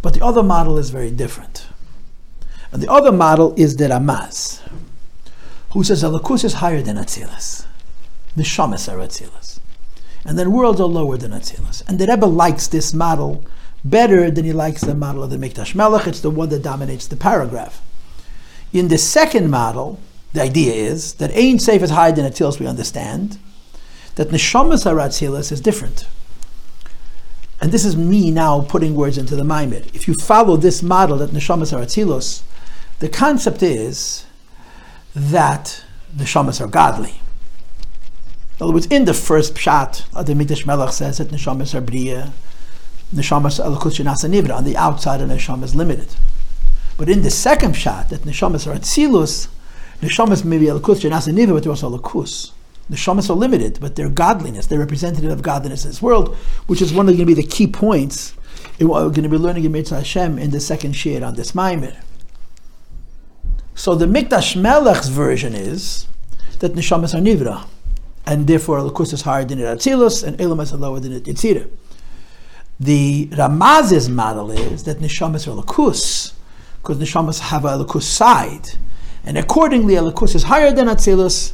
But 0.00 0.14
the 0.14 0.24
other 0.24 0.42
model 0.42 0.78
is 0.78 0.90
very 0.90 1.10
different. 1.10 1.66
And 2.70 2.82
the 2.82 2.90
other 2.90 3.12
model 3.12 3.54
is 3.56 3.76
the 3.76 3.84
Ramaz, 3.84 4.60
who 5.72 5.84
says 5.84 6.02
Alakus 6.02 6.44
is 6.44 6.54
higher 6.54 6.80
than 6.80 6.96
Atzilus. 6.96 7.66
Neshamas 8.36 8.90
are 8.90 8.96
Atzilus. 8.98 9.60
And 10.24 10.38
then 10.38 10.52
worlds 10.52 10.80
are 10.80 10.86
lower 10.86 11.16
than 11.16 11.32
Atzilus. 11.32 11.82
And 11.88 11.98
the 11.98 12.06
Rebbe 12.06 12.26
likes 12.26 12.68
this 12.68 12.94
model 12.94 13.44
better 13.84 14.30
than 14.30 14.44
he 14.44 14.52
likes 14.52 14.82
the 14.82 14.94
model 14.94 15.22
of 15.22 15.30
the 15.30 15.36
Mikdash 15.36 15.74
Melech. 15.74 16.06
It's 16.06 16.20
the 16.20 16.30
one 16.30 16.48
that 16.50 16.62
dominates 16.62 17.06
the 17.06 17.16
paragraph. 17.16 17.82
In 18.72 18.88
the 18.88 18.98
second 18.98 19.50
model, 19.50 19.98
the 20.32 20.42
idea 20.42 20.72
is 20.72 21.14
that 21.14 21.30
Ein 21.30 21.58
Seif 21.58 21.82
is 21.82 21.90
higher 21.90 22.12
than 22.12 22.30
Atzilus, 22.30 22.60
we 22.60 22.66
understand. 22.66 23.38
That 24.14 24.28
Neshamas 24.28 24.86
are 24.86 24.96
Atzilus 24.96 25.50
is 25.50 25.60
different. 25.60 26.06
And 27.60 27.70
this 27.70 27.84
is 27.84 27.96
me 27.96 28.30
now 28.30 28.62
putting 28.62 28.94
words 28.94 29.18
into 29.18 29.36
the 29.36 29.44
Maimid. 29.44 29.94
If 29.94 30.08
you 30.08 30.14
follow 30.14 30.56
this 30.56 30.82
model 30.82 31.18
that 31.18 31.30
Neshamas 31.30 31.72
are 31.72 31.84
Atzilus, 31.84 32.42
the 32.98 33.08
concept 33.08 33.62
is 33.62 34.26
that 35.14 35.84
Neshamas 36.16 36.60
are 36.60 36.66
godly. 36.66 37.21
In 38.58 38.64
other 38.64 38.72
words, 38.72 38.86
in 38.86 39.04
the 39.04 39.14
first 39.14 39.54
pshat, 39.54 40.04
the 40.24 40.34
Mikdash 40.34 40.66
Melech 40.66 40.92
says 40.92 41.18
that 41.18 41.28
Neshamas 41.28 41.74
are 41.74 41.80
Bria, 41.80 42.32
Neshamas 43.14 43.64
Alakus 43.64 43.98
Nivra, 44.00 44.56
on 44.56 44.64
the 44.64 44.76
outside 44.76 45.20
of 45.20 45.28
Neshamas 45.28 45.64
is 45.64 45.74
limited. 45.74 46.14
But 46.96 47.08
in 47.08 47.22
the 47.22 47.30
second 47.30 47.74
pshat, 47.74 48.10
that 48.10 48.22
Neshamas 48.22 48.66
are 48.66 48.78
Atzilus, 48.78 49.48
Neshamas 50.00 50.44
may 50.44 50.58
be 50.58 50.66
Alakus 50.66 51.02
Nivra, 51.02 51.54
but 51.54 51.62
they're 51.62 51.70
also 51.70 51.90
Alakus. 51.90 52.52
The 52.90 52.96
shamas 52.96 53.30
are 53.30 53.34
limited, 53.34 53.78
but 53.80 53.96
they're 53.96 54.10
godliness. 54.10 54.66
They're 54.66 54.78
representative 54.78 55.30
of 55.30 55.40
godliness 55.40 55.84
in 55.84 55.90
this 55.90 56.02
world, 56.02 56.36
which 56.66 56.82
is 56.82 56.92
one 56.92 57.08
of 57.08 57.16
going 57.16 57.26
to 57.26 57.34
be 57.34 57.40
the 57.40 57.46
key 57.46 57.66
points 57.66 58.34
in 58.78 58.88
what 58.88 59.02
we're 59.02 59.10
going 59.10 59.22
to 59.22 59.28
be 59.28 59.38
learning 59.38 59.64
in 59.64 59.72
Mitzvah 59.72 59.96
Hashem 59.96 60.38
in 60.38 60.50
the 60.50 60.60
second 60.60 60.92
shir 60.92 61.24
on 61.24 61.34
this 61.34 61.54
Maimir. 61.54 61.96
So 63.74 63.94
the 63.94 64.06
Mikdash 64.06 64.60
Melech's 64.60 65.08
version 65.08 65.54
is 65.54 66.06
that 66.58 66.74
neshamas 66.74 67.14
are 67.14 67.22
nivra, 67.22 67.66
and 68.26 68.46
therefore 68.46 68.78
Alakus 68.78 69.12
is 69.12 69.22
higher 69.22 69.44
than 69.44 69.58
Atzilus, 69.58 70.22
and 70.22 70.38
Elamas 70.38 70.72
are 70.72 70.76
lower 70.76 71.00
than 71.00 71.20
Yitzira. 71.20 71.68
The 72.78 73.28
Ramaz's 73.32 74.08
model 74.08 74.50
is 74.50 74.84
that 74.84 74.98
neshamas 74.98 75.46
are 75.46 75.62
Alakus, 75.62 76.32
because 76.80 76.98
neshamas 76.98 77.40
have 77.40 77.64
a 77.64 77.68
Alakus 77.68 78.02
side, 78.02 78.70
and 79.24 79.38
accordingly 79.38 79.94
Alakus 79.94 80.34
is 80.34 80.44
higher 80.44 80.72
than 80.72 80.86
Atzilus, 80.86 81.52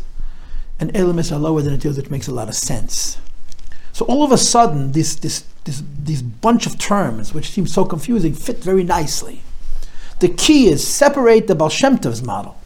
and 0.80 0.92
Elamis 0.92 1.32
are 1.32 1.38
lower 1.38 1.62
than 1.62 1.74
it 1.74 1.84
is, 1.84 1.96
which 1.96 2.10
makes 2.10 2.28
a 2.28 2.32
lot 2.32 2.48
of 2.48 2.54
sense. 2.54 3.18
So 3.92 4.04
all 4.04 4.22
of 4.22 4.30
a 4.30 4.38
sudden, 4.38 4.92
this, 4.92 5.16
this, 5.16 5.44
this, 5.64 5.82
these 6.04 6.22
bunch 6.22 6.66
of 6.66 6.78
terms, 6.78 7.34
which 7.34 7.50
seem 7.50 7.66
so 7.66 7.84
confusing, 7.84 8.32
fit 8.32 8.58
very 8.58 8.84
nicely. 8.84 9.42
The 10.20 10.28
key 10.28 10.68
is 10.68 10.86
separate 10.86 11.46
the 11.46 11.54
Baal 11.54 11.68
Shem 11.68 11.98
Tov's 11.98 12.22
model. 12.22 12.56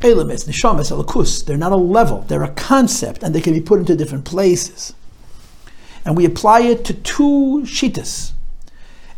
Elamis, 0.00 0.46
Nishamas, 0.46 0.90
Alakus, 0.90 1.44
they're 1.44 1.56
not 1.56 1.72
a 1.72 1.76
level, 1.76 2.22
they're 2.28 2.42
a 2.42 2.52
concept, 2.52 3.22
and 3.22 3.34
they 3.34 3.40
can 3.40 3.52
be 3.52 3.60
put 3.60 3.78
into 3.78 3.96
different 3.96 4.24
places. 4.24 4.92
And 6.04 6.16
we 6.16 6.24
apply 6.24 6.60
it 6.60 6.84
to 6.86 6.94
two 6.94 7.62
shitas. 7.64 8.32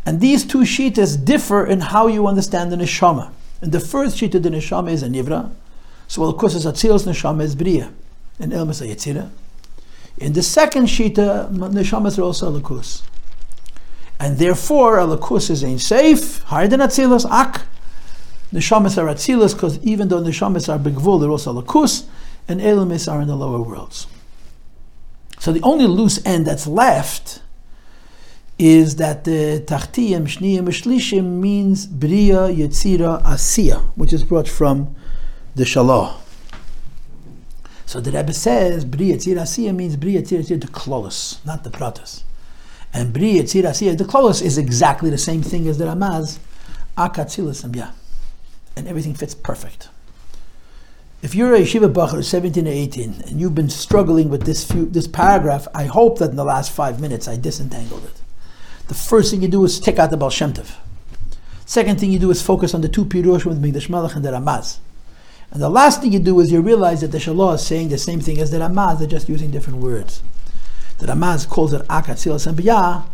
And 0.05 0.21
these 0.21 0.45
two 0.45 0.59
shitas 0.59 1.23
differ 1.23 1.65
in 1.65 1.81
how 1.81 2.07
you 2.07 2.27
understand 2.27 2.71
the 2.71 2.77
neshama. 2.77 3.31
And 3.61 3.71
the 3.71 3.79
first 3.79 4.17
shita, 4.17 4.41
the 4.41 4.49
neshama, 4.49 4.91
is 4.91 5.03
a 5.03 5.07
nivra, 5.07 5.51
so 6.07 6.31
course, 6.33 6.55
it's 6.55 6.65
Atzilus 6.65 7.05
Neshama 7.05 7.43
is 7.43 7.55
Bria, 7.55 7.91
and 8.39 8.53
Ilmas 8.53 8.85
Yetzira. 8.85 9.29
In 10.17 10.33
the 10.33 10.41
second 10.41 10.85
Shita, 10.85 11.51
Neshamas 11.51 12.17
are 12.17 12.23
also 12.23 12.51
Alakus. 12.51 13.03
And 14.19 14.37
therefore, 14.37 14.97
Alakus 14.97 15.49
is 15.49 15.63
Ein 15.63 15.75
Seif, 15.75 16.41
higher 16.43 16.67
than 16.67 16.79
Atzilus, 16.79 17.29
Ak. 17.29 17.65
Neshamas 18.53 18.97
are 18.97 19.07
Atzilus, 19.13 19.53
because 19.53 19.77
even 19.83 20.07
though 20.07 20.21
Neshamas 20.21 20.73
are 20.73 20.79
Begvul, 20.79 21.19
they're 21.19 21.29
also 21.29 21.53
Alakus, 21.53 22.05
and 22.47 22.61
Elamis 22.61 23.11
are 23.11 23.21
in 23.21 23.27
the 23.27 23.35
lower 23.35 23.61
worlds. 23.61 24.07
So 25.39 25.51
the 25.51 25.61
only 25.61 25.85
loose 25.85 26.25
end 26.25 26.47
that's 26.47 26.65
left 26.65 27.41
is 28.57 28.95
that 28.95 29.23
the 29.23 29.63
Tachtiyim, 29.65 30.23
Shniyim, 30.23 30.63
Shlishim 30.63 31.25
means 31.39 31.85
Bria, 31.85 32.47
Yetzira, 32.47 33.21
Asiya, 33.23 33.81
which 33.95 34.13
is 34.13 34.23
brought 34.23 34.47
from 34.47 34.95
the 35.55 35.63
Shalah. 35.63 36.15
So 37.85 38.01
the 38.01 38.11
Rebbe 38.11 38.33
says, 38.33 38.83
Bri 38.83 39.09
Yetzir 39.09 39.35
Asiya 39.35 39.75
means 39.75 39.95
Bri 39.95 40.13
Yetzir 40.13 40.39
Asiya, 40.39 40.59
the 40.59 40.67
Klolos, 40.67 41.45
not 41.45 41.63
the 41.63 41.69
Pratas. 41.69 42.23
And 42.93 43.13
Bri 43.13 43.35
Yetzir 43.35 43.63
Asiya, 43.63 43.97
the 43.97 44.03
Klolos, 44.03 44.41
is 44.41 44.57
exactly 44.57 45.09
the 45.09 45.17
same 45.17 45.43
thing 45.43 45.67
as 45.67 45.77
the 45.77 45.85
Ramaz, 45.85 46.39
Akatzilis 46.97 47.63
and 47.63 47.73
And 48.77 48.87
everything 48.87 49.15
fits 49.15 49.33
perfect. 49.33 49.89
If 51.23 51.33
you're 51.33 51.55
a 51.55 51.61
yeshiva 51.61 51.91
bacher, 51.91 52.23
17 52.23 52.67
or 52.67 52.71
18, 52.71 53.23
and 53.25 53.41
you've 53.41 53.55
been 53.55 53.71
struggling 53.71 54.29
with 54.29 54.43
this 54.45 54.69
few, 54.69 54.85
this 54.85 55.07
paragraph, 55.07 55.67
I 55.73 55.85
hope 55.85 56.19
that 56.19 56.29
in 56.29 56.35
the 56.35 56.43
last 56.43 56.71
five 56.71 57.01
minutes 57.01 57.27
I 57.27 57.37
disentangled 57.37 58.05
it. 58.05 58.21
the 58.87 58.93
first 58.93 59.31
thing 59.31 59.41
you 59.41 59.47
do 59.47 59.65
is 59.65 59.79
take 59.79 59.97
out 59.97 60.11
the 60.11 60.17
Baal 60.17 60.29
Shem 60.29 60.53
Tov. 60.53 60.75
Second 61.65 61.99
thing 61.99 62.11
you 62.11 62.19
do 62.19 62.29
is 62.29 62.43
focus 62.43 62.75
on 62.75 62.81
the 62.81 62.87
two 62.87 63.03
Pirush 63.03 63.45
with 63.45 63.59
Mikdash 63.59 63.89
Melech 63.89 64.15
and 64.15 64.23
the 64.23 64.29
Ramaz. 64.29 64.77
And 65.49 65.59
the 65.59 65.69
last 65.69 66.01
thing 66.01 66.13
you 66.13 66.19
do 66.19 66.39
is 66.39 66.51
you 66.51 66.61
realize 66.61 67.01
that 67.01 67.11
the 67.11 67.17
Shalah 67.17 67.55
is 67.55 67.65
saying 67.65 67.89
the 67.89 67.97
same 67.97 68.19
thing 68.19 68.39
as 68.39 68.51
the 68.51 68.59
Ramaz, 68.59 68.99
they're 68.99 69.07
just 69.07 69.27
using 69.27 69.49
different 69.49 69.79
words. 69.79 70.21
The 70.99 71.07
Ramaz 71.07 71.49
calls 71.49 71.73
it 71.73 71.81
Akat 71.87 72.19
Silas 72.19 72.45
and 72.45 72.55
Biyah, 72.55 73.05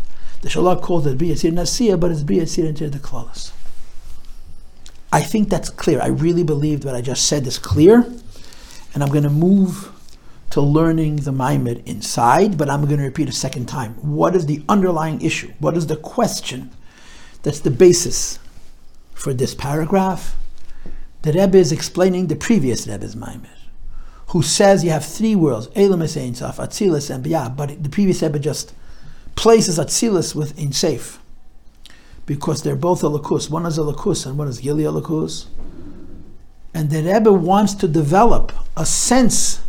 the 0.41 0.49
Shalah 0.49 0.81
calls 0.81 1.06
it 1.06 1.18
Biyasir 1.18 1.53
Nasiyah, 1.53 1.98
but 1.98 2.11
it's 2.11 2.23
Biyasir 2.23 2.68
into 2.68 2.90
the 2.90 2.99
Klalas. 2.99 3.53
I 5.14 5.22
think 5.22 5.48
that's 5.48 5.69
clear. 5.69 6.02
I 6.02 6.07
really 6.07 6.44
believe 6.44 6.84
what 6.84 6.95
I 6.95 7.02
just 7.02 7.27
said 7.27 7.45
is 7.45 7.60
clear. 7.60 7.99
And 8.94 9.03
I'm 9.03 9.10
going 9.10 9.23
to 9.23 9.30
move 9.30 9.91
to 10.49 10.60
learning 10.60 11.18
the 11.18 11.31
Maimed 11.31 11.84
inside, 11.88 12.57
but 12.57 12.68
I'm 12.68 12.85
going 12.85 12.98
to 12.98 13.06
repeat 13.06 13.30
a 13.30 13.31
second 13.31 13.68
time. 13.68 13.94
What 14.02 14.35
is 14.35 14.48
the 14.48 14.64
underlying 14.68 15.22
issue? 15.22 15.53
What 15.60 15.77
is 15.77 15.85
the 15.85 15.98
question 15.98 16.72
that's 17.44 17.60
the 17.60 17.69
basis 17.69 18.40
for 19.14 19.35
this 19.35 19.53
paragraph? 19.53 20.35
The 21.22 21.31
Rebbe 21.31 21.60
is 21.60 21.72
explaining 21.72 22.26
the 22.26 22.35
previous 22.35 22.88
Rebbe's 22.88 23.15
Maimed, 23.15 23.48
who 24.30 24.41
says 24.41 24.84
you 24.84 24.90
have 24.90 25.06
three 25.06 25.35
worlds, 25.35 25.69
Elam 25.76 26.02
is 26.02 26.18
Ein 26.18 26.34
Sof, 26.34 26.57
Atzilus, 26.57 27.14
and 27.14 27.23
Biyah, 27.23 27.56
but 27.56 27.84
the 27.84 27.90
previous 27.90 28.23
Rebbe 28.23 28.40
just 28.40 28.73
places 29.35 29.77
Atzilus 29.77 30.34
with 30.34 30.60
Ein 30.60 30.72
because 32.26 32.64
they're 32.64 32.76
both 32.76 33.04
a 33.04 33.08
lakus. 33.08 33.50
One 33.50 33.66
is 33.66 33.78
a 33.78 33.82
lakus 33.82 34.26
and 34.26 34.38
one 34.38 34.48
is 34.48 34.60
Gili 34.60 34.86
a 34.86 34.91
lakus. 34.91 35.45
And 36.74 36.90
the 36.90 37.04
Rebbe 37.04 37.32
wants 37.32 37.74
to 37.76 37.88
develop 37.88 38.52
a 38.76 38.86
sense 38.86 39.62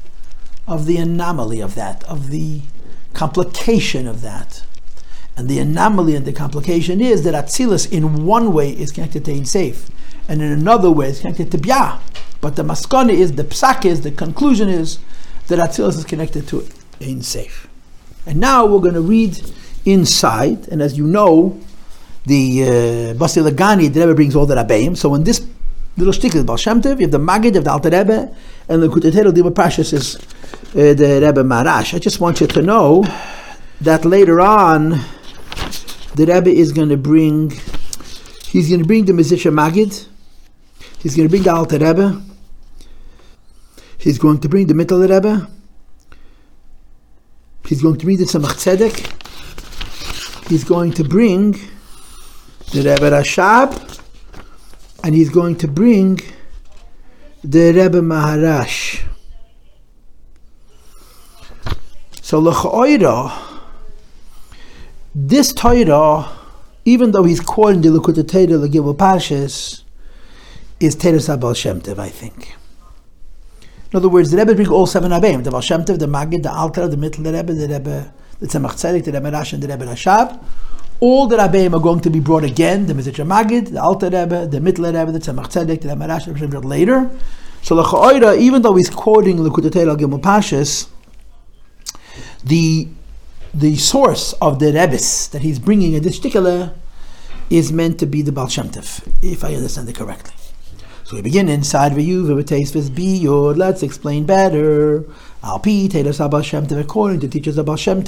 of 0.67 0.87
the 0.87 0.97
anomaly 0.97 1.61
of 1.61 1.75
that, 1.75 2.03
of 2.05 2.31
the 2.31 2.63
complication 3.13 4.07
of 4.07 4.23
that. 4.23 4.65
And 5.37 5.49
the 5.49 5.59
anomaly 5.59 6.15
and 6.15 6.25
the 6.25 6.33
complication 6.33 7.01
is 7.01 7.25
that 7.25 7.35
Atzilus 7.35 7.91
in 7.91 8.25
one 8.25 8.53
way 8.53 8.71
is 8.71 8.93
connected 8.93 9.25
to 9.27 9.33
Ein 9.33 9.75
and 10.29 10.41
in 10.41 10.53
another 10.53 10.91
way 10.91 11.09
is 11.09 11.21
connected 11.21 11.51
to 11.51 11.59
Bia. 11.59 12.01
But 12.41 12.57
the 12.57 12.63
maskana 12.63 13.13
is, 13.13 13.33
the 13.33 13.45
psak 13.45 13.85
is, 13.85 14.03
the 14.03 14.11
conclusion 14.11 14.69
is 14.69 14.99
that 15.49 15.59
Atzilus 15.59 15.99
is 15.99 16.05
connected 16.05 16.49
to 16.49 16.67
Ein. 17.01 17.23
And 18.27 18.41
now 18.41 18.65
we're 18.65 18.81
going 18.81 18.95
to 18.95 19.03
read 19.03 19.41
inside, 19.85 20.69
and 20.69 20.81
as 20.81 20.97
you 20.97 21.07
know, 21.07 21.61
the 22.27 22.63
uh, 22.63 22.67
Basi 23.15 23.47
Legani, 23.47 23.93
the 23.93 24.01
Rebbe 24.01 24.15
brings 24.15 24.35
all 24.35 24.47
the 24.47 24.55
Rabbeim. 24.55 24.97
So 24.97 25.15
in 25.15 25.25
this 25.25 25.47
little 25.97 26.13
shtick 26.13 26.35
is 26.35 26.45
Baal 26.45 26.59
you 26.59 26.73
have 26.73 27.11
the 27.11 27.19
Magid 27.19 27.57
of 27.57 27.65
the 27.65 27.71
Alter 27.71 27.91
Rebbe, 27.91 28.35
and 28.69 28.83
the 28.83 28.89
Kutetero 28.89 29.31
Dima 29.31 29.51
Pashas 29.51 29.93
is 29.93 30.17
uh, 30.17 30.95
the 30.95 31.21
Rebbe 31.23 31.43
Maharash. 31.43 31.95
I 31.95 31.99
just 31.99 32.21
want 32.21 32.41
you 32.41 32.47
to 32.47 32.63
know 32.63 33.05
that 33.81 34.05
later 34.05 34.41
on, 34.41 35.01
the 36.15 36.27
Rebbe 36.27 36.51
is 36.51 36.73
going 36.73 36.89
to 36.89 36.97
bring, 36.97 37.51
he's 38.47 38.69
going 38.69 38.81
to 38.81 38.87
bring 38.87 39.05
the 39.05 39.13
Mezritcher 39.13 39.53
Magid, 39.53 40.09
he's 41.01 41.17
going 41.17 41.29
to 41.29 41.31
bring 41.31 41.43
the 41.43 41.53
Alter 41.53 41.79
Rebbe, 41.79 42.23
he's 43.99 44.19
going 44.19 44.39
to 44.39 44.49
bring 44.49 44.67
the 44.67 44.75
Mittel 44.75 45.03
Rebbe, 45.09 45.49
he's 47.67 47.83
going 47.83 47.99
to 47.99 48.05
bring 48.05 48.17
the 48.17 48.25
Tzemach 48.25 48.55
Tzedek, 48.55 50.49
he's 50.49 50.65
going 50.65 50.93
to 50.93 51.05
bring 51.05 51.55
the 52.73 52.79
Rebbe 52.79 53.11
Rashab, 53.11 54.01
and 55.03 55.15
he's 55.15 55.31
going 55.31 55.57
to 55.57 55.69
bring 55.69 56.21
the 57.43 57.73
Rebbe 57.73 58.01
Maharash. 58.01 59.03
So 62.23 62.39
L'cha'oira, 62.39 63.33
this 65.15 65.53
Torah, 65.53 66.31
even 66.85 67.11
though 67.13 67.25
he's 67.25 67.41
quoting 67.41 67.83
the 67.83 67.91
Likutei 67.91 68.27
Torah, 68.49 68.59
the 68.59 68.69
Gimel 68.69 69.85
is 70.81 70.95
Torah 70.97 71.19
Sabal 71.19 71.55
Shem 71.55 71.81
Tov, 71.81 71.99
I 71.99 72.09
think. 72.09 72.57
In 73.93 73.99
other 73.99 74.09
words, 74.09 74.31
the 74.31 74.39
Rebbe 74.39 74.55
brings 74.55 74.71
all 74.71 74.87
seven 74.87 75.13
Rebbeim, 75.13 75.45
the 75.45 75.51
Baal 75.53 75.61
Shem 75.61 75.85
Tov, 75.85 75.99
the 75.99 76.07
Magid, 76.07 76.43
the 76.43 76.53
Alter, 76.53 76.89
the 76.89 76.97
Mittel 76.97 77.25
Rebbe, 77.33 77.53
the 77.53 77.69
Rebbe, 77.69 78.13
the 78.41 78.47
Tzemach 78.47 78.73
Tzedek, 78.73 79.05
the 79.05 79.13
Rebbe 79.13 79.31
Rash, 79.31 79.53
and 79.53 79.63
the 79.63 79.69
Rebbe 79.69 79.85
Rashab. 79.85 80.43
All 81.07 81.27
the 81.27 81.37
Rabbeim 81.37 81.75
are 81.75 81.81
going 81.81 82.01
to 82.01 82.09
be 82.09 82.19
brought 82.19 82.45
again, 82.45 82.87
the 82.87 82.95
Mezritcher 82.95 83.27
Magid, 83.27 83.73
the 83.73 83.83
Alter 83.83 84.07
Rebbe, 84.07 84.47
the 84.47 84.59
Mittel 84.59 84.87
Rebbe, 84.87 85.13
the 85.13 85.19
Tzemach 85.19 85.49
Tzedek, 85.53 85.83
the 85.83 85.91
Rebbe 85.91 86.07
Rash, 86.09 86.25
the 86.25 86.33
Rebbe 86.33 86.61
later. 86.61 87.11
So 87.61 87.75
the 87.75 87.83
L'cha'oira, 87.83 88.39
even 88.39 88.63
though 88.63 88.75
he's 88.75 88.89
quoting 88.89 89.37
Likutei 89.37 89.71
Torah, 89.71 89.97
Gimel 89.97 90.23
Parshas, 90.23 90.89
the 92.43 92.89
the 93.53 93.77
source 93.77 94.33
of 94.41 94.59
the 94.61 94.73
Rebbe's 94.73 95.29
that 95.29 95.43
he's 95.43 95.59
bringing 95.59 95.93
in 95.93 96.03
this 96.03 96.17
particular 96.17 96.73
is 97.51 97.71
meant 97.71 97.99
to 97.99 98.07
be 98.07 98.23
the 98.23 98.33
Baal 98.33 98.49
Shem 98.49 98.71
if 99.21 99.45
I 99.45 99.55
understand 99.55 99.87
it 99.91 99.97
correctly. 99.97 100.33
So 101.05 101.17
we 101.17 101.21
begin 101.21 101.51
inside 101.51 101.93
V'yu 101.93 102.25
v'B'teis 102.25 102.95
B 102.95 103.19
Yod. 103.19 103.59
Let's 103.59 103.83
explain 103.83 104.25
better. 104.25 105.05
Al 105.43 105.59
Pi 105.59 105.87
Tedas 105.87 106.19
Baal 106.31 106.41
Shem 106.41 106.67
Tov 106.67 106.81
according 106.81 107.21
to 107.21 107.29
teachers 107.29 107.59
of 107.59 107.67
Baal 107.67 107.77
Shem. 107.77 108.03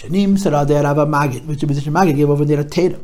Shanim 0.00 0.38
Saradeh 0.38 0.82
Rava 0.82 1.04
Magid, 1.04 1.44
which 1.44 1.60
the 1.60 1.66
position 1.66 1.92
Magid 1.92 2.16
gave 2.16 2.30
over 2.30 2.42
at 2.42 2.70
Teda. 2.70 2.98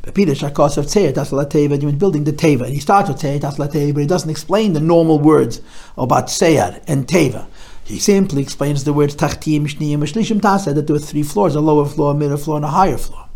But 0.00 0.14
Peter 0.14 0.32
Shakos 0.32 0.78
of 0.78 0.86
Tzeir, 0.86 1.12
Tasla 1.12 1.44
Teva, 1.44 1.74
and 1.74 1.82
he 1.82 1.86
was 1.86 1.94
building 1.94 2.24
the 2.24 2.32
Teva. 2.32 2.62
And 2.62 2.72
he 2.72 2.80
starts 2.80 3.10
with 3.10 3.18
Tzeir, 3.18 3.38
Tasla 3.38 3.70
Teva, 3.70 3.92
but 3.92 4.00
he 4.00 4.06
doesn't 4.06 4.30
explain 4.30 4.72
the 4.72 4.80
normal 4.80 5.18
words 5.18 5.60
about 5.96 6.28
Tzeir 6.28 6.82
and 6.88 7.06
Teva. 7.06 7.46
He 7.84 7.98
simply 7.98 8.40
explains 8.40 8.84
the 8.84 8.94
words 8.94 9.14
Tachtim, 9.14 9.64
Shniyim, 9.64 9.98
Shlishim 9.98 10.40
Tasa, 10.40 10.74
that 10.74 10.86
there 10.86 10.94
were 10.94 11.00
three 11.00 11.22
floors, 11.22 11.54
a 11.54 11.60
lower 11.60 11.84
floor, 11.84 12.12
a 12.12 12.14
middle 12.14 12.38
floor, 12.38 12.56
and 12.56 12.64
a 12.64 12.68
higher 12.68 12.96
floor. 12.96 13.28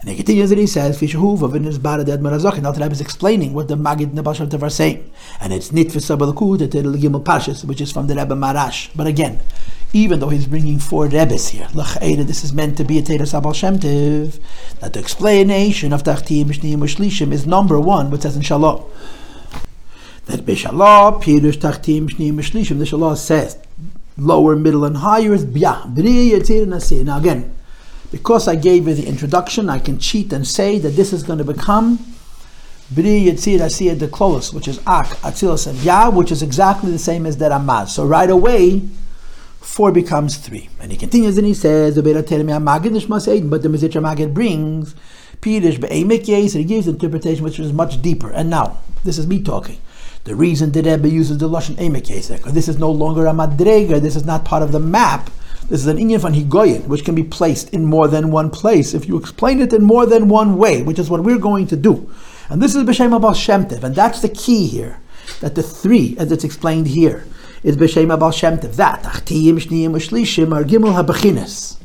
And 0.00 0.10
he 0.10 0.16
continues 0.16 0.50
and 0.50 0.60
he 0.60 0.66
says, 0.66 1.00
Fishahuv 1.00 1.54
in 1.54 1.64
his 1.64 1.78
Barad 1.78 2.08
Ed 2.08 2.20
Marazok, 2.20 2.56
and 2.56 2.66
Alter 2.66 2.90
is 2.90 3.00
explaining 3.00 3.52
what 3.52 3.68
the 3.68 3.76
Magid 3.76 4.16
and 4.16 4.36
Shem 4.36 4.48
Tov 4.48 4.70
saying. 4.70 5.10
And 5.40 5.52
it's 5.52 5.70
Nitfis 5.70 6.16
Abalakud, 6.16 6.58
the 6.58 6.68
Gimel 6.68 7.22
Pashas, 7.22 7.64
which 7.64 7.80
is 7.80 7.92
from 7.92 8.06
the 8.06 8.14
Rebbe 8.14 8.34
Maharash. 8.34 8.90
But 8.96 9.06
again, 9.06 9.40
even 9.92 10.20
though 10.20 10.30
he's 10.30 10.46
bringing 10.46 10.78
four 10.78 11.06
Rebbes 11.06 11.48
here, 11.48 11.68
L'ch'eda, 11.74 12.26
this 12.26 12.44
is 12.44 12.52
meant 12.52 12.76
to 12.78 12.84
be 12.84 12.98
a 12.98 13.02
Teda 13.02 13.22
Sabal 13.22 13.54
Shem 13.54 13.76
that 14.80 14.92
the 14.92 14.98
explanation 14.98 15.92
of 15.92 16.02
Tachtim, 16.02 16.46
Shniyim, 16.46 16.78
Shlishim 16.78 17.32
is 17.32 17.46
number 17.46 17.78
one, 17.78 18.10
what 18.10 18.22
says 18.22 18.36
in 18.36 18.42
Shalom 18.42 18.84
that 20.26 20.40
Beshallah, 20.40 21.20
Pirush 21.22 21.58
Tachtim 21.58 22.08
Shneim 22.08 22.34
Shlishim, 22.34 22.78
the 22.78 22.84
Shallah 22.84 23.16
says 23.16 23.58
lower, 24.16 24.54
middle, 24.54 24.84
and 24.84 24.98
higher 24.98 25.32
is 25.32 25.44
Biyah. 25.44 27.04
Now 27.04 27.18
again, 27.18 27.54
because 28.10 28.46
I 28.46 28.54
gave 28.54 28.86
you 28.86 28.94
the 28.94 29.06
introduction, 29.06 29.68
I 29.68 29.78
can 29.78 29.98
cheat 29.98 30.32
and 30.32 30.46
say 30.46 30.78
that 30.78 30.90
this 30.90 31.12
is 31.12 31.22
going 31.22 31.38
to 31.38 31.44
become 31.44 31.98
Bri 32.90 33.24
Yitzir 33.24 33.58
Asiyah 33.58 33.98
the 33.98 34.06
Klolos, 34.06 34.52
which 34.54 34.68
is 34.68 34.78
Ak, 34.86 35.08
Atzilos, 35.22 35.66
and 35.66 35.78
Yah, 35.82 36.10
which 36.10 36.30
is 36.30 36.42
exactly 36.42 36.90
the 36.90 36.98
same 36.98 37.26
as 37.26 37.38
that 37.38 37.50
Amaz. 37.50 37.88
So 37.88 38.04
right 38.04 38.28
away, 38.30 38.82
four 39.62 39.92
becomes 39.92 40.36
three. 40.36 40.68
And 40.80 40.90
he 40.92 40.98
continues 40.98 41.38
and 41.38 41.46
he 41.46 41.54
says, 41.54 41.94
but 41.94 42.04
the 42.04 42.10
Mezritcher 42.12 44.02
Magid 44.02 44.34
brings 44.34 44.94
Pirush 45.40 45.80
Be'emek 45.80 46.28
Yes, 46.28 46.54
and 46.54 46.62
he 46.62 46.64
gives 46.64 46.86
interpretation 46.88 47.44
which 47.44 47.58
is 47.58 47.72
much 47.72 48.02
deeper. 48.02 48.30
And 48.30 48.50
now, 48.50 48.78
this 49.04 49.18
is 49.18 49.26
me 49.26 49.42
talking. 49.42 49.78
The 50.24 50.36
reason 50.36 50.70
the 50.70 50.82
Rebbe 50.82 51.08
uses 51.08 51.38
the 51.38 51.48
Lashon 51.48 51.74
Emek 51.76 52.36
because 52.36 52.52
this 52.52 52.68
is 52.68 52.78
no 52.78 52.90
longer 52.90 53.26
a 53.26 53.32
Madrega, 53.32 54.00
this 54.00 54.14
is 54.14 54.24
not 54.24 54.44
part 54.44 54.62
of 54.62 54.70
the 54.70 54.78
map. 54.78 55.30
This 55.68 55.80
is 55.80 55.86
an 55.86 55.96
Inyan 55.96 56.18
von 56.20 56.34
Higoyin, 56.34 56.86
which 56.86 57.04
can 57.04 57.14
be 57.14 57.24
placed 57.24 57.70
in 57.70 57.84
more 57.84 58.06
than 58.06 58.30
one 58.30 58.50
place 58.50 58.94
if 58.94 59.08
you 59.08 59.16
explain 59.16 59.60
it 59.60 59.72
in 59.72 59.82
more 59.82 60.06
than 60.06 60.28
one 60.28 60.58
way, 60.58 60.82
which 60.82 60.98
is 60.98 61.08
what 61.08 61.22
we're 61.22 61.38
going 61.38 61.66
to 61.68 61.76
do. 61.76 62.12
And 62.50 62.60
this 62.60 62.74
is 62.74 62.82
B'Shem 62.82 63.18
Abal 63.18 63.34
Shem 63.34 63.66
Tev, 63.66 63.82
and 63.82 63.94
that's 63.94 64.20
the 64.20 64.28
key 64.28 64.66
here, 64.66 65.00
that 65.40 65.54
the 65.54 65.62
three, 65.62 66.14
as 66.18 66.30
it's 66.30 66.44
explained 66.44 66.88
here, 66.88 67.24
is 67.62 67.76
B'Shem 67.76 68.16
Abal 68.16 68.32
Shem 68.34 68.58
Tev. 68.58 68.76
That, 68.76 69.02
Achtiyim, 69.04 69.54
Shniyim, 69.54 69.92
Shlishim, 69.92 70.54
are 70.54 70.64
Gimel 70.64 71.00
HaBechines. 71.00 71.78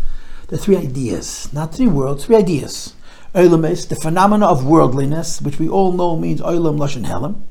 The 0.48 0.58
three 0.58 0.78
ideas, 0.78 1.52
not 1.54 1.74
three 1.76 1.88
worlds, 1.88 2.26
three 2.26 2.38
ideas. 2.38 2.94
Olam 3.36 3.88
the 3.88 3.96
phenomena 3.96 4.48
of 4.48 4.66
worldliness, 4.66 5.42
which 5.42 5.60
we 5.60 5.68
all 5.68 5.92
know 5.92 6.16
means 6.16 6.42
Olam 6.42 6.78
Lashon 6.78 7.06
Helam 7.06 7.42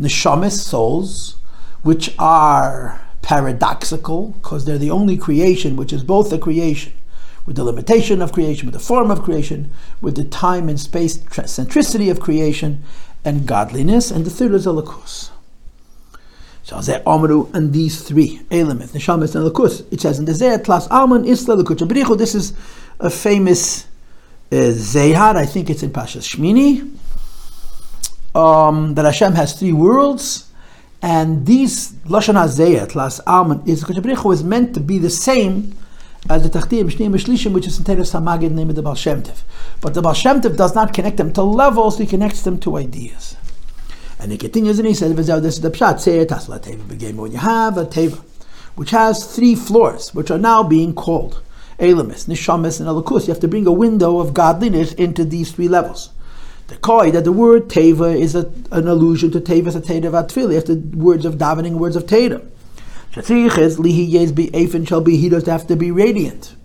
neshamis 0.00 0.58
souls, 0.58 1.36
which 1.82 2.14
are 2.18 3.00
paradoxical 3.22 4.34
because 4.34 4.64
they're 4.64 4.78
the 4.78 4.90
only 4.90 5.16
creation 5.16 5.76
which 5.76 5.92
is 5.92 6.04
both 6.04 6.32
a 6.32 6.38
creation 6.38 6.92
with 7.46 7.56
the 7.56 7.64
limitation 7.64 8.22
of 8.22 8.32
creation, 8.32 8.66
with 8.66 8.72
the 8.72 8.80
form 8.80 9.10
of 9.10 9.22
creation, 9.22 9.70
with 10.00 10.16
the 10.16 10.24
time 10.24 10.68
and 10.68 10.80
space 10.80 11.18
centricity 11.18 12.10
of 12.10 12.18
creation, 12.20 12.82
and 13.24 13.46
godliness. 13.46 14.10
And 14.10 14.24
the 14.24 14.30
third 14.30 14.52
is 14.52 14.66
Elikus. 14.66 15.28
So 15.28 15.33
Zeh 16.64 17.02
Amru 17.06 17.50
and 17.52 17.72
these 17.72 18.02
three 18.02 18.40
elements, 18.50 18.92
Neshamis 18.92 19.34
and 19.34 19.44
Elikus. 19.44 19.86
It 19.92 20.00
says 20.00 20.18
in 20.18 20.24
the 20.24 20.32
Zeh 20.32 20.58
Tlas 20.58 20.88
Alman 20.90 21.24
Isla 21.24 21.62
Elikus. 21.62 22.18
This 22.18 22.34
is 22.34 22.54
a 23.00 23.10
famous 23.10 23.86
uh, 24.50 24.70
Zohar. 24.72 25.36
I 25.36 25.46
think 25.46 25.70
it's 25.70 25.82
in 25.82 25.90
Pashas 25.90 26.36
Shmini 26.36 26.90
um, 28.34 28.94
that 28.94 29.04
Hashem 29.04 29.34
has 29.34 29.58
three 29.58 29.72
worlds, 29.72 30.50
and 31.02 31.46
these 31.46 31.92
Lashon 32.04 32.34
Hazayat, 32.34 32.94
Las 32.94 33.20
Alman, 33.26 33.62
is 33.66 33.88
is 33.88 34.44
meant 34.44 34.74
to 34.74 34.80
be 34.80 34.98
the 34.98 35.10
same 35.10 35.76
as 36.30 36.42
the 36.42 36.58
Tachtim, 36.58 36.90
Shneim, 36.90 37.14
Shlishim, 37.14 37.52
which 37.52 37.66
is 37.66 37.78
in 37.78 37.84
Teres 37.84 38.12
Hamagid, 38.12 38.50
name 38.50 38.70
of 38.70 38.76
the 38.76 38.82
Baal. 38.82 38.96
But 39.80 39.94
the 39.94 40.00
Baal 40.00 40.14
does 40.14 40.74
not 40.74 40.94
connect 40.94 41.18
them 41.18 41.32
to 41.34 41.42
levels, 41.42 41.98
he 41.98 42.06
connects 42.06 42.42
them 42.42 42.58
to 42.60 42.78
ideas. 42.78 43.36
And 44.24 44.32
he 44.32 44.38
continues 44.38 44.78
and 44.78 44.88
he 44.88 44.94
says, 44.94 45.14
this 45.14 45.56
is 45.56 45.60
the 45.60 45.70
Pshat, 45.70 46.00
Seir 46.00 46.24
Tasla 46.24 46.58
Teva, 46.58 47.14
when 47.14 47.30
you 47.30 47.36
have 47.36 47.76
a 47.76 47.84
Teva, 47.84 48.24
which 48.74 48.88
has 48.88 49.36
three 49.36 49.54
floors, 49.54 50.14
which 50.14 50.30
are 50.30 50.38
now 50.38 50.62
being 50.62 50.94
called 50.94 51.42
Elamis, 51.78 52.24
Nishamis, 52.24 52.80
and 52.80 52.88
Alakus. 52.88 53.26
You 53.26 53.34
have 53.34 53.40
to 53.40 53.48
bring 53.48 53.66
a 53.66 53.72
window 53.72 54.20
of 54.20 54.32
godliness 54.32 54.94
into 54.94 55.26
these 55.26 55.52
three 55.52 55.68
levels. 55.68 56.08
The 56.68 56.76
koi 56.76 57.10
that 57.10 57.24
the 57.24 57.32
word 57.32 57.68
teva 57.68 58.18
is 58.18 58.34
a, 58.34 58.50
an 58.72 58.88
allusion 58.88 59.30
to 59.32 59.40
teva 59.40 59.76
a 59.76 59.80
teva 59.82 60.26
atfili, 60.26 60.56
after 60.56 60.74
words 60.74 61.26
of 61.26 61.34
davening, 61.34 61.72
words 61.72 61.94
of 61.94 62.06
teva. 62.06 62.42
Shatzich 63.12 63.76
lihi 63.76 64.10
yez 64.10 64.32
be 64.32 64.46
efen 64.52 64.88
shall 64.88 65.02
be 65.02 65.18
he 65.18 65.28
does 65.28 65.44
have 65.44 65.66
to 65.66 65.76
be 65.76 65.90
radiant. 65.90 66.56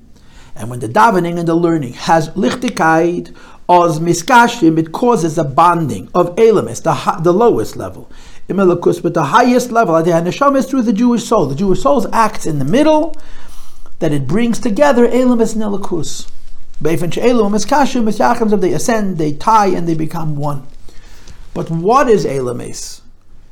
And 0.55 0.69
when 0.69 0.79
the 0.79 0.87
davening 0.87 1.37
and 1.37 1.45
the 1.45 1.55
learning 1.55 1.91
has 1.91 2.29
lichtigkeit 2.29 3.35
oz 3.69 3.99
miskashim, 3.99 4.77
it 4.77 4.91
causes 4.91 5.37
a 5.37 5.43
bonding 5.45 6.09
of 6.13 6.35
elamis, 6.35 6.83
the, 6.83 7.21
the 7.21 7.31
lowest 7.31 7.77
level. 7.77 8.09
Imelakus, 8.49 9.01
but 9.01 9.13
the 9.13 9.25
highest 9.25 9.71
level, 9.71 9.93
neshama 9.93 10.57
is 10.57 10.65
through 10.65 10.81
the 10.81 10.91
Jewish 10.91 11.23
soul. 11.23 11.45
The 11.45 11.55
Jewish 11.55 11.81
soul 11.81 12.13
acts 12.13 12.45
in 12.45 12.59
the 12.59 12.65
middle, 12.65 13.15
that 13.99 14.11
it 14.11 14.27
brings 14.27 14.59
together 14.59 15.07
elamis 15.07 15.53
and 15.53 15.63
elakus. 15.63 16.29
They 16.81 18.73
ascend, 18.73 19.17
they 19.17 19.33
tie, 19.33 19.67
and 19.67 19.87
they 19.87 19.95
become 19.95 20.35
one. 20.37 20.65
But 21.53 21.69
what 21.69 22.07
is 22.07 22.25
Elames 22.25 23.01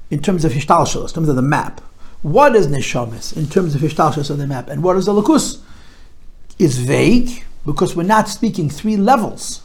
in 0.10 0.22
terms 0.22 0.46
of 0.46 0.54
Hishtalshalos, 0.54 1.10
in 1.10 1.14
terms 1.16 1.30
of 1.30 1.36
the 1.36 1.42
map? 1.42 1.82
What 2.22 2.56
is 2.56 2.68
Neshamis 2.68 3.36
in 3.36 3.48
terms 3.48 3.76
of 3.76 3.82
Hishtalshalos 3.82 4.30
of 4.30 4.38
the 4.38 4.48
map? 4.48 4.70
And 4.70 4.82
what 4.82 4.96
is 4.96 5.08
Alakus? 5.10 5.60
Is 6.58 6.80
vague 6.80 7.44
because 7.66 7.96
we're 7.96 8.04
not 8.04 8.30
speaking 8.30 8.70
three 8.70 8.96
levels. 8.96 9.62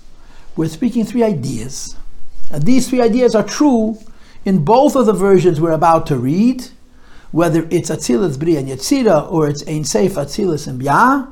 We're 0.56 0.68
speaking 0.68 1.04
three 1.04 1.22
ideas. 1.22 1.96
And 2.50 2.64
these 2.64 2.88
three 2.88 3.00
ideas 3.00 3.34
are 3.34 3.42
true 3.42 3.98
in 4.44 4.64
both 4.64 4.96
of 4.96 5.06
the 5.06 5.12
versions 5.12 5.60
we're 5.60 5.72
about 5.72 6.06
to 6.08 6.18
read, 6.18 6.68
whether 7.30 7.66
it's 7.70 7.90
Atzilas, 7.90 8.38
Bri, 8.38 8.56
and 8.56 8.68
Yetzira, 8.68 9.30
or 9.32 9.48
it's 9.48 9.62
Ein 9.66 9.84
Seif, 9.84 10.16
Atzilas, 10.16 10.66
and 10.66 10.80
Biyah 10.80 11.28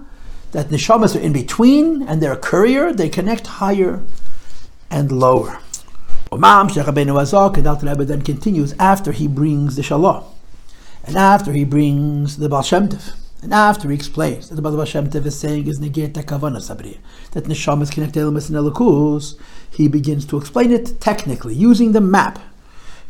that 0.52 0.68
neshamas 0.68 1.14
are 1.14 1.20
in 1.20 1.32
between 1.32 2.02
and 2.02 2.22
they're 2.22 2.32
a 2.32 2.36
courier, 2.36 2.92
they 2.92 3.08
connect 3.08 3.46
higher 3.46 4.02
and 4.90 5.12
lower. 5.12 5.60
Umam 6.32 6.72
Sheikh 6.72 6.86
Rabbeinu 6.86 8.06
then 8.06 8.22
continues 8.22 8.72
after 8.78 9.12
he 9.12 9.28
brings 9.28 9.76
the 9.76 9.82
Shalah, 9.82 10.24
and 11.04 11.16
after 11.16 11.52
he 11.52 11.64
brings 11.64 12.38
the 12.38 12.48
Baal 12.48 12.62
Shem 12.62 12.88
and 13.42 13.54
after 13.54 13.88
he 13.88 13.94
explains 13.94 14.48
that 14.48 14.54
the 14.54 14.62
Baal 14.62 14.84
Shem 14.84 15.08
Tov 15.08 15.26
is 15.26 15.38
saying 15.38 15.66
is 15.66 15.80
negate 15.80 16.14
kavana 16.14 16.58
sabri, 16.58 16.98
that 17.32 17.44
neshamas 17.44 17.90
connect 17.90 18.16
elements 18.16 18.48
and 18.48 18.58
elokus, 18.58 19.38
he 19.70 19.88
begins 19.88 20.26
to 20.26 20.36
explain 20.36 20.70
it 20.72 21.00
technically 21.00 21.54
using 21.54 21.92
the 21.92 22.00
map 22.00 22.38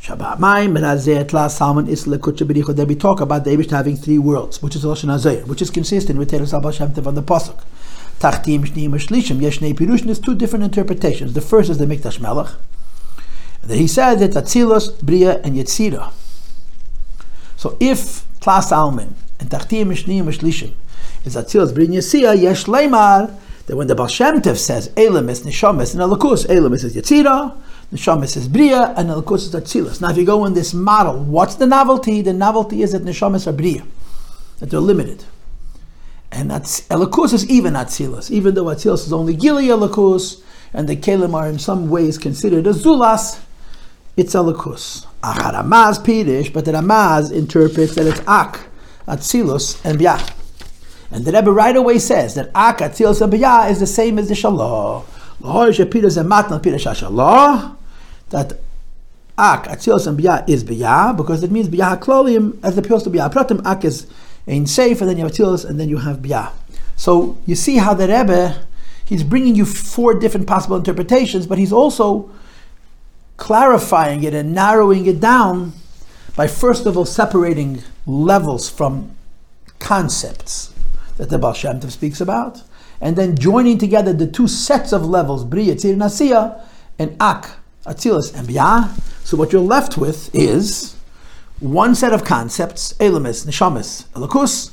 Shabbat 0.01 0.39
Mayim 0.39 0.77
and 0.77 1.32
La 1.35 1.48
Salman 1.48 1.86
Isla 1.86 2.16
Kuchabiricho. 2.16 2.74
There 2.74 2.86
we 2.86 2.94
talk 2.94 3.20
about 3.20 3.44
the 3.44 3.51
Abish 3.51 3.70
having 3.70 3.97
three 3.97 4.16
worlds, 4.16 4.62
which 4.62 4.74
is 4.74 4.82
Lashon 4.82 5.11
Azayr, 5.11 5.47
which 5.47 5.61
is 5.61 5.69
consistent 5.69 6.19
with 6.19 6.31
Teres 6.31 6.55
Abba 6.55 6.73
Shem 6.73 6.93
Tev 6.93 7.07
on 7.07 7.16
the 7.16 7.23
Pasuk. 7.23 7.62
Tachtim 8.19 8.65
Shneim 8.65 8.93
Shlishim 8.94 9.40
Yeshnei 9.40 9.74
Pirush. 9.74 10.09
is 10.09 10.19
two 10.19 10.35
different 10.35 10.65
interpretations. 10.65 11.35
The 11.35 11.43
first 11.43 11.69
is 11.69 11.77
the 11.77 11.85
Mikdash 11.85 12.19
Melech. 12.19 12.55
That 13.62 13.77
he 13.77 13.86
said 13.86 14.20
that 14.20 14.31
Atzilos, 14.31 14.98
Bria, 15.02 15.39
and 15.43 15.55
Yetzira. 15.55 16.15
So 17.57 17.77
if 17.78 18.27
Tla 18.40 18.62
Salman 18.62 19.16
and 19.40 19.50
Tachtim 19.50 19.88
Shneim 19.88 20.26
Shlishim 20.26 20.72
is 21.24 21.34
Atzilos, 21.34 21.74
Bria, 21.74 21.86
and 21.86 21.94
Yetzira, 21.96 22.40
Yesh 22.40 22.64
Leimar, 22.64 23.34
that 23.66 23.76
when 23.76 23.88
the 23.88 23.94
Baal 23.94 24.06
Shem 24.06 24.40
Tov 24.40 24.56
says 24.56 24.92
Elam 24.96 25.28
is 25.28 25.42
Neshamis 25.42 25.94
and 25.94 26.02
Alakus, 26.02 26.48
Elam 26.48 26.72
is 26.74 26.84
Yetzira, 26.84 27.56
Neshama 27.92 28.28
says 28.28 28.46
Bria, 28.46 28.94
and 28.96 29.10
Elikus 29.10 29.38
is 29.38 29.54
Atzilus. 29.54 30.00
Now, 30.00 30.10
if 30.10 30.16
you 30.16 30.24
go 30.24 30.44
in 30.44 30.54
this 30.54 30.72
model, 30.72 31.18
what's 31.24 31.56
the 31.56 31.66
novelty? 31.66 32.22
The 32.22 32.32
novelty 32.32 32.82
is 32.82 32.92
that 32.92 33.02
Neshamas 33.02 33.48
are 33.48 33.52
Bria, 33.52 33.82
that 34.60 34.70
they're 34.70 34.78
limited. 34.78 35.24
And 36.30 36.50
that's 36.50 36.82
Elikus 36.88 37.32
is 37.32 37.50
even 37.50 37.74
Atzilus, 37.74 38.30
even 38.30 38.54
though 38.54 38.66
Atzilus 38.66 39.06
is 39.06 39.12
only 39.12 39.34
Gili 39.34 39.66
Elikus, 39.66 40.42
and 40.72 40.88
the 40.88 40.94
Kalim 40.94 41.34
are 41.34 41.48
in 41.48 41.58
some 41.58 41.90
ways 41.90 42.16
considered 42.16 42.66
a 42.68 42.72
Zulas, 42.72 43.40
it's 44.16 44.34
Elikus. 44.34 45.04
Acharamaz 45.24 46.04
Pirish, 46.04 46.52
but 46.52 46.64
the 46.64 46.72
Ramaz 46.72 47.32
interprets 47.32 47.96
that 47.96 48.06
it's 48.06 48.20
Ak, 48.28 48.69
Atzilus, 49.10 49.84
and 49.84 49.98
Bia. 49.98 50.18
And 51.10 51.24
the 51.24 51.32
Rebbe 51.32 51.50
right 51.50 51.76
away 51.76 51.98
says 51.98 52.34
that 52.36 52.50
Ak, 52.54 52.78
Atzilus, 52.78 53.20
and 53.20 53.30
Bia 53.30 53.66
is 53.68 53.80
the 53.80 53.86
same 53.86 54.18
as 54.18 54.28
the 54.28 54.34
Shalom 54.34 55.04
that 58.30 58.58
ak 59.40 59.68
atzilos 59.68 60.06
and 60.06 60.18
biyah 60.18 60.48
is 60.48 60.64
biyah 60.64 61.16
because 61.16 61.42
it 61.42 61.50
means 61.50 61.68
biyah 61.68 61.98
klolim 61.98 62.58
as 62.62 62.76
opposed 62.76 63.04
to 63.04 63.10
biyah 63.10 63.32
pratim 63.32 63.64
ak 63.64 63.84
is 63.84 64.06
in 64.46 64.66
safe 64.66 65.00
and 65.00 65.08
then 65.08 65.16
you 65.16 65.24
have 65.24 65.32
atzilos 65.32 65.64
and 65.64 65.80
then 65.80 65.88
you 65.88 65.98
have 65.98 66.18
biyah. 66.18 66.52
So 66.96 67.38
you 67.46 67.54
see 67.54 67.78
how 67.78 67.94
the 67.94 68.06
Rebbe 68.08 68.60
he's 69.04 69.24
bringing 69.24 69.54
you 69.54 69.64
four 69.64 70.14
different 70.14 70.46
possible 70.46 70.76
interpretations, 70.76 71.46
but 71.46 71.58
he's 71.58 71.72
also 71.72 72.30
clarifying 73.38 74.22
it 74.22 74.34
and 74.34 74.54
narrowing 74.54 75.06
it 75.06 75.20
down 75.20 75.72
by 76.36 76.47
first 76.47 76.86
of 76.86 76.97
all 76.97 77.05
separating 77.05 77.82
levels 78.07 78.69
from 78.69 79.15
concepts 79.78 80.73
that 81.16 81.31
the 81.31 81.39
Baal 81.39 81.52
Shem 81.52 81.81
Tov 81.81 81.90
speaks 81.90 82.20
about, 82.20 82.62
and 83.01 83.16
then 83.16 83.36
joining 83.36 83.78
together 83.78 84.12
the 84.12 84.27
two 84.27 84.48
sets 84.48 84.93
of 84.93 85.05
levels, 85.05 85.44
Bria, 85.44 85.74
Tzir, 85.74 85.97
Nasiya, 85.97 86.62
and 86.98 87.16
Ak, 87.20 87.51
Atzilus 87.85 88.35
and 88.35 88.47
Biyah. 88.48 88.90
So 89.24 89.36
what 89.36 89.52
you're 89.52 89.62
left 89.62 89.97
with 89.97 90.35
is 90.35 90.97
one 91.61 91.94
set 91.94 92.12
of 92.12 92.24
concepts, 92.24 92.93
Elamis, 92.94 93.47
Neshamis, 93.47 94.05
Elakus, 94.09 94.73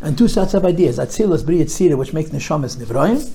and 0.00 0.16
two 0.16 0.28
sets 0.28 0.54
of 0.54 0.64
ideas, 0.64 0.98
Atzilus, 0.98 1.44
Bri, 1.44 1.58
Tzira, 1.58 1.96
which 1.96 2.12
makes 2.12 2.30
Neshamis 2.30 2.76
Nivroim, 2.76 3.30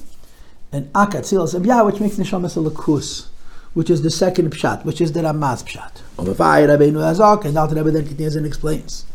and 0.72 0.90
Ak, 0.96 1.12
Atzilus, 1.12 1.54
and 1.54 1.66
Biyah, 1.66 1.86
which 1.86 2.00
makes 2.00 2.16
Neshamis 2.16 2.58
Elakus, 2.58 3.28
which 3.76 3.90
is 3.90 4.02
the 4.02 4.10
second 4.10 4.52
Pshat, 4.52 4.84
which 4.86 5.00
is 5.02 5.12
the 5.12 5.20
Ramaz 5.20 5.64
Pshat. 5.64 6.02
And 6.18 7.58
Alter 7.58 7.76
Rebbe 7.76 7.92
then 7.92 8.08
continues 8.08 8.36
and 8.36 8.46
explains. 8.46 9.06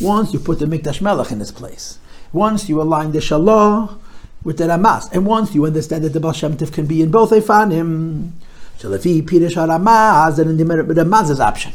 Once 0.00 0.32
you 0.32 0.40
put 0.40 0.58
the 0.58 0.64
Mikdash 0.64 1.00
Melech 1.00 1.30
in 1.30 1.40
its 1.40 1.52
place, 1.52 1.98
once 2.32 2.68
you 2.68 2.80
align 2.80 3.12
the 3.12 3.18
Shalah 3.18 3.98
with 4.42 4.56
the 4.56 4.64
Ramaz, 4.64 5.12
and 5.12 5.26
once 5.26 5.54
you 5.54 5.66
understand 5.66 6.02
that 6.02 6.14
the 6.14 6.20
Baal 6.20 6.32
Shem 6.32 6.56
Tov 6.56 6.72
can 6.72 6.86
be 6.86 7.02
in 7.02 7.10
both 7.10 7.30
Efanim, 7.30 8.30
Shalafi 8.78 9.22
Pirish 9.22 9.54
HaRamaz, 9.54 10.38
and 10.38 10.50
in 10.50 10.56
the 10.56 10.64
Ramaz's 10.64 11.38
option. 11.38 11.72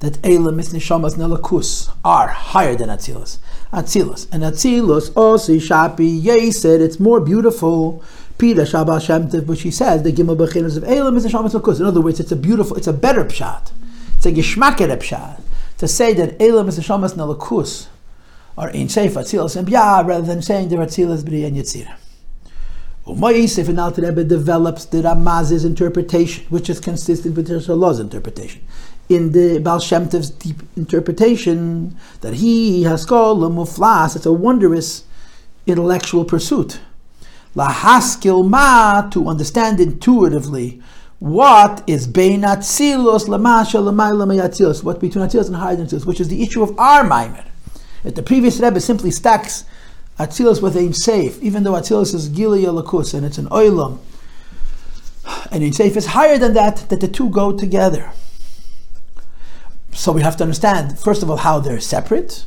That 0.00 0.18
Elam 0.26 0.58
is 0.58 0.72
Nishamas 0.72 1.14
Nelakus 1.14 1.88
are 2.04 2.28
higher 2.28 2.74
than 2.74 2.88
Atzilus. 2.88 3.38
Atzilus. 3.72 4.26
And 4.32 4.42
Atzilus 4.42 5.12
also 5.16 5.52
Shapi 5.52 6.20
Yeser, 6.20 6.80
it's 6.80 6.98
more 6.98 7.20
beautiful. 7.20 8.02
Pira 8.38 8.64
Shabbat 8.64 9.06
Shem 9.06 9.28
Tev, 9.28 9.46
which 9.46 9.62
he 9.62 9.70
says, 9.70 10.02
the 10.02 10.12
Gimel 10.12 10.36
Bechinas 10.36 10.76
of 10.76 10.84
Elam 10.84 11.16
is 11.16 11.24
a 11.24 11.28
Nishamas 11.28 11.52
Nelakus. 11.52 11.80
In 11.80 11.86
other 11.86 12.00
words, 12.00 12.20
it's 12.20 12.32
a 12.32 12.36
beautiful, 12.36 12.76
it's 12.76 12.86
a 12.86 12.92
better 12.92 13.24
pshat. 13.24 13.70
It's 14.16 14.26
a 14.26 14.32
Gishmaker 14.32 14.88
pshat. 14.96 15.40
To 15.78 15.88
say 15.88 16.12
that 16.14 16.40
Elam 16.42 16.68
is 16.68 16.78
a 16.78 16.82
Nishamas 16.82 17.14
Nelakus 17.14 17.88
are 18.56 18.70
in 18.70 18.88
Sefer 18.88 19.20
Atzilus 19.20 19.56
and 19.56 19.66
Biyah, 19.68 20.06
rather 20.06 20.26
than 20.26 20.42
saying 20.42 20.68
they're 20.68 20.78
Atzilus, 20.78 21.24
Bri, 21.24 21.44
and 21.44 21.56
Yetzirah. 21.56 21.96
Umayisif 23.06 23.68
and 23.68 23.78
Alter 23.78 24.02
Rebbe 24.02 24.24
develops 24.24 24.86
the 24.86 25.02
Ramaz's 25.02 25.64
interpretation, 25.64 26.46
which 26.48 26.70
is 26.70 26.80
consistent 26.80 27.36
with 27.36 27.48
the 27.48 27.54
Shalah's 27.54 28.00
interpretation. 28.00 28.62
In 29.10 29.32
the 29.32 29.58
Baal 29.58 29.78
Shem 29.78 30.08
deep 30.08 30.62
interpretation, 30.76 31.96
that 32.22 32.34
he 32.34 32.84
has 32.84 33.04
called 33.04 33.40
muflas, 33.40 34.16
it's 34.16 34.24
a 34.24 34.32
wondrous 34.32 35.04
intellectual 35.66 36.24
pursuit. 36.24 36.80
La 37.54 37.72
haskil 37.72 38.48
ma, 38.48 39.08
to 39.10 39.28
understand 39.28 39.80
intuitively 39.80 40.82
what 41.20 41.82
is 41.86 42.06
bein 42.06 42.42
atzilos 42.42 43.28
lamasha 43.28 43.80
lamayla 43.80 44.26
mayatzilos, 44.26 44.82
what 44.82 45.00
between 45.00 45.26
atzilos 45.26 45.46
and 45.46 45.56
higher 45.56 45.76
atzilos, 45.76 46.04
which 46.04 46.20
is 46.20 46.28
the 46.28 46.42
issue 46.42 46.62
of 46.62 46.78
our 46.78 47.04
maimer. 47.04 47.44
That 48.02 48.16
the 48.16 48.22
previous 48.22 48.60
Rebbe 48.60 48.80
simply 48.80 49.10
stacks 49.10 49.64
Atzilus 50.18 50.62
with 50.62 50.76
Ein 50.76 50.90
Seif, 50.90 51.40
even 51.42 51.64
though 51.64 51.72
Atzilus 51.72 52.14
is 52.14 52.28
Gilia 52.28 52.68
Lakus 52.68 53.14
and 53.14 53.26
it's 53.26 53.38
an 53.38 53.46
Oilam, 53.46 53.98
and 55.50 55.64
Ein 55.64 55.72
Seif 55.72 55.96
is 55.96 56.06
higher 56.06 56.38
than 56.38 56.54
that, 56.54 56.88
that 56.88 57.00
the 57.00 57.08
two 57.08 57.28
go 57.30 57.56
together. 57.56 58.12
So 59.92 60.12
we 60.12 60.22
have 60.22 60.36
to 60.36 60.44
understand, 60.44 60.98
first 60.98 61.22
of 61.22 61.30
all, 61.30 61.38
how 61.38 61.58
they're 61.58 61.80
separate, 61.80 62.46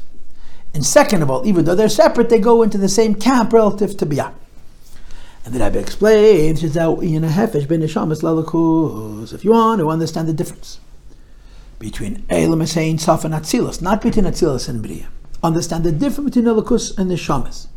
and 0.74 0.86
second 0.86 1.22
of 1.24 1.30
all, 1.30 1.46
even 1.46 1.66
though 1.66 1.76
they're 1.76 1.90
separate, 1.90 2.30
they 2.30 2.40
go 2.40 2.64
into 2.64 2.78
the 2.78 2.90
same 2.90 3.16
camp 3.16 3.52
relative 3.52 3.98
to 3.98 4.06
Biyah. 4.06 4.34
And 5.48 5.56
the 5.56 5.64
Rebbe 5.64 5.80
explains, 5.80 6.62
if 6.62 6.76
you 6.76 6.82
want 9.52 9.80
to 9.80 9.90
understand 9.90 10.28
the 10.28 10.34
difference 10.34 10.82
between 11.80 12.26
Elam 12.30 12.60
and 12.60 13.00
Sof 13.00 13.24
and 13.24 13.34
Atzilus, 13.34 13.82
not 13.82 14.02
between 14.02 14.26
Atzilus 14.26 14.68
and 14.68 14.82
Bria. 14.82 15.08
understand 15.42 15.86
the 15.86 15.94
difference 15.94 16.32
between 16.32 16.54
Elikus 16.54 16.98
and 16.98 17.10
Neshamas. 17.10 17.68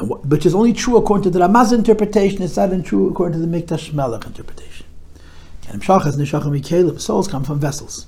Which 0.00 0.44
is 0.44 0.56
only 0.56 0.72
true 0.72 0.96
according 0.96 1.22
to 1.22 1.30
the 1.30 1.38
Ramaz 1.38 1.72
interpretation, 1.72 2.42
it's 2.42 2.56
not 2.56 2.82
true 2.82 3.08
according 3.08 3.40
to 3.40 3.46
the 3.46 3.56
Mikdash 3.56 3.92
Melech 3.92 4.26
interpretation. 4.26 4.86
Souls 7.00 7.28
come 7.28 7.44
from 7.44 7.60
vessels. 7.60 8.06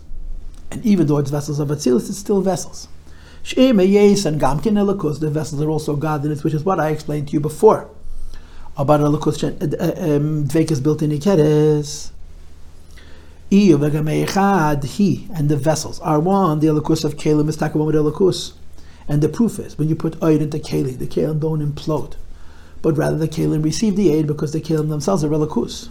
And 0.73 0.85
even 0.85 1.07
though 1.07 1.19
it's 1.19 1.31
vessels 1.31 1.61
of 1.61 1.69
Atzilus, 1.69 2.09
it's 2.09 2.19
still 2.19 2.40
vessels. 2.40 2.89
and 3.44 4.40
Gamkin 4.40 4.74
Elikus, 4.74 5.20
the 5.20 5.31
vessels 5.31 5.62
are 5.62 5.70
also 5.70 5.94
godliness, 5.94 6.43
which 6.43 6.55
is 6.55 6.65
what 6.65 6.81
I 6.81 6.90
explained 6.90 7.28
to 7.28 7.35
you 7.35 7.39
before 7.39 7.89
about 8.77 9.01
Elikus 9.01 9.43
uh, 9.43 9.48
uh, 9.48 10.16
um, 10.16 10.47
Dvekas 10.47 10.82
built 10.82 11.03
in 11.03 11.11
Ikeres. 11.11 12.11
He 13.48 13.73
and 13.73 15.48
the 15.48 15.57
vessels 15.57 16.01
are 16.01 16.19
one. 16.19 16.59
The 16.59 16.66
elikus 16.66 17.05
of 17.05 17.16
kalim 17.16 17.48
is 17.48 17.57
takamon 17.57 17.86
with 17.86 17.94
elikus, 17.94 18.55
and 19.07 19.23
the 19.23 19.28
proof 19.28 19.61
is 19.61 19.78
when 19.78 19.89
you 19.89 19.94
put 19.94 20.20
oil 20.20 20.40
into 20.40 20.59
keli, 20.59 20.98
the 20.98 21.07
kalim 21.07 21.39
don't 21.39 21.61
implode, 21.61 22.16
but 22.82 22.98
rather 22.98 23.16
the 23.16 23.28
kalim 23.28 23.62
receive 23.62 23.94
the 23.94 24.12
aid 24.12 24.27
because 24.27 24.53
the 24.53 24.61
kalim 24.61 24.89
themselves 24.89 25.23
are 25.23 25.28
elikus. 25.28 25.89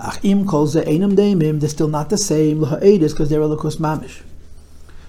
Achim 0.00 0.44
calls 0.46 0.72
the 0.72 0.82
einam 0.82 1.14
deimim. 1.14 1.60
They're 1.60 1.68
still 1.68 1.86
not 1.86 2.10
the 2.10 2.18
same. 2.18 2.64
is 2.64 3.12
because 3.12 3.30
they're 3.30 3.40
elikus 3.40 3.76
mamish. 3.76 4.22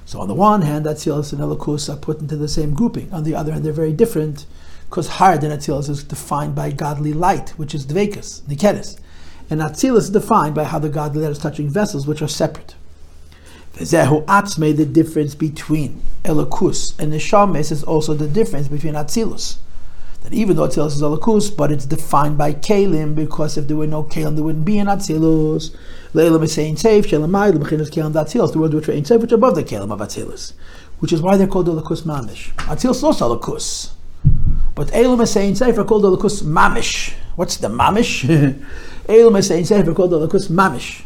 So 0.05 0.19
on 0.19 0.27
the 0.27 0.35
one 0.35 0.61
hand, 0.61 0.85
Atzilus 0.85 1.31
and 1.31 1.41
Elikus 1.41 1.87
are 1.87 1.95
put 1.95 2.19
into 2.19 2.35
the 2.35 2.49
same 2.49 2.73
grouping. 2.73 3.13
On 3.13 3.23
the 3.23 3.33
other 3.33 3.53
hand, 3.53 3.63
they're 3.63 3.71
very 3.71 3.93
different 3.93 4.45
because 4.91 5.07
hard 5.07 5.41
and 5.41 5.53
Atzilus 5.53 5.87
is 5.87 6.03
defined 6.03 6.53
by 6.53 6.69
godly 6.69 7.13
light, 7.13 7.51
which 7.51 7.73
is 7.73 7.85
Dvekas, 7.85 8.41
Nikeres. 8.41 8.99
And 9.49 9.61
Atzilus 9.61 9.99
is 9.99 10.09
defined 10.09 10.53
by 10.53 10.65
how 10.65 10.79
the 10.79 10.89
godly 10.89 11.21
light 11.21 11.31
is 11.31 11.39
touching 11.39 11.69
vessels, 11.69 12.05
which 12.05 12.21
are 12.21 12.27
separate. 12.27 12.75
V'zehu 13.75 14.25
atzme, 14.25 14.75
the 14.75 14.85
difference 14.85 15.33
between 15.33 16.01
Elikus 16.25 16.99
and 16.99 17.13
Neshames 17.13 17.71
is 17.71 17.85
also 17.85 18.13
the 18.13 18.27
difference 18.27 18.67
between 18.67 18.95
Atzilus. 18.95 19.59
That 20.23 20.33
even 20.33 20.57
though 20.57 20.67
Atzilus 20.67 20.87
is 20.87 21.01
Elikus, 21.01 21.55
but 21.55 21.71
it's 21.71 21.85
defined 21.85 22.37
by 22.37 22.53
Kalim, 22.53 23.15
because 23.15 23.57
if 23.57 23.69
there 23.69 23.77
were 23.77 23.87
no 23.87 24.03
Kalim, 24.03 24.35
there 24.35 24.43
wouldn't 24.43 24.65
be 24.65 24.77
an 24.77 24.87
Atzilus. 24.87 25.73
Leilam 26.13 26.43
is 26.43 26.51
saying 26.51 26.75
safe, 26.75 27.07
Shelamai, 27.07 27.53
Lemachin 27.53 27.79
is 27.79 27.89
Kalim 27.89 28.11
Atzilus, 28.11 28.51
the 28.51 28.59
word 28.59 28.73
which 28.73 28.89
are 28.89 28.91
in 28.91 29.05
which 29.05 29.31
above 29.31 29.55
the 29.55 29.63
Kalim 29.63 29.93
of 29.93 29.99
Atzilus. 30.01 30.51
Which 30.99 31.13
is 31.13 31.21
why 31.21 31.37
they're 31.37 31.47
called 31.47 31.67
Elikus 31.67 32.01
Mamish. 32.01 32.53
Atzilus 32.65 32.95
is 32.95 33.03
also 33.05 33.33
Elikus. 33.33 33.91
But 34.75 34.93
Elam 34.95 35.21
is 35.21 35.31
saying 35.31 35.55
safe 35.55 35.77
are 35.77 35.83
called 35.83 36.03
Elikus 36.03 36.43
Mamish. 36.43 37.13
What's 37.35 37.57
the 37.57 37.67
Mamish? 37.67 38.23
Elam 39.09 39.35
is 39.35 39.47
saying 39.47 39.65
Sefer 39.65 39.93
called 39.93 40.11
the 40.11 40.27
Lakus 40.27 40.49
Mamish. 40.49 41.03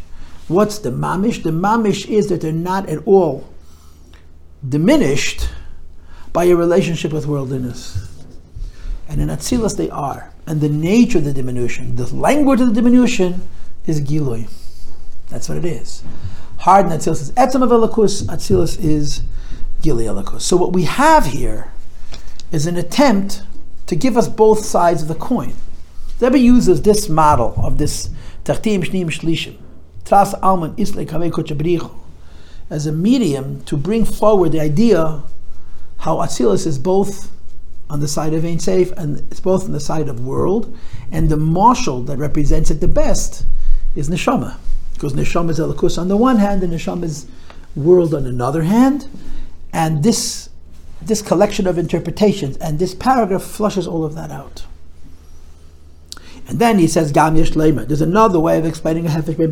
What's 0.47 0.79
the 0.79 0.91
Mamish? 0.91 1.43
The 1.43 1.51
Mamish 1.51 2.07
is 2.07 2.29
that 2.29 2.41
they're 2.41 2.51
not 2.51 2.87
at 2.89 3.05
all 3.07 3.47
diminished 4.67 5.49
by 6.33 6.43
your 6.43 6.57
relationship 6.57 7.11
with 7.11 7.25
worldliness. 7.25 8.11
And 9.07 9.21
in 9.21 9.29
Atzilus 9.29 9.77
they 9.77 9.89
are. 9.89 10.31
And 10.45 10.61
the 10.61 10.69
nature 10.69 11.17
of 11.17 11.23
the 11.23 11.33
diminution, 11.33 11.95
the 11.95 12.13
language 12.13 12.61
of 12.61 12.67
the 12.67 12.73
diminution 12.73 13.47
is 13.87 14.01
Giloi. 14.01 14.49
That's 15.29 15.49
what 15.49 15.57
it 15.57 15.65
is. 15.65 16.03
Hard 16.57 16.87
in 16.87 16.91
Atzilus 16.91 17.21
is 17.21 17.31
Etzem 17.31 17.63
of 17.63 17.69
Elakus, 17.69 18.23
Atzilus 18.23 18.83
is 18.83 19.21
Giloi 19.81 20.05
Elakus. 20.05 20.41
So 20.41 20.57
what 20.57 20.73
we 20.73 20.83
have 20.83 21.27
here 21.27 21.71
is 22.51 22.67
an 22.67 22.77
attempt 22.77 23.41
to 23.87 23.95
give 23.95 24.17
us 24.17 24.27
both 24.27 24.65
sides 24.65 25.01
of 25.01 25.07
the 25.07 25.15
coin. 25.15 25.53
Rebbe 26.19 26.39
uses 26.39 26.81
this 26.81 27.09
model 27.09 27.53
of 27.57 27.77
this 27.77 28.09
Tachtim 28.43 28.83
Shnim 28.83 29.07
Shlishim, 29.07 29.57
Tras 30.05 30.33
Alman 30.41 30.75
Isle 30.77 32.01
as 32.69 32.87
a 32.87 32.91
medium 32.91 33.63
to 33.65 33.77
bring 33.77 34.05
forward 34.05 34.51
the 34.51 34.59
idea 34.59 35.23
how 35.99 36.17
Atzilus 36.17 36.65
is 36.65 36.79
both 36.79 37.31
on 37.89 37.99
the 37.99 38.07
side 38.07 38.33
of 38.33 38.43
Ein 38.43 38.57
Seif 38.57 38.91
and 38.93 39.19
it's 39.31 39.39
both 39.39 39.65
on 39.65 39.71
the 39.71 39.79
side 39.79 40.07
of 40.07 40.19
world, 40.25 40.75
and 41.11 41.29
the 41.29 41.37
marshal 41.37 42.01
that 42.03 42.17
represents 42.17 42.71
it 42.71 42.81
the 42.81 42.87
best 42.87 43.45
is 43.95 44.09
Neshama. 44.09 44.57
Because 44.93 45.13
Neshama 45.13 45.51
is 45.51 45.59
Elikus 45.59 45.97
on 45.99 46.07
the 46.07 46.17
one 46.17 46.37
hand, 46.37 46.63
and 46.63 46.73
Neshama 46.73 47.03
is 47.03 47.27
world 47.75 48.15
on 48.15 48.25
another 48.25 48.63
hand, 48.63 49.07
and 49.73 50.03
this 50.03 50.49
this 51.07 51.21
collection 51.21 51.67
of 51.67 51.77
interpretations 51.77 52.57
and 52.57 52.79
this 52.79 52.93
paragraph 52.93 53.43
flushes 53.43 53.87
all 53.87 54.03
of 54.03 54.15
that 54.15 54.31
out. 54.31 54.65
And 56.47 56.59
then 56.59 56.77
he 56.77 56.87
says 56.87 57.11
Gam 57.11 57.35
Yesh 57.35 57.51
There's 57.51 58.01
another 58.01 58.39
way 58.39 58.59
of 58.59 58.65
explaining 58.65 59.07
a 59.07 59.09
Hefesh 59.09 59.35
between 59.35 59.49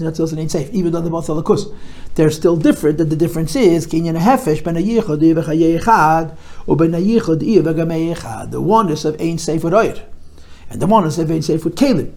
Atzilus 0.00 0.32
and 0.32 0.48
Seif, 0.48 0.70
even 0.70 0.92
though 0.92 1.02
they're 1.02 1.10
both 1.10 1.26
Alakus. 1.26 1.74
They're 2.14 2.30
still 2.30 2.56
different, 2.56 2.96
that 2.98 3.06
the 3.06 3.16
difference 3.16 3.54
is 3.54 3.86
Kinyan 3.86 4.16
a 4.16 4.20
Hefesh 4.20 4.64
ben 4.64 4.76
Ayichod 4.76 5.20
Echad 5.20 6.36
or 6.66 6.76
ben 6.76 6.92
Ayichod 6.92 7.42
Echad. 7.42 8.50
The 8.50 8.62
oneness 8.62 9.04
of 9.04 9.20
Ein 9.20 9.36
Seif 9.36 9.62
with 9.62 9.74
Oyer. 9.74 10.02
And 10.70 10.80
the 10.80 10.86
oneness 10.86 11.18
of 11.18 11.30
Ein 11.30 11.40
Seif 11.40 11.64
with 11.64 11.76
Kalim. 11.76 12.14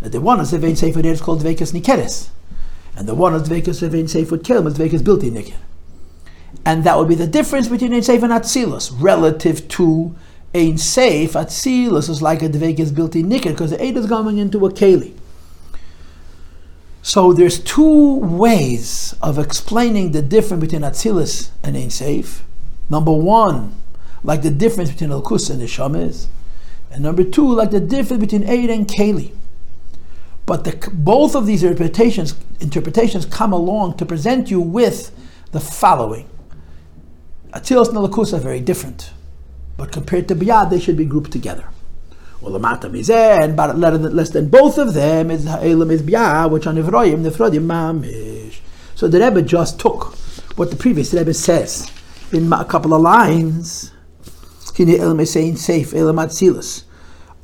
That 0.00 0.10
the 0.10 0.20
oneness 0.20 0.52
of 0.52 0.62
Seif 0.62 0.96
with 0.96 1.06
is 1.06 1.20
called 1.20 1.40
Dvekas 1.40 1.72
Nikeres. 1.72 2.30
And 2.96 3.08
the 3.08 3.14
oneness 3.14 3.42
of 3.42 3.48
Dvekas 3.48 3.82
of 3.84 3.94
Ein 3.94 4.06
Seif 4.06 4.32
with 4.32 4.42
Kalim 4.42 4.66
is 4.66 4.74
Dvekas 4.74 5.02
Bilti 5.02 5.30
Niker. 5.30 5.54
And 6.66 6.84
that 6.84 6.96
would 6.96 7.08
be 7.08 7.14
the 7.14 7.26
difference 7.26 7.68
between 7.68 7.92
Ein 7.92 8.00
Seif 8.00 8.22
and 8.22 8.32
Atzilus 8.32 8.90
relative 8.98 9.68
to 9.68 10.14
Ein 10.54 10.74
Seif, 10.74 11.30
Atzilus 11.30 12.08
is 12.08 12.22
like 12.22 12.42
a 12.42 12.48
Dvekes 12.48 12.94
built 12.94 13.16
in 13.16 13.28
Nikir, 13.28 13.50
because 13.50 13.70
the 13.70 13.82
Eid 13.82 13.96
is 13.96 14.06
going 14.06 14.38
into 14.38 14.64
a 14.64 14.70
Keli. 14.70 15.12
So 17.02 17.34
there's 17.34 17.58
two 17.58 18.16
ways 18.16 19.14
of 19.20 19.38
explaining 19.38 20.12
the 20.12 20.22
difference 20.22 20.62
between 20.62 20.82
Atzilus 20.82 21.50
and 21.62 21.76
Ein 21.76 21.88
Seif. 21.88 22.40
Number 22.88 23.12
one, 23.12 23.74
like 24.22 24.42
the 24.42 24.50
difference 24.50 24.90
between 24.90 25.10
Elkus 25.10 25.50
and 25.50 25.60
Neshamis. 25.60 26.28
And 26.90 27.02
number 27.02 27.24
two, 27.24 27.52
like 27.52 27.72
the 27.72 27.80
difference 27.80 28.22
between 28.22 28.48
Eid 28.48 28.70
and 28.70 28.86
Keli. 28.86 29.34
But 30.46 30.64
the, 30.64 30.90
both 30.92 31.34
of 31.34 31.46
these 31.46 31.62
interpretations, 31.62 32.34
interpretations 32.60 33.26
come 33.26 33.52
along 33.52 33.96
to 33.98 34.06
present 34.06 34.50
you 34.50 34.60
with 34.60 35.10
the 35.52 35.60
following. 35.60 36.28
Atzilus 37.54 37.88
and 37.88 37.96
Elkus 37.96 38.32
are 38.32 38.38
very 38.38 38.60
different. 38.60 39.12
But 39.76 39.92
compared 39.92 40.28
to 40.28 40.34
Biyad, 40.34 40.70
they 40.70 40.80
should 40.80 40.96
be 40.96 41.04
grouped 41.04 41.30
together. 41.30 41.68
Well, 42.40 42.58
the 42.58 42.94
is 42.98 43.08
and 43.08 43.56
but 43.56 43.78
less 43.78 44.30
than 44.30 44.48
both 44.48 44.76
of 44.76 44.92
them 44.92 45.30
is 45.30 45.44
Ha'elam 45.46 45.90
is 45.90 46.02
Biyad, 46.02 46.50
which 46.50 46.66
on 46.66 46.76
Ivroyim, 46.76 47.22
Nefrodim 47.24 47.64
Mamish. 47.64 48.58
So 48.94 49.08
the 49.08 49.20
Rebbe 49.20 49.42
just 49.42 49.80
took 49.80 50.16
what 50.56 50.70
the 50.70 50.76
previous 50.76 51.14
Rebbe 51.14 51.32
says 51.32 51.90
in 52.32 52.52
a 52.52 52.64
couple 52.64 52.92
of 52.92 53.00
lines. 53.00 53.92
Hine 54.76 55.00
Elam 55.00 55.20
is 55.20 55.32
saying 55.32 55.56
safe, 55.56 55.94
Elam 55.94 56.18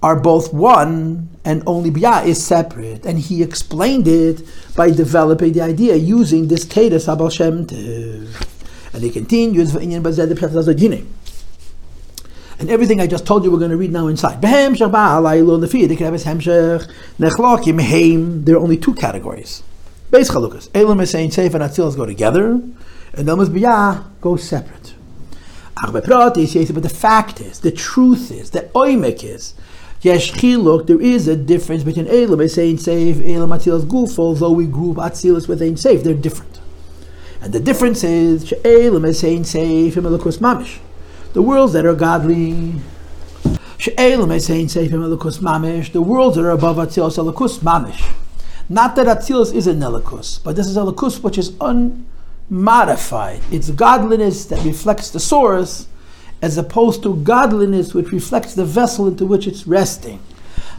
are 0.03 0.17
both 0.17 0.53
one 0.53 1.29
and 1.45 1.63
only 1.67 1.91
Biyah 1.91 2.27
is 2.27 2.45
separate. 2.45 3.07
And 3.07 3.19
he 3.19 3.43
explained 3.43 4.09
it 4.09 4.43
by 4.75 4.91
developing 4.91 5.53
the 5.53 5.61
idea 5.61 5.95
using 5.95 6.49
this 6.49 6.65
Teres 6.65 7.07
Abal 7.07 7.31
Shem 7.31 7.67
And 8.93 9.03
he 9.03 9.11
continues, 9.11 9.75
and 12.61 12.69
everything 12.69 13.01
I 13.01 13.07
just 13.07 13.25
told 13.25 13.43
you 13.43 13.51
we're 13.51 13.59
going 13.59 13.71
to 13.71 13.77
read 13.79 13.91
now 13.91 14.07
inside. 14.09 14.43
There 14.43 14.53
are 18.55 18.61
only 18.61 18.77
two 18.77 18.95
categories. 18.95 19.63
Base 20.11 20.31
chalukas. 20.31 20.69
Elam 20.75 21.01
is 21.01 21.11
saying 21.11 21.31
Seif 21.31 21.55
and 21.55 21.63
Atzilas 21.65 21.97
go 21.97 22.05
together, 22.05 22.51
and 22.51 22.75
Elmas 23.15 23.49
Biyah 23.49 24.05
go 24.21 24.37
separate. 24.37 24.93
But 25.83 26.05
the 26.05 26.93
fact 26.95 27.41
is, 27.41 27.61
the 27.61 27.73
truth 27.73 28.31
is, 28.31 28.51
the 28.51 28.69
oimek 28.75 29.25
is, 29.25 29.55
Yesh 30.03 30.33
there 30.33 31.01
is 31.01 31.29
a 31.29 31.37
difference 31.37 31.83
between 31.83 32.09
Elam 32.09 32.41
is 32.43 32.53
saying 32.53 32.77
Seif, 32.77 33.23
Elam 33.27 33.51
Atzilas 33.51 33.85
Guf, 33.85 34.19
although 34.19 34.51
we 34.51 34.67
group 34.67 34.99
Atzilas 34.99 35.49
with 35.49 35.63
Ein 35.63 35.77
Seif, 35.77 36.03
they're 36.03 36.13
different. 36.13 36.60
And 37.43 37.53
the 37.53 37.61
difference 37.61 38.05
is, 38.05 38.53
Elam 38.65 39.05
Elam 39.05 39.15
Mamish 40.39 40.79
the 41.33 41.43
worlds 41.43 41.73
that 41.75 41.87
are 41.87 41.95
godly. 41.95 42.75
The 43.79 43.93
worlds 46.05 46.37
that 46.37 46.45
are 46.45 46.51
above 46.51 46.77
Atzilus 46.77 47.17
Elikus 47.19 47.61
Mamish. 47.61 48.13
Not 48.69 48.97
that 48.97 49.07
Atzilus 49.07 49.55
is 49.55 49.67
a 49.67 49.73
Nelikus, 49.73 50.43
but 50.43 50.57
this 50.57 50.67
is 50.67 50.77
a 50.77 50.81
Elikus 50.81 51.23
which 51.23 51.39
is 51.39 51.53
unmodified. 51.61 53.41
It's 53.51 53.71
godliness 53.71 54.45
that 54.47 54.65
reflects 54.65 55.11
the 55.11 55.21
source, 55.21 55.87
as 56.43 56.59
opposed 56.59 57.03
to 57.05 57.17
godliness 57.17 57.95
which 57.95 58.13
reflects 58.13 58.55
the 58.55 58.65
vessel 58.65 59.07
into 59.07 59.25
which 59.25 59.47
it's 59.47 59.67
resting. 59.67 60.21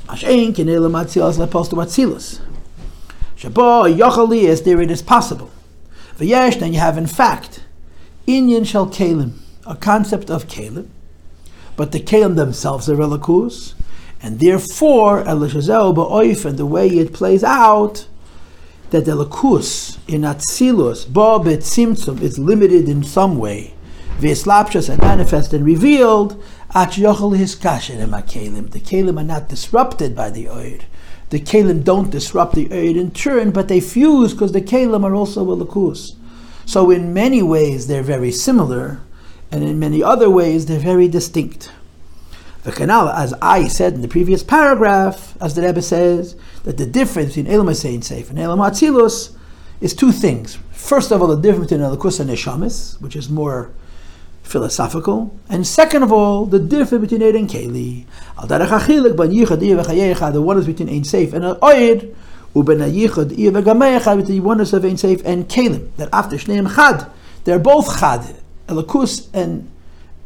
Mashain 0.06 0.54
Kinelim 0.54 1.02
Atzilus 1.02 1.38
to 1.70 1.76
Atzilus. 1.78 2.40
Shabo 3.38 3.92
Yochali 3.96 4.44
is 4.44 4.62
there 4.64 4.82
it 4.82 4.92
is 4.92 5.02
possible. 5.02 5.50
V'yesh, 6.22 6.60
then 6.60 6.72
you 6.72 6.80
have 6.80 7.00
in 7.00 7.08
fact, 7.08 7.64
Inyan 8.28 8.66
shel 8.66 8.88
kelim, 8.88 9.40
a 9.66 9.76
concept 9.76 10.30
of 10.30 10.48
kelim, 10.48 10.88
but 11.76 11.92
the 11.92 12.00
kelim 12.00 12.36
themselves 12.36 12.88
are 12.88 12.96
Elikus, 12.96 13.74
and 14.22 14.40
therefore, 14.40 15.24
Elishazeo 15.24 15.96
Ba'oif, 15.96 16.46
and 16.46 16.60
the 16.60 16.66
way 16.68 16.88
it 16.88 17.12
plays 17.12 17.44
out, 17.44 18.06
that 18.92 19.06
the 19.06 19.14
lakus 19.14 19.98
in 20.08 20.22
Atzilus, 20.22 21.12
Ba 21.12 21.40
Betzimtzum, 21.44 22.22
is 22.22 22.38
limited 22.38 22.88
in 22.88 23.04
some 23.04 23.40
way, 23.40 23.74
Veslapshas 24.20 24.90
and 24.90 25.02
manifest 25.02 25.54
and 25.54 25.66
revealed, 25.66 26.40
Ach 26.76 26.92
Yochel 26.92 27.36
his 27.36 27.56
kasher 27.56 27.98
The 28.70 28.80
kelim 28.80 29.20
are 29.20 29.24
not 29.24 29.50
disrupted 29.50 30.16
by 30.16 30.30
the 30.30 30.46
Oid. 30.46 30.84
The 31.32 31.40
Kalim 31.40 31.84
don't 31.84 32.10
disrupt 32.10 32.56
the 32.56 32.68
Oid 32.68 32.98
in 32.98 33.12
turn, 33.12 33.52
but 33.52 33.70
they 33.70 33.80
fuse 33.80 34.34
because 34.34 34.52
the 34.52 34.62
Kalim 34.62 35.06
are 35.06 35.16
also 35.16 35.50
a 35.50 35.56
lakus. 35.56 36.16
So 36.66 36.92
in 36.92 37.14
many 37.14 37.42
ways 37.42 37.88
they're 37.88 38.04
very 38.04 38.32
similar, 38.32 39.00
and 39.50 39.64
in 39.64 39.80
many 39.80 40.04
other 40.04 40.30
ways 40.30 40.66
they're 40.66 40.78
very 40.78 41.08
distinct. 41.08 41.72
The 42.64 42.74
canal, 42.74 43.08
as 43.08 43.34
I 43.42 43.70
said 43.70 43.94
in 43.94 44.02
the 44.02 44.10
previous 44.10 44.44
paragraph, 44.44 45.38
as 45.42 45.56
the 45.56 45.62
Rebbe 45.62 45.82
says, 45.82 46.36
that 46.64 46.78
the 46.78 46.86
difference 46.86 47.36
between 47.36 47.52
Elam 47.52 47.74
Sein 47.74 48.02
Seif 48.02 48.30
and 48.30 48.38
Elam 48.38 48.60
Atzilus 48.60 49.34
is 49.80 49.96
two 49.96 50.12
things. 50.12 50.60
First 50.72 51.12
of 51.12 51.22
all, 51.22 51.30
the 51.30 51.42
difference 51.42 51.72
between 51.72 51.88
Elikus 51.88 52.20
and 52.20 52.30
Neshamis, 52.30 53.00
which 53.02 53.16
is 53.16 53.30
more 53.30 53.72
philosophical, 54.52 55.40
and 55.50 55.66
second 55.66 56.04
of 56.04 56.12
all, 56.12 56.46
the 56.46 56.60
difference 56.60 57.02
between 57.02 57.24
Eid 57.24 57.36
and 57.36 57.50
Keli. 57.50 58.06
Al 58.38 58.48
Darach 58.48 58.80
Achilik, 58.80 59.16
Ban 59.16 59.30
Yichad, 59.32 60.34
the 60.34 60.42
one 60.42 60.58
is 60.58 60.66
between 60.66 60.90
Ein 60.90 61.04
Seif 61.04 61.34
and 61.34 61.46
Oid, 61.62 62.14
Uben 62.54 62.92
Yichad, 62.92 63.32
Vegameyecha, 63.32 64.18
between 64.18 64.38
the 64.38 64.40
oneness 64.42 64.74
of 64.74 64.84
Ein 64.84 64.96
Seif 64.96 65.24
and 65.26 65.48
Kelim. 65.48 65.90
That 65.96 66.10
after 66.12 66.36
Shneim 66.36 66.76
Chad, 66.76 67.10
they're 67.46 67.60
both 67.60 68.00
Chad, 68.00 68.36
Elikus 68.68 69.30
and 69.34 69.72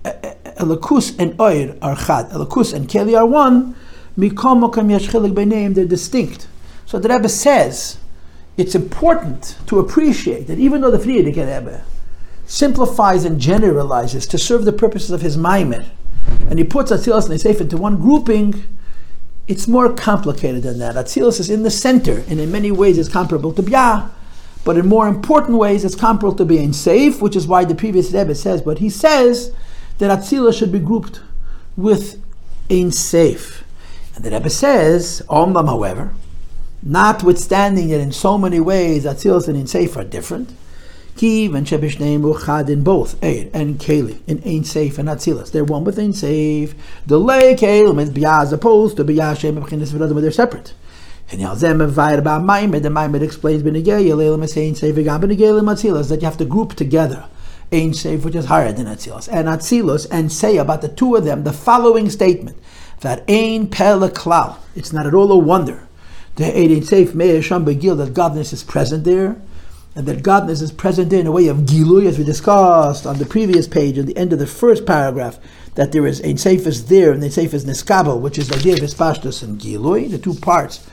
Elakus 0.04 1.18
and 1.20 1.40
Oir 1.40 1.76
are 1.82 1.96
Chad, 1.96 2.30
Elakus 2.32 2.74
and 2.74 2.88
Keli 2.88 3.18
are 3.18 3.26
one, 3.26 3.76
Mikom 4.18 4.68
Mokam 4.68 4.90
Yashchilik 4.90 5.36
by 5.36 5.44
name, 5.44 5.74
they're 5.74 5.86
distinct. 5.86 6.48
So 6.86 7.00
the 7.00 7.10
Rebbe 7.10 7.30
says 7.30 7.98
it's 8.58 8.76
important 8.76 9.58
to 9.68 9.80
appreciate 9.80 10.48
that 10.48 10.58
even 10.58 10.82
though 10.82 10.92
the 10.92 10.98
Frierdiker 10.98 11.46
Rebbe 11.46 11.84
simplifies 12.46 13.26
and 13.26 13.40
generalizes 13.40 14.28
to 14.28 14.38
serve 14.38 14.66
the 14.66 14.74
purposes 14.74 15.12
of 15.12 15.22
his 15.22 15.38
Maimer, 15.38 15.88
and 16.50 16.60
he 16.60 16.66
puts 16.66 16.92
Atzilas 16.92 17.30
and 17.30 17.40
Seif 17.40 17.62
into 17.62 17.78
one 17.78 17.98
grouping, 17.98 18.64
it's 19.48 19.68
more 19.68 19.94
complicated 19.94 20.64
than 20.64 20.80
that. 20.80 20.96
Atzilas 20.96 21.40
is 21.40 21.50
in 21.50 21.64
the 21.64 21.72
center, 21.72 22.24
and 22.28 22.40
in 22.40 22.52
many 22.52 22.72
ways 22.72 22.98
is 22.98 23.10
comparable 23.10 23.54
to 23.54 23.62
Bia, 23.62 24.10
but 24.64 24.78
in 24.78 24.88
more 24.88 25.08
important 25.08 25.58
ways 25.58 25.86
it's 25.86 25.96
comparable 25.96 26.36
to 26.36 26.46
being 26.46 26.74
safe, 26.74 27.22
which 27.22 27.36
is 27.36 27.48
why 27.48 27.64
the 27.64 27.76
previous 27.76 28.12
Rebbe 28.12 28.34
says 28.34 28.62
but 28.62 28.80
he 28.80 28.90
says 28.90 29.54
that 30.00 30.18
Atzila 30.18 30.58
should 30.58 30.72
be 30.72 30.80
grouped 30.80 31.22
with 31.78 32.16
Ein 32.70 32.90
Seif. 32.90 33.64
And 34.16 34.24
the 34.24 34.32
Rebbe 34.32 34.50
says, 34.50 35.22
Omlam, 35.30 35.68
however, 35.68 36.14
notwithstanding 36.82 37.90
that 37.90 38.00
in 38.00 38.12
so 38.12 38.38
many 38.38 38.60
ways 38.60 39.06
Atzilus 39.06 39.48
and 39.48 39.58
Ein 39.58 39.66
Seif 39.66 39.96
are 39.96 40.04
different, 40.04 40.50
Kiv 41.16 41.56
and 41.56 41.66
Shebishneim 41.66 42.30
Uchad 42.30 42.68
in 42.68 42.84
both 42.84 43.18
Eir 43.22 43.50
and 43.54 43.80
Keli, 43.80 44.20
in 44.28 44.40
Ein 44.40 44.64
Seif 44.64 44.98
and 44.98 45.08
Atzilus. 45.08 45.50
They're 45.50 45.64
one 45.64 45.86
with 45.86 45.98
Ein 45.98 46.12
Seif. 46.12 46.74
The 47.06 47.18
Lay 47.18 47.56
Kelim 47.56 48.02
is 48.02 48.10
Biyah 48.10 48.42
as 48.42 48.52
opposed 48.52 48.98
to 48.98 49.06
Biyah 49.06 49.40
Shem 49.40 49.56
Bechinis 49.56 49.94
V'Radam, 49.94 50.20
they're 50.20 50.30
separate. 50.30 50.74
And 51.32 51.40
Yalzem 51.40 51.90
Vayr 51.90 52.18
about 52.18 52.42
Maimed, 52.42 52.84
the 52.84 52.90
Maimed 52.90 53.22
explains 53.24 53.64
Benegay, 53.64 54.10
Yalelim 54.10 54.44
is 54.44 54.58
Ein 54.58 54.74
Seif, 54.74 54.92
V'Gam 54.92 55.22
Benegay 55.22 55.62
Atzilus, 55.62 56.10
that 56.10 56.20
you 56.20 56.26
have 56.26 56.38
to 56.38 56.44
group 56.44 56.74
together 56.74 57.26
Ein 57.72 57.92
Seif, 57.92 58.26
which 58.26 58.36
is 58.36 58.48
higher 58.48 58.74
than 58.74 58.86
Atzilus, 58.86 59.30
and 59.32 59.48
Atzilus, 59.48 60.08
and 60.12 60.30
say 60.34 60.58
about 60.58 60.82
the 60.82 60.90
two 60.90 61.16
of 61.16 61.24
them 61.24 61.46
the 61.46 61.54
following 61.54 62.10
statement 62.10 62.58
that 63.00 63.24
Ein 63.30 63.68
Pele 63.68 64.10
Klal. 64.10 64.58
It's 64.76 64.92
not 64.92 65.08
at 65.08 65.14
all 65.14 65.32
a 65.32 65.38
wonder. 65.38 65.88
The 66.36 66.48
Ein 66.48 66.82
Seif 66.82 67.16
Meir 67.16 67.42
Sham 67.42 67.64
Begil 67.64 67.96
that 68.00 68.14
godness 68.14 68.52
is 68.52 68.66
present 68.66 69.06
there, 69.06 69.42
and 69.96 70.06
that 70.06 70.24
godness 70.24 70.62
is 70.62 70.74
present 70.74 71.14
in 71.14 71.26
a 71.26 71.32
way 71.32 71.48
of 71.48 71.60
Gilui, 71.60 72.06
as 72.06 72.18
we 72.18 72.26
discussed 72.26 73.06
on 73.06 73.18
the 73.18 73.26
previous 73.26 73.66
page, 73.66 73.98
at 73.98 74.06
the 74.06 74.18
end 74.18 74.34
of 74.34 74.40
the 74.40 74.48
first 74.48 74.86
paragraph, 74.86 75.40
that 75.76 75.94
there 75.94 76.06
is 76.06 76.22
Ein 76.22 76.36
Seif 76.36 76.68
is 76.68 76.88
there, 76.88 77.14
and 77.14 77.24
Ein 77.24 77.30
Seif 77.30 77.54
is 77.54 77.64
Niskabel, 77.64 78.20
which 78.20 78.38
is 78.38 78.50
the 78.50 78.56
idea 78.56 78.74
of 78.74 78.80
Hispashtus 78.80 79.42
and 79.42 79.60
Gilui, 79.60 80.12
the 80.12 80.18
two 80.18 80.34
parts 80.36 80.86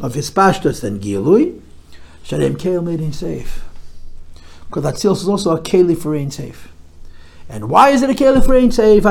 of 0.00 0.12
Hispashtus 0.14 0.84
and 0.84 1.00
Gilui. 1.00 1.60
Shalem 2.22 2.56
Keil 2.56 2.84
made 2.84 3.00
Ein 3.00 3.12
Seif. 3.12 3.62
Because 4.68 4.84
Atzilus 4.84 5.22
is 5.22 5.28
also 5.28 5.56
a 5.56 5.60
Keli 5.60 5.96
for 5.96 6.14
Ein 6.14 6.30
Seif. 6.30 6.68
And 7.48 7.70
why 7.70 7.88
is 7.88 8.02
it 8.02 8.10
a 8.10 8.14
Keli 8.14 8.44
for 8.44 8.54
Ein 8.54 8.70
Seif? 8.70 9.04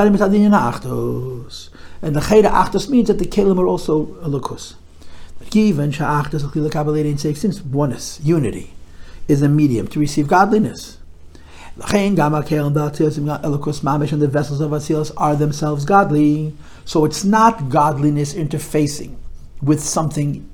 And 2.04 2.16
the 2.16 2.20
Cheda 2.20 2.50
Achtos 2.50 2.88
means 2.88 3.08
that 3.08 3.18
the 3.18 3.26
Kelim 3.26 3.58
are 3.58 3.66
also 3.66 4.02
a 4.22 4.28
Lukus. 4.28 4.74
Given 5.50 5.90
Sha'achtos 5.90 7.36
since 7.36 7.60
oneness, 7.62 8.20
unity, 8.22 8.72
is 9.28 9.42
a 9.42 9.48
medium 9.48 9.88
to 9.88 9.98
receive 9.98 10.28
godliness. 10.28 10.98
And 11.74 11.84
the 11.84 14.28
vessels 14.30 14.60
of 14.60 14.70
Atzilus 14.72 15.10
are 15.16 15.34
themselves 15.34 15.84
godly. 15.84 16.54
So 16.84 17.04
it's 17.04 17.24
not 17.24 17.70
godliness 17.70 18.34
interfacing 18.34 19.16
with 19.62 19.80
something 19.80 20.48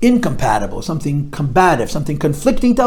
incompatible, 0.00 0.82
something 0.82 1.30
combative, 1.30 1.90
something 1.90 2.18
conflicting 2.18 2.76
to 2.76 2.86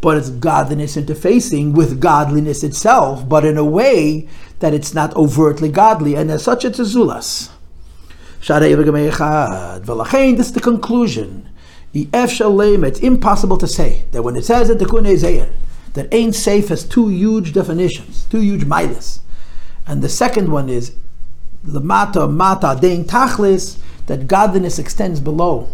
but 0.00 0.16
it's 0.16 0.30
godliness 0.30 0.96
interfacing 0.96 1.72
with 1.72 2.00
godliness 2.00 2.62
itself, 2.62 3.28
but 3.28 3.44
in 3.44 3.58
a 3.58 3.64
way 3.64 4.28
that 4.60 4.72
it's 4.72 4.94
not 4.94 5.14
overtly 5.16 5.68
godly, 5.68 6.14
and 6.14 6.30
as 6.30 6.44
such 6.44 6.64
it's 6.64 6.78
a 6.78 6.82
zulas. 6.82 7.50
This 8.38 8.50
is 10.46 10.52
the 10.52 10.60
conclusion. 10.60 11.47
It's 12.12 13.00
impossible 13.00 13.58
to 13.58 13.66
say 13.66 14.04
that 14.12 14.22
when 14.22 14.36
it 14.36 14.44
says 14.44 14.68
that 14.68 14.78
the 14.78 14.84
Kunei 14.84 15.48
that 15.94 16.14
Ein 16.14 16.30
Seif 16.30 16.68
has 16.68 16.84
two 16.84 17.08
huge 17.08 17.52
definitions, 17.52 18.26
two 18.30 18.40
huge 18.40 18.64
midas. 18.64 19.20
And 19.86 20.02
the 20.02 20.08
second 20.08 20.52
one 20.52 20.68
is 20.68 20.94
the 21.64 21.80
mata 21.80 22.20
dein 22.20 23.04
tachlis, 23.04 23.78
that 24.06 24.26
godliness 24.26 24.78
extends 24.78 25.20
below 25.20 25.68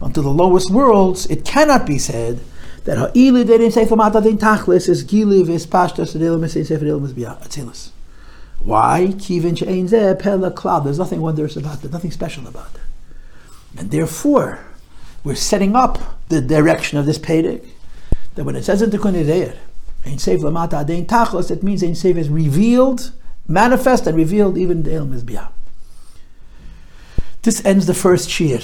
unto 0.00 0.22
the 0.22 0.30
lowest 0.30 0.70
worlds, 0.70 1.26
it 1.26 1.44
cannot 1.44 1.86
be 1.86 1.98
said 1.98 2.40
that 2.84 2.98
ha'ili 2.98 3.44
derim 3.44 3.72
sefer 3.72 3.96
mata 3.96 4.20
din 4.20 4.38
tachlis 4.38 4.88
is 4.88 5.02
gili 5.04 5.42
vis 5.42 5.66
pashtas 5.66 6.16
adelim 6.16 6.44
is 6.44 6.52
sefer 6.52 6.84
adelim 6.84 7.04
is 7.04 7.12
atzilus. 7.12 7.90
Why? 8.60 9.08
Kivin 9.16 9.56
she'ein 9.56 9.88
zeh 9.88 10.18
pela 10.18 10.50
cloud. 10.50 10.84
There's 10.84 10.98
nothing 10.98 11.20
wondrous 11.20 11.56
about 11.56 11.82
that, 11.82 11.92
nothing 11.92 12.10
special 12.10 12.46
about 12.46 12.72
that. 12.74 12.82
And 13.78 13.90
therefore, 13.90 14.60
we're 15.24 15.34
setting 15.34 15.76
up 15.76 16.18
the 16.28 16.40
direction 16.40 16.98
of 16.98 17.06
this 17.06 17.18
Pedic, 17.18 17.66
that 18.34 18.44
when 18.44 18.56
it 18.56 18.64
says 18.64 18.82
in 18.82 18.90
the 18.90 18.98
Kunideyr, 18.98 19.56
Ein 20.06 20.16
Seif 20.16 20.40
Lamata 20.40 20.84
Adein 20.84 21.06
Tachlis, 21.06 21.50
it 21.50 21.62
means 21.62 21.82
Ein 21.82 21.92
Seif 21.92 22.16
is 22.16 22.28
revealed, 22.28 23.12
manifest 23.46 24.06
and 24.06 24.16
revealed 24.16 24.56
even 24.56 24.82
the 24.82 24.90
Ilm 24.90 25.12
Mizbiyah. 25.12 25.48
This 27.42 27.64
ends 27.64 27.86
the 27.86 27.94
first 27.94 28.28
Shir 28.30 28.60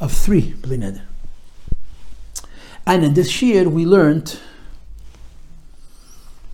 of 0.00 0.12
three 0.12 0.52
Bli 0.52 1.00
And 2.86 3.04
in 3.04 3.14
this 3.14 3.30
Shir, 3.30 3.68
we 3.68 3.84
learned 3.84 4.38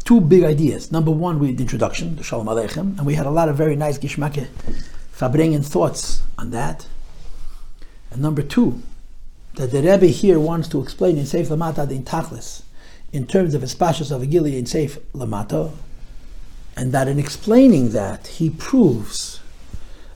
two 0.04 0.20
big 0.20 0.42
ideas. 0.42 0.90
Number 0.90 1.10
one, 1.10 1.38
we 1.38 1.48
had 1.48 1.58
the 1.58 1.64
introduction, 1.64 2.16
the 2.16 2.22
Shalom 2.22 2.46
Aleichem, 2.46 2.96
and 2.96 3.04
we 3.04 3.14
had 3.14 3.26
a 3.26 3.30
lot 3.30 3.48
of 3.48 3.56
very 3.56 3.76
nice 3.76 3.98
Gishmake 3.98 4.46
Fabrengen 5.14 5.64
thoughts 5.64 6.22
on 6.38 6.50
that. 6.50 6.86
And 8.10 8.22
number 8.22 8.42
two, 8.42 8.82
that 9.58 9.72
the 9.72 9.82
Rebbe 9.82 10.06
here 10.06 10.38
wants 10.38 10.68
to 10.68 10.80
explain 10.80 11.18
in 11.18 11.24
Seif 11.24 11.48
Lamata 11.48 11.90
in 11.90 12.04
Tachlis, 12.04 12.62
in 13.12 13.26
terms 13.26 13.54
of 13.54 13.62
his 13.62 13.74
pashas 13.74 14.14
of 14.14 14.22
Agili 14.22 14.56
in 14.56 14.64
Seif 14.64 15.00
Lamata, 15.12 15.72
and 16.76 16.92
that 16.92 17.08
in 17.08 17.18
explaining 17.18 17.90
that, 17.90 18.28
he 18.28 18.50
proves 18.50 19.40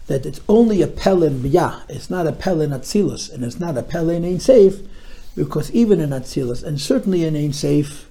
that 0.07 0.25
it's 0.25 0.41
only 0.49 0.81
a 0.81 0.87
pelin 0.87 1.41
biyah, 1.41 1.83
it's 1.89 2.09
not 2.09 2.29
a 2.29 2.33
pelin 2.33 2.69
atzilus, 2.69 3.33
and 3.33 3.43
it's 3.43 3.59
not 3.59 3.77
a 3.77 3.83
pelin 3.83 4.25
Ein 4.25 4.39
Seif, 4.39 4.87
because 5.35 5.73
even 5.73 6.01
in 6.01 6.11
atzilus, 6.11 6.63
and 6.63 6.81
certainly 6.81 7.25
in 7.25 7.35
Ein 7.35 7.51
Seif, 7.51 8.05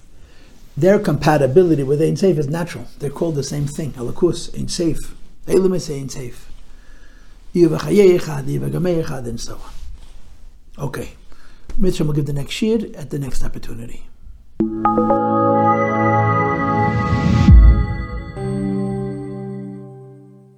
their 0.76 0.98
compatibility 0.98 1.82
with 1.82 2.02
Ein 2.02 2.16
Seif 2.16 2.36
is 2.36 2.48
natural. 2.48 2.86
They're 2.98 3.08
called 3.08 3.36
the 3.36 3.42
same 3.42 3.66
thing. 3.66 3.92
Halakus, 3.92 4.52
Ein 4.54 4.66
Seif. 4.66 5.14
Elim 5.46 5.72
is 5.72 5.88
Ein 5.88 6.08
Seif. 6.08 6.48
And 7.54 9.40
so 9.40 9.54
on. 9.54 9.72
Okay. 10.78 11.12
Mitzvah 11.78 12.04
will 12.04 12.12
give 12.12 12.26
the 12.26 12.32
next 12.32 12.52
shir 12.52 12.78
at 12.96 13.10
the 13.10 13.18
next 13.18 13.44
opportunity. 13.44 14.06